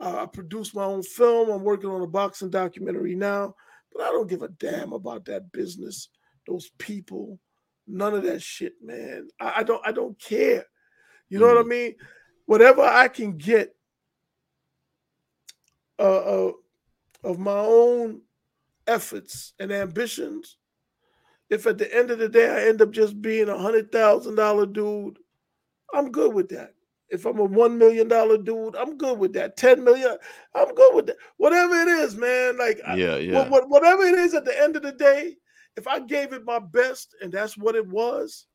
Uh, 0.00 0.22
I 0.22 0.26
produced 0.26 0.74
my 0.74 0.84
own 0.84 1.02
film. 1.02 1.50
I'm 1.50 1.64
working 1.64 1.90
on 1.90 2.02
a 2.02 2.06
boxing 2.06 2.50
documentary 2.50 3.16
now, 3.16 3.54
but 3.92 4.02
I 4.02 4.10
don't 4.10 4.30
give 4.30 4.42
a 4.42 4.48
damn 4.48 4.92
about 4.92 5.24
that 5.24 5.50
business, 5.50 6.08
those 6.46 6.70
people, 6.78 7.38
none 7.86 8.14
of 8.14 8.22
that 8.22 8.40
shit, 8.40 8.74
man. 8.82 9.28
I, 9.40 9.54
I 9.56 9.62
don't 9.62 9.86
I 9.86 9.92
don't 9.92 10.18
care. 10.20 10.64
You 11.28 11.38
know 11.38 11.46
mm. 11.46 11.56
what 11.56 11.60
I 11.60 11.64
mm. 11.64 11.68
mean? 11.68 11.94
Whatever 12.46 12.82
I 12.82 13.08
can 13.08 13.36
get 13.36 13.74
uh, 15.98 16.46
uh, 16.48 16.52
of 17.24 17.38
my 17.38 17.58
own 17.58 18.22
efforts 18.88 19.52
and 19.60 19.70
ambitions, 19.70 20.56
if 21.50 21.66
at 21.66 21.78
the 21.78 21.94
end 21.94 22.10
of 22.10 22.18
the 22.18 22.28
day 22.28 22.48
I 22.48 22.68
end 22.68 22.82
up 22.82 22.90
just 22.90 23.22
being 23.22 23.48
a 23.48 23.58
hundred 23.58 23.92
thousand 23.92 24.34
dollar 24.34 24.66
dude, 24.66 25.18
I'm 25.94 26.10
good 26.10 26.34
with 26.34 26.48
that. 26.50 26.74
If 27.10 27.24
I'm 27.24 27.38
a 27.38 27.44
one 27.44 27.78
million 27.78 28.08
dollar 28.08 28.36
dude, 28.38 28.76
I'm 28.76 28.98
good 28.98 29.18
with 29.18 29.32
that. 29.34 29.56
Ten 29.56 29.84
million, 29.84 30.16
I'm 30.54 30.74
good 30.74 30.94
with 30.94 31.06
that. 31.06 31.16
Whatever 31.36 31.74
it 31.76 31.88
is, 31.88 32.16
man. 32.16 32.58
Like 32.58 32.80
yeah, 32.96 33.16
yeah. 33.16 33.48
whatever 33.48 34.02
it 34.02 34.18
is 34.18 34.34
at 34.34 34.44
the 34.44 34.60
end 34.60 34.76
of 34.76 34.82
the 34.82 34.92
day, 34.92 35.36
if 35.76 35.86
I 35.86 36.00
gave 36.00 36.32
it 36.32 36.44
my 36.44 36.58
best 36.58 37.14
and 37.22 37.32
that's 37.32 37.56
what 37.56 37.76
it 37.76 37.86
was, 37.86 38.46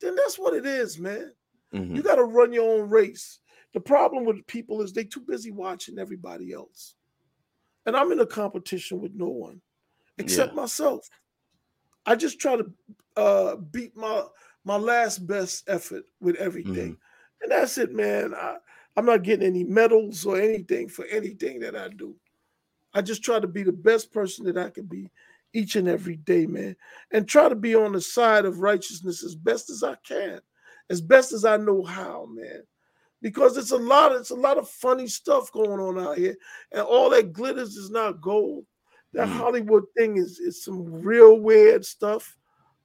then 0.00 0.16
that's 0.16 0.38
what 0.38 0.54
it 0.54 0.66
is, 0.66 0.98
man. 0.98 1.32
Mm-hmm. 1.74 1.94
You 1.94 2.02
got 2.02 2.16
to 2.16 2.24
run 2.24 2.52
your 2.52 2.80
own 2.80 2.90
race. 2.90 3.38
The 3.74 3.80
problem 3.80 4.24
with 4.24 4.44
people 4.48 4.82
is 4.82 4.92
they 4.92 5.04
too 5.04 5.20
busy 5.20 5.52
watching 5.52 5.98
everybody 5.98 6.52
else. 6.52 6.96
And 7.86 7.96
I'm 7.96 8.10
in 8.10 8.20
a 8.20 8.26
competition 8.26 9.00
with 9.00 9.12
no 9.14 9.28
one 9.28 9.60
except 10.20 10.52
yeah. 10.52 10.60
myself. 10.60 11.08
I 12.06 12.14
just 12.14 12.38
try 12.38 12.56
to 12.56 12.72
uh, 13.16 13.56
beat 13.56 13.96
my 13.96 14.24
my 14.64 14.76
last 14.76 15.26
best 15.26 15.68
effort 15.68 16.04
with 16.20 16.36
everything, 16.36 16.92
mm-hmm. 16.92 17.42
and 17.42 17.50
that's 17.50 17.78
it, 17.78 17.92
man. 17.92 18.34
I, 18.34 18.56
I'm 18.96 19.06
not 19.06 19.22
getting 19.22 19.46
any 19.46 19.64
medals 19.64 20.26
or 20.26 20.38
anything 20.38 20.88
for 20.88 21.04
anything 21.06 21.60
that 21.60 21.76
I 21.76 21.88
do. 21.88 22.14
I 22.92 23.02
just 23.02 23.22
try 23.22 23.38
to 23.38 23.46
be 23.46 23.62
the 23.62 23.72
best 23.72 24.12
person 24.12 24.44
that 24.46 24.58
I 24.58 24.70
can 24.70 24.84
be 24.84 25.10
each 25.52 25.76
and 25.76 25.88
every 25.88 26.16
day, 26.16 26.46
man, 26.46 26.76
and 27.12 27.26
try 27.28 27.48
to 27.48 27.54
be 27.54 27.74
on 27.74 27.92
the 27.92 28.00
side 28.00 28.44
of 28.44 28.60
righteousness 28.60 29.24
as 29.24 29.34
best 29.34 29.70
as 29.70 29.82
I 29.82 29.96
can, 30.06 30.40
as 30.90 31.00
best 31.00 31.32
as 31.32 31.44
I 31.44 31.56
know 31.56 31.82
how, 31.82 32.26
man. 32.30 32.62
Because 33.22 33.56
it's 33.56 33.70
a 33.70 33.76
lot, 33.76 34.12
it's 34.12 34.30
a 34.30 34.34
lot 34.34 34.58
of 34.58 34.68
funny 34.68 35.06
stuff 35.06 35.52
going 35.52 35.80
on 35.80 35.98
out 35.98 36.18
here, 36.18 36.36
and 36.72 36.82
all 36.82 37.10
that 37.10 37.32
glitters 37.32 37.76
is 37.76 37.90
not 37.90 38.20
gold 38.20 38.64
that 39.12 39.28
mm. 39.28 39.32
Hollywood 39.32 39.84
thing 39.96 40.16
is 40.16 40.38
is 40.38 40.64
some 40.64 40.84
real 40.84 41.38
weird 41.38 41.84
stuff. 41.84 42.36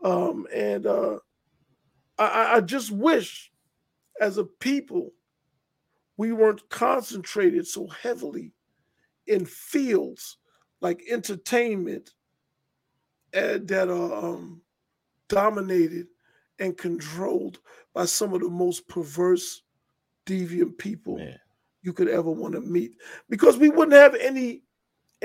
Um, 0.03 0.47
and 0.53 0.85
uh, 0.85 1.18
I, 2.18 2.56
I 2.56 2.61
just 2.61 2.91
wish, 2.91 3.52
as 4.22 4.38
a 4.38 4.43
people, 4.43 5.11
we 6.18 6.31
weren't 6.31 6.68
concentrated 6.69 7.68
so 7.68 7.88
heavily 7.88 8.53
in 9.27 9.45
fields 9.45 10.38
like 10.81 11.02
entertainment 11.10 12.11
and 13.34 13.68
that 13.68 13.89
are 13.89 14.14
um, 14.14 14.61
dominated 15.30 16.07
and 16.60 16.77
controlled 16.77 17.60
by 17.93 18.06
some 18.06 18.34
of 18.34 18.41
the 18.41 18.49
most 18.49 18.88
perverse, 18.88 19.64
deviant 20.26 20.77
people 20.77 21.18
Man. 21.18 21.38
you 21.81 21.91
could 21.91 22.07
ever 22.07 22.31
want 22.31 22.53
to 22.53 22.61
meet. 22.61 22.95
Because 23.30 23.57
we 23.57 23.69
wouldn't 23.69 23.97
have 23.97 24.15
any 24.15 24.64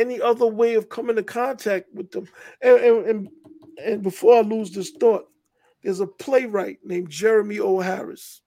any 0.01 0.21
other 0.21 0.47
way 0.47 0.75
of 0.75 0.89
coming 0.89 1.19
in 1.19 1.25
contact 1.25 1.87
with 1.95 2.11
them. 2.11 2.29
And, 2.61 2.79
and, 2.79 3.07
and, 3.07 3.29
and 3.85 4.03
before 4.03 4.37
I 4.37 4.41
lose 4.41 4.71
this 4.71 4.91
thought, 4.91 5.27
there's 5.83 6.01
a 6.01 6.07
playwright 6.07 6.79
named 6.85 7.11
Jeremy 7.11 7.59
O. 7.59 7.81
Harris. 7.81 8.43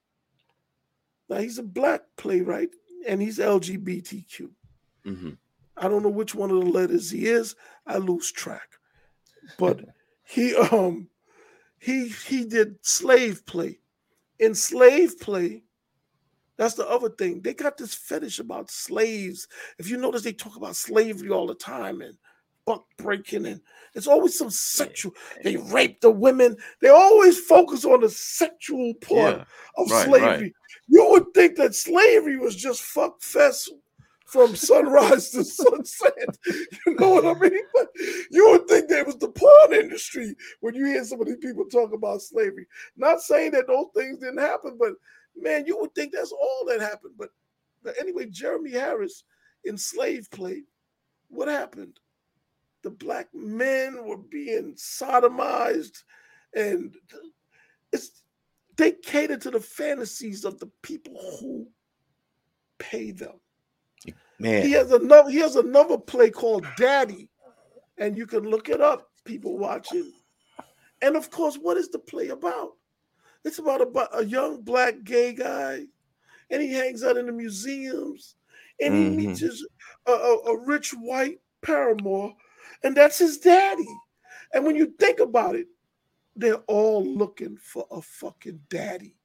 Now 1.30 1.38
he's 1.38 1.58
a 1.58 1.64
black 1.64 2.02
playwright 2.18 2.70
and 3.08 3.22
he's 3.22 3.40
LGBTQ. 3.40 4.50
Mm-hmm. 5.06 5.30
I 5.76 5.88
don't 5.88 6.04
know 6.04 6.10
which 6.10 6.36
one 6.36 6.52
of 6.52 6.60
the 6.60 6.70
letters 6.70 7.10
he 7.10 7.26
is. 7.26 7.56
I 7.88 7.98
lose 7.98 8.32
track. 8.32 8.68
But 9.58 9.82
he 10.24 10.56
um 10.56 11.10
he 11.80 12.08
he 12.08 12.46
did 12.46 12.78
slave 12.86 13.46
play 13.46 13.80
in 14.40 14.56
slave 14.56 15.20
play, 15.20 15.64
that's 16.58 16.76
the 16.76 16.88
other 16.88 17.10
thing. 17.10 17.42
They 17.42 17.54
got 17.54 17.78
this 17.78 17.94
fetish 17.94 18.40
about 18.40 18.70
slaves. 18.70 19.48
If 19.80 19.90
you 19.90 19.98
notice, 19.98 20.22
they 20.22 20.34
talk 20.34 20.56
about 20.56 20.76
slavery 20.76 21.30
all 21.30 21.48
the 21.48 21.56
time 21.56 22.02
and 22.02 22.18
buck 22.66 22.86
breaking, 22.98 23.46
and 23.46 23.62
it's 23.96 24.08
always 24.08 24.38
some 24.38 24.50
sexual. 24.50 25.14
They 25.44 25.58
rape 25.58 26.02
the 26.02 26.12
women. 26.12 26.56
They 26.82 26.90
always 26.90 27.40
focus 27.40 27.86
on 27.86 28.02
the 28.02 28.10
sexual 28.10 28.94
part 28.96 29.38
yeah. 29.38 29.44
of 29.78 29.92
right, 29.92 30.06
slavery. 30.06 30.28
Right. 30.28 30.54
You 30.88 31.10
would 31.12 31.34
think 31.34 31.58
that 31.58 31.76
slavery 31.76 32.38
was 32.38 32.56
just 32.56 32.82
fuck 32.82 33.22
fest 33.22 33.72
from 34.26 34.56
sunrise 34.56 35.30
to 35.30 35.44
sunset. 35.44 36.38
You 36.86 36.96
know 37.00 37.10
what 37.10 37.26
I 37.26 37.40
mean? 37.40 37.62
But 37.74 37.88
you 38.32 38.50
would 38.52 38.68
think 38.68 38.90
there 38.90 39.06
was 39.06 39.18
the 39.18 39.30
porn 39.30 39.74
industry 39.74 40.36
when 40.60 40.76
you 40.76 40.86
hear 40.86 41.04
some 41.06 41.22
of 41.22 41.28
these 41.28 41.38
people 41.38 41.66
talk 41.66 41.94
about 41.94 42.22
slavery. 42.22 42.66
Not 42.98 43.22
saying 43.22 43.52
that 43.52 43.68
those 43.68 43.88
things 43.96 44.18
didn't 44.18 44.40
happen, 44.40 44.78
but 44.80 44.94
man, 45.36 45.66
you 45.66 45.80
would 45.80 45.94
think 45.96 46.14
that's 46.14 46.32
all 46.32 46.66
that 46.68 46.82
happened. 46.82 47.14
But, 47.18 47.30
but 47.84 47.96
anyway, 48.00 48.28
Jeremy 48.28 48.72
Harris 48.72 49.24
in 49.64 49.78
slave 49.78 50.30
play, 50.32 50.64
what 51.30 51.48
happened? 51.48 52.00
The 52.84 52.92
black 52.92 53.28
men 53.34 54.06
were 54.06 54.18
being 54.18 54.76
sodomized, 54.76 56.04
and 56.54 56.94
it's 57.92 58.24
they 58.76 58.92
cater 58.92 59.38
to 59.38 59.52
the 59.52 59.60
fantasies 59.60 60.44
of 60.44 60.60
the 60.60 60.70
people 60.82 61.16
who 61.40 61.68
pay 62.80 63.12
them. 63.12 63.40
Man. 64.40 64.64
He 64.64 64.74
has 64.74 64.92
another 64.92 65.30
he 65.30 65.40
has 65.40 65.56
another 65.56 65.98
play 65.98 66.30
called 66.30 66.66
Daddy, 66.78 67.30
and 67.98 68.18
you 68.18 68.26
can 68.26 68.44
look 68.44 68.68
it 68.68 68.82
up, 68.82 69.10
people 69.24 69.58
watching. 69.58 70.12
And 71.02 71.16
of 71.16 71.30
course, 71.30 71.56
what 71.56 71.78
is 71.78 71.90
the 71.90 72.00
play 72.00 72.30
about? 72.30 72.72
It's 73.44 73.60
about 73.60 73.82
a, 73.82 74.18
a 74.18 74.26
young 74.26 74.62
black 74.62 75.04
gay 75.04 75.34
guy, 75.34 75.86
and 76.50 76.62
he 76.62 76.74
hangs 76.74 77.04
out 77.04 77.18
in 77.18 77.26
the 77.26 77.32
museums, 77.32 78.36
and 78.80 78.94
mm-hmm. 78.94 79.20
he 79.20 79.28
meets 79.28 79.40
his 79.40 79.66
a, 80.06 80.12
a, 80.12 80.38
a 80.48 80.66
rich 80.66 80.92
white 80.92 81.40
paramour, 81.62 82.34
and 82.84 82.96
that's 82.96 83.18
his 83.18 83.38
daddy. 83.40 83.88
And 84.54 84.66
when 84.66 84.76
you 84.76 84.94
think 85.00 85.20
about 85.20 85.56
it, 85.56 85.68
they're 86.36 86.64
all 86.68 87.04
looking 87.06 87.58
for 87.58 87.86
a 87.92 88.02
fucking 88.02 88.60
daddy. 88.70 89.16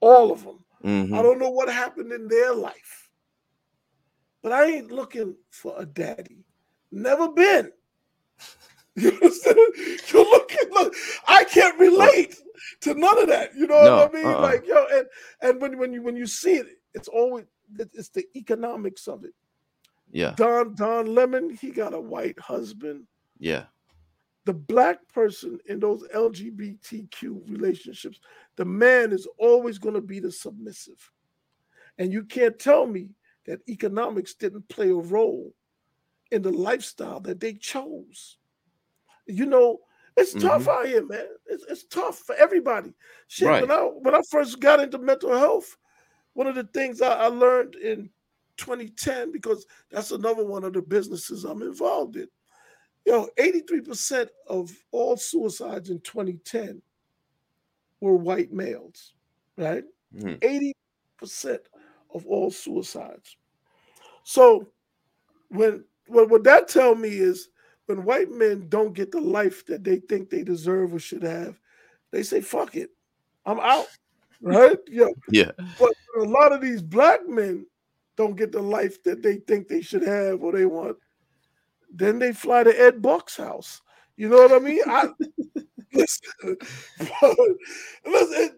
All 0.00 0.32
of 0.32 0.44
them. 0.44 0.64
Mm-hmm. 0.84 1.14
I 1.14 1.22
don't 1.22 1.38
know 1.38 1.50
what 1.50 1.68
happened 1.68 2.12
in 2.12 2.28
their 2.28 2.54
life, 2.54 3.10
but 4.42 4.52
I 4.52 4.64
ain't 4.64 4.90
looking 4.90 5.36
for 5.50 5.74
a 5.76 5.84
daddy. 5.84 6.44
Never 6.90 7.28
been. 7.28 7.70
You 9.02 9.12
understand? 9.12 9.56
You're 10.12 10.24
looking. 10.24 10.70
Look, 10.72 10.94
I 11.26 11.44
can't 11.44 11.78
relate 11.78 12.36
to 12.82 12.94
none 12.94 13.18
of 13.22 13.28
that. 13.28 13.54
You 13.54 13.66
know 13.66 13.82
no, 13.82 13.96
what 13.96 14.10
I 14.10 14.12
mean? 14.12 14.26
Uh-uh. 14.26 14.40
Like 14.40 14.66
yo, 14.66 14.86
and 14.92 15.06
and 15.40 15.60
when 15.60 15.78
when 15.78 15.92
you 15.92 16.02
when 16.02 16.16
you 16.16 16.26
see 16.26 16.56
it, 16.56 16.66
it's 16.92 17.08
always 17.08 17.46
it's 17.78 18.10
the 18.10 18.24
economics 18.36 19.08
of 19.08 19.24
it. 19.24 19.32
Yeah. 20.10 20.34
Don 20.36 20.74
Don 20.74 21.14
Lemon, 21.14 21.50
he 21.50 21.70
got 21.70 21.94
a 21.94 22.00
white 22.00 22.38
husband. 22.38 23.06
Yeah. 23.38 23.64
The 24.44 24.54
black 24.54 24.98
person 25.12 25.58
in 25.66 25.80
those 25.80 26.06
LGBTQ 26.14 27.48
relationships, 27.48 28.20
the 28.56 28.64
man 28.64 29.12
is 29.12 29.28
always 29.38 29.78
going 29.78 29.94
to 29.94 30.00
be 30.00 30.18
the 30.18 30.32
submissive. 30.32 31.10
And 31.98 32.12
you 32.12 32.24
can't 32.24 32.58
tell 32.58 32.86
me 32.86 33.10
that 33.46 33.60
economics 33.68 34.34
didn't 34.34 34.68
play 34.68 34.90
a 34.90 34.94
role 34.94 35.54
in 36.30 36.42
the 36.42 36.52
lifestyle 36.52 37.20
that 37.20 37.40
they 37.40 37.54
chose. 37.54 38.38
You 39.30 39.46
know, 39.46 39.80
it's 40.16 40.34
mm-hmm. 40.34 40.46
tough 40.46 40.68
out 40.68 40.86
here, 40.86 41.06
man. 41.06 41.26
It's, 41.46 41.64
it's 41.68 41.84
tough 41.84 42.18
for 42.18 42.34
everybody. 42.34 42.92
Shit, 43.28 43.48
right. 43.48 43.60
when 43.62 43.70
I 43.70 43.80
when 43.82 44.14
I 44.14 44.20
first 44.30 44.60
got 44.60 44.80
into 44.80 44.98
mental 44.98 45.36
health, 45.36 45.76
one 46.34 46.46
of 46.46 46.54
the 46.54 46.64
things 46.64 47.00
I, 47.02 47.24
I 47.24 47.26
learned 47.26 47.74
in 47.76 48.10
2010 48.56 49.32
because 49.32 49.66
that's 49.90 50.10
another 50.10 50.44
one 50.44 50.64
of 50.64 50.72
the 50.72 50.82
businesses 50.82 51.44
I'm 51.44 51.62
involved 51.62 52.16
in. 52.16 52.28
You 53.06 53.12
know, 53.12 53.28
83% 53.38 54.28
of 54.46 54.70
all 54.90 55.16
suicides 55.16 55.88
in 55.88 56.00
2010 56.00 56.82
were 58.00 58.14
white 58.14 58.52
males, 58.52 59.14
right? 59.56 59.84
Mm-hmm. 60.14 60.72
80% 61.24 61.58
of 62.12 62.26
all 62.26 62.50
suicides. 62.50 63.36
So 64.24 64.68
when 65.48 65.84
what, 66.06 66.28
what 66.28 66.44
that 66.44 66.68
tell 66.68 66.94
me 66.94 67.08
is 67.08 67.48
when 67.90 68.04
white 68.04 68.30
men 68.30 68.68
don't 68.68 68.94
get 68.94 69.10
the 69.10 69.20
life 69.20 69.66
that 69.66 69.82
they 69.82 69.96
think 69.96 70.30
they 70.30 70.44
deserve 70.44 70.94
or 70.94 71.00
should 71.00 71.24
have, 71.24 71.58
they 72.12 72.22
say, 72.22 72.40
fuck 72.40 72.76
it. 72.76 72.90
I'm 73.44 73.58
out. 73.58 73.86
Right? 74.40 74.78
Yeah. 74.88 75.08
Yeah. 75.28 75.50
But 75.78 75.92
a 76.16 76.22
lot 76.22 76.52
of 76.52 76.60
these 76.60 76.82
black 76.82 77.28
men 77.28 77.66
don't 78.16 78.36
get 78.36 78.52
the 78.52 78.62
life 78.62 79.02
that 79.02 79.22
they 79.22 79.36
think 79.38 79.66
they 79.66 79.82
should 79.82 80.04
have 80.04 80.40
or 80.42 80.52
they 80.52 80.66
want. 80.66 80.98
Then 81.92 82.20
they 82.20 82.32
fly 82.32 82.62
to 82.62 82.80
Ed 82.80 83.02
Buck's 83.02 83.36
house. 83.36 83.82
You 84.16 84.28
know 84.28 84.36
what 84.36 84.52
I 84.52 84.58
mean? 84.60 84.82
I 84.86 85.08
listen, 85.92 86.56
listen, 88.06 88.50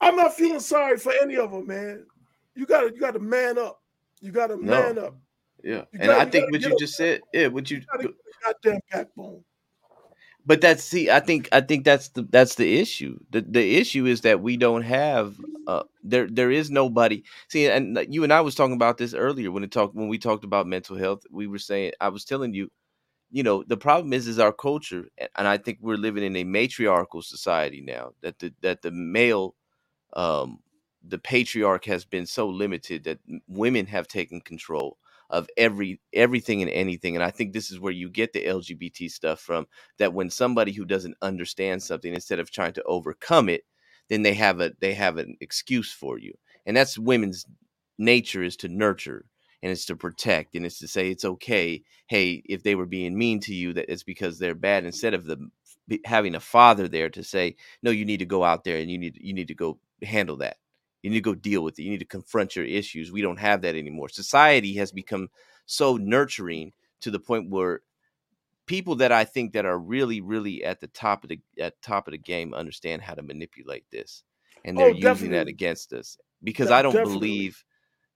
I'm 0.00 0.16
not 0.16 0.34
feeling 0.34 0.60
sorry 0.60 0.98
for 0.98 1.12
any 1.22 1.36
of 1.36 1.52
them, 1.52 1.66
man. 1.66 2.04
You 2.54 2.66
gotta 2.66 2.92
you 2.92 3.00
gotta 3.00 3.18
man 3.18 3.58
up. 3.58 3.80
You 4.20 4.30
gotta 4.30 4.58
man 4.58 4.96
no. 4.96 5.06
up. 5.06 5.16
Yeah. 5.62 5.74
You 5.74 5.86
and 5.92 6.02
gotta, 6.02 6.20
I 6.20 6.24
think 6.30 6.50
what 6.50 6.60
you 6.62 6.76
just 6.78 6.96
said, 6.96 7.20
yeah, 7.32 7.48
what 7.48 7.70
you, 7.70 7.82
you 8.00 8.14
goddamn 8.44 8.80
backbone. 8.90 9.44
But 10.44 10.60
that's 10.60 10.82
see, 10.82 11.08
I 11.08 11.20
think 11.20 11.48
I 11.52 11.60
think 11.60 11.84
that's 11.84 12.08
the 12.08 12.22
that's 12.22 12.56
the 12.56 12.80
issue. 12.80 13.18
The 13.30 13.42
the 13.42 13.76
issue 13.76 14.06
is 14.06 14.22
that 14.22 14.40
we 14.42 14.56
don't 14.56 14.82
have 14.82 15.36
uh 15.68 15.84
there 16.02 16.26
there 16.28 16.50
is 16.50 16.68
nobody. 16.68 17.22
See, 17.48 17.68
and 17.68 17.98
you 18.08 18.24
and 18.24 18.32
I 18.32 18.40
was 18.40 18.56
talking 18.56 18.74
about 18.74 18.98
this 18.98 19.14
earlier 19.14 19.52
when 19.52 19.62
it 19.62 19.70
talked 19.70 19.94
when 19.94 20.08
we 20.08 20.18
talked 20.18 20.42
about 20.44 20.66
mental 20.66 20.96
health. 20.96 21.22
We 21.30 21.46
were 21.46 21.60
saying 21.60 21.92
I 22.00 22.08
was 22.08 22.24
telling 22.24 22.54
you, 22.54 22.70
you 23.30 23.44
know, 23.44 23.62
the 23.62 23.76
problem 23.76 24.12
is 24.12 24.26
is 24.26 24.40
our 24.40 24.52
culture, 24.52 25.04
and 25.36 25.46
I 25.46 25.58
think 25.58 25.78
we're 25.80 25.94
living 25.96 26.24
in 26.24 26.34
a 26.34 26.44
matriarchal 26.44 27.22
society 27.22 27.80
now. 27.80 28.10
That 28.22 28.40
the 28.40 28.52
that 28.62 28.82
the 28.82 28.90
male, 28.90 29.54
um, 30.14 30.58
the 31.06 31.18
patriarch 31.18 31.84
has 31.84 32.04
been 32.04 32.26
so 32.26 32.48
limited 32.48 33.04
that 33.04 33.20
women 33.46 33.86
have 33.86 34.08
taken 34.08 34.40
control 34.40 34.98
of 35.32 35.48
every 35.56 36.00
everything 36.12 36.62
and 36.62 36.70
anything 36.70 37.16
and 37.16 37.24
i 37.24 37.30
think 37.30 37.52
this 37.52 37.72
is 37.72 37.80
where 37.80 37.92
you 37.92 38.10
get 38.10 38.32
the 38.32 38.44
lgbt 38.44 39.10
stuff 39.10 39.40
from 39.40 39.66
that 39.98 40.14
when 40.14 40.30
somebody 40.30 40.72
who 40.72 40.84
doesn't 40.84 41.16
understand 41.22 41.82
something 41.82 42.14
instead 42.14 42.38
of 42.38 42.50
trying 42.50 42.74
to 42.74 42.84
overcome 42.84 43.48
it 43.48 43.64
then 44.10 44.22
they 44.22 44.34
have 44.34 44.60
a 44.60 44.72
they 44.80 44.94
have 44.94 45.18
an 45.18 45.36
excuse 45.40 45.92
for 45.92 46.18
you 46.18 46.32
and 46.66 46.76
that's 46.76 46.98
women's 46.98 47.46
nature 47.98 48.42
is 48.42 48.56
to 48.56 48.68
nurture 48.68 49.24
and 49.62 49.72
it's 49.72 49.86
to 49.86 49.96
protect 49.96 50.54
and 50.54 50.66
it's 50.66 50.78
to 50.78 50.88
say 50.88 51.10
it's 51.10 51.24
okay 51.24 51.82
hey 52.08 52.42
if 52.46 52.62
they 52.62 52.74
were 52.74 52.86
being 52.86 53.16
mean 53.16 53.40
to 53.40 53.54
you 53.54 53.72
that 53.72 53.90
it's 53.90 54.02
because 54.04 54.38
they're 54.38 54.54
bad 54.54 54.84
instead 54.84 55.14
of 55.14 55.26
the 55.26 55.38
having 56.04 56.34
a 56.34 56.40
father 56.40 56.88
there 56.88 57.10
to 57.10 57.24
say 57.24 57.56
no 57.82 57.90
you 57.90 58.04
need 58.04 58.18
to 58.18 58.26
go 58.26 58.44
out 58.44 58.64
there 58.64 58.78
and 58.78 58.90
you 58.90 58.98
need 58.98 59.18
you 59.20 59.34
need 59.34 59.48
to 59.48 59.54
go 59.54 59.78
handle 60.02 60.36
that 60.36 60.56
you 61.02 61.10
need 61.10 61.16
to 61.16 61.20
go 61.20 61.34
deal 61.34 61.62
with 61.62 61.78
it. 61.78 61.82
You 61.82 61.90
need 61.90 61.98
to 61.98 62.04
confront 62.04 62.56
your 62.56 62.64
issues. 62.64 63.12
We 63.12 63.22
don't 63.22 63.38
have 63.38 63.62
that 63.62 63.74
anymore. 63.74 64.08
Society 64.08 64.74
has 64.76 64.92
become 64.92 65.28
so 65.66 65.96
nurturing 65.96 66.72
to 67.00 67.10
the 67.10 67.18
point 67.18 67.50
where 67.50 67.82
people 68.66 68.96
that 68.96 69.12
I 69.12 69.24
think 69.24 69.52
that 69.52 69.66
are 69.66 69.78
really, 69.78 70.20
really 70.20 70.64
at 70.64 70.80
the 70.80 70.86
top 70.86 71.24
of 71.24 71.30
the 71.30 71.40
at 71.58 71.80
top 71.82 72.06
of 72.08 72.12
the 72.12 72.18
game 72.18 72.54
understand 72.54 73.02
how 73.02 73.14
to 73.14 73.22
manipulate 73.22 73.84
this, 73.90 74.22
and 74.64 74.78
they're 74.78 74.88
oh, 74.88 75.10
using 75.10 75.32
that 75.32 75.48
against 75.48 75.92
us. 75.92 76.16
Because 76.42 76.70
I 76.70 76.82
don't 76.82 76.92
definitely. 76.92 77.18
believe 77.18 77.64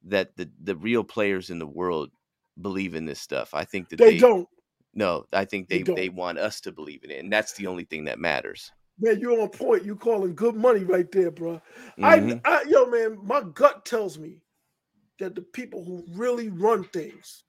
that 0.04 0.36
the 0.36 0.48
the 0.62 0.76
real 0.76 1.04
players 1.04 1.50
in 1.50 1.58
the 1.58 1.66
world 1.66 2.10
believe 2.60 2.94
in 2.94 3.04
this 3.04 3.20
stuff. 3.20 3.54
I 3.54 3.64
think 3.64 3.88
that 3.90 3.96
they, 3.96 4.12
they 4.12 4.18
don't. 4.18 4.48
No, 4.94 5.26
I 5.32 5.44
think 5.44 5.68
they 5.68 5.82
they, 5.82 5.94
they 5.94 6.08
want 6.08 6.38
us 6.38 6.60
to 6.62 6.72
believe 6.72 7.04
in 7.04 7.10
it, 7.10 7.18
and 7.18 7.32
that's 7.32 7.52
the 7.54 7.66
only 7.66 7.84
thing 7.84 8.04
that 8.04 8.18
matters. 8.18 8.72
Man, 8.98 9.20
you're 9.20 9.40
on 9.40 9.48
point. 9.50 9.84
You 9.84 9.96
calling 9.96 10.34
good 10.34 10.54
money 10.54 10.84
right 10.84 11.10
there, 11.12 11.30
bro. 11.30 11.60
Mm-hmm. 11.98 12.38
I, 12.44 12.50
I, 12.50 12.62
yo, 12.68 12.86
man, 12.86 13.18
my 13.22 13.42
gut 13.42 13.84
tells 13.84 14.18
me 14.18 14.40
that 15.18 15.34
the 15.34 15.42
people 15.42 15.84
who 15.84 16.04
really 16.12 16.48
run 16.48 16.84
things, 16.84 17.44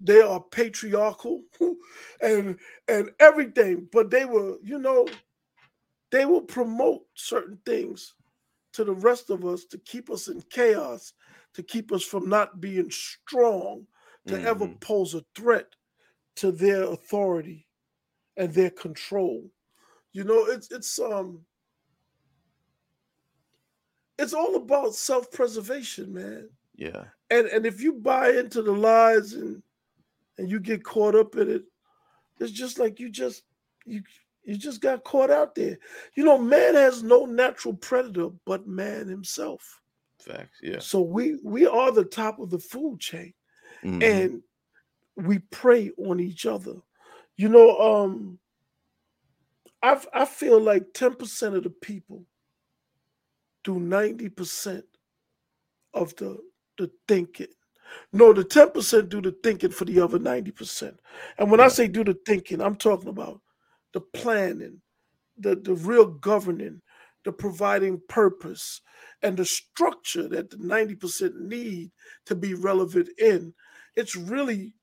they 0.00 0.20
are 0.20 0.40
patriarchal 0.40 1.42
and 2.22 2.58
and 2.88 3.10
everything, 3.20 3.88
but 3.92 4.10
they 4.10 4.24
will, 4.24 4.58
you 4.62 4.78
know, 4.78 5.06
they 6.10 6.24
will 6.24 6.42
promote 6.42 7.02
certain 7.14 7.58
things 7.66 8.14
to 8.72 8.84
the 8.84 8.94
rest 8.94 9.30
of 9.30 9.44
us 9.44 9.64
to 9.64 9.78
keep 9.78 10.10
us 10.10 10.28
in 10.28 10.42
chaos, 10.50 11.12
to 11.54 11.62
keep 11.62 11.92
us 11.92 12.02
from 12.02 12.28
not 12.28 12.60
being 12.60 12.90
strong, 12.90 13.86
to 14.26 14.34
mm-hmm. 14.34 14.46
ever 14.46 14.68
pose 14.80 15.14
a 15.14 15.24
threat 15.34 15.66
to 16.36 16.52
their 16.52 16.84
authority 16.84 17.66
and 18.36 18.52
their 18.54 18.70
control. 18.70 19.50
You 20.12 20.24
know, 20.24 20.46
it's 20.46 20.70
it's 20.70 20.98
um 20.98 21.44
it's 24.18 24.34
all 24.34 24.56
about 24.56 24.94
self-preservation, 24.94 26.12
man. 26.12 26.48
Yeah. 26.76 27.04
And 27.30 27.46
and 27.46 27.66
if 27.66 27.80
you 27.80 27.92
buy 27.94 28.30
into 28.30 28.62
the 28.62 28.72
lies 28.72 29.34
and 29.34 29.62
and 30.38 30.50
you 30.50 30.60
get 30.60 30.84
caught 30.84 31.14
up 31.14 31.36
in 31.36 31.50
it, 31.50 31.64
it's 32.40 32.52
just 32.52 32.78
like 32.78 33.00
you 33.00 33.10
just 33.10 33.44
you 33.84 34.02
You 34.44 34.56
just 34.56 34.80
got 34.80 35.04
caught 35.04 35.30
out 35.30 35.54
there. 35.54 35.78
You 36.14 36.24
know, 36.24 36.38
man 36.38 36.74
has 36.74 37.02
no 37.02 37.26
natural 37.26 37.74
predator 37.74 38.30
but 38.46 38.66
man 38.66 39.06
himself. 39.08 39.82
Facts. 40.20 40.58
Yeah. 40.62 40.78
So 40.80 41.02
we 41.02 41.38
we 41.44 41.66
are 41.66 41.92
the 41.92 42.04
top 42.04 42.38
of 42.38 42.50
the 42.50 42.58
food 42.58 42.98
chain, 43.00 43.34
Mhm. 43.84 44.02
and 44.02 44.42
we 45.16 45.40
prey 45.50 45.90
on 45.98 46.18
each 46.18 46.46
other. 46.46 46.76
You 47.36 47.48
know, 47.50 47.78
um, 47.78 48.38
I 49.82 50.02
I 50.14 50.24
feel 50.24 50.60
like 50.60 50.92
ten 50.94 51.14
percent 51.14 51.56
of 51.56 51.64
the 51.64 51.70
people 51.70 52.24
do 53.64 53.80
ninety 53.80 54.28
percent 54.28 54.84
of 55.94 56.14
the 56.16 56.38
the 56.78 56.90
thinking. 57.08 57.48
No, 58.12 58.32
the 58.32 58.44
ten 58.44 58.70
percent 58.70 59.08
do 59.10 59.20
the 59.22 59.36
thinking 59.42 59.70
for 59.70 59.84
the 59.84 60.00
other 60.00 60.18
ninety 60.18 60.50
percent. 60.52 61.00
And 61.38 61.50
when 61.50 61.60
I 61.60 61.68
say 61.68 61.88
do 61.88 62.04
the 62.04 62.18
thinking, 62.26 62.60
I'm 62.60 62.76
talking 62.76 63.08
about 63.08 63.40
the 63.92 64.00
planning, 64.00 64.80
the 65.38 65.56
the 65.56 65.74
real 65.74 66.06
governing, 66.06 66.82
the 67.24 67.32
providing 67.32 68.00
purpose, 68.08 68.80
and 69.22 69.36
the 69.36 69.44
structure 69.44 70.28
that 70.28 70.50
the 70.50 70.58
ninety 70.58 70.96
percent 70.96 71.40
need 71.40 71.92
to 72.26 72.34
be 72.34 72.54
relevant 72.54 73.08
in. 73.18 73.54
It's 73.96 74.16
really 74.16 74.74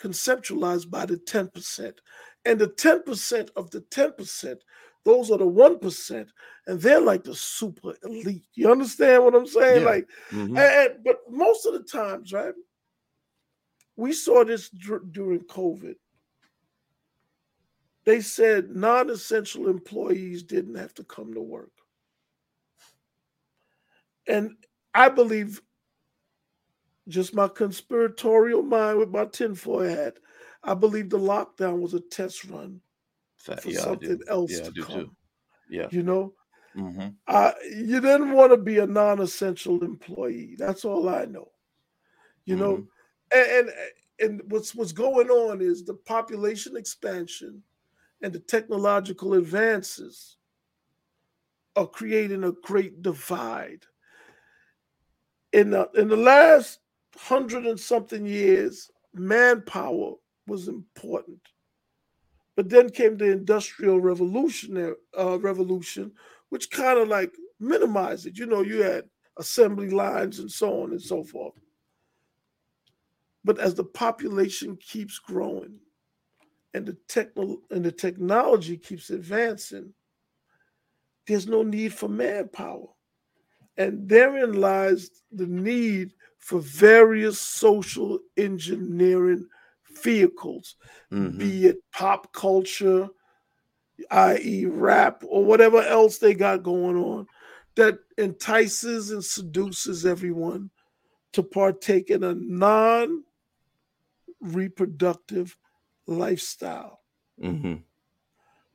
conceptualized 0.00 0.90
by 0.90 1.06
the 1.06 1.18
ten 1.18 1.48
percent, 1.48 2.00
and 2.44 2.58
the 2.58 2.68
ten 2.68 3.02
percent 3.02 3.50
of 3.56 3.70
the 3.70 3.80
ten 3.82 4.12
percent. 4.12 4.62
Those 5.04 5.30
are 5.30 5.38
the 5.38 5.46
one 5.46 5.78
percent, 5.78 6.30
and 6.66 6.80
they're 6.80 7.00
like 7.00 7.24
the 7.24 7.34
super 7.34 7.94
elite. 8.04 8.46
You 8.54 8.70
understand 8.70 9.22
what 9.24 9.34
I'm 9.34 9.46
saying? 9.46 9.82
Yeah. 9.82 9.86
Like, 9.86 10.08
Mhm. 10.30 10.58
and, 10.58 11.04
but 11.04 11.20
most 11.30 11.66
of 11.66 11.74
the 11.74 11.82
times, 11.82 12.32
right? 12.32 12.54
We 13.96 14.12
saw 14.12 14.44
this 14.44 14.70
dur- 14.70 15.04
during 15.10 15.40
COVID. 15.40 15.96
They 18.04 18.20
said 18.20 18.74
non-essential 18.74 19.68
employees 19.68 20.42
didn't 20.42 20.74
have 20.74 20.94
to 20.94 21.04
come 21.04 21.32
to 21.34 21.40
work, 21.40 21.72
and 24.26 24.56
I 24.94 25.08
believe, 25.10 25.60
just 27.08 27.34
my 27.34 27.48
conspiratorial 27.48 28.62
mind 28.62 28.98
with 28.98 29.10
my 29.10 29.26
tinfoil 29.26 29.88
hat, 29.88 30.18
I 30.64 30.74
believe 30.74 31.10
the 31.10 31.18
lockdown 31.18 31.80
was 31.80 31.94
a 31.94 32.00
test 32.00 32.44
run 32.44 32.80
for 33.36 33.56
yeah, 33.66 33.80
something 33.80 34.20
else 34.28 34.58
Yeah, 34.58 34.66
I 34.66 34.70
to 34.70 34.72
do 34.72 34.84
come. 34.84 35.00
too. 35.00 35.10
Yeah. 35.68 35.88
You 35.90 36.02
know, 36.02 36.34
hmm 36.74 37.08
uh, 37.28 37.52
you 37.64 38.00
didn't 38.00 38.32
want 38.32 38.52
to 38.52 38.56
be 38.58 38.78
a 38.78 38.86
non-essential 38.86 39.82
employee. 39.84 40.56
That's 40.58 40.84
all 40.84 41.08
I 41.08 41.24
know. 41.26 41.50
You 42.46 42.56
know, 42.56 42.76
Mhm. 42.76 42.88
and, 43.32 43.50
and 43.50 43.70
and 44.20 44.42
what's 44.50 44.74
what's 44.74 44.92
going 44.92 45.30
on 45.30 45.60
is 45.60 45.84
the 45.84 45.94
population 45.94 46.76
expansion 46.76 47.62
and 48.22 48.32
the 48.32 48.40
technological 48.40 49.34
advances 49.34 50.36
are 51.76 51.86
creating 51.86 52.44
a 52.44 52.52
great 52.52 53.02
divide. 53.02 53.84
In 55.52 55.70
the 55.70 55.88
in 55.94 56.08
the 56.08 56.16
last 56.16 56.80
hundred 57.16 57.66
and 57.66 57.78
something 57.78 58.26
years, 58.26 58.90
manpower 59.14 60.14
was 60.46 60.68
important. 60.68 61.40
But 62.56 62.68
then 62.68 62.90
came 62.90 63.16
the 63.16 63.32
industrial 63.32 64.00
revolutionary 64.00 64.94
uh, 65.18 65.38
revolution, 65.40 66.12
which 66.50 66.70
kind 66.70 66.98
of 66.98 67.08
like 67.08 67.32
minimized 67.58 68.26
it. 68.26 68.38
You 68.38 68.46
know, 68.46 68.62
you 68.62 68.82
had 68.82 69.04
assembly 69.38 69.90
lines 69.90 70.38
and 70.38 70.50
so 70.50 70.82
on 70.82 70.92
and 70.92 71.02
so 71.02 71.24
forth. 71.24 71.54
But 73.44 73.58
as 73.58 73.74
the 73.74 73.84
population 73.84 74.76
keeps 74.76 75.18
growing 75.18 75.78
and 76.72 76.86
the 76.86 76.96
techno 77.08 77.58
and 77.70 77.84
the 77.84 77.92
technology 77.92 78.76
keeps 78.76 79.10
advancing, 79.10 79.92
there's 81.26 81.46
no 81.46 81.62
need 81.62 81.92
for 81.92 82.08
manpower. 82.08 82.88
And 83.76 84.08
therein 84.08 84.60
lies 84.60 85.10
the 85.32 85.46
need 85.46 86.12
for 86.38 86.60
various 86.60 87.40
social 87.40 88.20
engineering 88.36 89.46
vehicles, 89.98 90.76
Mhm. 91.10 91.38
be 91.38 91.66
it 91.66 91.76
pop 91.92 92.32
culture, 92.32 93.08
i.e., 94.10 94.66
rap, 94.66 95.22
or 95.26 95.44
whatever 95.44 95.82
else 95.82 96.18
they 96.18 96.34
got 96.34 96.62
going 96.62 96.96
on, 96.96 97.26
that 97.76 97.98
entices 98.18 99.10
and 99.10 99.24
seduces 99.24 100.06
everyone 100.06 100.70
to 101.32 101.42
partake 101.42 102.10
in 102.10 102.22
a 102.22 102.34
non 102.34 103.24
reproductive 104.40 105.56
lifestyle. 106.06 107.00
Mhm. 107.40 107.82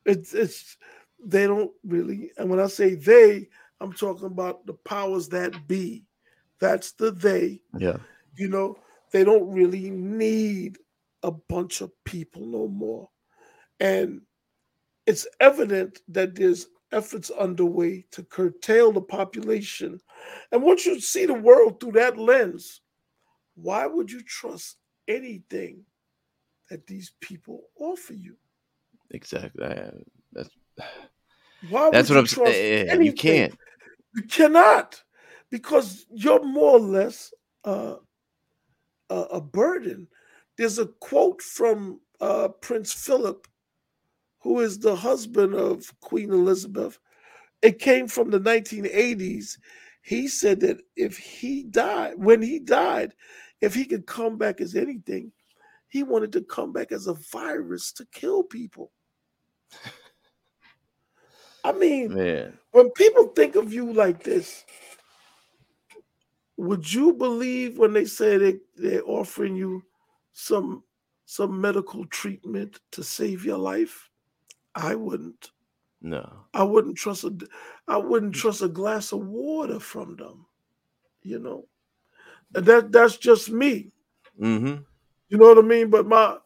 It's, 0.06 0.34
it's, 0.34 0.78
they 1.24 1.46
don't 1.48 1.72
really, 1.84 2.32
and 2.38 2.50
when 2.50 2.60
I 2.60 2.68
say 2.68 2.96
they, 2.96 3.50
I'm 3.80 3.94
talking 3.94 4.26
about 4.26 4.66
the 4.66 4.74
powers 4.74 5.30
that 5.30 5.68
be. 5.68 6.06
That's 6.60 6.92
the 6.94 7.12
they. 7.12 7.62
Yeah. 7.78 7.98
You 8.36 8.50
know, 8.50 8.78
they 9.12 9.24
don't 9.24 9.50
really 9.52 9.90
need 9.90 10.78
a 11.24 11.32
bunch 11.32 11.82
of 11.82 11.92
people 12.06 12.46
no 12.46 12.68
more. 12.68 13.10
And 13.80 14.22
it's 15.06 15.28
evident 15.40 16.00
that 16.10 16.36
there's 16.36 16.68
efforts 16.92 17.30
underway 17.30 18.06
to 18.12 18.24
curtail 18.24 18.92
the 18.92 19.02
population. 19.02 20.00
And 20.52 20.64
once 20.64 20.86
you 20.86 21.00
see 21.00 21.26
the 21.26 21.34
world 21.34 21.80
through 21.80 21.94
that 21.94 22.18
lens, 22.18 22.82
why 23.56 23.86
would 23.86 24.12
you 24.12 24.22
trust 24.24 24.78
anything 25.08 25.86
that 26.70 26.86
these 26.88 27.14
people 27.20 27.64
offer 27.80 28.14
you? 28.14 28.36
Exactly. 29.12 29.66
I- 29.66 29.92
That's 30.32 30.50
Why 31.70 31.90
that's 31.92 32.10
would 32.10 32.16
what 32.16 32.20
I'm 32.20 32.24
you 32.26 32.28
trust 32.28 32.54
saying. 32.58 33.02
You 33.02 33.14
can't. 33.14 33.58
You 34.16 34.24
cannot, 34.24 35.04
because 35.50 36.06
you're 36.10 36.44
more 36.44 36.74
or 36.74 36.80
less 36.80 37.34
uh, 37.64 37.96
a, 39.10 39.16
a 39.16 39.42
burden. 39.42 40.08
There's 40.60 40.78
a 40.78 40.88
quote 40.88 41.42
from 41.42 42.02
uh, 42.20 42.50
Prince 42.50 42.92
Philip, 42.92 43.48
who 44.40 44.60
is 44.60 44.78
the 44.78 44.94
husband 44.94 45.56
of 45.56 45.90
Queen 46.02 46.34
Elizabeth. 46.34 47.00
It 47.62 47.80
came 47.80 48.10
from 48.10 48.30
the 48.30 48.42
1980s. 48.42 49.58
He 50.02 50.28
said 50.28 50.60
that 50.60 50.82
if 50.98 51.18
he 51.18 51.64
died, 51.64 52.16
when 52.18 52.42
he 52.42 52.60
died, 52.60 53.14
if 53.62 53.74
he 53.74 53.86
could 53.86 54.06
come 54.06 54.38
back 54.38 54.60
as 54.60 54.76
anything, 54.76 55.32
he 55.88 56.04
wanted 56.04 56.34
to 56.34 56.42
come 56.42 56.74
back 56.74 56.92
as 56.92 57.08
a 57.08 57.14
virus 57.14 57.94
to 57.94 58.06
kill 58.12 58.44
people. 58.44 58.92
I 61.64 61.72
mean, 61.72 62.14
Man. 62.14 62.60
when 62.72 62.92
people 62.92 63.28
think 63.28 63.56
of 63.56 63.72
you 63.72 63.94
like 63.94 64.24
this, 64.24 64.66
would 66.58 66.94
you 66.94 67.14
believe 67.14 67.78
when 67.78 67.94
they 67.94 68.04
say 68.04 68.38
they, 68.38 68.58
they're 68.76 69.08
offering 69.08 69.56
you 69.56 69.86
some 70.40 70.84
some 71.26 71.60
medical 71.62 72.06
treatment 72.08 72.80
to 72.92 73.04
save 73.04 73.46
your 73.46 73.58
life? 73.58 74.10
I 74.76 74.96
wouldn't. 74.96 75.52
No. 76.02 76.28
I 76.54 76.64
wouldn't 76.64 76.98
trust 76.98 77.26
a 77.26 77.36
I 77.88 77.98
wouldn't 77.98 78.36
trust 78.36 78.62
a 78.62 78.70
glass 78.70 79.12
of 79.12 79.26
water 79.26 79.80
from 79.80 80.16
them. 80.16 80.46
You 81.22 81.40
know, 81.40 81.68
and 82.56 82.66
that 82.66 82.92
that's 82.92 83.18
just 83.18 83.50
me. 83.50 83.92
Mm-hmm. 84.40 84.82
You 85.28 85.38
know 85.38 85.50
what 85.50 85.58
I 85.58 85.62
mean? 85.62 85.90
But 85.90 86.08
my 86.08 86.38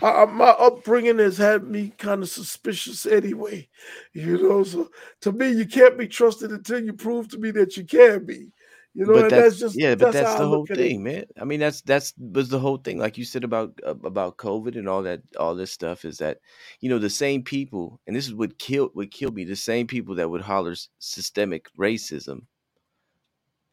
I, 0.00 0.24
my 0.24 0.50
upbringing 0.50 1.18
has 1.18 1.36
had 1.36 1.64
me 1.64 1.92
kind 1.98 2.22
of 2.22 2.28
suspicious 2.30 3.04
anyway. 3.04 3.68
You 4.14 4.38
know, 4.42 4.62
so 4.62 4.90
to 5.22 5.32
me, 5.32 5.50
you 5.50 5.66
can't 5.66 5.98
be 5.98 6.06
trusted 6.06 6.50
until 6.52 6.84
you 6.84 6.92
prove 6.92 7.28
to 7.28 7.38
me 7.38 7.50
that 7.52 7.76
you 7.76 7.84
can 7.84 8.24
be. 8.24 8.52
You 8.94 9.06
know, 9.06 9.14
but 9.14 9.30
that's, 9.30 9.42
that's 9.42 9.58
just 9.58 9.78
yeah, 9.78 9.94
but 9.94 10.12
that's, 10.12 10.16
that's 10.16 10.38
the 10.38 10.46
whole 10.46 10.66
thing, 10.66 11.02
man. 11.02 11.24
I 11.40 11.44
mean, 11.44 11.60
that's 11.60 11.80
that's 11.80 12.12
was 12.18 12.50
the 12.50 12.58
whole 12.58 12.76
thing, 12.76 12.98
like 12.98 13.16
you 13.16 13.24
said 13.24 13.42
about 13.42 13.80
uh, 13.86 13.94
about 14.04 14.36
COVID 14.36 14.76
and 14.76 14.86
all 14.86 15.02
that, 15.04 15.22
all 15.38 15.54
this 15.54 15.72
stuff 15.72 16.04
is 16.04 16.18
that, 16.18 16.40
you 16.80 16.90
know, 16.90 16.98
the 16.98 17.08
same 17.08 17.42
people, 17.42 18.00
and 18.06 18.14
this 18.14 18.26
is 18.26 18.34
what 18.34 18.58
killed 18.58 18.90
would 18.94 19.10
kill 19.10 19.30
me, 19.30 19.44
the 19.44 19.56
same 19.56 19.86
people 19.86 20.14
that 20.16 20.28
would 20.28 20.42
holler 20.42 20.74
systemic 20.98 21.68
racism 21.78 22.42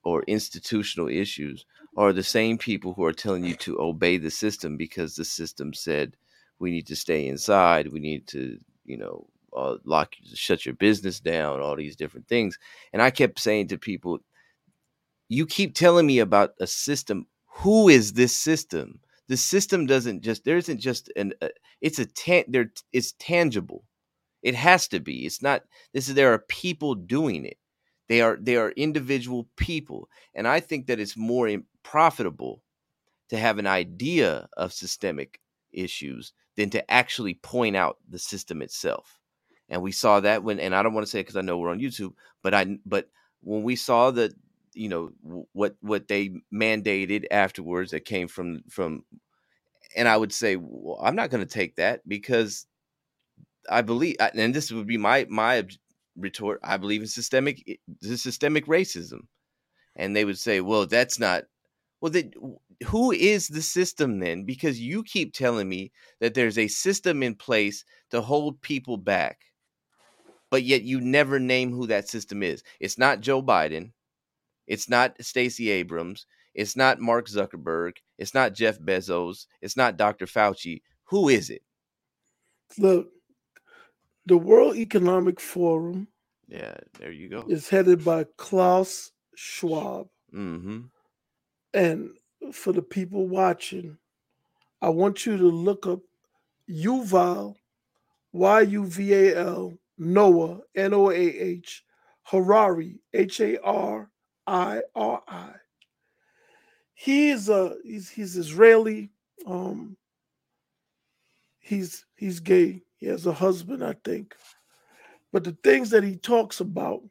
or 0.04 0.24
institutional 0.24 1.10
issues 1.10 1.66
are 1.98 2.14
the 2.14 2.24
same 2.24 2.58
people 2.58 2.94
who 2.94 3.04
are 3.04 3.12
telling 3.12 3.44
you 3.44 3.56
to 3.56 3.82
obey 3.82 4.18
the 4.18 4.32
system 4.32 4.78
because 4.78 5.16
the 5.16 5.26
system 5.26 5.74
said 5.74 6.16
we 6.60 6.72
need 6.72 6.88
to 6.88 6.96
stay 6.96 7.28
inside, 7.28 7.92
we 7.92 8.00
need 8.00 8.26
to, 8.28 8.58
you 8.86 8.98
know, 8.98 9.28
uh, 9.56 9.76
lock, 9.84 10.14
shut 10.34 10.66
your 10.66 10.76
business 10.76 11.20
down, 11.20 11.60
all 11.60 11.76
these 11.76 11.96
different 11.96 12.28
things. 12.28 12.58
And 12.94 13.02
I 13.02 13.10
kept 13.10 13.40
saying 13.40 13.68
to 13.70 13.78
people, 13.78 14.20
you 15.30 15.48
keep 15.48 15.76
telling 15.76 16.08
me 16.08 16.20
about 16.20 16.56
a 16.62 16.68
system. 16.68 17.28
Who 17.62 17.90
is 17.90 18.14
this 18.14 18.36
system? 18.36 19.02
The 19.30 19.38
system 19.38 19.88
doesn't 19.88 20.24
just 20.24 20.46
there 20.46 20.58
isn't 20.58 20.80
just 20.80 21.12
an 21.18 21.34
uh, 21.42 21.50
it's 21.82 22.00
a 22.00 22.08
tan 22.08 22.46
there 22.50 22.72
it's 22.94 23.14
tangible. 23.20 23.86
It 24.44 24.56
has 24.56 24.88
to 24.90 25.00
be. 25.02 25.26
It's 25.26 25.42
not 25.42 25.64
this 25.94 26.10
is 26.10 26.16
there 26.16 26.34
are 26.34 26.40
people 26.40 26.96
doing 26.96 27.46
it. 27.46 27.58
They 28.10 28.22
are 28.22 28.38
they 28.42 28.58
are 28.58 28.72
individual 28.72 29.50
people. 29.58 30.10
And 30.36 30.48
I 30.48 30.60
think 30.62 30.88
that 30.88 31.00
it's 31.02 31.18
more 31.18 31.50
profitable 31.84 32.64
to 33.30 33.38
have 33.38 33.58
an 33.60 33.68
idea 33.68 34.50
of 34.58 34.74
systemic 34.74 35.40
issues 35.72 36.34
than 36.58 36.70
to 36.72 36.92
actually 36.92 37.36
point 37.36 37.76
out 37.76 37.98
the 38.10 38.20
system 38.20 38.62
itself. 38.62 39.20
and 39.70 39.82
we 39.82 39.92
saw 39.92 40.20
that 40.22 40.44
when 40.44 40.60
and 40.60 40.76
I 40.76 40.84
don't 40.84 40.94
want 40.94 41.06
to 41.06 41.12
say 41.12 41.22
because 41.22 41.38
I 41.38 41.42
know 41.42 41.58
we're 41.58 41.72
on 41.72 41.80
YouTube, 41.82 42.14
but 42.44 42.54
I 42.54 42.78
but 42.86 43.10
when 43.42 43.64
we 43.64 43.76
saw 43.76 44.12
that 44.12 44.34
you 44.80 44.88
know 44.88 45.12
what 45.52 45.76
what 45.82 46.08
they 46.08 46.32
mandated 46.54 47.26
afterwards 47.32 47.92
that 47.92 48.06
came 48.06 48.30
from 48.30 48.62
from 48.70 49.04
and 49.96 50.08
I 50.08 50.16
would 50.16 50.32
say 50.32 50.56
well, 50.56 51.00
I'm 51.04 51.16
not 51.16 51.30
going 51.30 51.46
to 51.46 51.54
take 51.54 51.76
that 51.76 52.08
because 52.08 52.66
I 53.70 53.82
believe 53.82 54.16
and 54.20 54.56
this 54.56 54.72
would 54.72 54.88
be 54.88 54.98
my 54.98 55.28
my 55.30 55.66
retort 56.16 56.62
I 56.64 56.78
believe 56.78 57.02
in 57.02 57.08
systemic 57.08 57.80
systemic 58.02 58.66
racism. 58.68 59.22
And 59.96 60.16
they 60.16 60.24
would 60.24 60.40
say 60.40 60.62
well 60.62 60.86
that's 60.86 61.20
not 61.20 61.44
well 62.00 62.12
then 62.12 62.32
who 62.86 63.12
is 63.12 63.50
the 63.50 63.62
system 63.62 64.20
then? 64.20 64.46
Because 64.46 64.80
you 64.80 65.04
keep 65.04 65.34
telling 65.34 65.68
me 65.68 65.92
that 66.22 66.36
there's 66.36 66.58
a 66.58 66.70
system 66.70 67.22
in 67.22 67.36
place 67.36 67.84
to 68.12 68.22
hold 68.22 68.62
people 68.62 68.96
back 68.96 69.40
but 70.52 70.64
yet 70.64 70.84
you 70.84 71.00
never 71.00 71.40
name 71.40 71.72
who 71.72 71.86
that 71.88 72.10
system 72.10 72.42
is. 72.42 72.64
It's 72.80 72.98
not 72.98 73.22
Joe 73.22 73.44
Biden 73.44 73.92
it's 74.70 74.88
not 74.88 75.16
Stacey 75.20 75.72
Abrams. 75.72 76.28
It's 76.54 76.78
not 76.78 77.02
Mark 77.02 77.28
Zuckerberg. 77.28 77.98
It's 78.18 78.34
not 78.34 78.54
Jeff 78.54 78.80
Bezos. 78.80 79.48
It's 79.62 79.76
not 79.76 79.98
Dr. 79.98 80.28
Fauci. 80.28 80.84
Who 81.06 81.28
is 81.28 81.50
it? 81.50 81.64
The 82.78 83.10
the 84.28 84.38
World 84.38 84.76
Economic 84.76 85.40
Forum. 85.40 86.08
Yeah, 86.48 86.78
there 87.00 87.12
you 87.12 87.30
go. 87.30 87.46
Is 87.50 87.68
headed 87.68 88.06
by 88.06 88.26
Klaus 88.38 89.12
Schwab. 89.36 90.08
Mm-hmm. 90.34 90.82
And 91.74 92.12
for 92.54 92.72
the 92.72 92.84
people 92.84 93.28
watching, 93.28 93.98
I 94.84 94.90
want 94.90 95.26
you 95.26 95.36
to 95.36 95.48
look 95.48 95.88
up 95.88 96.02
Yuval, 96.70 97.56
Y 98.34 98.62
U 98.62 98.86
V 98.86 99.14
A 99.14 99.36
L, 99.36 99.74
Noah, 99.98 100.60
N 100.76 100.94
O 100.94 101.10
A 101.10 101.16
H, 101.16 101.84
Harari, 102.22 103.00
H 103.14 103.40
A 103.40 103.60
R 103.64 104.12
I 104.50 104.82
R 104.96 105.22
I. 105.28 105.52
He's 106.96 107.50
a 107.50 107.76
he's 107.84 108.10
he's 108.10 108.36
Israeli. 108.36 109.12
Um, 109.46 109.96
he's 111.60 112.06
he's 112.16 112.40
gay. 112.40 112.82
He 112.98 113.06
has 113.06 113.28
a 113.28 113.32
husband, 113.32 113.86
I 113.86 113.96
think. 114.04 114.36
But 115.32 115.44
the 115.44 115.56
things 115.64 115.92
that 115.92 116.04
he 116.04 116.16
talks 116.16 116.60
about, 116.60 117.04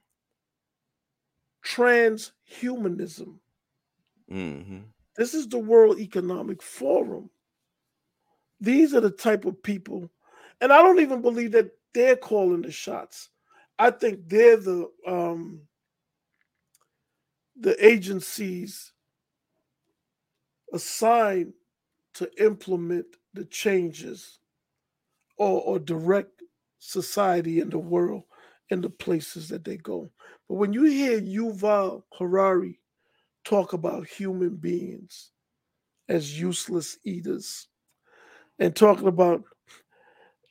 transhumanism. 1.64 3.38
Mm-hmm. 4.30 4.80
This 5.16 5.32
is 5.32 5.48
the 5.48 5.58
World 5.58 6.00
Economic 6.00 6.60
Forum. 6.60 7.30
These 8.60 8.94
are 8.94 9.00
the 9.00 9.10
type 9.10 9.44
of 9.44 9.62
people, 9.62 10.10
and 10.60 10.72
I 10.72 10.78
don't 10.78 11.00
even 11.00 11.22
believe 11.22 11.52
that 11.52 11.70
they're 11.94 12.16
calling 12.16 12.62
the 12.62 12.72
shots. 12.72 13.30
I 13.78 13.92
think 13.92 14.28
they're 14.28 14.56
the 14.56 14.90
um, 15.06 15.60
the 17.60 17.84
agencies 17.84 18.92
assigned 20.72 21.52
to 22.14 22.30
implement 22.42 23.06
the 23.34 23.44
changes 23.46 24.38
or, 25.36 25.60
or 25.62 25.78
direct 25.78 26.42
society 26.78 27.60
in 27.60 27.70
the 27.70 27.78
world 27.78 28.22
in 28.70 28.80
the 28.80 28.90
places 28.90 29.48
that 29.48 29.64
they 29.64 29.76
go. 29.76 30.10
But 30.48 30.56
when 30.56 30.72
you 30.72 30.84
hear 30.84 31.20
Yuval 31.20 32.02
Harari 32.18 32.80
talk 33.44 33.72
about 33.72 34.06
human 34.06 34.56
beings 34.56 35.30
as 36.08 36.38
useless 36.38 36.98
eaters 37.04 37.68
and 38.58 38.74
talking 38.74 39.08
about 39.08 39.42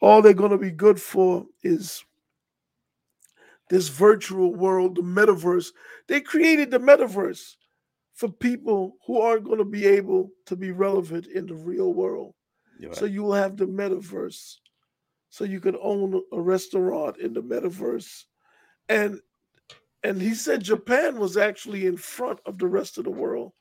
all 0.02 0.22
they're 0.22 0.34
going 0.34 0.52
to 0.52 0.58
be 0.58 0.72
good 0.72 1.02
for 1.02 1.46
is 1.64 2.04
this 3.70 3.90
virtual 3.90 4.54
world, 4.54 4.96
the 4.96 5.02
metaverse. 5.02 5.72
They 6.08 6.22
created 6.22 6.72
the 6.72 6.80
metaverse 6.80 7.56
for 8.14 8.30
people 8.30 8.98
who 9.06 9.20
aren't 9.20 9.46
going 9.46 9.60
to 9.60 9.66
be 9.66 9.86
able 9.86 10.32
to 10.46 10.56
be 10.56 10.72
relevant 10.72 11.28
in 11.28 11.46
the 11.46 11.56
real 11.56 11.94
world. 11.94 12.34
Right. 12.82 12.96
So 12.96 13.06
you 13.06 13.24
will 13.24 13.34
have 13.34 13.58
the 13.58 13.66
metaverse. 13.66 14.56
So 15.30 15.44
you 15.44 15.60
can 15.60 15.78
own 15.82 16.22
a 16.32 16.42
restaurant 16.42 17.18
in 17.18 17.34
the 17.34 17.44
metaverse. 17.44 18.24
And 18.90 19.20
and 20.04 20.22
he 20.22 20.34
said 20.34 20.64
Japan 20.64 21.20
was 21.20 21.38
actually 21.38 21.86
in 21.86 21.98
front 21.98 22.40
of 22.46 22.58
the 22.58 22.68
rest 22.68 22.98
of 22.98 23.04
the 23.04 23.12
world 23.12 23.52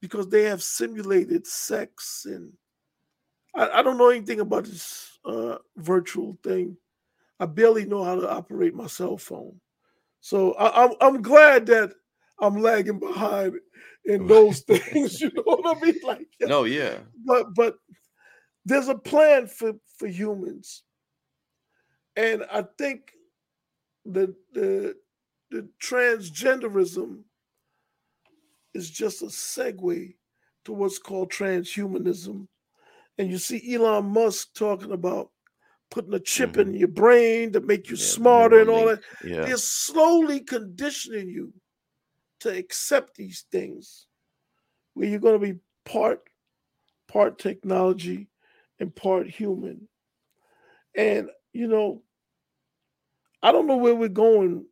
because 0.00 0.28
they 0.28 0.44
have 0.44 0.62
simulated 0.62 1.46
sex 1.46 2.26
and 2.26 2.52
I, 3.54 3.78
I 3.78 3.82
don't 3.82 3.98
know 3.98 4.08
anything 4.08 4.40
about 4.40 4.64
this 4.64 5.18
uh, 5.24 5.56
virtual 5.76 6.38
thing 6.42 6.76
I 7.40 7.46
barely 7.46 7.86
know 7.86 8.04
how 8.04 8.16
to 8.16 8.30
operate 8.30 8.74
my 8.74 8.86
cell 8.86 9.16
phone. 9.16 9.60
So 10.20 10.52
I, 10.54 10.84
am 10.84 10.90
I'm, 11.00 11.14
I'm 11.16 11.22
glad 11.22 11.66
that 11.66 11.92
I'm 12.40 12.60
lagging 12.60 12.98
behind 12.98 13.54
in 14.04 14.26
those 14.26 14.60
things. 14.60 15.20
You 15.20 15.30
know 15.34 15.42
what 15.44 15.76
I 15.76 15.80
mean? 15.80 16.00
Like 16.04 16.26
no, 16.40 16.64
yeah. 16.64 16.98
But 17.24 17.54
but 17.54 17.76
there's 18.64 18.88
a 18.88 18.94
plan 18.94 19.46
for 19.46 19.74
for 19.96 20.08
humans, 20.08 20.82
and 22.16 22.44
I 22.52 22.64
think 22.78 23.12
the 24.04 24.34
the 24.52 24.94
the 25.50 25.68
transgenderism 25.82 27.22
is 28.74 28.90
just 28.90 29.22
a 29.22 29.26
segue 29.26 30.14
to 30.64 30.72
what's 30.72 30.98
called 30.98 31.32
transhumanism. 31.32 32.46
And 33.16 33.30
you 33.30 33.38
see 33.38 33.74
Elon 33.74 34.06
Musk 34.06 34.54
talking 34.54 34.92
about 34.92 35.30
putting 35.90 36.14
a 36.14 36.20
chip 36.20 36.52
mm-hmm. 36.52 36.70
in 36.70 36.74
your 36.74 36.88
brain 36.88 37.52
to 37.52 37.60
make 37.60 37.88
you 37.88 37.96
yeah, 37.96 38.04
smarter 38.04 38.60
and 38.60 38.70
all 38.70 38.86
that. 38.86 39.00
Yeah. 39.24 39.42
They're 39.42 39.56
slowly 39.56 40.40
conditioning 40.40 41.28
you 41.28 41.52
to 42.40 42.56
accept 42.56 43.16
these 43.16 43.44
things 43.50 44.06
where 44.94 45.08
you're 45.08 45.20
going 45.20 45.40
to 45.40 45.54
be 45.54 45.58
part 45.84 46.20
part 47.08 47.38
technology 47.38 48.28
and 48.78 48.94
part 48.94 49.28
human. 49.28 49.88
And 50.94 51.30
you 51.52 51.68
know, 51.68 52.02
I 53.42 53.52
don't 53.52 53.66
know 53.66 53.76
where 53.76 53.94
we're 53.94 54.08
going 54.08 54.66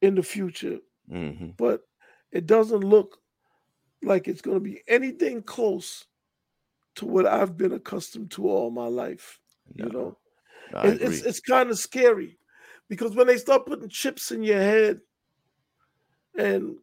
in 0.00 0.14
the 0.14 0.22
future, 0.22 0.78
mm-hmm. 1.10 1.50
but 1.56 1.82
it 2.32 2.46
doesn't 2.46 2.80
look 2.80 3.18
like 4.02 4.28
it's 4.28 4.40
going 4.40 4.56
to 4.56 4.64
be 4.64 4.82
anything 4.88 5.42
close 5.42 6.06
to 6.96 7.06
what 7.06 7.26
I've 7.26 7.56
been 7.56 7.72
accustomed 7.72 8.30
to 8.32 8.48
all 8.48 8.70
my 8.70 8.86
life. 8.86 9.40
No, 9.74 9.84
you 9.84 9.92
know, 9.92 10.16
it, 10.84 11.00
it's 11.00 11.22
it's 11.22 11.40
kind 11.40 11.70
of 11.70 11.78
scary 11.78 12.38
because 12.88 13.14
when 13.14 13.26
they 13.26 13.38
start 13.38 13.66
putting 13.66 13.88
chips 13.88 14.30
in 14.30 14.42
your 14.42 14.60
head, 14.60 15.00
and 16.38 16.76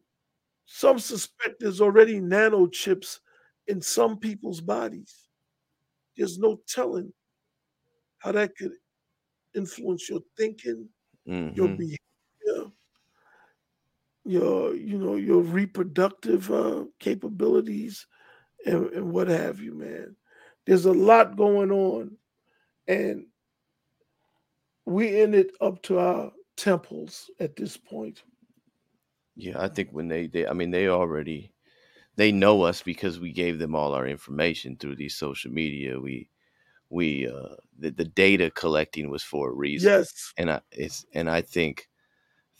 some 0.66 0.98
suspect 0.98 1.60
there's 1.60 1.80
already 1.80 2.20
nano 2.20 2.66
chips 2.66 3.20
in 3.66 3.80
some 3.80 4.18
people's 4.18 4.60
bodies. 4.60 5.28
There's 6.16 6.38
no 6.38 6.60
telling 6.68 7.12
how 8.18 8.32
that 8.32 8.56
could 8.56 8.72
influence 9.54 10.08
your 10.08 10.20
thinking, 10.36 10.88
mm-hmm. 11.28 11.54
your 11.54 11.68
behavior, 11.68 12.70
your 14.24 14.74
you 14.74 14.98
know 14.98 15.16
your 15.16 15.42
reproductive 15.42 16.50
uh, 16.50 16.84
capabilities, 16.98 18.06
and, 18.66 18.86
and 18.92 19.12
what 19.12 19.28
have 19.28 19.60
you, 19.60 19.74
man. 19.74 20.16
There's 20.66 20.86
a 20.86 20.92
lot 20.92 21.36
going 21.36 21.70
on 21.70 22.16
and 22.88 23.26
we 24.86 25.20
ended 25.20 25.50
up 25.60 25.82
to 25.82 25.98
our 25.98 26.32
temples 26.56 27.30
at 27.40 27.56
this 27.56 27.76
point. 27.76 28.22
Yeah, 29.36 29.60
I 29.60 29.68
think 29.68 29.90
when 29.90 30.08
they, 30.08 30.26
they 30.26 30.46
I 30.46 30.52
mean, 30.52 30.70
they 30.70 30.88
already 30.88 31.52
they 32.16 32.32
know 32.32 32.62
us 32.62 32.82
because 32.82 33.20
we 33.20 33.32
gave 33.32 33.58
them 33.58 33.74
all 33.74 33.94
our 33.94 34.06
information 34.06 34.76
through 34.76 34.96
these 34.96 35.16
social 35.16 35.50
media. 35.50 35.98
We 36.00 36.28
we 36.90 37.28
uh 37.28 37.56
the, 37.78 37.90
the 37.90 38.04
data 38.04 38.50
collecting 38.50 39.10
was 39.10 39.22
for 39.22 39.50
a 39.50 39.54
reason. 39.54 39.90
Yes, 39.90 40.32
and 40.36 40.50
I 40.50 40.60
it's 40.72 41.06
and 41.14 41.28
I 41.30 41.42
think 41.42 41.88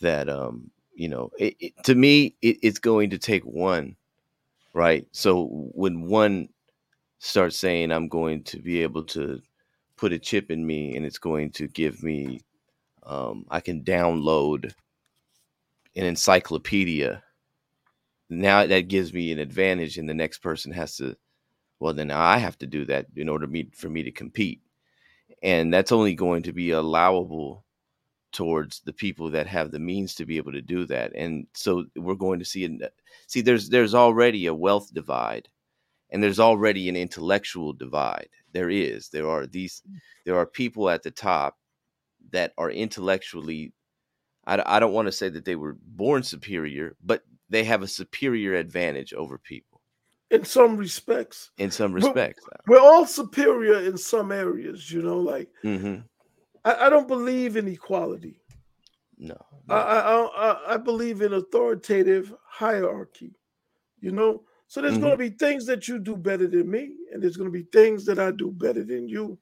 that 0.00 0.28
um 0.28 0.70
you 0.94 1.08
know 1.08 1.30
it, 1.38 1.56
it, 1.60 1.72
to 1.84 1.94
me 1.94 2.36
it, 2.42 2.58
it's 2.62 2.78
going 2.78 3.10
to 3.10 3.18
take 3.18 3.44
one 3.44 3.96
right 4.74 5.06
so 5.12 5.46
when 5.74 6.06
one 6.06 6.48
starts 7.18 7.56
saying 7.56 7.90
i'm 7.92 8.08
going 8.08 8.42
to 8.42 8.58
be 8.58 8.82
able 8.82 9.04
to 9.04 9.40
put 9.96 10.12
a 10.12 10.18
chip 10.18 10.50
in 10.50 10.66
me 10.66 10.96
and 10.96 11.06
it's 11.06 11.18
going 11.18 11.50
to 11.52 11.68
give 11.68 12.02
me 12.02 12.40
um, 13.04 13.44
I 13.50 13.60
can 13.60 13.82
download 13.84 14.72
an 15.96 16.04
encyclopedia. 16.04 17.22
Now 18.30 18.66
that 18.66 18.88
gives 18.88 19.12
me 19.12 19.30
an 19.32 19.38
advantage, 19.38 19.98
and 19.98 20.08
the 20.08 20.14
next 20.14 20.38
person 20.38 20.72
has 20.72 20.96
to. 20.96 21.16
Well, 21.80 21.92
then 21.92 22.10
I 22.10 22.38
have 22.38 22.58
to 22.58 22.66
do 22.66 22.84
that 22.86 23.06
in 23.16 23.28
order 23.28 23.46
me, 23.46 23.68
for 23.74 23.90
me 23.90 24.02
to 24.04 24.10
compete, 24.10 24.62
and 25.42 25.72
that's 25.72 25.92
only 25.92 26.14
going 26.14 26.42
to 26.44 26.52
be 26.52 26.70
allowable 26.70 27.64
towards 28.32 28.80
the 28.80 28.92
people 28.92 29.30
that 29.30 29.46
have 29.46 29.70
the 29.70 29.78
means 29.78 30.14
to 30.14 30.24
be 30.24 30.38
able 30.38 30.52
to 30.52 30.62
do 30.62 30.86
that. 30.86 31.12
And 31.14 31.46
so 31.52 31.84
we're 31.94 32.14
going 32.14 32.38
to 32.38 32.44
see. 32.44 32.80
See, 33.26 33.42
there's 33.42 33.68
there's 33.68 33.94
already 33.94 34.46
a 34.46 34.54
wealth 34.54 34.92
divide 34.94 35.48
and 36.10 36.22
there's 36.22 36.40
already 36.40 36.88
an 36.88 36.96
intellectual 36.96 37.72
divide 37.72 38.28
there 38.54 38.70
is 38.70 39.10
there 39.10 39.28
are 39.28 39.46
these 39.46 39.82
there 40.24 40.36
are 40.36 40.46
people 40.46 40.88
at 40.88 41.02
the 41.02 41.10
top 41.10 41.58
that 42.30 42.52
are 42.56 42.70
intellectually 42.70 43.74
I, 44.46 44.62
I 44.64 44.80
don't 44.80 44.92
want 44.92 45.06
to 45.06 45.12
say 45.12 45.28
that 45.28 45.44
they 45.44 45.56
were 45.56 45.76
born 45.82 46.22
superior, 46.22 46.96
but 47.02 47.22
they 47.48 47.64
have 47.64 47.82
a 47.82 47.88
superior 47.88 48.54
advantage 48.54 49.14
over 49.14 49.38
people 49.38 49.80
in 50.30 50.44
some 50.44 50.76
respects. 50.76 51.50
In 51.58 51.70
some 51.70 51.92
respects, 51.92 52.42
we're, 52.66 52.76
we're 52.76 52.82
all 52.82 53.06
superior 53.06 53.80
in 53.80 53.96
some 53.96 54.32
areas. 54.32 54.90
You 54.90 55.02
know, 55.02 55.18
like 55.18 55.48
mm-hmm. 55.62 56.00
I, 56.64 56.86
I, 56.86 56.88
don't 56.88 57.08
believe 57.08 57.56
in 57.56 57.68
equality. 57.68 58.40
No, 59.16 59.36
no. 59.68 59.74
I, 59.74 60.26
I 60.26 60.74
I 60.74 60.76
believe 60.76 61.22
in 61.22 61.32
authoritative 61.34 62.34
hierarchy. 62.46 63.36
You 64.00 64.12
know, 64.12 64.42
so 64.74 64.80
there's 64.80 64.94
mm-hmm. 64.94 65.02
going 65.02 65.12
to 65.12 65.30
be 65.30 65.30
things 65.30 65.66
that 65.66 65.86
you 65.86 66.00
do 66.00 66.16
better 66.16 66.48
than 66.48 66.68
me, 66.68 66.96
and 67.12 67.22
there's 67.22 67.36
going 67.36 67.48
to 67.48 67.56
be 67.56 67.62
things 67.62 68.04
that 68.06 68.18
I 68.18 68.32
do 68.32 68.50
better 68.50 68.82
than 68.82 69.08
you. 69.08 69.38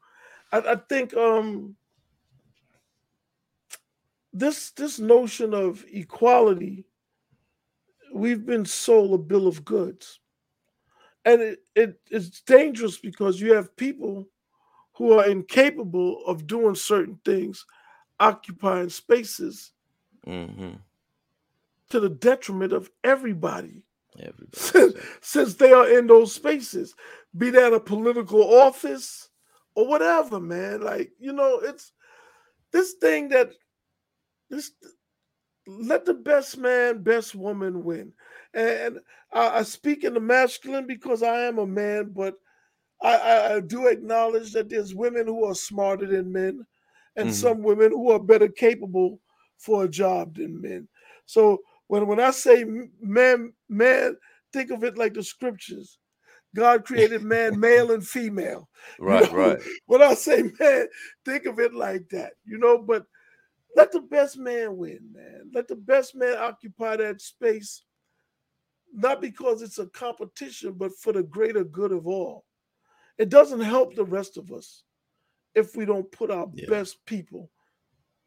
I, 0.52 0.58
I 0.58 0.76
think 0.76 1.14
um 1.14 1.74
this 4.30 4.72
this 4.72 4.98
notion 4.98 5.54
of 5.54 5.86
equality, 5.90 6.84
we've 8.12 8.44
been 8.44 8.66
sold 8.66 9.14
a 9.14 9.16
bill 9.16 9.46
of 9.46 9.64
goods. 9.64 10.20
And 11.24 11.40
it, 11.40 11.62
it 11.74 11.98
it's 12.10 12.42
dangerous 12.42 12.98
because 12.98 13.40
you 13.40 13.54
have 13.54 13.74
people 13.74 14.28
who 14.92 15.18
are 15.18 15.26
incapable 15.26 16.26
of 16.26 16.46
doing 16.46 16.74
certain 16.74 17.18
things, 17.24 17.64
occupying 18.20 18.90
spaces 18.90 19.72
mm-hmm. 20.26 20.72
to 21.88 22.00
the 22.00 22.10
detriment 22.10 22.74
of 22.74 22.90
everybody. 23.02 23.82
Everybody. 24.18 24.48
Since, 24.54 24.94
since 25.20 25.54
they 25.54 25.72
are 25.72 25.88
in 25.88 26.06
those 26.06 26.34
spaces, 26.34 26.94
be 27.36 27.50
that 27.50 27.72
a 27.72 27.80
political 27.80 28.42
office 28.60 29.28
or 29.74 29.88
whatever, 29.88 30.40
man. 30.40 30.82
Like, 30.82 31.12
you 31.18 31.32
know, 31.32 31.60
it's 31.62 31.92
this 32.72 32.94
thing 33.00 33.28
that 33.30 33.52
this 34.50 34.72
let 35.66 36.04
the 36.04 36.14
best 36.14 36.58
man, 36.58 37.02
best 37.02 37.34
woman 37.34 37.84
win. 37.84 38.12
And 38.54 38.98
I, 39.32 39.60
I 39.60 39.62
speak 39.62 40.04
in 40.04 40.14
the 40.14 40.20
masculine 40.20 40.86
because 40.86 41.22
I 41.22 41.42
am 41.42 41.58
a 41.58 41.66
man, 41.66 42.12
but 42.14 42.34
I, 43.00 43.16
I, 43.16 43.54
I, 43.54 43.60
do 43.60 43.86
acknowledge 43.86 44.52
that 44.52 44.68
there's 44.68 44.94
women 44.94 45.26
who 45.26 45.44
are 45.44 45.54
smarter 45.54 46.06
than 46.06 46.32
men, 46.32 46.64
and 47.16 47.28
mm-hmm. 47.28 47.34
some 47.34 47.62
women 47.62 47.90
who 47.90 48.10
are 48.10 48.18
better 48.18 48.48
capable 48.48 49.20
for 49.58 49.84
a 49.84 49.88
job 49.88 50.36
than 50.36 50.60
men. 50.60 50.88
So 51.26 51.60
when 51.92 52.06
when 52.06 52.20
I 52.20 52.30
say 52.30 52.64
man, 53.02 53.52
man, 53.68 54.16
think 54.50 54.70
of 54.70 54.82
it 54.82 54.96
like 54.96 55.12
the 55.12 55.22
scriptures. 55.22 55.98
God 56.56 56.86
created 56.86 57.22
man, 57.22 57.60
male 57.60 57.92
and 57.92 58.06
female. 58.06 58.70
Right, 58.98 59.26
you 59.26 59.36
know? 59.36 59.36
right. 59.36 59.58
When 59.84 60.00
I 60.00 60.14
say 60.14 60.42
man, 60.58 60.86
think 61.26 61.44
of 61.44 61.58
it 61.58 61.74
like 61.74 62.08
that. 62.08 62.32
You 62.46 62.56
know, 62.56 62.78
but 62.78 63.04
let 63.76 63.92
the 63.92 64.00
best 64.00 64.38
man 64.38 64.78
win, 64.78 65.00
man. 65.12 65.50
Let 65.52 65.68
the 65.68 65.76
best 65.76 66.14
man 66.14 66.38
occupy 66.38 66.96
that 66.96 67.20
space, 67.20 67.84
not 68.94 69.20
because 69.20 69.60
it's 69.60 69.78
a 69.78 69.84
competition, 69.88 70.72
but 70.78 70.92
for 70.98 71.12
the 71.12 71.22
greater 71.22 71.62
good 71.62 71.92
of 71.92 72.06
all. 72.06 72.46
It 73.18 73.28
doesn't 73.28 73.60
help 73.60 73.94
the 73.94 74.06
rest 74.06 74.38
of 74.38 74.50
us 74.50 74.84
if 75.54 75.76
we 75.76 75.84
don't 75.84 76.10
put 76.10 76.30
our 76.30 76.46
yeah. 76.54 76.70
best 76.70 77.04
people 77.04 77.50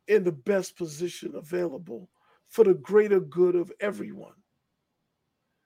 in 0.08 0.24
the 0.24 0.32
best 0.32 0.78
position 0.78 1.34
available 1.34 2.10
for 2.56 2.64
the 2.64 2.74
greater 2.74 3.20
good 3.20 3.54
of 3.54 3.70
everyone. 3.82 4.32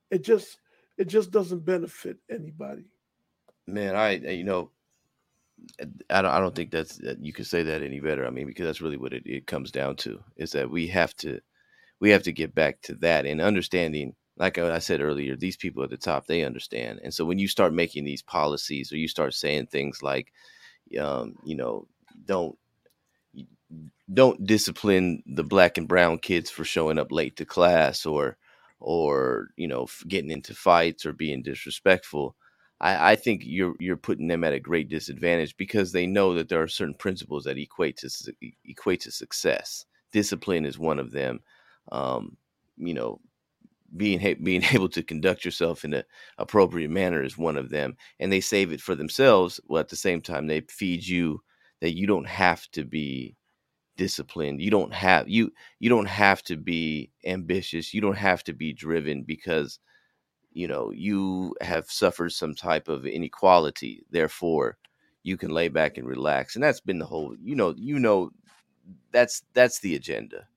It 0.09 0.23
just 0.23 0.57
it 0.97 1.05
just 1.05 1.29
doesn't 1.29 1.63
benefit 1.63 2.17
anybody. 2.31 2.85
Man, 3.67 3.95
I 3.95 4.13
you 4.15 4.43
know 4.43 4.71
I 6.09 6.23
don't, 6.23 6.31
I 6.31 6.39
don't 6.39 6.55
think 6.55 6.71
that's 6.71 6.97
that 6.97 7.23
you 7.23 7.31
could 7.31 7.45
say 7.45 7.61
that 7.61 7.83
any 7.83 7.99
better. 7.99 8.25
I 8.25 8.31
mean, 8.31 8.47
because 8.47 8.65
that's 8.65 8.81
really 8.81 8.97
what 8.97 9.13
it, 9.13 9.21
it 9.27 9.45
comes 9.45 9.69
down 9.69 9.97
to 9.97 10.19
is 10.35 10.51
that 10.53 10.71
we 10.71 10.87
have 10.87 11.15
to 11.17 11.39
we 11.99 12.09
have 12.09 12.23
to 12.23 12.31
get 12.31 12.55
back 12.55 12.81
to 12.83 12.95
that 12.95 13.27
and 13.27 13.39
understanding. 13.39 14.15
Like 14.37 14.57
I 14.57 14.79
said 14.79 15.01
earlier, 15.01 15.35
these 15.35 15.57
people 15.57 15.83
at 15.83 15.91
the 15.91 15.97
top 15.97 16.25
they 16.25 16.43
understand, 16.43 17.01
and 17.03 17.13
so 17.13 17.23
when 17.23 17.37
you 17.37 17.47
start 17.47 17.71
making 17.71 18.03
these 18.03 18.23
policies 18.23 18.91
or 18.91 18.97
you 18.97 19.07
start 19.07 19.35
saying 19.35 19.67
things 19.67 20.01
like, 20.01 20.33
um, 20.99 21.35
you 21.43 21.55
know, 21.55 21.85
don't 22.25 22.57
don't 24.13 24.45
discipline 24.45 25.23
the 25.25 25.43
black 25.43 25.77
and 25.77 25.87
brown 25.87 26.17
kids 26.17 26.49
for 26.49 26.63
showing 26.63 26.97
up 26.97 27.11
late 27.11 27.35
to 27.37 27.45
class 27.45 28.05
or 28.05 28.37
or 28.79 29.49
you 29.57 29.67
know 29.67 29.87
getting 30.07 30.31
into 30.31 30.53
fights 30.55 31.05
or 31.05 31.13
being 31.13 31.43
disrespectful 31.43 32.35
I, 32.81 33.11
I 33.11 33.15
think 33.15 33.41
you're 33.45 33.75
you're 33.79 33.97
putting 33.97 34.27
them 34.27 34.43
at 34.43 34.53
a 34.53 34.59
great 34.59 34.89
disadvantage 34.89 35.55
because 35.57 35.91
they 35.91 36.07
know 36.07 36.33
that 36.33 36.49
there 36.49 36.61
are 36.61 36.67
certain 36.67 36.95
principles 36.95 37.43
that 37.43 37.57
equate 37.57 37.97
to 37.97 38.09
equate 38.65 39.01
to 39.01 39.11
success. 39.11 39.85
Discipline 40.13 40.65
is 40.65 40.79
one 40.79 40.97
of 40.99 41.11
them. 41.11 41.41
Um, 41.91 42.37
you 42.77 42.93
know, 42.93 43.19
being 43.95 44.19
being 44.43 44.63
able 44.73 44.89
to 44.89 45.03
conduct 45.03 45.45
yourself 45.45 45.83
in 45.83 45.93
an 45.93 46.03
appropriate 46.37 46.91
manner 46.91 47.23
is 47.23 47.37
one 47.37 47.57
of 47.57 47.69
them, 47.69 47.95
and 48.19 48.31
they 48.31 48.41
save 48.41 48.71
it 48.71 48.81
for 48.81 48.95
themselves. 48.95 49.59
Well, 49.67 49.79
at 49.79 49.89
the 49.89 49.95
same 49.95 50.21
time, 50.21 50.47
they 50.47 50.61
feed 50.61 51.05
you 51.07 51.41
that 51.81 51.95
you 51.95 52.07
don't 52.07 52.27
have 52.27 52.69
to 52.71 52.83
be 52.83 53.35
disciplined. 53.99 54.61
You 54.61 54.71
don't 54.71 54.93
have 54.93 55.27
you 55.27 55.51
you 55.79 55.89
don't 55.89 56.07
have 56.07 56.41
to 56.43 56.55
be 56.55 57.11
ambitious. 57.25 57.93
You 57.93 57.99
don't 57.99 58.17
have 58.17 58.45
to 58.45 58.53
be 58.53 58.71
driven 58.71 59.23
because 59.23 59.79
you 60.51 60.67
know 60.67 60.91
you 60.91 61.53
have 61.61 61.85
suffered 61.91 62.31
some 62.31 62.55
type 62.55 62.87
of 62.87 63.05
inequality 63.05 64.03
therefore 64.09 64.77
you 65.23 65.37
can 65.37 65.51
lay 65.51 65.67
back 65.67 65.97
and 65.97 66.07
relax 66.07 66.55
and 66.55 66.63
that's 66.63 66.79
been 66.81 66.99
the 66.99 67.05
whole 67.05 67.35
you 67.41 67.55
know 67.55 67.73
you 67.77 67.99
know 67.99 68.31
that's 69.11 69.43
that's 69.53 69.79
the 69.81 69.95
agenda 69.95 70.47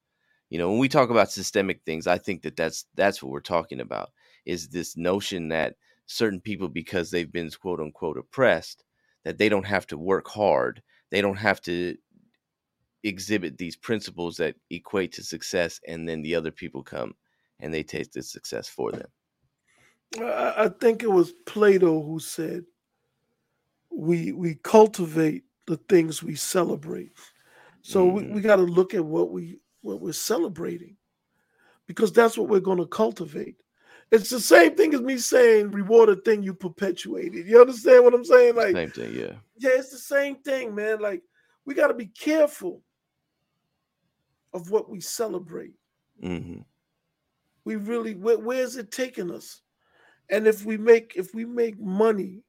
you 0.48 0.59
know 0.59 0.70
when 0.70 0.78
we 0.78 0.89
talk 0.89 1.10
about 1.10 1.31
systemic 1.31 1.82
things 1.85 2.06
i 2.06 2.16
think 2.16 2.43
that 2.43 2.56
that's 2.56 2.86
that's 2.94 3.23
what 3.23 3.31
we're 3.31 3.40
talking 3.40 3.81
about 3.81 4.10
is 4.47 4.69
this 4.69 4.97
notion 4.97 5.48
that 5.48 5.74
certain 6.06 6.40
people 6.40 6.69
because 6.69 7.10
they've 7.10 7.32
been 7.32 7.51
quote 7.51 7.81
unquote 7.81 8.16
oppressed 8.16 8.85
that 9.24 9.39
they 9.39 9.48
don't 9.48 9.66
have 9.66 9.86
to 9.86 9.98
work 9.98 10.28
hard 10.28 10.82
they 11.10 11.20
don't 11.20 11.36
have 11.36 11.60
to 11.60 11.97
exhibit 13.04 13.58
these 13.58 13.76
principles 13.76 14.36
that 14.36 14.54
equate 14.70 15.12
to 15.12 15.22
success 15.22 15.80
and 15.88 16.08
then 16.08 16.22
the 16.22 16.34
other 16.34 16.50
people 16.50 16.82
come 16.82 17.14
and 17.60 17.72
they 17.72 17.82
taste 17.82 18.12
the 18.12 18.22
success 18.22 18.68
for 18.68 18.92
them 18.92 19.08
I, 20.20 20.70
think 20.80 21.02
it 21.02 21.10
was 21.10 21.32
Plato 21.46 22.02
who 22.02 22.18
said, 22.18 22.64
"We 23.90 24.32
we 24.32 24.56
cultivate 24.56 25.44
the 25.66 25.78
things 25.88 26.22
we 26.22 26.34
celebrate." 26.34 27.12
So 27.82 28.06
mm. 28.06 28.12
we, 28.12 28.22
we 28.34 28.40
got 28.40 28.56
to 28.56 28.62
look 28.62 28.94
at 28.94 29.04
what 29.04 29.30
we 29.30 29.60
what 29.80 30.00
we're 30.00 30.12
celebrating, 30.12 30.96
because 31.86 32.12
that's 32.12 32.36
what 32.36 32.48
we're 32.48 32.60
going 32.60 32.78
to 32.78 32.86
cultivate. 32.86 33.56
It's 34.10 34.28
the 34.28 34.40
same 34.40 34.74
thing 34.74 34.92
as 34.92 35.00
me 35.00 35.16
saying 35.16 35.70
reward 35.70 36.10
a 36.10 36.16
thing 36.16 36.42
you 36.42 36.52
perpetuated. 36.52 37.46
You 37.46 37.60
understand 37.60 38.04
what 38.04 38.14
I'm 38.14 38.24
saying? 38.24 38.54
Like 38.54 38.76
same 38.76 38.90
thing, 38.90 39.14
yeah. 39.14 39.34
Yeah, 39.56 39.78
it's 39.78 39.90
the 39.90 39.98
same 39.98 40.36
thing, 40.36 40.74
man. 40.74 41.00
Like 41.00 41.22
we 41.64 41.74
got 41.74 41.88
to 41.88 41.94
be 41.94 42.06
careful 42.06 42.82
of 44.52 44.70
what 44.70 44.88
we 44.88 45.00
celebrate. 45.00 45.74
Mm-hmm. 46.22 46.60
We 47.64 47.76
really, 47.76 48.14
where, 48.14 48.38
where's 48.38 48.76
it 48.76 48.90
taking 48.90 49.30
us? 49.30 49.62
And 50.30 50.46
if 50.46 50.64
we 50.64 50.76
make 50.76 51.12
if 51.16 51.34
we 51.34 51.44
make 51.44 51.78
money 51.78 52.42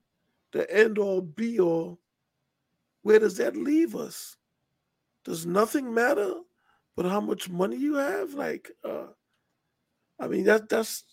the 0.51 0.71
end 0.73 0.97
all 0.97 1.21
be 1.21 1.59
all, 1.59 1.99
where 3.01 3.19
does 3.19 3.37
that 3.37 3.57
leave 3.57 3.95
us? 3.95 4.37
Does 5.25 5.45
nothing 5.45 5.93
matter 5.93 6.33
but 6.95 7.05
how 7.05 7.19
much 7.19 7.49
money 7.49 7.77
you 7.77 7.95
have? 7.95 8.33
Like 8.33 8.71
uh 8.83 9.07
I 10.19 10.27
mean 10.27 10.45
that 10.45 10.69
that's 10.69 11.03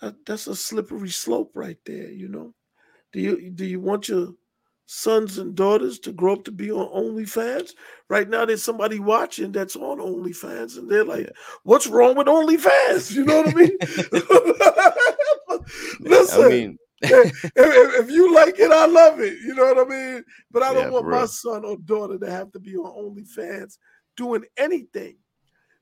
that 0.00 0.16
that's 0.26 0.46
a 0.46 0.56
slippery 0.56 1.10
slope 1.10 1.52
right 1.54 1.78
there, 1.84 2.10
you 2.10 2.28
know. 2.28 2.54
Do 3.12 3.20
you 3.20 3.50
do 3.50 3.64
you 3.64 3.80
want 3.80 4.08
your 4.08 4.34
sons 4.86 5.38
and 5.38 5.54
daughters 5.54 5.98
to 6.00 6.12
grow 6.12 6.34
up 6.34 6.44
to 6.44 6.52
be 6.52 6.70
on 6.70 6.88
OnlyFans? 6.88 7.70
Right 8.08 8.28
now, 8.28 8.44
there's 8.44 8.62
somebody 8.62 8.98
watching 8.98 9.52
that's 9.52 9.76
on 9.76 9.98
OnlyFans, 9.98 10.78
and 10.78 10.90
they're 10.90 11.04
like, 11.04 11.30
"What's 11.62 11.86
wrong 11.86 12.16
with 12.16 12.26
OnlyFans?" 12.26 13.14
You 13.14 13.24
know 13.24 13.42
what 13.42 13.48
I 13.48 13.54
mean? 13.54 13.76
Listen, 16.00 16.44
I 16.44 16.48
mean, 16.48 16.78
if, 17.02 17.50
if, 17.56 18.10
you 18.10 18.34
like 18.34 18.58
it, 18.58 18.70
I 18.70 18.86
love 18.86 19.20
it. 19.20 19.38
You 19.44 19.54
know 19.54 19.74
what 19.74 19.86
I 19.86 19.90
mean? 19.90 20.24
But 20.50 20.62
I 20.62 20.72
don't 20.72 20.84
yeah, 20.84 20.90
want 20.90 21.08
my 21.08 21.26
son 21.26 21.64
or 21.64 21.76
daughter 21.78 22.18
to 22.18 22.30
have 22.30 22.52
to 22.52 22.60
be 22.60 22.76
on 22.76 23.14
OnlyFans 23.14 23.78
doing 24.16 24.44
anything 24.56 25.16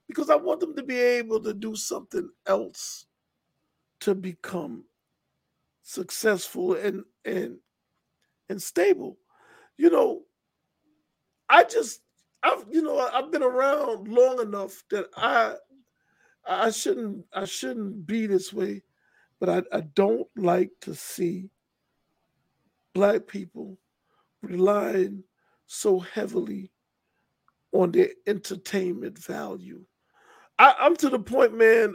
because 0.08 0.30
I 0.30 0.36
want 0.36 0.60
them 0.60 0.74
to 0.76 0.82
be 0.82 0.98
able 0.98 1.40
to 1.40 1.52
do 1.52 1.76
something 1.76 2.28
else 2.46 3.06
to 4.00 4.14
become 4.14 4.84
successful 5.82 6.74
and 6.74 7.04
and 7.24 7.58
and 8.50 8.60
stable. 8.60 9.16
You 9.78 9.88
know, 9.88 10.22
I 11.48 11.64
just 11.64 12.02
I've 12.42 12.64
you 12.70 12.82
know 12.82 12.98
I've 12.98 13.32
been 13.32 13.42
around 13.42 14.08
long 14.08 14.40
enough 14.40 14.82
that 14.90 15.06
I 15.16 15.54
I 16.46 16.70
shouldn't 16.70 17.24
I 17.32 17.46
shouldn't 17.46 18.06
be 18.06 18.26
this 18.26 18.52
way 18.52 18.82
but 19.40 19.48
I, 19.48 19.62
I 19.76 19.80
don't 19.94 20.28
like 20.36 20.70
to 20.82 20.94
see 20.94 21.48
black 22.94 23.26
people 23.26 23.78
relying 24.42 25.24
so 25.66 25.98
heavily 25.98 26.70
on 27.72 27.90
their 27.90 28.10
entertainment 28.26 29.18
value. 29.18 29.82
I, 30.58 30.74
I'm 30.78 30.94
to 30.96 31.08
the 31.08 31.18
point, 31.18 31.56
man. 31.56 31.94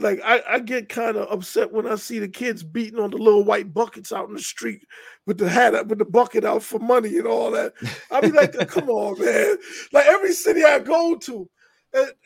Like 0.00 0.20
I, 0.24 0.42
I 0.48 0.58
get 0.60 0.88
kind 0.88 1.16
of 1.16 1.30
upset 1.30 1.72
when 1.72 1.86
I 1.86 1.96
see 1.96 2.18
the 2.18 2.28
kids 2.28 2.62
beating 2.62 2.98
on 2.98 3.10
the 3.10 3.18
little 3.18 3.44
white 3.44 3.72
buckets 3.74 4.12
out 4.12 4.28
in 4.28 4.34
the 4.34 4.40
street 4.40 4.86
with 5.26 5.38
the 5.38 5.48
hat 5.48 5.74
up 5.74 5.88
with 5.88 5.98
the 5.98 6.04
bucket 6.04 6.44
out 6.44 6.62
for 6.62 6.78
money 6.78 7.18
and 7.18 7.26
all 7.26 7.50
that. 7.50 7.74
I 8.10 8.20
be 8.20 8.30
like, 8.30 8.52
come 8.68 8.88
on, 8.88 9.18
man. 9.22 9.56
Like 9.92 10.06
every 10.06 10.32
city 10.32 10.64
I 10.64 10.78
go 10.78 11.16
to, 11.16 11.48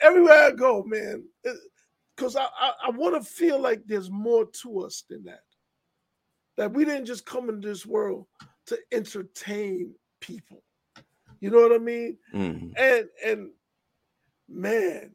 everywhere 0.00 0.44
I 0.44 0.50
go, 0.52 0.84
man, 0.84 1.24
because 2.16 2.36
I, 2.36 2.44
I, 2.44 2.72
I 2.86 2.90
want 2.90 3.20
to 3.20 3.28
feel 3.28 3.60
like 3.60 3.82
there's 3.86 4.10
more 4.10 4.46
to 4.62 4.80
us 4.80 5.04
than 5.08 5.24
that. 5.24 5.42
That 6.56 6.72
we 6.72 6.84
didn't 6.84 7.06
just 7.06 7.26
come 7.26 7.48
into 7.48 7.66
this 7.66 7.84
world 7.84 8.26
to 8.66 8.78
entertain 8.92 9.94
people. 10.20 10.62
You 11.40 11.50
know 11.50 11.60
what 11.60 11.72
I 11.72 11.78
mean? 11.78 12.16
Mm-hmm. 12.32 12.68
And 12.78 13.08
and 13.26 13.50
man, 14.48 15.10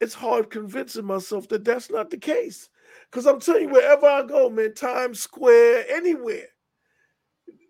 it's 0.00 0.14
hard 0.14 0.50
convincing 0.50 1.04
myself 1.04 1.48
that 1.48 1.64
that's 1.64 1.90
not 1.90 2.10
the 2.10 2.18
case. 2.18 2.68
Because 3.10 3.26
I'm 3.26 3.40
telling 3.40 3.64
you, 3.64 3.68
wherever 3.70 4.06
I 4.06 4.22
go, 4.22 4.50
man, 4.50 4.74
Times 4.74 5.20
Square, 5.20 5.86
anywhere, 5.90 6.46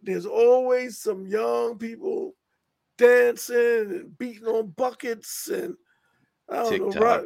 there's 0.02 0.26
always 0.26 0.98
some 0.98 1.26
young 1.26 1.78
people 1.78 2.34
dancing 2.96 3.56
and 3.56 4.18
beating 4.18 4.46
on 4.46 4.68
buckets 4.76 5.48
and 5.48 5.74
I 6.48 6.56
don't 6.56 6.70
TikTok. 6.70 6.94
know, 6.94 7.00
right? 7.00 7.24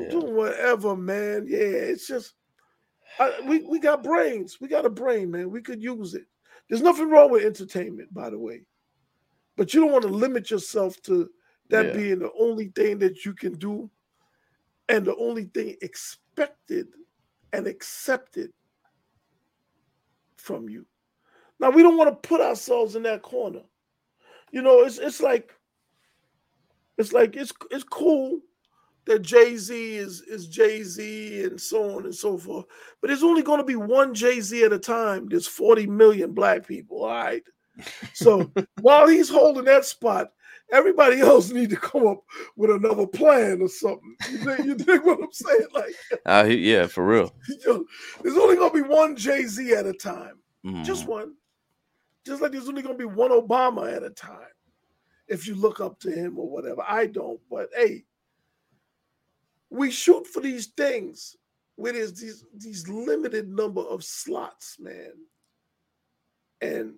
Yeah. 0.00 0.08
Doing 0.10 0.34
whatever, 0.34 0.96
man. 0.96 1.46
Yeah, 1.48 1.58
it's 1.58 2.06
just 2.06 2.34
I, 3.18 3.40
we 3.46 3.60
we 3.60 3.78
got 3.78 4.02
brains. 4.02 4.58
We 4.60 4.68
got 4.68 4.86
a 4.86 4.90
brain, 4.90 5.30
man. 5.30 5.50
We 5.50 5.62
could 5.62 5.82
use 5.82 6.14
it. 6.14 6.26
There's 6.68 6.82
nothing 6.82 7.08
wrong 7.08 7.30
with 7.30 7.44
entertainment, 7.44 8.12
by 8.12 8.30
the 8.30 8.38
way, 8.38 8.62
but 9.56 9.72
you 9.72 9.80
don't 9.80 9.92
want 9.92 10.02
to 10.02 10.08
limit 10.08 10.50
yourself 10.50 11.00
to 11.02 11.30
that 11.70 11.86
yeah. 11.86 11.92
being 11.92 12.18
the 12.18 12.30
only 12.38 12.68
thing 12.68 12.98
that 12.98 13.24
you 13.24 13.32
can 13.32 13.54
do, 13.54 13.90
and 14.88 15.04
the 15.04 15.16
only 15.16 15.44
thing 15.44 15.76
expected 15.82 16.88
and 17.52 17.66
accepted 17.66 18.52
from 20.36 20.68
you. 20.68 20.86
Now 21.60 21.70
we 21.70 21.82
don't 21.82 21.96
want 21.96 22.10
to 22.10 22.28
put 22.28 22.40
ourselves 22.40 22.96
in 22.96 23.02
that 23.02 23.22
corner. 23.22 23.62
You 24.50 24.62
know, 24.62 24.80
it's 24.82 24.98
it's 24.98 25.20
like 25.20 25.52
it's 26.96 27.12
like 27.12 27.36
it's 27.36 27.52
it's 27.70 27.84
cool 27.84 28.40
that 29.06 29.22
Jay 29.22 29.56
Z 29.56 29.96
is 29.96 30.22
is 30.22 30.46
Jay 30.46 30.82
Z 30.82 31.44
and 31.44 31.60
so 31.60 31.96
on 31.96 32.04
and 32.04 32.14
so 32.14 32.38
forth, 32.38 32.66
but 33.00 33.08
there's 33.08 33.22
only 33.22 33.42
going 33.42 33.58
to 33.58 33.64
be 33.64 33.76
one 33.76 34.14
Jay 34.14 34.40
Z 34.40 34.64
at 34.64 34.72
a 34.72 34.78
time. 34.78 35.28
There's 35.28 35.46
40 35.46 35.86
million 35.86 36.32
black 36.32 36.66
people. 36.66 37.04
All 37.04 37.10
right. 37.10 37.42
So 38.14 38.50
while 38.80 39.08
he's 39.08 39.28
holding 39.28 39.64
that 39.64 39.84
spot, 39.84 40.32
everybody 40.72 41.20
else 41.20 41.50
need 41.50 41.70
to 41.70 41.76
come 41.76 42.06
up 42.06 42.22
with 42.56 42.70
another 42.70 43.06
plan 43.06 43.60
or 43.62 43.68
something. 43.68 44.16
You 44.30 44.38
think, 44.38 44.66
you 44.66 44.74
think 44.78 45.04
what 45.04 45.20
I'm 45.22 45.32
saying? 45.32 45.66
Like, 45.74 45.94
uh, 46.26 46.46
yeah, 46.48 46.86
for 46.86 47.06
real. 47.06 47.34
There's 47.64 48.36
only 48.36 48.56
gonna 48.56 48.72
be 48.72 48.82
one 48.82 49.16
Jay 49.16 49.44
Z 49.44 49.72
at 49.72 49.86
a 49.86 49.92
time, 49.92 50.38
mm. 50.64 50.84
just 50.84 51.06
one. 51.06 51.34
Just 52.28 52.42
like 52.42 52.52
there's 52.52 52.68
only 52.68 52.82
going 52.82 52.94
to 52.94 52.98
be 52.98 53.10
one 53.10 53.30
Obama 53.30 53.90
at 53.90 54.02
a 54.02 54.10
time 54.10 54.52
if 55.28 55.46
you 55.46 55.54
look 55.54 55.80
up 55.80 55.98
to 56.00 56.10
him 56.10 56.38
or 56.38 56.46
whatever. 56.46 56.82
I 56.86 57.06
don't, 57.06 57.40
but 57.50 57.70
hey, 57.74 58.04
we 59.70 59.90
shoot 59.90 60.26
for 60.26 60.40
these 60.40 60.66
things 60.66 61.36
where 61.76 61.94
there's 61.94 62.20
these 62.20 62.44
these 62.54 62.86
limited 62.86 63.48
number 63.48 63.80
of 63.80 64.04
slots, 64.04 64.76
man. 64.78 65.12
And 66.60 66.96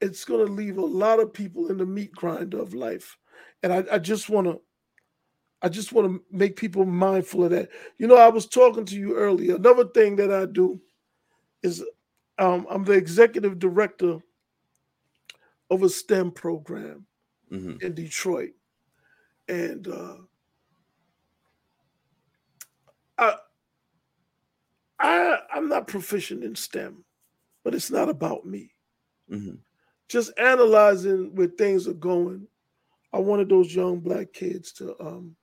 it's 0.00 0.24
going 0.24 0.44
to 0.44 0.52
leave 0.52 0.78
a 0.78 0.84
lot 0.84 1.20
of 1.20 1.32
people 1.32 1.68
in 1.68 1.78
the 1.78 1.86
meat 1.86 2.12
grinder 2.12 2.60
of 2.60 2.74
life. 2.74 3.16
And 3.62 3.72
I, 3.72 3.84
I 3.92 3.98
just 3.98 4.28
want 4.28 4.46
to 4.46 4.60
I 5.62 5.68
just 5.68 5.92
want 5.92 6.06
to 6.06 6.22
make 6.30 6.56
people 6.56 6.84
mindful 6.84 7.44
of 7.44 7.50
that. 7.50 7.70
You 7.98 8.06
know, 8.06 8.16
I 8.16 8.28
was 8.28 8.46
talking 8.46 8.84
to 8.84 8.94
you 8.94 9.16
earlier. 9.16 9.56
Another 9.56 9.86
thing 9.86 10.16
that 10.16 10.30
I 10.30 10.44
do 10.44 10.80
is 11.62 11.82
um, 12.38 12.66
I'm 12.68 12.84
the 12.84 12.92
executive 12.92 13.58
director 13.58 14.18
of 15.70 15.82
a 15.82 15.88
STEM 15.88 16.32
program 16.32 17.06
mm-hmm. 17.50 17.84
in 17.84 17.94
Detroit. 17.94 18.52
And 19.48 19.88
uh, 19.88 20.16
I, 23.16 23.36
I, 25.00 25.38
I'm 25.54 25.68
not 25.68 25.88
proficient 25.88 26.44
in 26.44 26.54
STEM, 26.54 27.02
but 27.64 27.74
it's 27.74 27.90
not 27.90 28.08
about 28.10 28.44
me. 28.44 28.72
Mm-hmm. 29.30 29.56
Just 30.08 30.32
analyzing 30.38 31.34
where 31.34 31.48
things 31.48 31.88
are 31.88 31.94
going. 31.94 32.46
I 33.12 33.18
wanted 33.18 33.48
those 33.48 33.74
young 33.74 34.00
black 34.00 34.32
kids 34.32 34.72
to 34.74 34.94
um, 35.00 35.36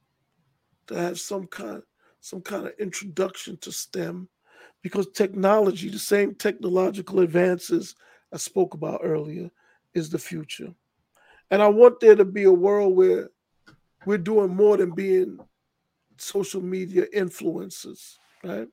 to 0.87 0.95
have 0.95 1.19
some 1.19 1.47
kind 1.47 1.81
some 2.19 2.41
kind 2.41 2.67
of 2.67 2.73
introduction 2.79 3.57
to 3.57 3.71
STEM 3.71 4.29
because 4.81 5.07
technology, 5.07 5.89
the 5.89 5.99
same 5.99 6.35
technological 6.35 7.19
advances 7.19 7.95
I 8.33 8.37
spoke 8.37 8.73
about 8.73 9.01
earlier, 9.03 9.49
is 9.93 10.09
the 10.09 10.19
future. 10.19 10.73
And 11.51 11.61
I 11.61 11.67
want 11.67 11.99
there 11.99 12.15
to 12.15 12.25
be 12.25 12.43
a 12.43 12.51
world 12.51 12.95
where 12.95 13.29
we're 14.05 14.17
doing 14.17 14.55
more 14.55 14.77
than 14.77 14.91
being 14.91 15.39
social 16.17 16.61
media 16.61 17.05
influencers, 17.15 18.17
right? 18.43 18.67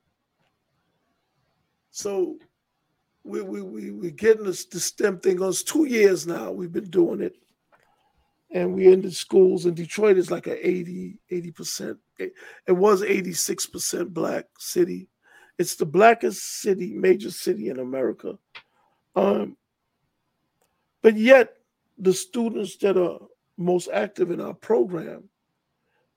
So 1.91 2.39
we 3.25 3.43
we 3.43 3.63
we 3.63 3.91
we're 3.91 4.11
getting 4.11 4.45
this 4.45 4.67
STEM 4.71 5.21
thing 5.21 5.41
on. 5.43 5.51
It's 5.51 5.63
two 5.63 5.85
years 5.85 6.27
now. 6.27 6.51
We've 6.51 6.73
been 6.73 6.91
doing 6.91 7.21
it, 7.21 7.37
and 8.51 8.75
we 8.75 8.95
the 8.95 9.11
schools 9.11 9.67
in 9.67 9.75
Detroit 9.75 10.17
is 10.17 10.31
like 10.31 10.47
a 10.47 10.67
80 10.67 11.19
80 11.31 11.51
percent. 11.53 11.99
It, 12.19 12.33
it 12.67 12.73
was 12.73 13.03
86 13.03 13.67
percent 13.67 14.15
black 14.15 14.47
city. 14.59 15.09
It's 15.59 15.77
the 15.77 15.87
blackest 15.87 16.63
city, 16.63 16.95
major 16.95 17.31
city 17.31 17.69
in 17.69 17.79
America. 17.79 18.39
Um, 19.15 19.57
but 21.03 21.17
yet, 21.17 21.57
the 21.99 22.15
students 22.15 22.77
that 22.79 22.97
are 22.97 23.19
most 23.59 23.91
active 23.93 24.31
in 24.31 24.41
our 24.41 24.55
program, 24.55 25.25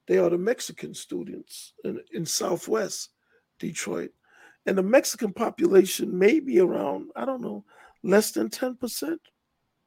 they 0.08 0.18
are 0.18 0.30
the 0.30 0.38
Mexican 0.38 0.94
students 0.94 1.74
in, 1.84 2.00
in 2.14 2.26
Southwest 2.26 3.10
Detroit. 3.60 4.12
And 4.66 4.78
the 4.78 4.84
Mexican 4.84 5.34
population 5.34 6.18
may 6.18 6.40
be 6.40 6.60
around, 6.60 7.10
I 7.16 7.26
don't 7.26 7.42
know, 7.42 7.66
less 8.02 8.32
than 8.32 8.50
10%. 8.50 8.78
mm 8.80 9.18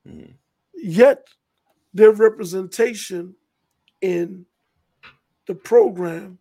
hmm 0.04 0.32
Yet, 0.78 1.26
their 1.94 2.12
representation 2.12 3.34
in 4.02 4.44
the 5.46 5.54
program 5.54 6.38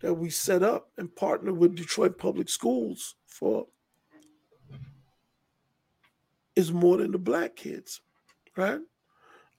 that 0.00 0.12
we 0.12 0.28
set 0.28 0.62
up 0.62 0.90
and 0.98 1.14
partner 1.14 1.52
with 1.52 1.76
Detroit 1.76 2.18
Public 2.18 2.48
Schools 2.48 3.14
for 3.26 3.66
is 6.54 6.72
more 6.72 6.96
than 6.96 7.12
the 7.12 7.18
black 7.18 7.54
kids, 7.54 8.00
right? 8.56 8.80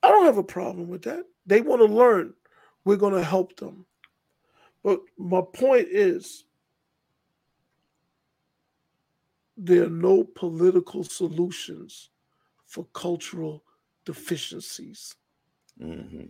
I 0.03 0.07
don't 0.09 0.25
have 0.25 0.37
a 0.37 0.43
problem 0.43 0.87
with 0.89 1.03
that. 1.03 1.23
They 1.45 1.61
want 1.61 1.81
to 1.81 1.93
learn. 1.93 2.33
We're 2.83 2.97
going 2.97 3.13
to 3.13 3.23
help 3.23 3.55
them. 3.55 3.85
But 4.83 4.99
my 5.17 5.41
point 5.53 5.87
is 5.89 6.45
there 9.57 9.85
are 9.85 9.89
no 9.89 10.23
political 10.23 11.03
solutions 11.03 12.11
for 12.65 12.85
cultural 12.93 13.63
deficiencies. 14.05 15.15
Mm-hmm. 15.81 16.25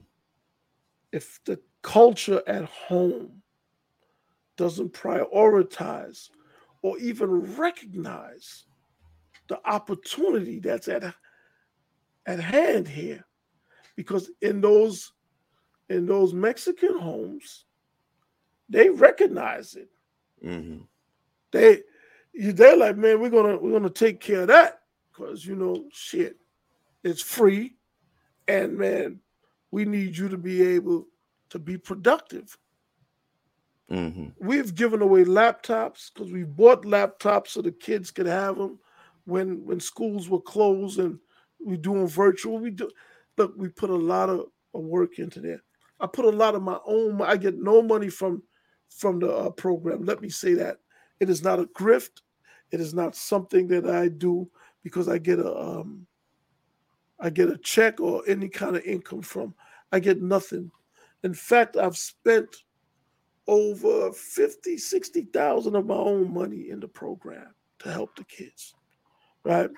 If 1.11 1.39
the 1.45 1.59
culture 1.81 2.41
at 2.47 2.65
home 2.65 3.41
doesn't 4.55 4.93
prioritize 4.93 6.29
or 6.81 6.97
even 6.99 7.55
recognize 7.55 8.65
the 9.47 9.59
opportunity 9.65 10.59
that's 10.59 10.87
at 10.87 11.13
at 12.25 12.39
hand 12.39 12.87
here 12.87 13.23
because 13.95 14.29
in 14.41 14.59
those 14.59 15.13
in 15.89 16.05
those 16.05 16.33
mexican 16.33 16.99
homes 16.99 17.65
they 18.67 18.89
recognize 18.89 19.75
it 19.75 19.89
mm-hmm. 20.45 20.79
they 21.51 21.81
they're 22.37 22.77
like 22.77 22.97
man 22.97 23.19
we're 23.19 23.29
gonna 23.29 23.57
we're 23.57 23.71
gonna 23.71 23.89
take 23.89 24.19
care 24.19 24.41
of 24.41 24.47
that 24.47 24.81
because 25.11 25.45
you 25.45 25.55
know 25.55 25.85
shit 25.91 26.37
it's 27.03 27.21
free 27.21 27.75
and 28.47 28.77
man 28.77 29.19
we 29.71 29.85
need 29.85 30.15
you 30.17 30.29
to 30.29 30.37
be 30.37 30.61
able 30.61 31.07
to 31.49 31.59
be 31.59 31.77
productive 31.77 32.57
mm-hmm. 33.91 34.27
we've 34.39 34.75
given 34.75 35.01
away 35.01 35.23
laptops 35.23 36.11
because 36.13 36.31
we 36.31 36.43
bought 36.43 36.83
laptops 36.83 37.49
so 37.49 37.61
the 37.61 37.71
kids 37.71 38.11
could 38.11 38.27
have 38.27 38.57
them 38.57 38.77
when 39.25 39.65
when 39.65 39.79
schools 39.79 40.29
were 40.29 40.41
closed 40.41 40.99
and 40.99 41.19
we 41.63 41.77
doing 41.77 42.07
virtual. 42.07 42.59
We 42.59 42.71
do 42.71 42.89
look. 43.37 43.53
We 43.57 43.69
put 43.69 43.89
a 43.89 43.95
lot 43.95 44.29
of, 44.29 44.45
of 44.73 44.81
work 44.81 45.19
into 45.19 45.39
that. 45.41 45.59
I 45.99 46.07
put 46.07 46.25
a 46.25 46.29
lot 46.29 46.55
of 46.55 46.61
my 46.61 46.79
own. 46.85 47.21
I 47.21 47.37
get 47.37 47.57
no 47.57 47.81
money 47.81 48.09
from 48.09 48.43
from 48.89 49.19
the 49.19 49.31
uh, 49.31 49.49
program. 49.51 50.03
Let 50.03 50.21
me 50.21 50.29
say 50.29 50.53
that 50.55 50.77
it 51.19 51.29
is 51.29 51.43
not 51.43 51.59
a 51.59 51.65
grift. 51.65 52.21
It 52.71 52.81
is 52.81 52.93
not 52.93 53.15
something 53.15 53.67
that 53.67 53.87
I 53.87 54.07
do 54.09 54.49
because 54.83 55.07
I 55.07 55.17
get 55.17 55.39
a 55.39 55.57
um, 55.57 56.05
I 57.19 57.29
get 57.29 57.49
a 57.49 57.57
check 57.57 57.99
or 57.99 58.23
any 58.27 58.49
kind 58.49 58.75
of 58.75 58.83
income 58.83 59.21
from. 59.21 59.53
I 59.91 59.99
get 59.99 60.21
nothing. 60.21 60.71
In 61.23 61.33
fact, 61.33 61.77
I've 61.77 61.97
spent 61.97 62.63
over 63.47 64.11
50, 64.11 64.77
60,000 64.77 65.75
of 65.75 65.85
my 65.85 65.95
own 65.95 66.33
money 66.33 66.69
in 66.69 66.79
the 66.79 66.87
program 66.87 67.53
to 67.79 67.91
help 67.91 68.15
the 68.15 68.23
kids. 68.25 68.75
Right. 69.43 69.69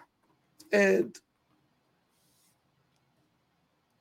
And 0.73 1.15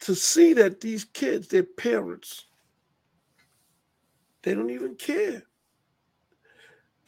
to 0.00 0.14
see 0.14 0.54
that 0.54 0.80
these 0.80 1.04
kids, 1.04 1.48
their 1.48 1.64
parents, 1.64 2.46
they 4.42 4.54
don't 4.54 4.70
even 4.70 4.94
care. 4.94 5.42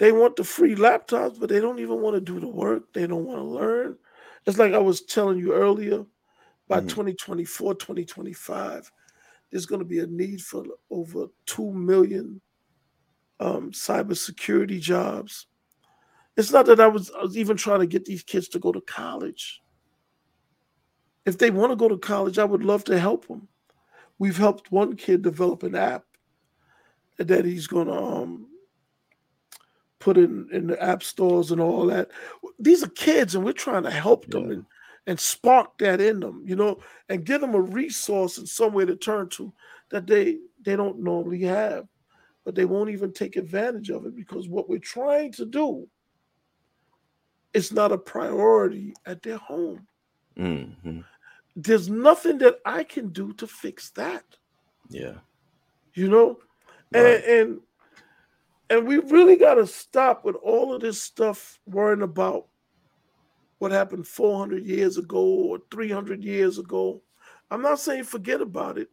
They 0.00 0.12
want 0.12 0.36
the 0.36 0.44
free 0.44 0.74
laptops, 0.76 1.38
but 1.38 1.50
they 1.50 1.60
don't 1.60 1.78
even 1.78 2.00
want 2.00 2.14
to 2.14 2.22
do 2.22 2.40
the 2.40 2.48
work. 2.48 2.90
They 2.94 3.06
don't 3.06 3.26
want 3.26 3.38
to 3.38 3.44
learn. 3.44 3.98
It's 4.46 4.56
like 4.56 4.72
I 4.72 4.78
was 4.78 5.02
telling 5.02 5.38
you 5.38 5.52
earlier 5.52 6.06
by 6.68 6.78
mm-hmm. 6.78 6.88
2024, 6.88 7.74
2025, 7.74 8.90
there's 9.50 9.66
going 9.66 9.80
to 9.80 9.84
be 9.84 9.98
a 9.98 10.06
need 10.06 10.40
for 10.40 10.64
over 10.90 11.26
2 11.44 11.70
million 11.72 12.40
um, 13.40 13.72
cybersecurity 13.72 14.80
jobs. 14.80 15.48
It's 16.34 16.50
not 16.50 16.64
that 16.64 16.80
I 16.80 16.86
was, 16.86 17.10
I 17.10 17.20
was 17.20 17.36
even 17.36 17.58
trying 17.58 17.80
to 17.80 17.86
get 17.86 18.06
these 18.06 18.22
kids 18.22 18.48
to 18.48 18.58
go 18.58 18.72
to 18.72 18.80
college. 18.80 19.60
If 21.26 21.36
they 21.36 21.50
want 21.50 21.72
to 21.72 21.76
go 21.76 21.90
to 21.90 21.98
college, 21.98 22.38
I 22.38 22.44
would 22.44 22.64
love 22.64 22.84
to 22.84 22.98
help 22.98 23.28
them. 23.28 23.48
We've 24.18 24.38
helped 24.38 24.72
one 24.72 24.96
kid 24.96 25.20
develop 25.20 25.62
an 25.62 25.74
app 25.74 26.04
that 27.18 27.44
he's 27.44 27.66
going 27.66 27.88
to 27.88 27.92
um, 27.92 28.46
put 30.00 30.16
in, 30.16 30.48
in 30.50 30.66
the 30.66 30.82
app 30.82 31.02
stores 31.02 31.52
and 31.52 31.60
all 31.60 31.86
that. 31.86 32.10
These 32.58 32.82
are 32.82 32.88
kids, 32.88 33.34
and 33.34 33.44
we're 33.44 33.52
trying 33.52 33.84
to 33.84 33.90
help 33.90 34.26
them 34.26 34.46
yeah. 34.46 34.52
and, 34.54 34.66
and 35.06 35.20
spark 35.20 35.78
that 35.78 36.00
in 36.00 36.20
them, 36.20 36.42
you 36.44 36.56
know, 36.56 36.80
and 37.08 37.24
give 37.24 37.40
them 37.40 37.54
a 37.54 37.60
resource 37.60 38.38
and 38.38 38.48
somewhere 38.48 38.86
to 38.86 38.96
turn 38.96 39.28
to 39.30 39.52
that 39.90 40.06
they 40.06 40.38
they 40.62 40.76
don't 40.76 40.98
normally 40.98 41.42
have, 41.42 41.86
but 42.44 42.54
they 42.54 42.64
won't 42.64 42.90
even 42.90 43.12
take 43.12 43.36
advantage 43.36 43.90
of 43.90 44.06
it 44.06 44.16
because 44.16 44.48
what 44.48 44.68
we're 44.68 44.78
trying 44.78 45.32
to 45.32 45.46
do 45.46 45.86
is 47.52 47.72
not 47.72 47.92
a 47.92 47.98
priority 47.98 48.94
at 49.06 49.22
their 49.22 49.38
home. 49.38 49.86
Mm-hmm. 50.38 51.00
There's 51.56 51.88
nothing 51.88 52.38
that 52.38 52.58
I 52.64 52.84
can 52.84 53.08
do 53.08 53.32
to 53.34 53.46
fix 53.46 53.90
that. 53.90 54.24
Yeah. 54.88 55.14
You 55.94 56.08
know, 56.08 56.38
right. 56.94 57.04
and, 57.04 57.24
and 57.24 57.60
and 58.70 58.86
we 58.86 58.98
really 58.98 59.36
got 59.36 59.54
to 59.54 59.66
stop 59.66 60.24
with 60.24 60.36
all 60.36 60.72
of 60.72 60.80
this 60.80 61.02
stuff 61.02 61.58
worrying 61.66 62.02
about 62.02 62.46
what 63.58 63.72
happened 63.72 64.06
400 64.06 64.64
years 64.64 64.96
ago 64.96 65.20
or 65.20 65.58
300 65.70 66.24
years 66.24 66.58
ago. 66.58 67.02
I'm 67.50 67.60
not 67.60 67.80
saying 67.80 68.04
forget 68.04 68.40
about 68.40 68.78
it. 68.78 68.88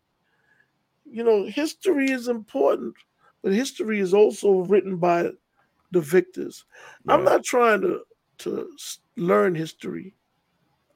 You 1.06 1.24
know, 1.24 1.46
history 1.46 2.12
is 2.12 2.28
important, 2.28 2.96
but 3.44 3.54
history 3.54 4.00
is 4.00 4.14
also 4.14 4.66
written 4.66 4.98
by 4.98 5.30
the 5.92 6.02
victors. 6.02 6.66
Right. 7.06 7.14
I'm 7.14 7.24
not 7.24 7.44
trying 7.44 7.82
to 7.82 8.02
to 8.40 8.70
learn 9.16 9.56
history. 9.56 10.14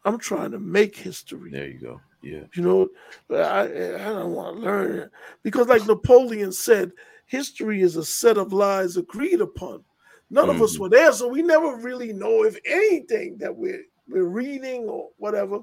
I'm 0.05 0.17
trying 0.17 0.51
to 0.51 0.59
make 0.59 0.95
history. 0.95 1.51
There 1.51 1.67
you 1.67 1.79
go. 1.79 2.01
Yeah. 2.21 2.43
You 2.53 2.61
know, 2.61 2.89
I 3.35 3.63
I 3.63 4.09
don't 4.09 4.33
want 4.33 4.57
to 4.57 4.61
learn 4.61 4.99
it 4.99 5.11
because, 5.43 5.67
like 5.67 5.87
Napoleon 5.87 6.51
said, 6.51 6.91
history 7.31 7.81
is 7.81 7.95
a 7.95 8.03
set 8.03 8.37
of 8.37 8.51
lies 8.51 8.97
agreed 8.97 9.39
upon. 9.39 9.81
None 10.29 10.47
mm-hmm. 10.47 10.57
of 10.57 10.61
us 10.61 10.73
mm-hmm. 10.73 10.83
were 10.83 10.89
there, 10.89 11.13
so 11.13 11.29
we 11.29 11.41
never 11.41 11.77
really 11.77 12.11
know 12.11 12.43
if 12.43 12.57
anything 12.65 13.37
that 13.37 13.55
we're 13.55 13.85
we're 14.09 14.25
reading 14.25 14.89
or 14.89 15.07
whatever 15.17 15.59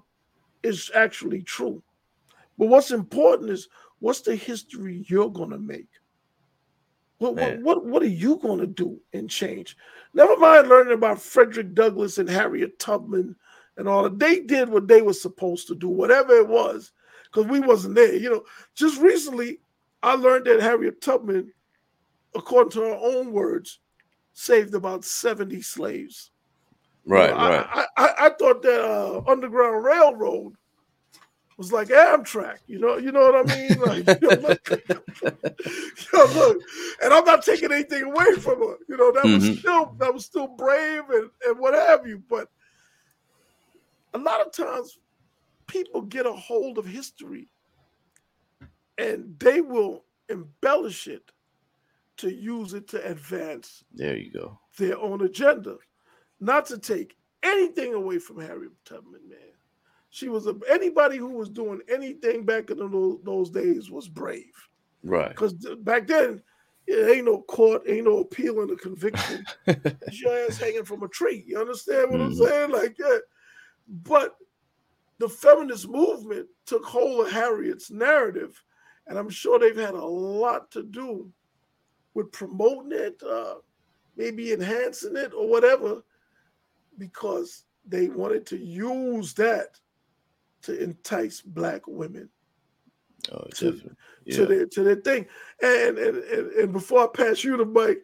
is 0.62 0.90
actually 0.95 1.43
true. 1.43 1.82
But 2.57 2.69
what's 2.69 2.90
important 2.90 3.51
is 3.51 3.69
what's 3.99 4.23
the 4.23 4.35
history 4.35 5.05
you're 5.09 5.28
gonna 5.28 5.59
make? 5.59 5.89
What, 7.19 7.35
what, 7.35 7.59
what, 7.61 7.85
what, 7.85 8.03
are 8.03 8.07
you 8.07 8.36
going 8.36 8.61
to 8.61 8.66
do 8.66 9.01
and 9.12 9.28
change? 9.28 9.77
Never 10.15 10.36
mind 10.36 10.69
learning 10.69 10.95
about 10.95 11.20
Frederick 11.20 11.74
Douglass 11.74 12.19
and 12.19 12.28
Harriet 12.28 12.78
Tubman 12.78 13.35
and 13.77 13.89
all 13.89 14.05
that. 14.05 14.20
They 14.20 14.39
did 14.39 14.69
what 14.69 14.86
they 14.86 15.03
were 15.03 15.12
supposed 15.12 15.66
to 15.66 15.74
do, 15.74 15.89
whatever 15.89 16.35
it 16.35 16.47
was, 16.47 16.93
because 17.24 17.51
we 17.51 17.59
wasn't 17.59 17.97
there. 17.97 18.15
You 18.15 18.31
know, 18.31 18.45
just 18.77 19.01
recently 19.01 19.59
I 20.03 20.15
learned 20.15 20.47
that 20.47 20.61
Harriet 20.61 21.01
Tubman, 21.01 21.53
according 22.35 22.71
to 22.73 22.81
her 22.81 22.99
own 23.01 23.33
words, 23.33 23.81
saved 24.33 24.75
about 24.75 25.05
70 25.05 25.63
slaves. 25.63 26.31
Right, 27.05 27.33
right. 27.33 27.67
I, 27.71 27.87
I, 27.97 28.15
I, 28.27 28.29
thought 28.31 28.61
that 28.63 28.85
uh, 28.85 29.23
Underground 29.27 29.83
Railroad 29.83 30.55
was 31.57 31.73
like 31.73 31.89
Amtrak, 31.89 32.59
you 32.67 32.79
know, 32.79 32.99
you 32.99 33.13
know 33.13 33.31
what 33.31 33.51
I 33.51 33.57
mean? 33.57 33.79
Like, 33.81 34.07
you 34.23 34.29
know, 34.29 34.57
you 35.25 36.09
know, 36.13 36.25
look, 36.35 36.59
and 37.03 37.13
I'm 37.15 37.25
not 37.25 37.43
taking 37.43 37.73
anything 37.73 38.03
away 38.03 38.35
from 38.35 38.59
her. 38.59 38.77
You 38.89 38.97
know, 38.97 39.11
that 39.13 39.25
mm-hmm. 39.25 39.49
was 39.49 39.59
still 39.59 39.97
that 39.99 40.15
was 40.15 40.25
still 40.27 40.47
brave 40.47 41.03
and, 41.11 41.31
and 41.47 41.59
what 41.59 41.75
have 41.75 42.07
you. 42.07 42.23
But 42.29 42.49
a 44.15 44.19
lot 44.19 44.47
of 44.47 44.53
times 44.53 44.99
people 45.67 46.03
get 46.03 46.27
a 46.27 46.33
hold 46.33 46.79
of 46.79 46.87
history 46.87 47.49
and 48.99 49.35
they 49.39 49.61
will 49.61 50.05
embellish 50.29 51.07
it 51.07 51.31
to 52.19 52.32
use 52.32 52.74
it 52.74 52.89
to 52.89 53.05
advance 53.11 53.85
there 53.95 54.16
you 54.16 54.31
go 54.31 54.59
their 54.78 54.99
own 54.99 55.23
agenda 55.23 55.77
not 56.40 56.66
to 56.66 56.78
take 56.78 57.16
anything 57.43 57.95
away 57.95 58.19
from 58.19 58.40
harriet 58.40 58.73
tubman 58.85 59.27
man 59.28 59.39
she 60.11 60.28
was 60.28 60.47
a, 60.47 60.55
anybody 60.69 61.16
who 61.16 61.31
was 61.31 61.51
doing 61.51 61.81
anything 61.89 62.45
back 62.45 62.70
in 62.70 62.78
those, 62.78 63.19
those 63.24 63.51
days 63.51 63.90
was 63.90 64.09
brave. 64.09 64.53
Right. 65.05 65.28
Because 65.28 65.53
back 65.81 66.07
then, 66.07 66.43
it 66.86 67.16
ain't 67.16 67.27
no 67.27 67.43
court, 67.43 67.82
ain't 67.86 68.07
no 68.07 68.19
appeal 68.19 68.61
and 68.62 68.70
a 68.70 68.77
conviction. 68.77 69.45
your 69.66 70.47
ass 70.47 70.59
hanging 70.59 70.85
from 70.85 71.03
a 71.03 71.09
tree. 71.09 71.45
You 71.47 71.61
understand 71.61 72.11
what 72.11 72.20
mm-hmm. 72.20 72.43
I'm 72.43 72.49
saying? 72.49 72.70
Like, 72.70 72.97
yeah. 72.99 73.19
But 73.86 74.36
the 75.19 75.28
feminist 75.28 75.89
movement 75.89 76.49
took 76.65 76.85
hold 76.85 77.27
of 77.27 77.32
Harriet's 77.32 77.90
narrative, 77.90 78.62
and 79.07 79.19
I'm 79.19 79.31
sure 79.31 79.59
they've 79.59 79.77
had 79.77 79.95
a 79.95 80.05
lot 80.05 80.70
to 80.73 80.82
do 80.82 81.31
with 82.19 82.32
promoting 82.32 82.90
it, 82.90 83.23
uh, 83.23 83.55
maybe 84.16 84.53
enhancing 84.53 85.16
it 85.16 85.32
or 85.32 85.49
whatever, 85.49 86.03
because 86.99 87.62
they 87.86 88.09
wanted 88.09 88.45
to 88.45 88.59
use 88.59 89.32
that 89.35 89.78
to 90.62 90.82
entice 90.82 91.40
black 91.40 91.86
women 91.86 92.28
oh, 93.31 93.45
to, 93.55 93.81
yeah. 94.24 94.35
to 94.35 94.47
their 94.47 94.66
to 94.66 94.82
their 94.82 94.97
thing. 94.97 95.27
And, 95.62 95.97
and 95.97 96.16
and 96.16 96.53
and 96.55 96.73
before 96.73 97.05
I 97.05 97.07
pass 97.07 97.45
you 97.45 97.57
the 97.57 97.65
mic, 97.65 97.99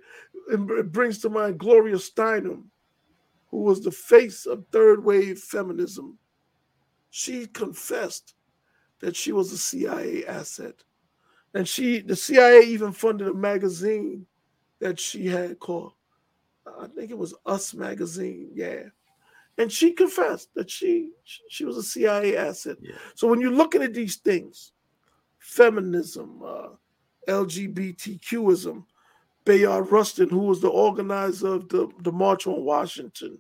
it 0.49 0.93
brings 0.93 1.19
to 1.19 1.29
mind 1.29 1.59
Gloria 1.59 1.97
Steinem, 1.97 2.67
who 3.49 3.63
was 3.63 3.83
the 3.83 3.91
face 3.91 4.47
of 4.47 4.65
third 4.71 5.03
wave 5.03 5.41
feminism. 5.41 6.19
She 7.11 7.47
confessed 7.47 8.35
that 9.01 9.17
she 9.17 9.33
was 9.33 9.51
a 9.51 9.59
CIA 9.59 10.25
asset. 10.25 10.85
And 11.55 11.69
she 11.69 12.01
the 12.01 12.17
CIA 12.17 12.61
even 12.63 12.93
funded 12.93 13.29
a 13.29 13.35
magazine 13.35 14.27
that 14.81 14.99
she 14.99 15.27
had 15.27 15.59
called 15.59 15.93
I 16.67 16.87
think 16.89 17.11
it 17.11 17.19
was 17.19 17.35
Us 17.47 17.75
magazine, 17.75 18.51
yeah 18.55 18.85
and 19.59 19.71
she 19.71 19.93
confessed 19.93 20.53
that 20.55 20.71
she 20.71 21.11
she 21.25 21.65
was 21.65 21.77
a 21.77 21.83
CIA 21.83 22.37
asset. 22.37 22.77
Yeah. 22.81 22.97
So 23.15 23.29
when 23.29 23.41
you're 23.41 23.51
looking 23.51 23.83
at 23.83 23.95
these 23.95 24.17
things, 24.17 24.73
feminism, 25.39 26.43
uh, 26.45 26.69
LGBTQism, 27.29 28.85
Bayard 29.45 29.91
Rustin, 29.91 30.29
who 30.29 30.41
was 30.41 30.61
the 30.61 30.69
organizer 30.69 31.55
of 31.55 31.69
the, 31.69 31.89
the 32.03 32.13
March 32.13 32.47
on 32.47 32.65
Washington, 32.65 33.39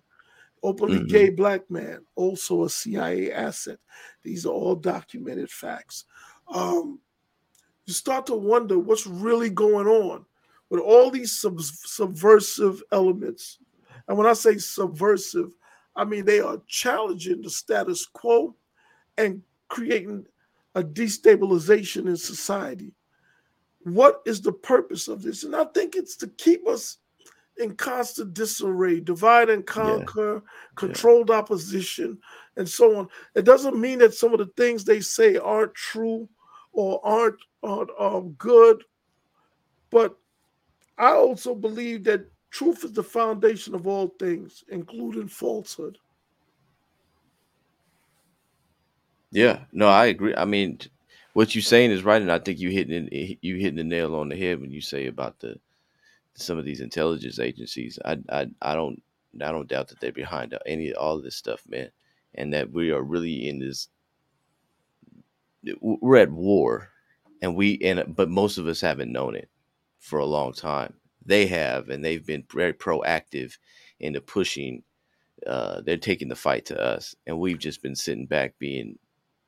openly 0.63 0.99
mm-hmm. 0.99 1.09
gay 1.09 1.31
black 1.31 1.69
man, 1.71 2.05
also 2.15 2.65
a 2.65 2.71
CIA 2.71 3.33
asset. 3.33 3.79
These 4.23 4.47
are 4.47 4.53
all 4.53 4.77
documented 4.77 5.51
facts. 5.51 6.05
Um, 6.49 7.01
you 7.87 7.93
start 7.93 8.27
to 8.27 8.35
wonder 8.35 8.79
what's 8.79 9.07
really 9.07 9.51
going 9.51 9.87
on 9.87 10.25
with 10.71 10.81
all 10.81 11.11
these 11.11 11.39
sub- 11.39 11.61
subversive 11.61 12.83
elements. 12.93 13.59
And 14.09 14.17
when 14.17 14.27
I 14.27 14.33
say 14.33 14.59
subversive, 14.59 15.51
I 15.97 16.05
mean, 16.05 16.25
they 16.25 16.41
are 16.41 16.61
challenging 16.67 17.43
the 17.43 17.51
status 17.51 18.07
quo 18.07 18.55
and 19.17 19.43
creating 19.69 20.27
a 20.75 20.83
destabilization 20.83 22.09
in 22.09 22.17
society. 22.17 22.93
What 23.85 24.23
is 24.27 24.41
the 24.41 24.53
purpose 24.53 25.09
of 25.09 25.23
this? 25.23 25.45
And 25.45 25.55
I 25.55 25.65
think 25.67 25.95
it's 25.95 26.17
to 26.17 26.27
keep 26.27 26.67
us 26.67 26.99
in 27.59 27.77
constant 27.77 28.35
disarray, 28.35 29.01
divide 29.01 29.49
and 29.51 29.65
conquer, 29.65 30.35
yeah. 30.35 30.41
controlled 30.75 31.29
yeah. 31.29 31.37
opposition, 31.37 32.19
and 32.57 32.69
so 32.69 32.97
on. 32.97 33.09
It 33.35 33.45
doesn't 33.45 33.81
mean 33.81 33.99
that 34.01 34.15
some 34.15 34.33
of 34.33 34.39
the 34.39 34.51
things 34.57 34.85
they 34.85 35.01
say 35.01 35.37
aren't 35.37 35.75
true 35.75 36.29
or 36.73 37.01
aren't, 37.05 37.37
aren't 37.65 37.91
um, 37.99 38.33
good, 38.39 38.85
but 39.91 40.17
I 40.99 41.13
also 41.13 41.55
believe 41.55 42.05
that 42.05 42.27
Truth 42.55 42.85
is 42.85 42.93
the 42.93 43.03
foundation 43.03 43.75
of 43.75 43.89
all 43.89 44.15
things, 44.21 44.63
including 44.69 45.27
falsehood. 45.27 45.99
Yeah, 49.33 49.65
no, 49.73 49.89
I 49.89 50.07
agree. 50.07 50.37
I 50.37 50.45
mean, 50.45 50.79
what 51.33 51.53
you're 51.53 51.63
saying 51.63 51.91
is 51.91 52.05
right, 52.05 52.23
and 52.23 52.31
I 52.31 52.39
think 52.39 52.61
you 52.61 52.71
hitting 52.71 53.09
you 53.11 53.57
hitting 53.57 53.75
the 53.75 53.83
nail 53.83 54.15
on 54.15 54.29
the 54.29 54.37
head 54.37 54.61
when 54.61 54.71
you 54.71 54.81
say 54.81 55.09
about 55.09 55.41
the 55.41 55.59
some 56.35 56.57
of 56.57 56.65
these 56.65 56.81
intelligence 56.81 57.41
agencies. 57.41 57.99
I 58.05 58.19
I, 58.29 58.47
I 58.63 58.77
don't 58.77 59.03
I 59.43 59.51
don't 59.51 59.69
doubt 59.69 59.89
that 59.89 59.99
they're 59.99 60.13
behind 60.13 60.57
any 60.65 60.95
all 60.95 61.17
of 61.17 61.25
this 61.25 61.35
stuff, 61.35 61.61
man, 61.69 61.91
and 62.37 62.55
that 62.55 62.71
we 62.71 62.93
are 62.93 63.03
really 63.03 63.49
in 63.49 63.59
this. 63.59 63.89
We're 65.81 66.19
at 66.19 66.31
war, 66.31 66.91
and 67.45 67.55
we 67.55 67.79
and 67.83 68.17
but 68.17 68.31
most 68.31 68.57
of 68.57 68.67
us 68.67 68.81
haven't 68.81 69.13
known 69.13 69.37
it 69.37 69.51
for 69.99 70.19
a 70.19 70.25
long 70.25 70.53
time. 70.53 70.95
They 71.27 71.47
have, 71.47 71.91
and 71.91 72.03
they've 72.03 72.25
been 72.25 72.45
very 72.51 72.73
proactive 72.73 73.57
into 74.01 74.21
pushing. 74.21 74.83
Uh, 75.47 75.83
they're 75.83 75.99
taking 75.99 76.29
the 76.29 76.37
fight 76.37 76.65
to 76.67 76.81
us, 76.81 77.15
and 77.27 77.39
we've 77.39 77.59
just 77.59 77.83
been 77.83 77.95
sitting 77.95 78.25
back 78.25 78.55
being 78.59 78.99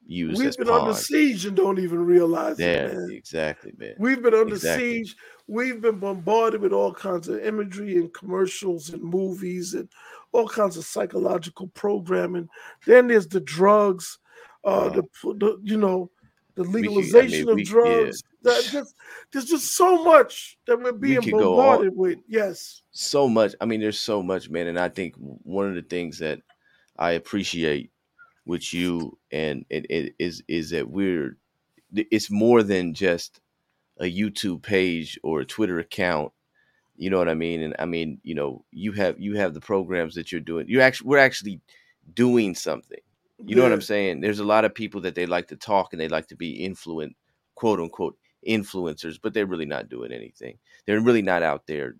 used. 0.07 0.39
We've 0.39 0.57
been 0.57 0.67
pawns. 0.67 0.83
under 0.83 0.95
siege 0.95 1.47
and 1.47 1.57
don't 1.57 1.79
even 1.79 2.05
realize 2.05 2.59
yeah, 2.59 2.67
it. 2.67 2.95
Man. 2.95 3.11
exactly, 3.13 3.73
man. 3.79 3.95
We've 3.99 4.23
been 4.23 4.35
under 4.35 4.57
exactly. 4.57 5.05
siege. 5.05 5.17
We've 5.47 5.81
been 5.81 5.99
bombarded 5.99 6.61
with 6.61 6.73
all 6.73 6.93
kinds 6.93 7.29
of 7.29 7.43
imagery 7.43 7.97
and 7.97 8.13
commercials 8.13 8.91
and 8.91 9.03
movies 9.03 9.73
and 9.73 9.89
all 10.33 10.49
kinds 10.49 10.77
of 10.77 10.85
psychological 10.85 11.69
programming. 11.69 12.51
Then 12.85 13.09
there's 13.09 13.29
the 13.29 13.41
drugs, 13.41 14.19
uh, 14.65 14.91
the, 14.91 15.03
the 15.23 15.59
you 15.63 15.79
know 15.79 16.11
the 16.57 16.65
legalization 16.65 17.49
I 17.49 17.55
mean, 17.55 17.61
of 17.61 17.67
drugs. 17.67 18.23
Yeah. 18.43 18.53
That 18.53 18.65
just 18.65 18.95
there's 19.33 19.45
just 19.45 19.77
so 19.77 20.03
much 20.03 20.59
that 20.67 20.81
we're 20.81 20.93
being 20.93 21.21
we 21.21 21.31
bombarded 21.31 21.95
with. 21.95 22.19
Yes, 22.27 22.83
so 22.91 23.29
much. 23.29 23.55
I 23.61 23.67
mean, 23.67 23.81
there's 23.81 24.01
so 24.01 24.23
much, 24.23 24.51
man. 24.51 24.67
And 24.67 24.79
I 24.79 24.89
think 24.89 25.15
one 25.17 25.69
of 25.69 25.75
the 25.75 25.83
things 25.83 26.19
that 26.19 26.41
I 26.99 27.13
appreciate 27.13 27.91
with 28.47 28.73
you 28.73 29.19
and 29.31 29.67
it, 29.69 29.87
it 29.91 30.15
is 30.19 30.43
is 30.49 30.71
that 30.71 30.89
we're 30.89 31.37
it's 31.93 32.31
more 32.31 32.63
than 32.63 32.95
just 32.95 33.41
a 33.99 34.05
YouTube 34.05 34.63
page 34.63 35.19
or 35.23 35.41
a 35.41 35.47
Twitter 35.47 35.79
account. 35.79 36.33
You 36.97 37.11
know 37.11 37.19
what 37.19 37.29
I 37.29 37.35
mean? 37.35 37.63
And 37.63 37.77
I 37.79 37.85
mean, 37.85 38.19
you 38.23 38.35
know, 38.35 38.65
you 38.71 38.93
have 38.93 39.21
you 39.21 39.37
have 39.37 39.53
the 39.53 39.61
programs 39.61 40.15
that 40.15 40.33
you're 40.33 40.41
doing. 40.41 40.69
You 40.69 40.81
actually 40.81 41.09
we're 41.09 41.19
actually 41.19 41.61
doing 42.15 42.55
something. 42.55 43.01
You 43.45 43.55
know 43.55 43.63
what 43.63 43.73
I'm 43.73 43.83
saying? 43.83 44.21
There's 44.21 44.39
a 44.39 44.45
lot 44.45 44.65
of 44.65 44.75
people 44.75 45.03
that 45.03 45.15
they 45.15 45.27
like 45.27 45.49
to 45.49 45.57
talk 45.57 45.93
and 45.93 46.01
they 46.01 46.09
like 46.09 46.29
to 46.29 46.37
be 46.37 46.65
influent, 46.65 47.15
quote 47.55 47.81
unquote, 47.81 48.17
influencers, 48.49 49.19
but 49.23 49.35
they're 49.35 49.47
really 49.47 49.67
not 49.67 49.89
doing 49.89 50.13
anything. 50.13 50.59
They're 50.87 51.01
really 51.01 51.23
not 51.23 51.43
out 51.43 51.67
there 51.67 51.97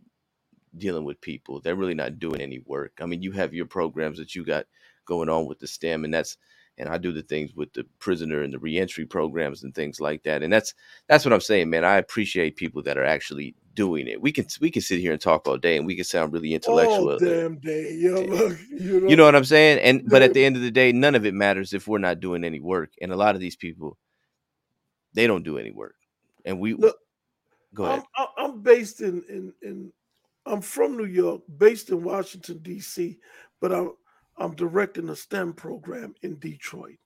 dealing 0.77 1.05
with 1.05 1.21
people. 1.21 1.61
They're 1.61 1.77
really 1.77 1.95
not 1.95 2.19
doing 2.19 2.41
any 2.41 2.61
work. 2.65 2.93
I 3.01 3.07
mean, 3.07 3.23
you 3.23 3.33
have 3.33 3.55
your 3.55 3.67
programs 3.67 4.19
that 4.19 4.35
you 4.35 4.45
got 4.45 4.67
going 5.05 5.29
on 5.29 5.47
with 5.47 5.59
the 5.59 5.67
STEM, 5.67 6.05
and 6.05 6.15
that's 6.15 6.37
and 6.79 6.89
I 6.89 6.99
do 6.99 7.13
the 7.13 7.23
things 7.23 7.55
with 7.55 7.73
the 7.73 7.87
prisoner 7.99 8.43
and 8.43 8.53
the 8.53 8.59
reentry 8.59 9.07
programs 9.07 9.63
and 9.63 9.75
things 9.75 10.01
like 10.01 10.23
that. 10.25 10.43
And 10.43 10.53
that's 10.53 10.75
that's 11.09 11.25
what 11.25 11.33
I'm 11.33 11.41
saying, 11.41 11.71
man. 11.71 11.85
I 11.85 11.97
appreciate 11.97 12.57
people 12.57 12.83
that 12.83 12.99
are 12.99 13.05
actually 13.05 13.55
doing 13.77 14.09
it. 14.09 14.21
We 14.21 14.33
can 14.33 14.47
we 14.61 14.71
can 14.73 14.83
sit 14.83 14.99
here 14.99 15.13
and 15.13 15.21
talk 15.21 15.47
all 15.47 15.59
day, 15.59 15.77
and 15.77 15.87
we 15.87 15.95
can 15.95 16.05
sound 16.05 16.33
really 16.33 16.55
intellectual. 16.55 17.11
All 17.11 17.19
damn 17.19 17.59
day, 17.59 17.95
yeah. 17.95 18.11
Eh, 18.11 18.27
look, 18.27 18.59
you, 18.69 19.01
know, 19.01 19.09
you 19.09 19.17
know 19.17 19.25
what 19.25 19.37
I'm 19.37 19.45
saying? 19.45 19.79
And 19.79 20.09
but 20.09 20.23
at 20.23 20.35
the 20.35 20.45
end 20.45 20.57
of 20.57 20.63
the 20.63 20.71
day, 20.73 20.91
none 20.91 21.15
of 21.15 21.25
it 21.25 21.35
matters 21.35 21.73
if 21.73 21.87
we're 21.87 21.99
not 21.99 22.19
doing 22.19 22.43
any 22.43 22.59
work. 22.59 22.91
And 23.01 23.13
a 23.13 23.17
lot 23.17 23.37
of 23.37 23.41
these 23.41 23.55
people, 23.55 23.97
they 25.13 25.29
don't 25.29 25.45
do 25.45 25.59
any 25.59 25.71
work. 25.71 25.95
And 26.45 26.59
we 26.59 26.75
look. 26.75 26.97
Go 27.75 27.85
ahead. 27.85 28.03
I'm, 28.17 28.27
I'm 28.39 28.63
based 28.63 29.01
in 29.03 29.23
in 29.29 29.53
in. 29.63 29.93
I'm 30.47 30.63
from 30.63 30.97
New 30.97 31.07
York, 31.07 31.43
based 31.59 31.91
in 31.91 32.05
Washington 32.05 32.59
D.C., 32.59 33.19
but 33.61 33.73
I'm 33.73 33.93
I'm 34.39 34.55
directing 34.55 35.09
a 35.09 35.17
STEM 35.17 35.53
program 35.53 36.15
in 36.23 36.39
Detroit. 36.39 36.99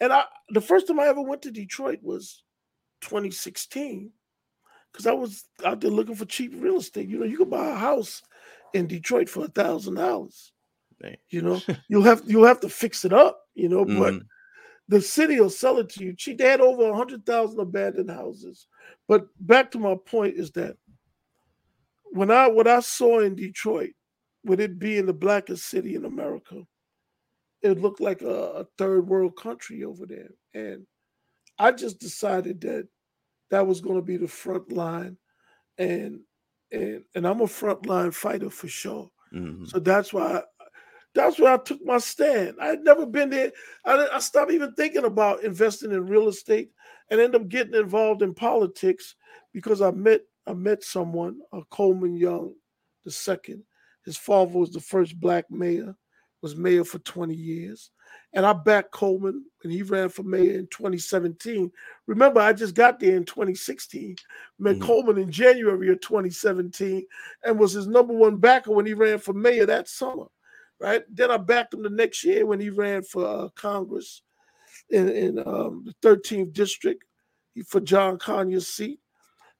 And 0.00 0.12
I 0.12 0.24
the 0.48 0.60
first 0.60 0.86
time 0.86 0.98
I 0.98 1.06
ever 1.06 1.22
went 1.22 1.42
to 1.42 1.50
Detroit 1.50 2.00
was 2.02 2.42
2016 3.02 4.10
because 4.92 5.06
I 5.06 5.12
was 5.12 5.44
out 5.64 5.80
there 5.80 5.90
looking 5.90 6.14
for 6.14 6.24
cheap 6.24 6.52
real 6.56 6.78
estate. 6.78 7.08
You 7.08 7.18
know, 7.18 7.26
you 7.26 7.38
could 7.38 7.50
buy 7.50 7.70
a 7.70 7.76
house 7.76 8.22
in 8.74 8.86
Detroit 8.86 9.28
for 9.28 9.44
a 9.44 9.48
thousand 9.48 9.94
dollars. 9.94 10.52
You 11.30 11.42
know, 11.42 11.60
you'll 11.88 12.02
have 12.02 12.22
you'll 12.26 12.46
have 12.46 12.60
to 12.60 12.68
fix 12.68 13.04
it 13.04 13.12
up. 13.12 13.40
You 13.54 13.68
know, 13.68 13.84
mm-hmm. 13.84 13.98
but 13.98 14.14
the 14.88 15.00
city 15.00 15.40
will 15.40 15.50
sell 15.50 15.78
it 15.78 15.88
to 15.90 16.04
you 16.04 16.14
cheap. 16.14 16.38
They 16.38 16.48
had 16.48 16.60
over 16.60 16.90
a 16.90 16.96
hundred 16.96 17.24
thousand 17.24 17.60
abandoned 17.60 18.10
houses. 18.10 18.66
But 19.08 19.26
back 19.40 19.70
to 19.72 19.78
my 19.78 19.96
point 20.06 20.36
is 20.36 20.50
that 20.52 20.76
when 22.12 22.30
I 22.30 22.48
what 22.48 22.66
I 22.66 22.80
saw 22.80 23.20
in 23.20 23.34
Detroit 23.34 23.92
with 24.44 24.60
it 24.60 24.78
being 24.78 25.06
the 25.06 25.12
blackest 25.12 25.66
city 25.66 25.94
in 25.94 26.04
America, 26.04 26.62
it 27.62 27.80
looked 27.80 28.00
like 28.00 28.22
a, 28.22 28.26
a, 28.26 28.66
third 28.78 29.06
world 29.06 29.36
country 29.36 29.84
over 29.84 30.06
there. 30.06 30.30
And 30.54 30.86
I 31.58 31.72
just 31.72 31.98
decided 31.98 32.60
that 32.62 32.88
that 33.50 33.66
was 33.66 33.80
going 33.80 33.96
to 33.96 34.02
be 34.02 34.16
the 34.16 34.28
front 34.28 34.72
line, 34.72 35.16
and 35.78 36.20
and 36.72 37.04
and 37.14 37.26
I'm 37.26 37.40
a 37.40 37.46
front 37.46 37.86
line 37.86 38.10
fighter 38.10 38.50
for 38.50 38.68
sure. 38.68 39.10
Mm-hmm. 39.34 39.66
So 39.66 39.78
that's 39.78 40.12
why. 40.12 40.38
I, 40.38 40.42
that's 41.12 41.40
where 41.40 41.52
I 41.52 41.56
took 41.56 41.84
my 41.84 41.98
stand. 41.98 42.54
I 42.60 42.66
had 42.66 42.84
never 42.84 43.04
been 43.04 43.30
there. 43.30 43.50
I, 43.84 44.06
I 44.12 44.20
stopped 44.20 44.52
even 44.52 44.72
thinking 44.74 45.04
about 45.04 45.42
investing 45.42 45.90
in 45.90 46.06
real 46.06 46.28
estate 46.28 46.70
and 47.10 47.20
end 47.20 47.34
up 47.34 47.48
getting 47.48 47.74
involved 47.74 48.22
in 48.22 48.32
politics 48.32 49.16
because 49.52 49.82
I 49.82 49.90
met 49.90 50.20
I 50.46 50.54
met 50.54 50.82
someone, 50.84 51.40
a 51.52 51.62
Coleman 51.70 52.16
Young, 52.16 52.54
the 53.04 53.10
second, 53.10 53.62
his 54.04 54.16
father 54.16 54.58
was 54.58 54.70
the 54.70 54.80
first 54.80 55.20
black 55.20 55.50
mayor, 55.50 55.94
was 56.42 56.56
mayor 56.56 56.84
for 56.84 56.98
20 57.00 57.34
years. 57.34 57.90
And 58.32 58.46
I 58.46 58.52
backed 58.52 58.92
Coleman 58.92 59.44
and 59.62 59.72
he 59.72 59.82
ran 59.82 60.08
for 60.08 60.22
mayor 60.22 60.58
in 60.58 60.66
2017. 60.68 61.70
Remember, 62.06 62.40
I 62.40 62.52
just 62.52 62.74
got 62.74 63.00
there 63.00 63.16
in 63.16 63.24
2016, 63.24 64.16
met 64.58 64.76
mm-hmm. 64.76 64.84
Coleman 64.84 65.18
in 65.18 65.30
January 65.30 65.88
of 65.90 66.00
2017, 66.00 67.04
and 67.44 67.58
was 67.58 67.72
his 67.72 67.86
number 67.86 68.14
one 68.14 68.36
backer 68.36 68.70
when 68.72 68.86
he 68.86 68.94
ran 68.94 69.18
for 69.18 69.32
mayor 69.32 69.66
that 69.66 69.88
summer. 69.88 70.26
Right. 70.78 71.02
Then 71.14 71.30
I 71.30 71.36
backed 71.36 71.74
him 71.74 71.82
the 71.82 71.90
next 71.90 72.24
year 72.24 72.46
when 72.46 72.58
he 72.58 72.70
ran 72.70 73.02
for 73.02 73.26
uh, 73.26 73.48
Congress 73.50 74.22
in, 74.88 75.10
in 75.10 75.38
um, 75.40 75.84
the 75.84 76.08
13th 76.08 76.54
district 76.54 77.04
for 77.66 77.80
John 77.80 78.18
Conyers' 78.18 78.68
seat. 78.68 79.00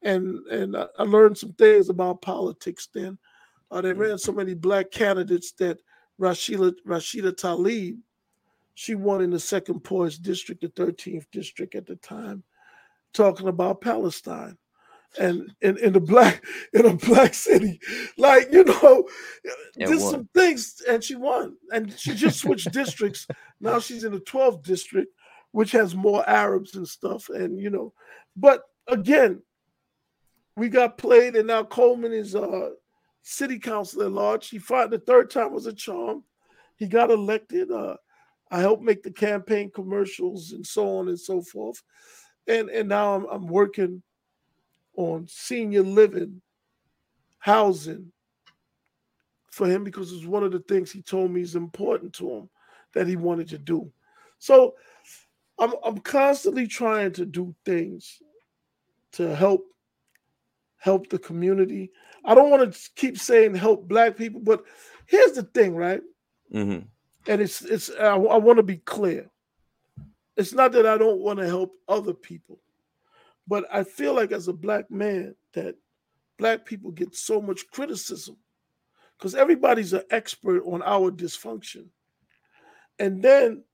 And 0.02 0.39
and 0.47 0.77
I 0.77 1.02
learned 1.02 1.36
some 1.36 1.52
things 1.52 1.90
about 1.90 2.22
politics 2.22 2.89
then. 2.94 3.18
Uh, 3.70 3.82
they 3.82 3.93
ran 3.93 4.16
so 4.18 4.32
many 4.32 4.55
black 4.55 4.90
candidates 4.90 5.52
that 5.52 5.78
Rashida 6.18 6.72
Rashida 6.86 7.32
Tlaib, 7.32 7.98
she 8.74 8.94
won 8.94 9.20
in 9.20 9.30
the 9.30 9.40
second 9.40 9.80
poorest 9.80 10.22
district, 10.22 10.62
the 10.62 10.68
13th 10.68 11.26
district 11.32 11.74
at 11.74 11.86
the 11.86 11.97
time, 11.97 12.44
talking 13.12 13.48
about 13.48 13.80
Palestine. 13.80 14.56
And 15.18 15.52
in, 15.60 15.76
in 15.78 15.92
the 15.92 16.01
black 16.01 16.44
in 16.72 16.86
a 16.86 16.94
black 16.94 17.34
city, 17.34 17.80
like 18.16 18.52
you 18.52 18.62
know, 18.62 19.09
did 19.76 20.01
some 20.01 20.28
things, 20.32 20.80
and 20.88 21.02
she 21.02 21.16
won. 21.16 21.56
And 21.72 21.92
she 21.98 22.14
just 22.14 22.38
switched 22.38 22.70
districts. 22.72 23.26
Now 23.60 23.80
she's 23.80 24.05
in 24.05 24.12
the 24.12 24.20
12th 24.20 24.62
district, 24.62 25.12
which 25.51 25.72
has 25.72 25.97
more 25.97 26.28
Arabs 26.28 26.76
and 26.76 26.86
stuff. 26.86 27.28
And 27.28 27.59
you 27.59 27.70
know, 27.70 27.92
but 28.36 28.62
again, 28.86 29.42
we 30.56 30.68
got 30.68 30.97
played, 30.97 31.34
and 31.34 31.48
now 31.48 31.64
Coleman 31.64 32.12
is 32.12 32.36
uh 32.36 32.70
city 33.22 33.59
council 33.59 34.02
at 34.02 34.12
large. 34.12 34.48
He 34.48 34.59
fought 34.59 34.90
the 34.90 34.98
third 34.98 35.30
time 35.30 35.52
was 35.52 35.66
a 35.66 35.72
charm. 35.72 36.24
He 36.76 36.86
got 36.86 37.10
elected. 37.10 37.70
Uh, 37.70 37.97
I 38.51 38.60
helped 38.60 38.82
make 38.82 39.02
the 39.02 39.12
campaign 39.12 39.70
commercials 39.72 40.52
and 40.52 40.66
so 40.66 40.98
on 40.98 41.09
and 41.09 41.18
so 41.18 41.43
forth. 41.43 41.82
And 42.47 42.68
and 42.70 42.89
now 42.89 43.14
I'm, 43.14 43.27
I'm 43.27 43.47
working 43.47 44.02
on 44.97 45.27
senior 45.28 45.82
living, 45.82 46.43
housing 47.39 48.12
for 49.51 49.66
him 49.66 49.85
because 49.85 50.12
it's 50.12 50.27
one 50.27 50.44
of 50.44 50.52
the 50.52 50.60
things 50.60 50.90
he 50.90 51.02
told 51.02 51.31
me 51.31 51.40
is 51.43 51.56
important 51.56 52.12
to 52.14 52.31
him 52.31 52.51
that 52.94 53.06
he 53.06 53.16
wanted 53.16 53.48
to 53.48 53.59
do. 53.59 53.93
So 54.39 54.74
I'm 55.59 55.74
I'm 55.85 55.98
constantly 55.98 56.66
trying 56.66 57.12
to 57.12 57.27
do 57.27 57.55
things 57.64 58.20
to 59.12 59.35
help 59.35 59.64
help 60.78 61.09
the 61.09 61.18
community. 61.18 61.93
I 62.24 62.35
don't 62.35 62.51
want 62.51 62.72
to 62.72 62.90
keep 62.97 63.18
saying 63.18 63.55
help 63.55 63.86
black 63.86 64.16
people, 64.16 64.40
but 64.40 64.64
here's 65.06 65.32
the 65.32 65.43
thing, 65.43 65.77
right? 65.77 66.01
Mm-hmm. 66.52 66.86
And 67.26 67.40
it's 67.40 67.62
it's 67.62 67.90
I, 67.90 68.14
I 68.14 68.38
want 68.38 68.56
to 68.56 68.62
be 68.62 68.78
clear. 68.78 69.30
It's 70.36 70.52
not 70.52 70.72
that 70.72 70.86
I 70.86 70.97
don't 70.97 71.20
want 71.20 71.38
to 71.38 71.47
help 71.47 71.72
other 71.88 72.14
people, 72.14 72.60
but 73.47 73.66
I 73.72 73.84
feel 73.84 74.14
like 74.14 74.32
as 74.32 74.48
a 74.48 74.52
black 74.52 74.90
man 74.90 75.34
that 75.52 75.76
black 76.38 76.64
people 76.64 76.90
get 76.90 77.14
so 77.14 77.42
much 77.42 77.66
criticism 77.70 78.36
because 79.18 79.34
everybody's 79.34 79.92
an 79.92 80.02
expert 80.10 80.62
on 80.64 80.82
our 80.82 81.10
dysfunction, 81.10 81.86
and 82.98 83.22
then 83.22 83.64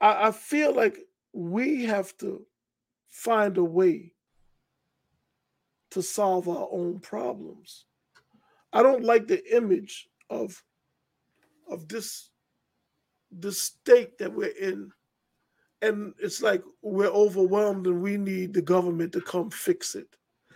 I, 0.00 0.28
I 0.28 0.30
feel 0.32 0.74
like 0.74 0.98
we 1.32 1.84
have 1.84 2.16
to 2.18 2.44
find 3.10 3.56
a 3.58 3.64
way 3.64 4.12
to 5.90 6.02
solve 6.02 6.48
our 6.48 6.68
own 6.70 6.98
problems. 6.98 7.86
I 8.72 8.82
don't 8.82 9.04
like 9.04 9.26
the 9.26 9.56
image 9.56 10.08
of 10.30 10.62
of 11.70 11.88
this 11.88 12.30
this 13.30 13.60
state 13.60 14.16
that 14.18 14.32
we're 14.32 14.46
in 14.46 14.90
and 15.82 16.14
it's 16.18 16.42
like 16.42 16.62
we're 16.82 17.06
overwhelmed 17.06 17.86
and 17.86 18.02
we 18.02 18.16
need 18.16 18.52
the 18.52 18.62
government 18.62 19.12
to 19.12 19.20
come 19.20 19.50
fix 19.50 19.94
it. 19.94 20.08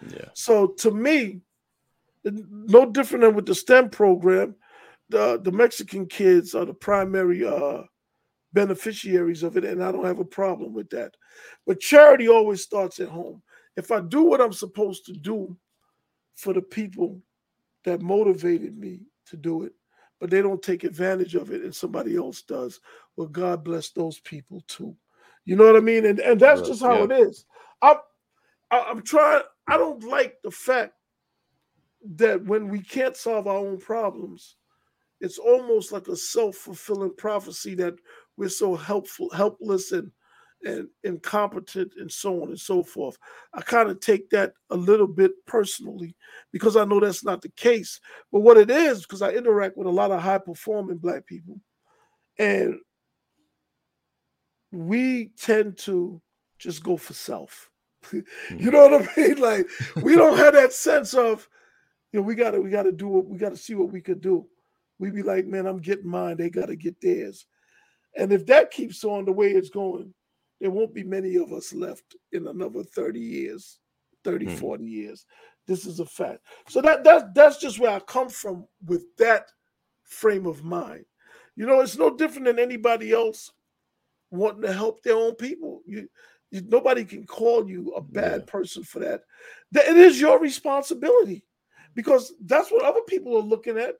Yeah. 0.08 0.28
So 0.34 0.68
to 0.78 0.90
me, 0.90 1.40
no 2.24 2.90
different 2.90 3.24
than 3.24 3.34
with 3.34 3.46
the 3.46 3.54
STEM 3.54 3.90
program, 3.90 4.56
the 5.08 5.40
the 5.40 5.52
Mexican 5.52 6.06
kids 6.06 6.54
are 6.54 6.64
the 6.64 6.74
primary 6.74 7.46
uh, 7.46 7.82
beneficiaries 8.52 9.42
of 9.42 9.56
it, 9.56 9.64
and 9.64 9.82
I 9.82 9.92
don't 9.92 10.04
have 10.04 10.18
a 10.18 10.24
problem 10.24 10.72
with 10.72 10.90
that. 10.90 11.14
But 11.66 11.80
charity 11.80 12.28
always 12.28 12.62
starts 12.62 12.98
at 13.00 13.08
home. 13.08 13.42
If 13.76 13.90
I 13.90 14.00
do 14.00 14.22
what 14.22 14.40
I'm 14.40 14.52
supposed 14.52 15.06
to 15.06 15.12
do 15.12 15.56
for 16.34 16.52
the 16.52 16.62
people 16.62 17.22
that 17.84 18.02
motivated 18.02 18.76
me 18.76 19.00
to 19.26 19.36
do 19.36 19.64
it, 19.64 19.72
but 20.22 20.30
they 20.30 20.40
don't 20.40 20.62
take 20.62 20.84
advantage 20.84 21.34
of 21.34 21.50
it 21.50 21.62
and 21.62 21.74
somebody 21.74 22.16
else 22.16 22.42
does, 22.42 22.78
well, 23.16 23.26
God 23.26 23.64
bless 23.64 23.90
those 23.90 24.20
people 24.20 24.62
too. 24.68 24.94
You 25.44 25.56
know 25.56 25.64
what 25.66 25.74
I 25.74 25.80
mean? 25.80 26.06
And 26.06 26.20
and 26.20 26.38
that's 26.38 26.60
just 26.60 26.80
how 26.80 26.98
yeah. 26.98 27.04
it 27.06 27.10
is. 27.10 27.44
I'm 27.82 27.96
I'm 28.70 29.02
trying. 29.02 29.42
I 29.66 29.76
don't 29.76 30.04
like 30.04 30.36
the 30.44 30.52
fact 30.52 30.92
that 32.14 32.44
when 32.44 32.68
we 32.68 32.78
can't 32.78 33.16
solve 33.16 33.48
our 33.48 33.56
own 33.56 33.78
problems, 33.78 34.54
it's 35.20 35.38
almost 35.38 35.90
like 35.90 36.06
a 36.06 36.14
self-fulfilling 36.14 37.16
prophecy 37.16 37.74
that 37.74 37.94
we're 38.36 38.48
so 38.48 38.76
helpful, 38.76 39.28
helpless 39.30 39.90
and 39.90 40.12
and 40.64 40.88
incompetent 41.04 41.92
and 41.98 42.10
so 42.10 42.42
on 42.42 42.48
and 42.48 42.60
so 42.60 42.82
forth. 42.82 43.16
I 43.54 43.60
kind 43.62 43.90
of 43.90 44.00
take 44.00 44.30
that 44.30 44.52
a 44.70 44.76
little 44.76 45.06
bit 45.06 45.32
personally 45.46 46.14
because 46.52 46.76
I 46.76 46.84
know 46.84 47.00
that's 47.00 47.24
not 47.24 47.42
the 47.42 47.50
case. 47.50 48.00
But 48.30 48.40
what 48.40 48.56
it 48.56 48.70
is, 48.70 49.02
because 49.02 49.22
I 49.22 49.30
interact 49.30 49.76
with 49.76 49.86
a 49.86 49.90
lot 49.90 50.10
of 50.10 50.20
high 50.20 50.38
performing 50.38 50.98
black 50.98 51.26
people, 51.26 51.60
and 52.38 52.78
we 54.70 55.30
tend 55.38 55.78
to 55.78 56.20
just 56.58 56.82
go 56.82 56.96
for 56.96 57.12
self. 57.12 57.70
you 58.12 58.24
mm. 58.50 58.72
know 58.72 58.88
what 58.88 59.08
I 59.16 59.20
mean? 59.20 59.36
Like 59.38 59.68
we 60.02 60.16
don't 60.16 60.38
have 60.38 60.54
that 60.54 60.72
sense 60.72 61.14
of, 61.14 61.48
you 62.12 62.20
know, 62.20 62.26
we 62.26 62.34
gotta 62.34 62.60
we 62.60 62.70
gotta 62.70 62.92
do 62.92 63.08
what 63.08 63.26
we 63.26 63.38
gotta 63.38 63.56
see 63.56 63.74
what 63.74 63.92
we 63.92 64.00
could 64.00 64.20
do. 64.20 64.46
We 64.98 65.10
be 65.10 65.22
like, 65.22 65.46
man, 65.46 65.66
I'm 65.66 65.80
getting 65.80 66.08
mine. 66.08 66.36
They 66.36 66.50
gotta 66.50 66.76
get 66.76 67.00
theirs. 67.00 67.46
And 68.16 68.32
if 68.32 68.46
that 68.46 68.70
keeps 68.70 69.04
on 69.04 69.24
the 69.24 69.32
way 69.32 69.48
it's 69.48 69.70
going, 69.70 70.12
there 70.62 70.70
won't 70.70 70.94
be 70.94 71.02
many 71.02 71.34
of 71.34 71.52
us 71.52 71.74
left 71.74 72.14
in 72.30 72.46
another 72.46 72.84
30 72.84 73.18
years, 73.18 73.80
30, 74.22 74.46
mm. 74.46 74.58
40 74.60 74.84
years. 74.84 75.26
This 75.66 75.86
is 75.86 75.98
a 75.98 76.06
fact. 76.06 76.38
So 76.68 76.80
that 76.82 77.02
that's 77.02 77.24
that's 77.34 77.58
just 77.58 77.80
where 77.80 77.90
I 77.90 77.98
come 77.98 78.28
from 78.28 78.68
with 78.86 79.04
that 79.18 79.50
frame 80.04 80.46
of 80.46 80.62
mind. 80.62 81.04
You 81.56 81.66
know, 81.66 81.80
it's 81.80 81.98
no 81.98 82.16
different 82.16 82.46
than 82.46 82.60
anybody 82.60 83.12
else 83.12 83.50
wanting 84.30 84.62
to 84.62 84.72
help 84.72 85.02
their 85.02 85.16
own 85.16 85.34
people. 85.34 85.80
You, 85.84 86.08
you 86.52 86.62
nobody 86.68 87.04
can 87.04 87.26
call 87.26 87.68
you 87.68 87.92
a 87.96 88.00
bad 88.00 88.44
yeah. 88.46 88.52
person 88.52 88.84
for 88.84 89.00
that. 89.00 89.22
It 89.74 89.96
is 89.96 90.20
your 90.20 90.38
responsibility 90.38 91.44
because 91.96 92.34
that's 92.44 92.70
what 92.70 92.84
other 92.84 93.02
people 93.08 93.36
are 93.36 93.42
looking 93.42 93.78
at. 93.78 93.96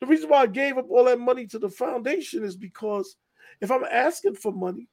The 0.00 0.06
reason 0.06 0.28
why 0.28 0.42
I 0.42 0.46
gave 0.46 0.78
up 0.78 0.86
all 0.88 1.04
that 1.06 1.18
money 1.18 1.48
to 1.48 1.58
the 1.58 1.68
foundation 1.68 2.44
is 2.44 2.56
because 2.56 3.16
if 3.60 3.72
I'm 3.72 3.84
asking 3.84 4.36
for 4.36 4.52
money, 4.52 4.88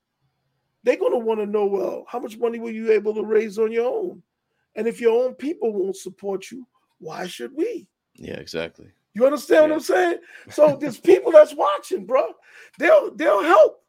they're 0.84 0.98
going 0.98 1.14
to 1.14 1.18
want 1.18 1.40
to 1.40 1.46
know 1.46 1.66
well, 1.66 2.06
how 2.08 2.20
much 2.20 2.38
money 2.38 2.60
were 2.60 2.72
you 2.72 2.92
able 2.92 3.14
to 3.14 3.24
raise 3.24 3.58
on 3.58 3.72
your 3.72 3.88
own? 3.88 4.22
And 4.76 4.88
if 4.88 5.00
your 5.00 5.24
own 5.24 5.36
people 5.36 5.72
won't 5.74 5.96
support 5.96 6.52
you, 6.52 6.68
why 7.00 7.28
should 7.28 7.54
we? 7.56 7.88
Yeah, 8.16 8.36
exactly. 8.36 8.88
You 9.14 9.26
understand 9.26 9.64
yeah. 9.64 9.68
what 9.68 9.76
I'm 9.76 9.80
saying? 9.82 10.18
So 10.50 10.76
there's 10.82 11.00
people 11.00 11.32
that's 11.32 11.54
watching, 11.54 12.06
bro. 12.06 12.34
They'll 12.80 13.14
they'll 13.16 13.44
help 13.44 13.84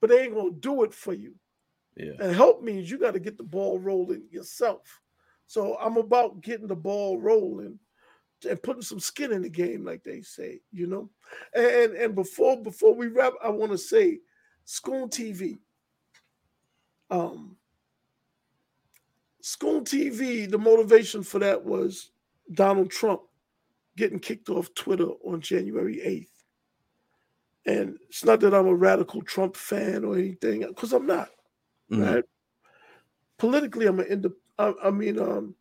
but 0.00 0.10
they 0.10 0.24
ain't 0.24 0.34
gonna 0.34 0.50
do 0.52 0.84
it 0.84 0.94
for 0.94 1.12
you. 1.12 1.34
Yeah. 1.96 2.12
And 2.20 2.34
help 2.34 2.62
means 2.62 2.90
you 2.90 2.98
got 2.98 3.14
to 3.14 3.20
get 3.20 3.36
the 3.36 3.44
ball 3.44 3.78
rolling 3.78 4.22
yourself. 4.30 5.00
So 5.46 5.76
I'm 5.80 5.96
about 5.96 6.42
getting 6.42 6.68
the 6.68 6.76
ball 6.76 7.18
rolling 7.18 7.78
and 8.48 8.62
putting 8.62 8.82
some 8.82 9.00
skin 9.00 9.32
in 9.32 9.42
the 9.42 9.48
game, 9.48 9.84
like 9.84 10.04
they 10.04 10.22
say, 10.22 10.60
you 10.70 10.86
know. 10.86 11.10
And 11.54 11.94
and 11.94 12.14
before 12.14 12.62
before 12.62 12.94
we 12.94 13.08
wrap, 13.08 13.32
I 13.42 13.48
want 13.48 13.72
to 13.72 13.78
say, 13.78 14.20
Scoon 14.64 15.08
TV. 15.08 15.58
Um, 17.10 17.56
Scoon 19.40 19.84
TV. 19.84 20.50
The 20.50 20.58
motivation 20.58 21.22
for 21.22 21.38
that 21.38 21.64
was 21.64 22.10
Donald 22.52 22.90
Trump 22.90 23.22
getting 23.96 24.18
kicked 24.18 24.48
off 24.48 24.72
Twitter 24.74 25.08
on 25.24 25.40
January 25.40 26.00
eighth. 26.02 26.44
And 27.66 27.98
it's 28.08 28.24
not 28.24 28.40
that 28.40 28.54
I'm 28.54 28.66
a 28.66 28.74
radical 28.74 29.22
Trump 29.22 29.56
fan 29.56 30.04
or 30.04 30.16
anything, 30.16 30.66
because 30.68 30.92
I'm 30.92 31.06
not. 31.06 31.30
Mm-hmm. 31.90 32.02
Right? 32.02 32.24
Politically, 33.36 33.86
I'm 33.86 34.00
an 34.00 34.06
ind- 34.06 34.32
I, 34.58 34.72
I 34.84 34.90
mean, 34.90 35.18
um, 35.18 35.54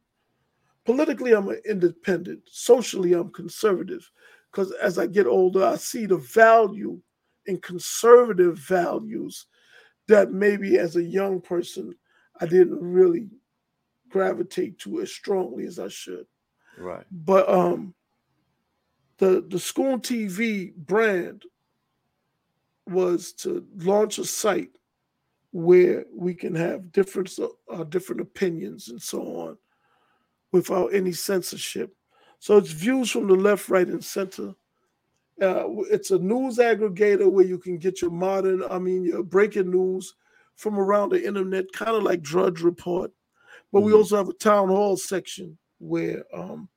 politically, 0.85 1.33
I'm 1.33 1.49
an 1.49 1.61
independent. 1.65 2.41
Socially, 2.49 3.13
I'm 3.13 3.29
conservative. 3.31 4.09
Because 4.51 4.71
as 4.73 4.97
I 4.97 5.07
get 5.07 5.27
older, 5.27 5.65
I 5.65 5.75
see 5.75 6.05
the 6.05 6.17
value 6.17 6.99
in 7.45 7.59
conservative 7.59 8.57
values 8.57 9.45
that 10.07 10.31
maybe 10.31 10.77
as 10.77 10.95
a 10.95 11.03
young 11.03 11.41
person 11.41 11.95
I 12.39 12.45
didn't 12.45 12.79
really 12.79 13.29
gravitate 14.09 14.79
to 14.79 15.01
as 15.01 15.11
strongly 15.11 15.65
as 15.65 15.79
I 15.79 15.87
should. 15.87 16.25
Right. 16.77 17.05
But 17.11 17.49
um 17.49 17.93
the 19.17 19.45
the 19.47 19.59
Scoon 19.59 19.99
TV 19.99 20.73
brand 20.75 21.43
was 22.87 23.33
to 23.33 23.65
launch 23.77 24.17
a 24.17 24.25
site 24.25 24.77
where 25.51 26.05
we 26.13 26.33
can 26.33 26.55
have 26.55 26.91
different 26.91 27.37
uh, 27.71 27.83
different 27.85 28.21
opinions 28.21 28.89
and 28.89 29.01
so 29.01 29.21
on 29.21 29.57
without 30.51 30.93
any 30.93 31.11
censorship. 31.11 31.93
So 32.39 32.57
it's 32.57 32.71
views 32.71 33.11
from 33.11 33.27
the 33.27 33.35
left, 33.35 33.69
right, 33.69 33.87
and 33.87 34.03
center. 34.03 34.53
Uh, 35.41 35.65
it's 35.91 36.11
a 36.11 36.17
news 36.17 36.57
aggregator 36.57 37.29
where 37.31 37.45
you 37.45 37.59
can 37.59 37.77
get 37.77 38.01
your 38.01 38.11
modern, 38.11 38.63
I 38.69 38.79
mean, 38.79 39.03
your 39.03 39.23
breaking 39.23 39.69
news 39.69 40.15
from 40.55 40.79
around 40.79 41.09
the 41.09 41.23
internet, 41.23 41.71
kind 41.71 41.95
of 41.95 42.03
like 42.03 42.21
Drudge 42.21 42.61
Report. 42.61 43.11
But 43.71 43.79
mm-hmm. 43.79 43.87
we 43.87 43.93
also 43.93 44.17
have 44.17 44.29
a 44.29 44.33
town 44.33 44.69
hall 44.69 44.97
section 44.97 45.57
where 45.79 46.23
um, 46.33 46.69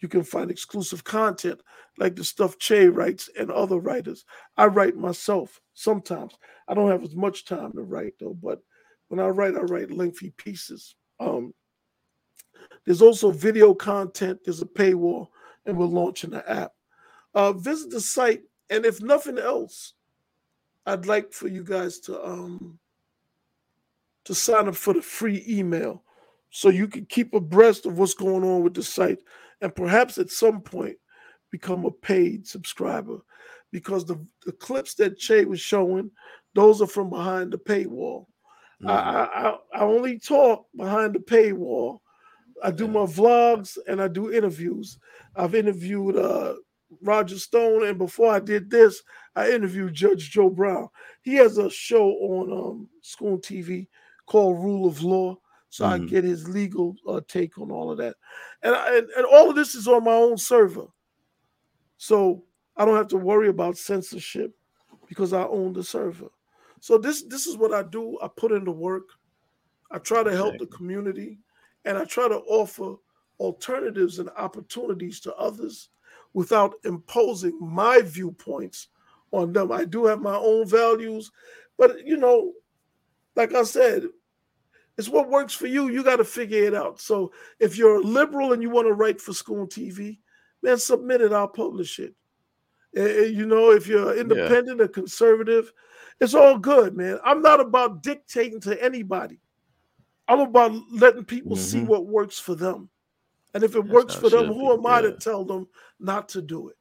you 0.00 0.08
can 0.08 0.22
find 0.22 0.50
exclusive 0.50 1.02
content 1.02 1.60
like 1.96 2.14
the 2.14 2.24
stuff 2.24 2.58
Che 2.58 2.88
writes 2.88 3.30
and 3.38 3.50
other 3.50 3.78
writers. 3.78 4.26
I 4.56 4.66
write 4.66 4.96
myself 4.96 5.60
sometimes. 5.72 6.34
I 6.68 6.74
don't 6.74 6.90
have 6.90 7.04
as 7.04 7.14
much 7.14 7.46
time 7.46 7.72
to 7.72 7.82
write 7.82 8.14
though, 8.20 8.34
but 8.34 8.60
when 9.08 9.18
I 9.18 9.28
write, 9.28 9.54
I 9.54 9.60
write 9.60 9.90
lengthy 9.90 10.30
pieces. 10.36 10.94
Um, 11.20 11.54
there's 12.84 13.02
also 13.02 13.30
video 13.30 13.72
content. 13.72 14.40
There's 14.44 14.60
a 14.60 14.66
paywall, 14.66 15.28
and 15.64 15.76
we're 15.76 15.86
launching 15.86 16.30
the 16.30 16.48
app. 16.50 16.72
Uh, 17.34 17.52
visit 17.52 17.90
the 17.90 18.00
site, 18.00 18.42
and 18.70 18.86
if 18.86 19.02
nothing 19.02 19.38
else, 19.38 19.94
I'd 20.86 21.06
like 21.06 21.32
for 21.32 21.48
you 21.48 21.64
guys 21.64 21.98
to 22.00 22.24
um, 22.24 22.78
to 24.24 24.34
sign 24.34 24.68
up 24.68 24.76
for 24.76 24.94
the 24.94 25.02
free 25.02 25.44
email 25.48 26.02
so 26.50 26.68
you 26.68 26.88
can 26.88 27.04
keep 27.06 27.34
abreast 27.34 27.86
of 27.86 27.98
what's 27.98 28.14
going 28.14 28.44
on 28.44 28.62
with 28.62 28.74
the 28.74 28.82
site 28.82 29.18
and 29.60 29.74
perhaps 29.74 30.18
at 30.18 30.30
some 30.30 30.60
point 30.60 30.96
become 31.50 31.84
a 31.84 31.90
paid 31.90 32.46
subscriber 32.46 33.18
because 33.70 34.04
the, 34.04 34.24
the 34.46 34.52
clips 34.52 34.94
that 34.94 35.18
Che 35.18 35.44
was 35.44 35.60
showing, 35.60 36.10
those 36.54 36.80
are 36.80 36.86
from 36.86 37.10
behind 37.10 37.52
the 37.52 37.58
paywall. 37.58 38.26
Mm-hmm. 38.82 38.88
I, 38.88 39.48
I, 39.50 39.56
I 39.74 39.80
only 39.80 40.18
talk 40.18 40.66
behind 40.76 41.14
the 41.14 41.18
paywall. 41.18 42.00
I 42.62 42.70
do 42.70 42.86
my 42.86 43.00
vlogs 43.00 43.76
and 43.88 44.00
I 44.00 44.08
do 44.08 44.32
interviews. 44.32 44.98
I've 45.34 45.54
interviewed 45.54 46.16
uh, 46.16 46.54
Roger 47.02 47.38
Stone, 47.38 47.86
and 47.86 47.98
before 47.98 48.32
I 48.32 48.40
did 48.40 48.70
this, 48.70 49.02
I 49.36 49.50
interviewed 49.50 49.94
Judge 49.94 50.30
Joe 50.30 50.50
Brown. 50.50 50.88
He 51.22 51.34
has 51.34 51.58
a 51.58 51.70
show 51.70 52.08
on 52.08 52.52
um, 52.52 52.88
Scoon 53.02 53.38
TV 53.38 53.88
called 54.26 54.62
Rule 54.62 54.86
of 54.86 55.02
Law. 55.02 55.36
So 55.70 55.84
mm-hmm. 55.84 56.04
I 56.04 56.06
get 56.06 56.24
his 56.24 56.48
legal 56.48 56.94
uh, 57.08 57.20
take 57.26 57.58
on 57.58 57.70
all 57.72 57.90
of 57.90 57.98
that, 57.98 58.14
and, 58.62 58.76
and 58.76 59.08
and 59.16 59.26
all 59.26 59.50
of 59.50 59.56
this 59.56 59.74
is 59.74 59.88
on 59.88 60.04
my 60.04 60.12
own 60.12 60.38
server, 60.38 60.86
so 61.96 62.44
I 62.76 62.84
don't 62.84 62.96
have 62.96 63.08
to 63.08 63.16
worry 63.16 63.48
about 63.48 63.76
censorship 63.76 64.54
because 65.08 65.32
I 65.32 65.42
own 65.42 65.72
the 65.72 65.82
server. 65.82 66.28
So 66.78 66.96
this 66.96 67.24
this 67.24 67.48
is 67.48 67.56
what 67.56 67.74
I 67.74 67.82
do. 67.82 68.16
I 68.22 68.28
put 68.28 68.52
in 68.52 68.64
the 68.64 68.70
work. 68.70 69.08
I 69.90 69.98
try 69.98 70.22
to 70.22 70.30
help 70.30 70.58
the 70.58 70.66
community, 70.66 71.40
and 71.84 71.98
I 71.98 72.04
try 72.04 72.28
to 72.28 72.38
offer 72.46 72.94
alternatives 73.40 74.20
and 74.20 74.30
opportunities 74.36 75.18
to 75.20 75.34
others 75.34 75.88
without 76.34 76.74
imposing 76.84 77.58
my 77.60 78.02
viewpoints 78.02 78.88
on 79.30 79.52
them. 79.52 79.72
I 79.72 79.84
do 79.84 80.04
have 80.06 80.20
my 80.20 80.36
own 80.36 80.68
values, 80.68 81.30
but 81.78 82.06
you 82.06 82.16
know, 82.16 82.52
like 83.36 83.54
I 83.54 83.62
said, 83.62 84.04
it's 84.96 85.08
what 85.08 85.30
works 85.30 85.54
for 85.54 85.66
you. 85.66 85.88
You 85.88 86.04
got 86.04 86.16
to 86.16 86.24
figure 86.24 86.64
it 86.64 86.74
out. 86.74 87.00
So 87.00 87.32
if 87.58 87.76
you're 87.76 87.96
a 87.96 88.04
liberal 88.04 88.52
and 88.52 88.62
you 88.62 88.70
want 88.70 88.86
to 88.86 88.92
write 88.92 89.20
for 89.20 89.32
Scoon 89.32 89.66
TV, 89.66 90.18
man, 90.62 90.78
submit 90.78 91.20
it. 91.20 91.32
I'll 91.32 91.48
publish 91.48 91.98
it. 91.98 92.14
Uh, 92.96 93.02
you 93.02 93.44
know, 93.44 93.72
if 93.72 93.88
you're 93.88 94.16
independent 94.16 94.78
yeah. 94.78 94.84
or 94.84 94.88
conservative, 94.88 95.72
it's 96.20 96.34
all 96.34 96.58
good, 96.58 96.96
man. 96.96 97.18
I'm 97.24 97.42
not 97.42 97.58
about 97.58 98.04
dictating 98.04 98.60
to 98.62 98.82
anybody. 98.82 99.40
I'm 100.28 100.40
about 100.40 100.72
letting 100.92 101.24
people 101.24 101.56
mm-hmm. 101.56 101.64
see 101.64 101.82
what 101.82 102.06
works 102.06 102.38
for 102.38 102.54
them. 102.54 102.88
And 103.54 103.62
if 103.62 103.76
it 103.76 103.82
that's 103.82 103.92
works 103.94 104.14
for 104.14 104.28
them, 104.28 104.46
who 104.48 104.72
am 104.72 104.84
I 104.86 105.00
to 105.02 105.12
tell 105.12 105.44
them 105.44 105.68
not 106.00 106.28
to 106.30 106.42
do 106.42 106.68
it? 106.68 106.76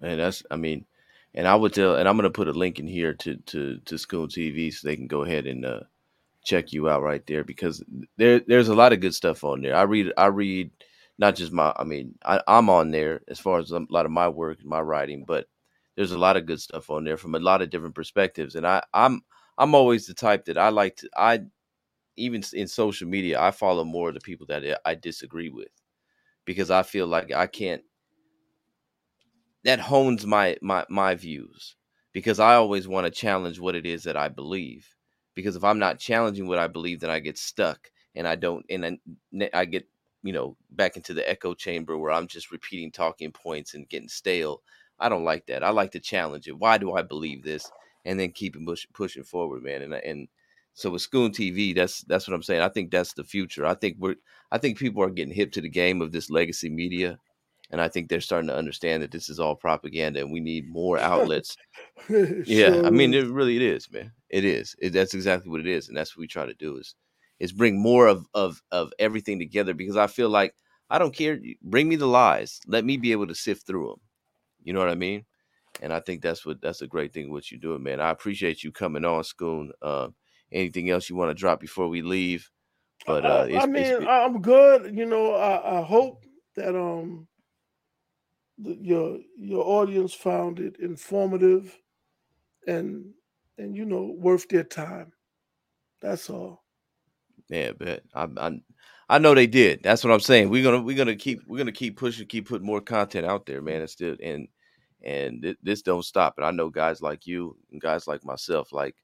Man, 0.00 0.18
that's 0.18 0.42
I 0.50 0.56
mean, 0.56 0.86
and 1.34 1.46
I 1.46 1.54
would 1.54 1.74
tell, 1.74 1.96
and 1.96 2.08
I'm 2.08 2.16
gonna 2.16 2.30
put 2.30 2.48
a 2.48 2.52
link 2.52 2.78
in 2.78 2.86
here 2.86 3.14
to 3.14 3.36
to 3.36 3.78
to 3.78 3.98
Scoon 3.98 4.28
TV 4.28 4.72
so 4.72 4.88
they 4.88 4.96
can 4.96 5.06
go 5.06 5.22
ahead 5.22 5.46
and 5.46 5.64
uh, 5.64 5.80
check 6.44 6.72
you 6.72 6.88
out 6.88 7.02
right 7.02 7.24
there 7.26 7.44
because 7.44 7.84
there 8.16 8.40
there's 8.40 8.68
a 8.68 8.74
lot 8.74 8.92
of 8.92 9.00
good 9.00 9.14
stuff 9.14 9.44
on 9.44 9.62
there. 9.62 9.76
I 9.76 9.82
read 9.82 10.12
I 10.16 10.26
read 10.26 10.70
not 11.18 11.36
just 11.36 11.52
my 11.52 11.72
I 11.76 11.84
mean 11.84 12.16
I, 12.24 12.40
I'm 12.48 12.70
on 12.70 12.90
there 12.90 13.20
as 13.28 13.38
far 13.38 13.58
as 13.58 13.70
a 13.70 13.80
lot 13.90 14.06
of 14.06 14.12
my 14.12 14.28
work 14.28 14.60
and 14.60 14.68
my 14.68 14.80
writing, 14.80 15.24
but 15.26 15.46
there's 15.96 16.12
a 16.12 16.18
lot 16.18 16.36
of 16.36 16.46
good 16.46 16.60
stuff 16.60 16.90
on 16.90 17.04
there 17.04 17.16
from 17.16 17.34
a 17.34 17.38
lot 17.38 17.62
of 17.62 17.70
different 17.70 17.94
perspectives. 17.94 18.54
And 18.56 18.66
I 18.66 18.82
I'm 18.92 19.22
I'm 19.58 19.74
always 19.74 20.06
the 20.06 20.14
type 20.14 20.46
that 20.46 20.58
I 20.58 20.70
like 20.70 20.96
to 20.96 21.10
I 21.16 21.40
even 22.16 22.42
in 22.52 22.66
social 22.68 23.08
media 23.08 23.40
I 23.40 23.50
follow 23.50 23.84
more 23.84 24.08
of 24.08 24.14
the 24.14 24.20
people 24.20 24.46
that 24.46 24.80
I 24.84 24.94
disagree 24.94 25.50
with 25.50 25.70
because 26.44 26.70
I 26.70 26.82
feel 26.82 27.06
like 27.06 27.32
I 27.32 27.46
can't 27.46 27.82
that 29.64 29.80
hones 29.80 30.26
my 30.26 30.56
my 30.62 30.84
my 30.88 31.14
views 31.14 31.76
because 32.12 32.40
I 32.40 32.54
always 32.54 32.88
want 32.88 33.06
to 33.06 33.10
challenge 33.10 33.58
what 33.60 33.74
it 33.74 33.86
is 33.86 34.04
that 34.04 34.16
I 34.16 34.28
believe 34.28 34.94
because 35.34 35.56
if 35.56 35.64
I'm 35.64 35.78
not 35.78 35.98
challenging 35.98 36.46
what 36.46 36.58
I 36.58 36.66
believe, 36.68 37.00
then 37.00 37.10
I 37.10 37.18
get 37.20 37.38
stuck 37.38 37.90
and 38.14 38.28
I 38.28 38.36
don't, 38.36 38.64
and 38.68 38.98
I 39.54 39.64
get, 39.64 39.88
you 40.22 40.32
know, 40.32 40.56
back 40.70 40.96
into 40.96 41.14
the 41.14 41.28
echo 41.28 41.54
chamber 41.54 41.96
where 41.96 42.12
I'm 42.12 42.26
just 42.26 42.50
repeating 42.50 42.90
talking 42.92 43.32
points 43.32 43.74
and 43.74 43.88
getting 43.88 44.08
stale. 44.08 44.62
I 44.98 45.08
don't 45.08 45.24
like 45.24 45.46
that. 45.46 45.64
I 45.64 45.70
like 45.70 45.92
to 45.92 46.00
challenge 46.00 46.48
it. 46.48 46.58
Why 46.58 46.76
do 46.78 46.92
I 46.92 47.02
believe 47.02 47.42
this? 47.42 47.70
And 48.04 48.20
then 48.20 48.32
keep 48.32 48.56
push, 48.66 48.86
pushing 48.92 49.24
forward, 49.24 49.62
man. 49.62 49.82
And 49.82 49.94
and 49.94 50.28
so 50.74 50.90
with 50.90 51.02
Scoon 51.02 51.32
TV, 51.32 51.74
that's 51.74 52.02
that's 52.02 52.26
what 52.26 52.34
I'm 52.34 52.42
saying. 52.42 52.62
I 52.62 52.68
think 52.68 52.90
that's 52.90 53.14
the 53.14 53.24
future. 53.24 53.66
I 53.66 53.74
think 53.74 53.96
we're 53.98 54.16
I 54.50 54.58
think 54.58 54.78
people 54.78 55.02
are 55.02 55.10
getting 55.10 55.34
hip 55.34 55.52
to 55.52 55.60
the 55.60 55.68
game 55.68 56.00
of 56.00 56.12
this 56.12 56.30
legacy 56.30 56.68
media 56.68 57.18
and 57.72 57.80
I 57.80 57.88
think 57.88 58.08
they're 58.08 58.20
starting 58.20 58.48
to 58.48 58.56
understand 58.56 59.02
that 59.02 59.10
this 59.10 59.30
is 59.30 59.40
all 59.40 59.56
propaganda, 59.56 60.20
and 60.20 60.30
we 60.30 60.40
need 60.40 60.68
more 60.68 60.98
outlets. 60.98 61.56
yeah, 62.08 62.82
I 62.84 62.90
mean, 62.90 63.14
it 63.14 63.26
really 63.26 63.56
it 63.56 63.62
is, 63.62 63.90
man. 63.90 64.12
It 64.28 64.44
is. 64.44 64.76
It, 64.78 64.92
that's 64.92 65.14
exactly 65.14 65.50
what 65.50 65.60
it 65.60 65.66
is, 65.66 65.88
and 65.88 65.96
that's 65.96 66.14
what 66.14 66.20
we 66.20 66.26
try 66.28 66.44
to 66.46 66.54
do 66.54 66.76
is 66.76 66.94
is 67.40 67.50
bring 67.50 67.80
more 67.80 68.06
of 68.06 68.26
of 68.34 68.62
of 68.70 68.92
everything 68.98 69.38
together 69.38 69.72
because 69.72 69.96
I 69.96 70.06
feel 70.06 70.28
like 70.28 70.54
I 70.90 70.98
don't 70.98 71.16
care. 71.16 71.40
Bring 71.62 71.88
me 71.88 71.96
the 71.96 72.06
lies. 72.06 72.60
Let 72.66 72.84
me 72.84 72.98
be 72.98 73.12
able 73.12 73.26
to 73.28 73.34
sift 73.34 73.66
through 73.66 73.88
them. 73.88 74.00
You 74.62 74.74
know 74.74 74.80
what 74.80 74.90
I 74.90 74.94
mean? 74.94 75.24
And 75.80 75.94
I 75.94 76.00
think 76.00 76.20
that's 76.20 76.44
what 76.44 76.60
that's 76.60 76.82
a 76.82 76.86
great 76.86 77.14
thing 77.14 77.32
what 77.32 77.50
you're 77.50 77.58
doing, 77.58 77.82
man. 77.82 78.00
I 78.00 78.10
appreciate 78.10 78.62
you 78.62 78.70
coming 78.70 79.06
on, 79.06 79.24
Scoon. 79.24 79.72
Uh, 79.80 80.08
anything 80.52 80.90
else 80.90 81.08
you 81.08 81.16
want 81.16 81.30
to 81.30 81.40
drop 81.40 81.60
before 81.60 81.88
we 81.88 82.02
leave? 82.02 82.50
But 83.06 83.24
uh, 83.24 83.48
I 83.52 83.66
mean, 83.66 84.06
I'm 84.06 84.40
good. 84.40 84.96
You 84.96 85.06
know, 85.06 85.34
I, 85.34 85.80
I 85.80 85.82
hope 85.82 86.24
that 86.56 86.76
um 86.76 87.26
the, 88.58 88.76
your 88.80 89.18
your 89.36 89.64
audience 89.64 90.14
found 90.14 90.60
it 90.60 90.76
informative 90.78 91.76
and 92.66 93.12
and 93.58 93.76
you 93.76 93.84
know 93.84 94.14
worth 94.18 94.48
their 94.48 94.64
time. 94.64 95.12
That's 96.00 96.30
all. 96.30 96.64
Yeah, 97.48 97.72
but 97.78 98.02
I, 98.14 98.28
I 98.36 98.60
I 99.08 99.18
know 99.18 99.34
they 99.34 99.46
did. 99.46 99.82
That's 99.82 100.04
what 100.04 100.12
I'm 100.12 100.20
saying. 100.20 100.48
We're 100.48 100.62
gonna 100.62 100.80
we're 100.80 100.96
gonna 100.96 101.16
keep 101.16 101.40
we're 101.46 101.58
gonna 101.58 101.72
keep 101.72 101.96
pushing, 101.96 102.26
keep 102.26 102.48
putting 102.48 102.66
more 102.66 102.80
content 102.80 103.26
out 103.26 103.46
there, 103.46 103.60
man. 103.60 103.82
It's 103.82 103.92
still 103.92 104.16
and 104.22 104.48
and 105.04 105.44
it, 105.44 105.58
this 105.62 105.82
don't 105.82 106.04
stop. 106.04 106.34
And 106.36 106.46
I 106.46 106.50
know 106.50 106.70
guys 106.70 107.02
like 107.02 107.26
you 107.26 107.56
and 107.70 107.80
guys 107.80 108.06
like 108.06 108.24
myself, 108.24 108.72
like 108.72 108.96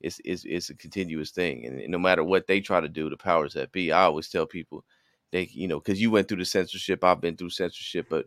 it's 0.00 0.20
it's 0.24 0.44
it's 0.44 0.70
a 0.70 0.74
continuous 0.74 1.30
thing. 1.30 1.66
And, 1.66 1.88
no 1.88 1.98
matter 1.98 2.24
what 2.24 2.46
they 2.46 2.60
try 2.60 2.80
to 2.80 2.88
do, 2.88 3.10
the 3.10 3.16
powers 3.16 3.54
that 3.54 3.72
be, 3.72 3.92
I 3.92 4.02
always 4.02 4.28
tell 4.28 4.46
people 4.46 4.84
they 5.32 5.48
you 5.52 5.68
know 5.68 5.80
because 5.80 6.00
you 6.00 6.10
went 6.10 6.28
through 6.28 6.38
the 6.38 6.44
censorship, 6.44 7.04
I've 7.04 7.20
been 7.20 7.36
through 7.36 7.50
censorship, 7.50 8.06
but 8.08 8.26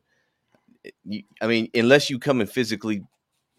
I 1.41 1.47
mean, 1.47 1.69
unless 1.73 2.09
you 2.09 2.19
come 2.19 2.41
and 2.41 2.49
physically 2.49 3.03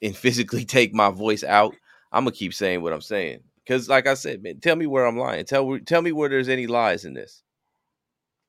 and 0.02 0.16
physically 0.16 0.64
take 0.66 0.92
my 0.92 1.10
voice 1.10 1.44
out, 1.44 1.74
I'm 2.10 2.24
gonna 2.24 2.36
keep 2.36 2.54
saying 2.54 2.82
what 2.82 2.92
I'm 2.92 3.00
saying. 3.00 3.40
Because, 3.64 3.88
like 3.88 4.08
I 4.08 4.14
said, 4.14 4.42
man, 4.42 4.58
tell 4.58 4.74
me 4.74 4.86
where 4.86 5.06
I'm 5.06 5.16
lying. 5.16 5.44
Tell 5.44 5.78
tell 5.86 6.02
me 6.02 6.12
where 6.12 6.28
there's 6.28 6.48
any 6.48 6.66
lies 6.66 7.04
in 7.04 7.14
this. 7.14 7.42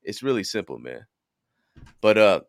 It's 0.02 0.22
really 0.22 0.44
simple, 0.44 0.78
man. 0.78 1.06
But 2.00 2.18
uh, 2.18 2.40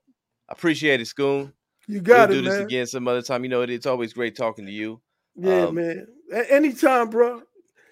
appreciate 0.50 1.00
it, 1.00 1.06
Scoon. 1.06 1.54
You 1.88 2.02
got 2.02 2.30
we'll 2.30 2.40
it, 2.40 2.42
do 2.42 2.50
this 2.50 2.58
man. 2.58 2.66
again 2.66 2.88
some 2.88 3.08
other 3.08 3.22
time. 3.22 3.44
You 3.44 3.50
know, 3.50 3.62
it, 3.62 3.70
it's 3.70 3.86
always 3.86 4.14
great 4.14 4.36
talking 4.36 4.66
to 4.66 4.72
you. 4.72 5.00
Yeah, 5.36 5.66
um, 5.66 5.76
man. 5.76 6.08
Anytime, 6.32 7.10
bro. 7.10 7.42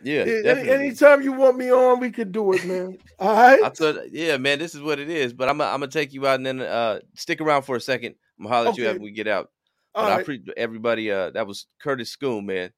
Yeah, 0.03 0.25
Any, 0.45 0.69
anytime 0.69 1.21
you 1.21 1.31
want 1.31 1.57
me 1.57 1.71
on, 1.71 1.99
we 1.99 2.11
can 2.11 2.31
do 2.31 2.51
it, 2.51 2.65
man. 2.65 2.97
All 3.19 3.33
right. 3.33 3.61
I 3.63 3.93
yeah, 4.11 4.35
man, 4.35 4.59
this 4.59 4.75
is 4.75 4.81
what 4.81 4.99
it 4.99 5.09
is. 5.09 5.33
But 5.33 5.47
I'm, 5.47 5.61
I'm 5.61 5.79
gonna 5.79 5.87
take 5.87 6.13
you 6.13 6.27
out 6.27 6.35
and 6.35 6.45
then 6.45 6.61
uh, 6.61 6.99
stick 7.15 7.39
around 7.39 7.61
for 7.61 7.77
a 7.77 7.81
second. 7.81 8.15
I'm 8.37 8.43
gonna 8.43 8.55
holler 8.55 8.69
at 8.69 8.77
you 8.77 8.87
after 8.87 9.01
we 9.01 9.11
get 9.11 9.27
out. 9.27 9.49
But 9.93 10.11
I 10.11 10.19
appreciate 10.19 10.57
everybody. 10.57 11.09
Uh, 11.09 11.31
that 11.31 11.47
was 11.47 11.67
Curtis 11.81 12.09
Scoon, 12.09 12.45
man. 12.45 12.71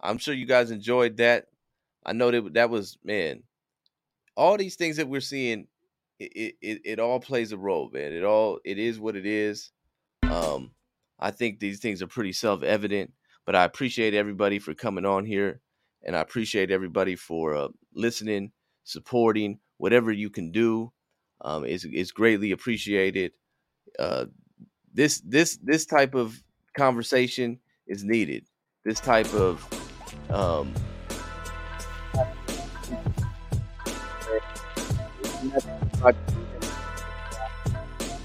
I'm 0.00 0.18
sure 0.18 0.34
you 0.34 0.46
guys 0.46 0.70
enjoyed 0.70 1.18
that. 1.18 1.46
I 2.06 2.12
know 2.12 2.30
that 2.30 2.54
that 2.54 2.70
was 2.70 2.96
man. 3.04 3.42
All 4.36 4.56
these 4.56 4.76
things 4.76 4.96
that 4.96 5.08
we're 5.08 5.20
seeing, 5.20 5.66
it 6.18 6.54
it, 6.62 6.80
it 6.84 7.00
all 7.00 7.20
plays 7.20 7.52
a 7.52 7.58
role, 7.58 7.90
man. 7.92 8.12
It 8.12 8.24
all 8.24 8.60
it 8.64 8.78
is 8.78 8.98
what 8.98 9.16
it 9.16 9.26
is. 9.26 9.70
Um, 10.22 10.70
I 11.18 11.30
think 11.30 11.58
these 11.58 11.80
things 11.80 12.02
are 12.02 12.06
pretty 12.06 12.32
self 12.32 12.62
evident. 12.62 13.12
But 13.46 13.56
I 13.56 13.64
appreciate 13.64 14.14
everybody 14.14 14.58
for 14.58 14.74
coming 14.74 15.04
on 15.04 15.24
here, 15.24 15.60
and 16.02 16.16
I 16.16 16.20
appreciate 16.20 16.70
everybody 16.70 17.16
for 17.16 17.54
uh, 17.54 17.68
listening, 17.94 18.52
supporting, 18.84 19.60
whatever 19.78 20.12
you 20.12 20.30
can 20.30 20.50
do. 20.50 20.92
Um, 21.40 21.64
is 21.64 21.84
is 21.84 22.10
greatly 22.10 22.52
appreciated. 22.52 23.32
Uh, 23.98 24.26
this 24.92 25.20
this 25.20 25.58
this 25.62 25.84
type 25.84 26.14
of 26.14 26.42
conversation 26.76 27.58
is 27.86 28.02
needed. 28.04 28.46
This 28.84 29.00
type 29.00 29.32
of 29.34 29.66
um, 30.30 30.72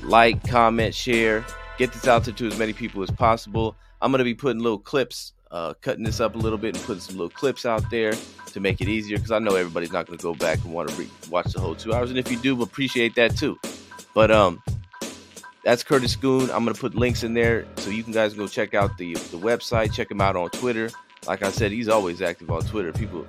like, 0.04 0.48
comment, 0.48 0.94
share, 0.96 1.46
get 1.78 1.94
this 1.94 2.08
out 2.08 2.24
there 2.26 2.34
to 2.34 2.48
as 2.48 2.58
many 2.58 2.74
people 2.74 3.04
as 3.04 3.12
possible. 3.12 3.76
I'm 4.02 4.12
gonna 4.12 4.24
be 4.24 4.34
putting 4.34 4.62
little 4.62 4.80
clips, 4.80 5.34
uh, 5.52 5.74
cutting 5.82 6.04
this 6.04 6.20
up 6.20 6.36
a 6.36 6.38
little 6.38 6.58
bit 6.58 6.76
and 6.76 6.86
putting 6.86 7.02
some 7.02 7.18
little 7.18 7.30
clips 7.30 7.66
out 7.66 7.90
there 7.90 8.14
to 8.48 8.60
make 8.60 8.82
it 8.82 8.88
easier 8.88 9.18
because 9.18 9.32
I 9.32 9.40
know 9.40 9.56
everybody's 9.56 9.92
not 9.92 10.06
gonna 10.06 10.18
go 10.18 10.34
back 10.34 10.64
and 10.64 10.74
want 10.74 10.90
to 10.90 10.96
re- 10.96 11.10
watch 11.30 11.54
the 11.54 11.60
whole 11.60 11.76
two 11.76 11.94
hours, 11.94 12.10
and 12.10 12.20
if 12.20 12.32
you 12.32 12.38
do, 12.38 12.62
appreciate 12.62 13.16
that 13.16 13.36
too. 13.36 13.60
But 14.14 14.32
um, 14.32 14.62
that's 15.64 15.84
Curtis 15.84 16.14
Scoon. 16.14 16.50
I'm 16.52 16.64
gonna 16.64 16.74
put 16.74 16.96
links 16.96 17.24
in 17.24 17.34
there 17.34 17.66
so 17.78 17.90
you 17.90 18.04
can 18.04 18.14
guys 18.14 18.34
go 18.34 18.48
check 18.48 18.74
out 18.74 18.98
the 18.98 19.14
the 19.14 19.38
website. 19.38 19.94
Check 19.94 20.10
him 20.12 20.22
out 20.22 20.36
on 20.36 20.50
Twitter. 20.52 20.90
Like 21.28 21.44
I 21.44 21.52
said, 21.52 21.72
he's 21.72 21.90
always 21.90 22.22
active 22.22 22.50
on 22.50 22.62
Twitter. 22.62 22.94
People, 22.94 23.26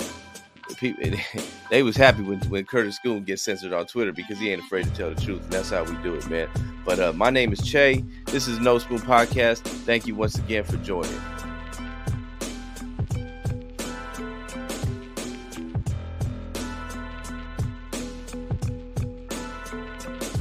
people, 0.81 1.05
they 1.71 1.83
was 1.83 1.97
happy 1.97 2.23
when 2.23 2.41
when 2.49 2.65
Curtis 2.65 2.97
Scoon 2.97 3.23
gets 3.23 3.43
censored 3.43 3.73
on 3.73 3.87
Twitter 3.87 4.13
because 4.13 4.39
he 4.39 4.51
ain't 4.51 4.63
afraid 4.63 4.85
to 4.87 4.91
tell 4.91 5.15
the 5.15 5.21
truth, 5.21 5.43
and 5.45 5.53
that's 5.53 5.71
how 5.71 5.85
we 5.85 5.95
do 6.03 6.15
it, 6.15 6.29
man. 6.29 6.49
But 6.85 6.99
uh, 6.99 7.13
my 7.13 7.31
name 7.31 7.53
is 7.53 7.61
Che. 7.61 8.03
This 8.27 8.49
is 8.49 8.59
No 8.59 8.79
Spoon 8.79 8.99
Podcast. 8.99 9.59
Thank 9.61 10.07
you 10.07 10.15
once 10.15 10.39
again 10.39 10.65
for 10.65 10.79
joining. 10.79 11.21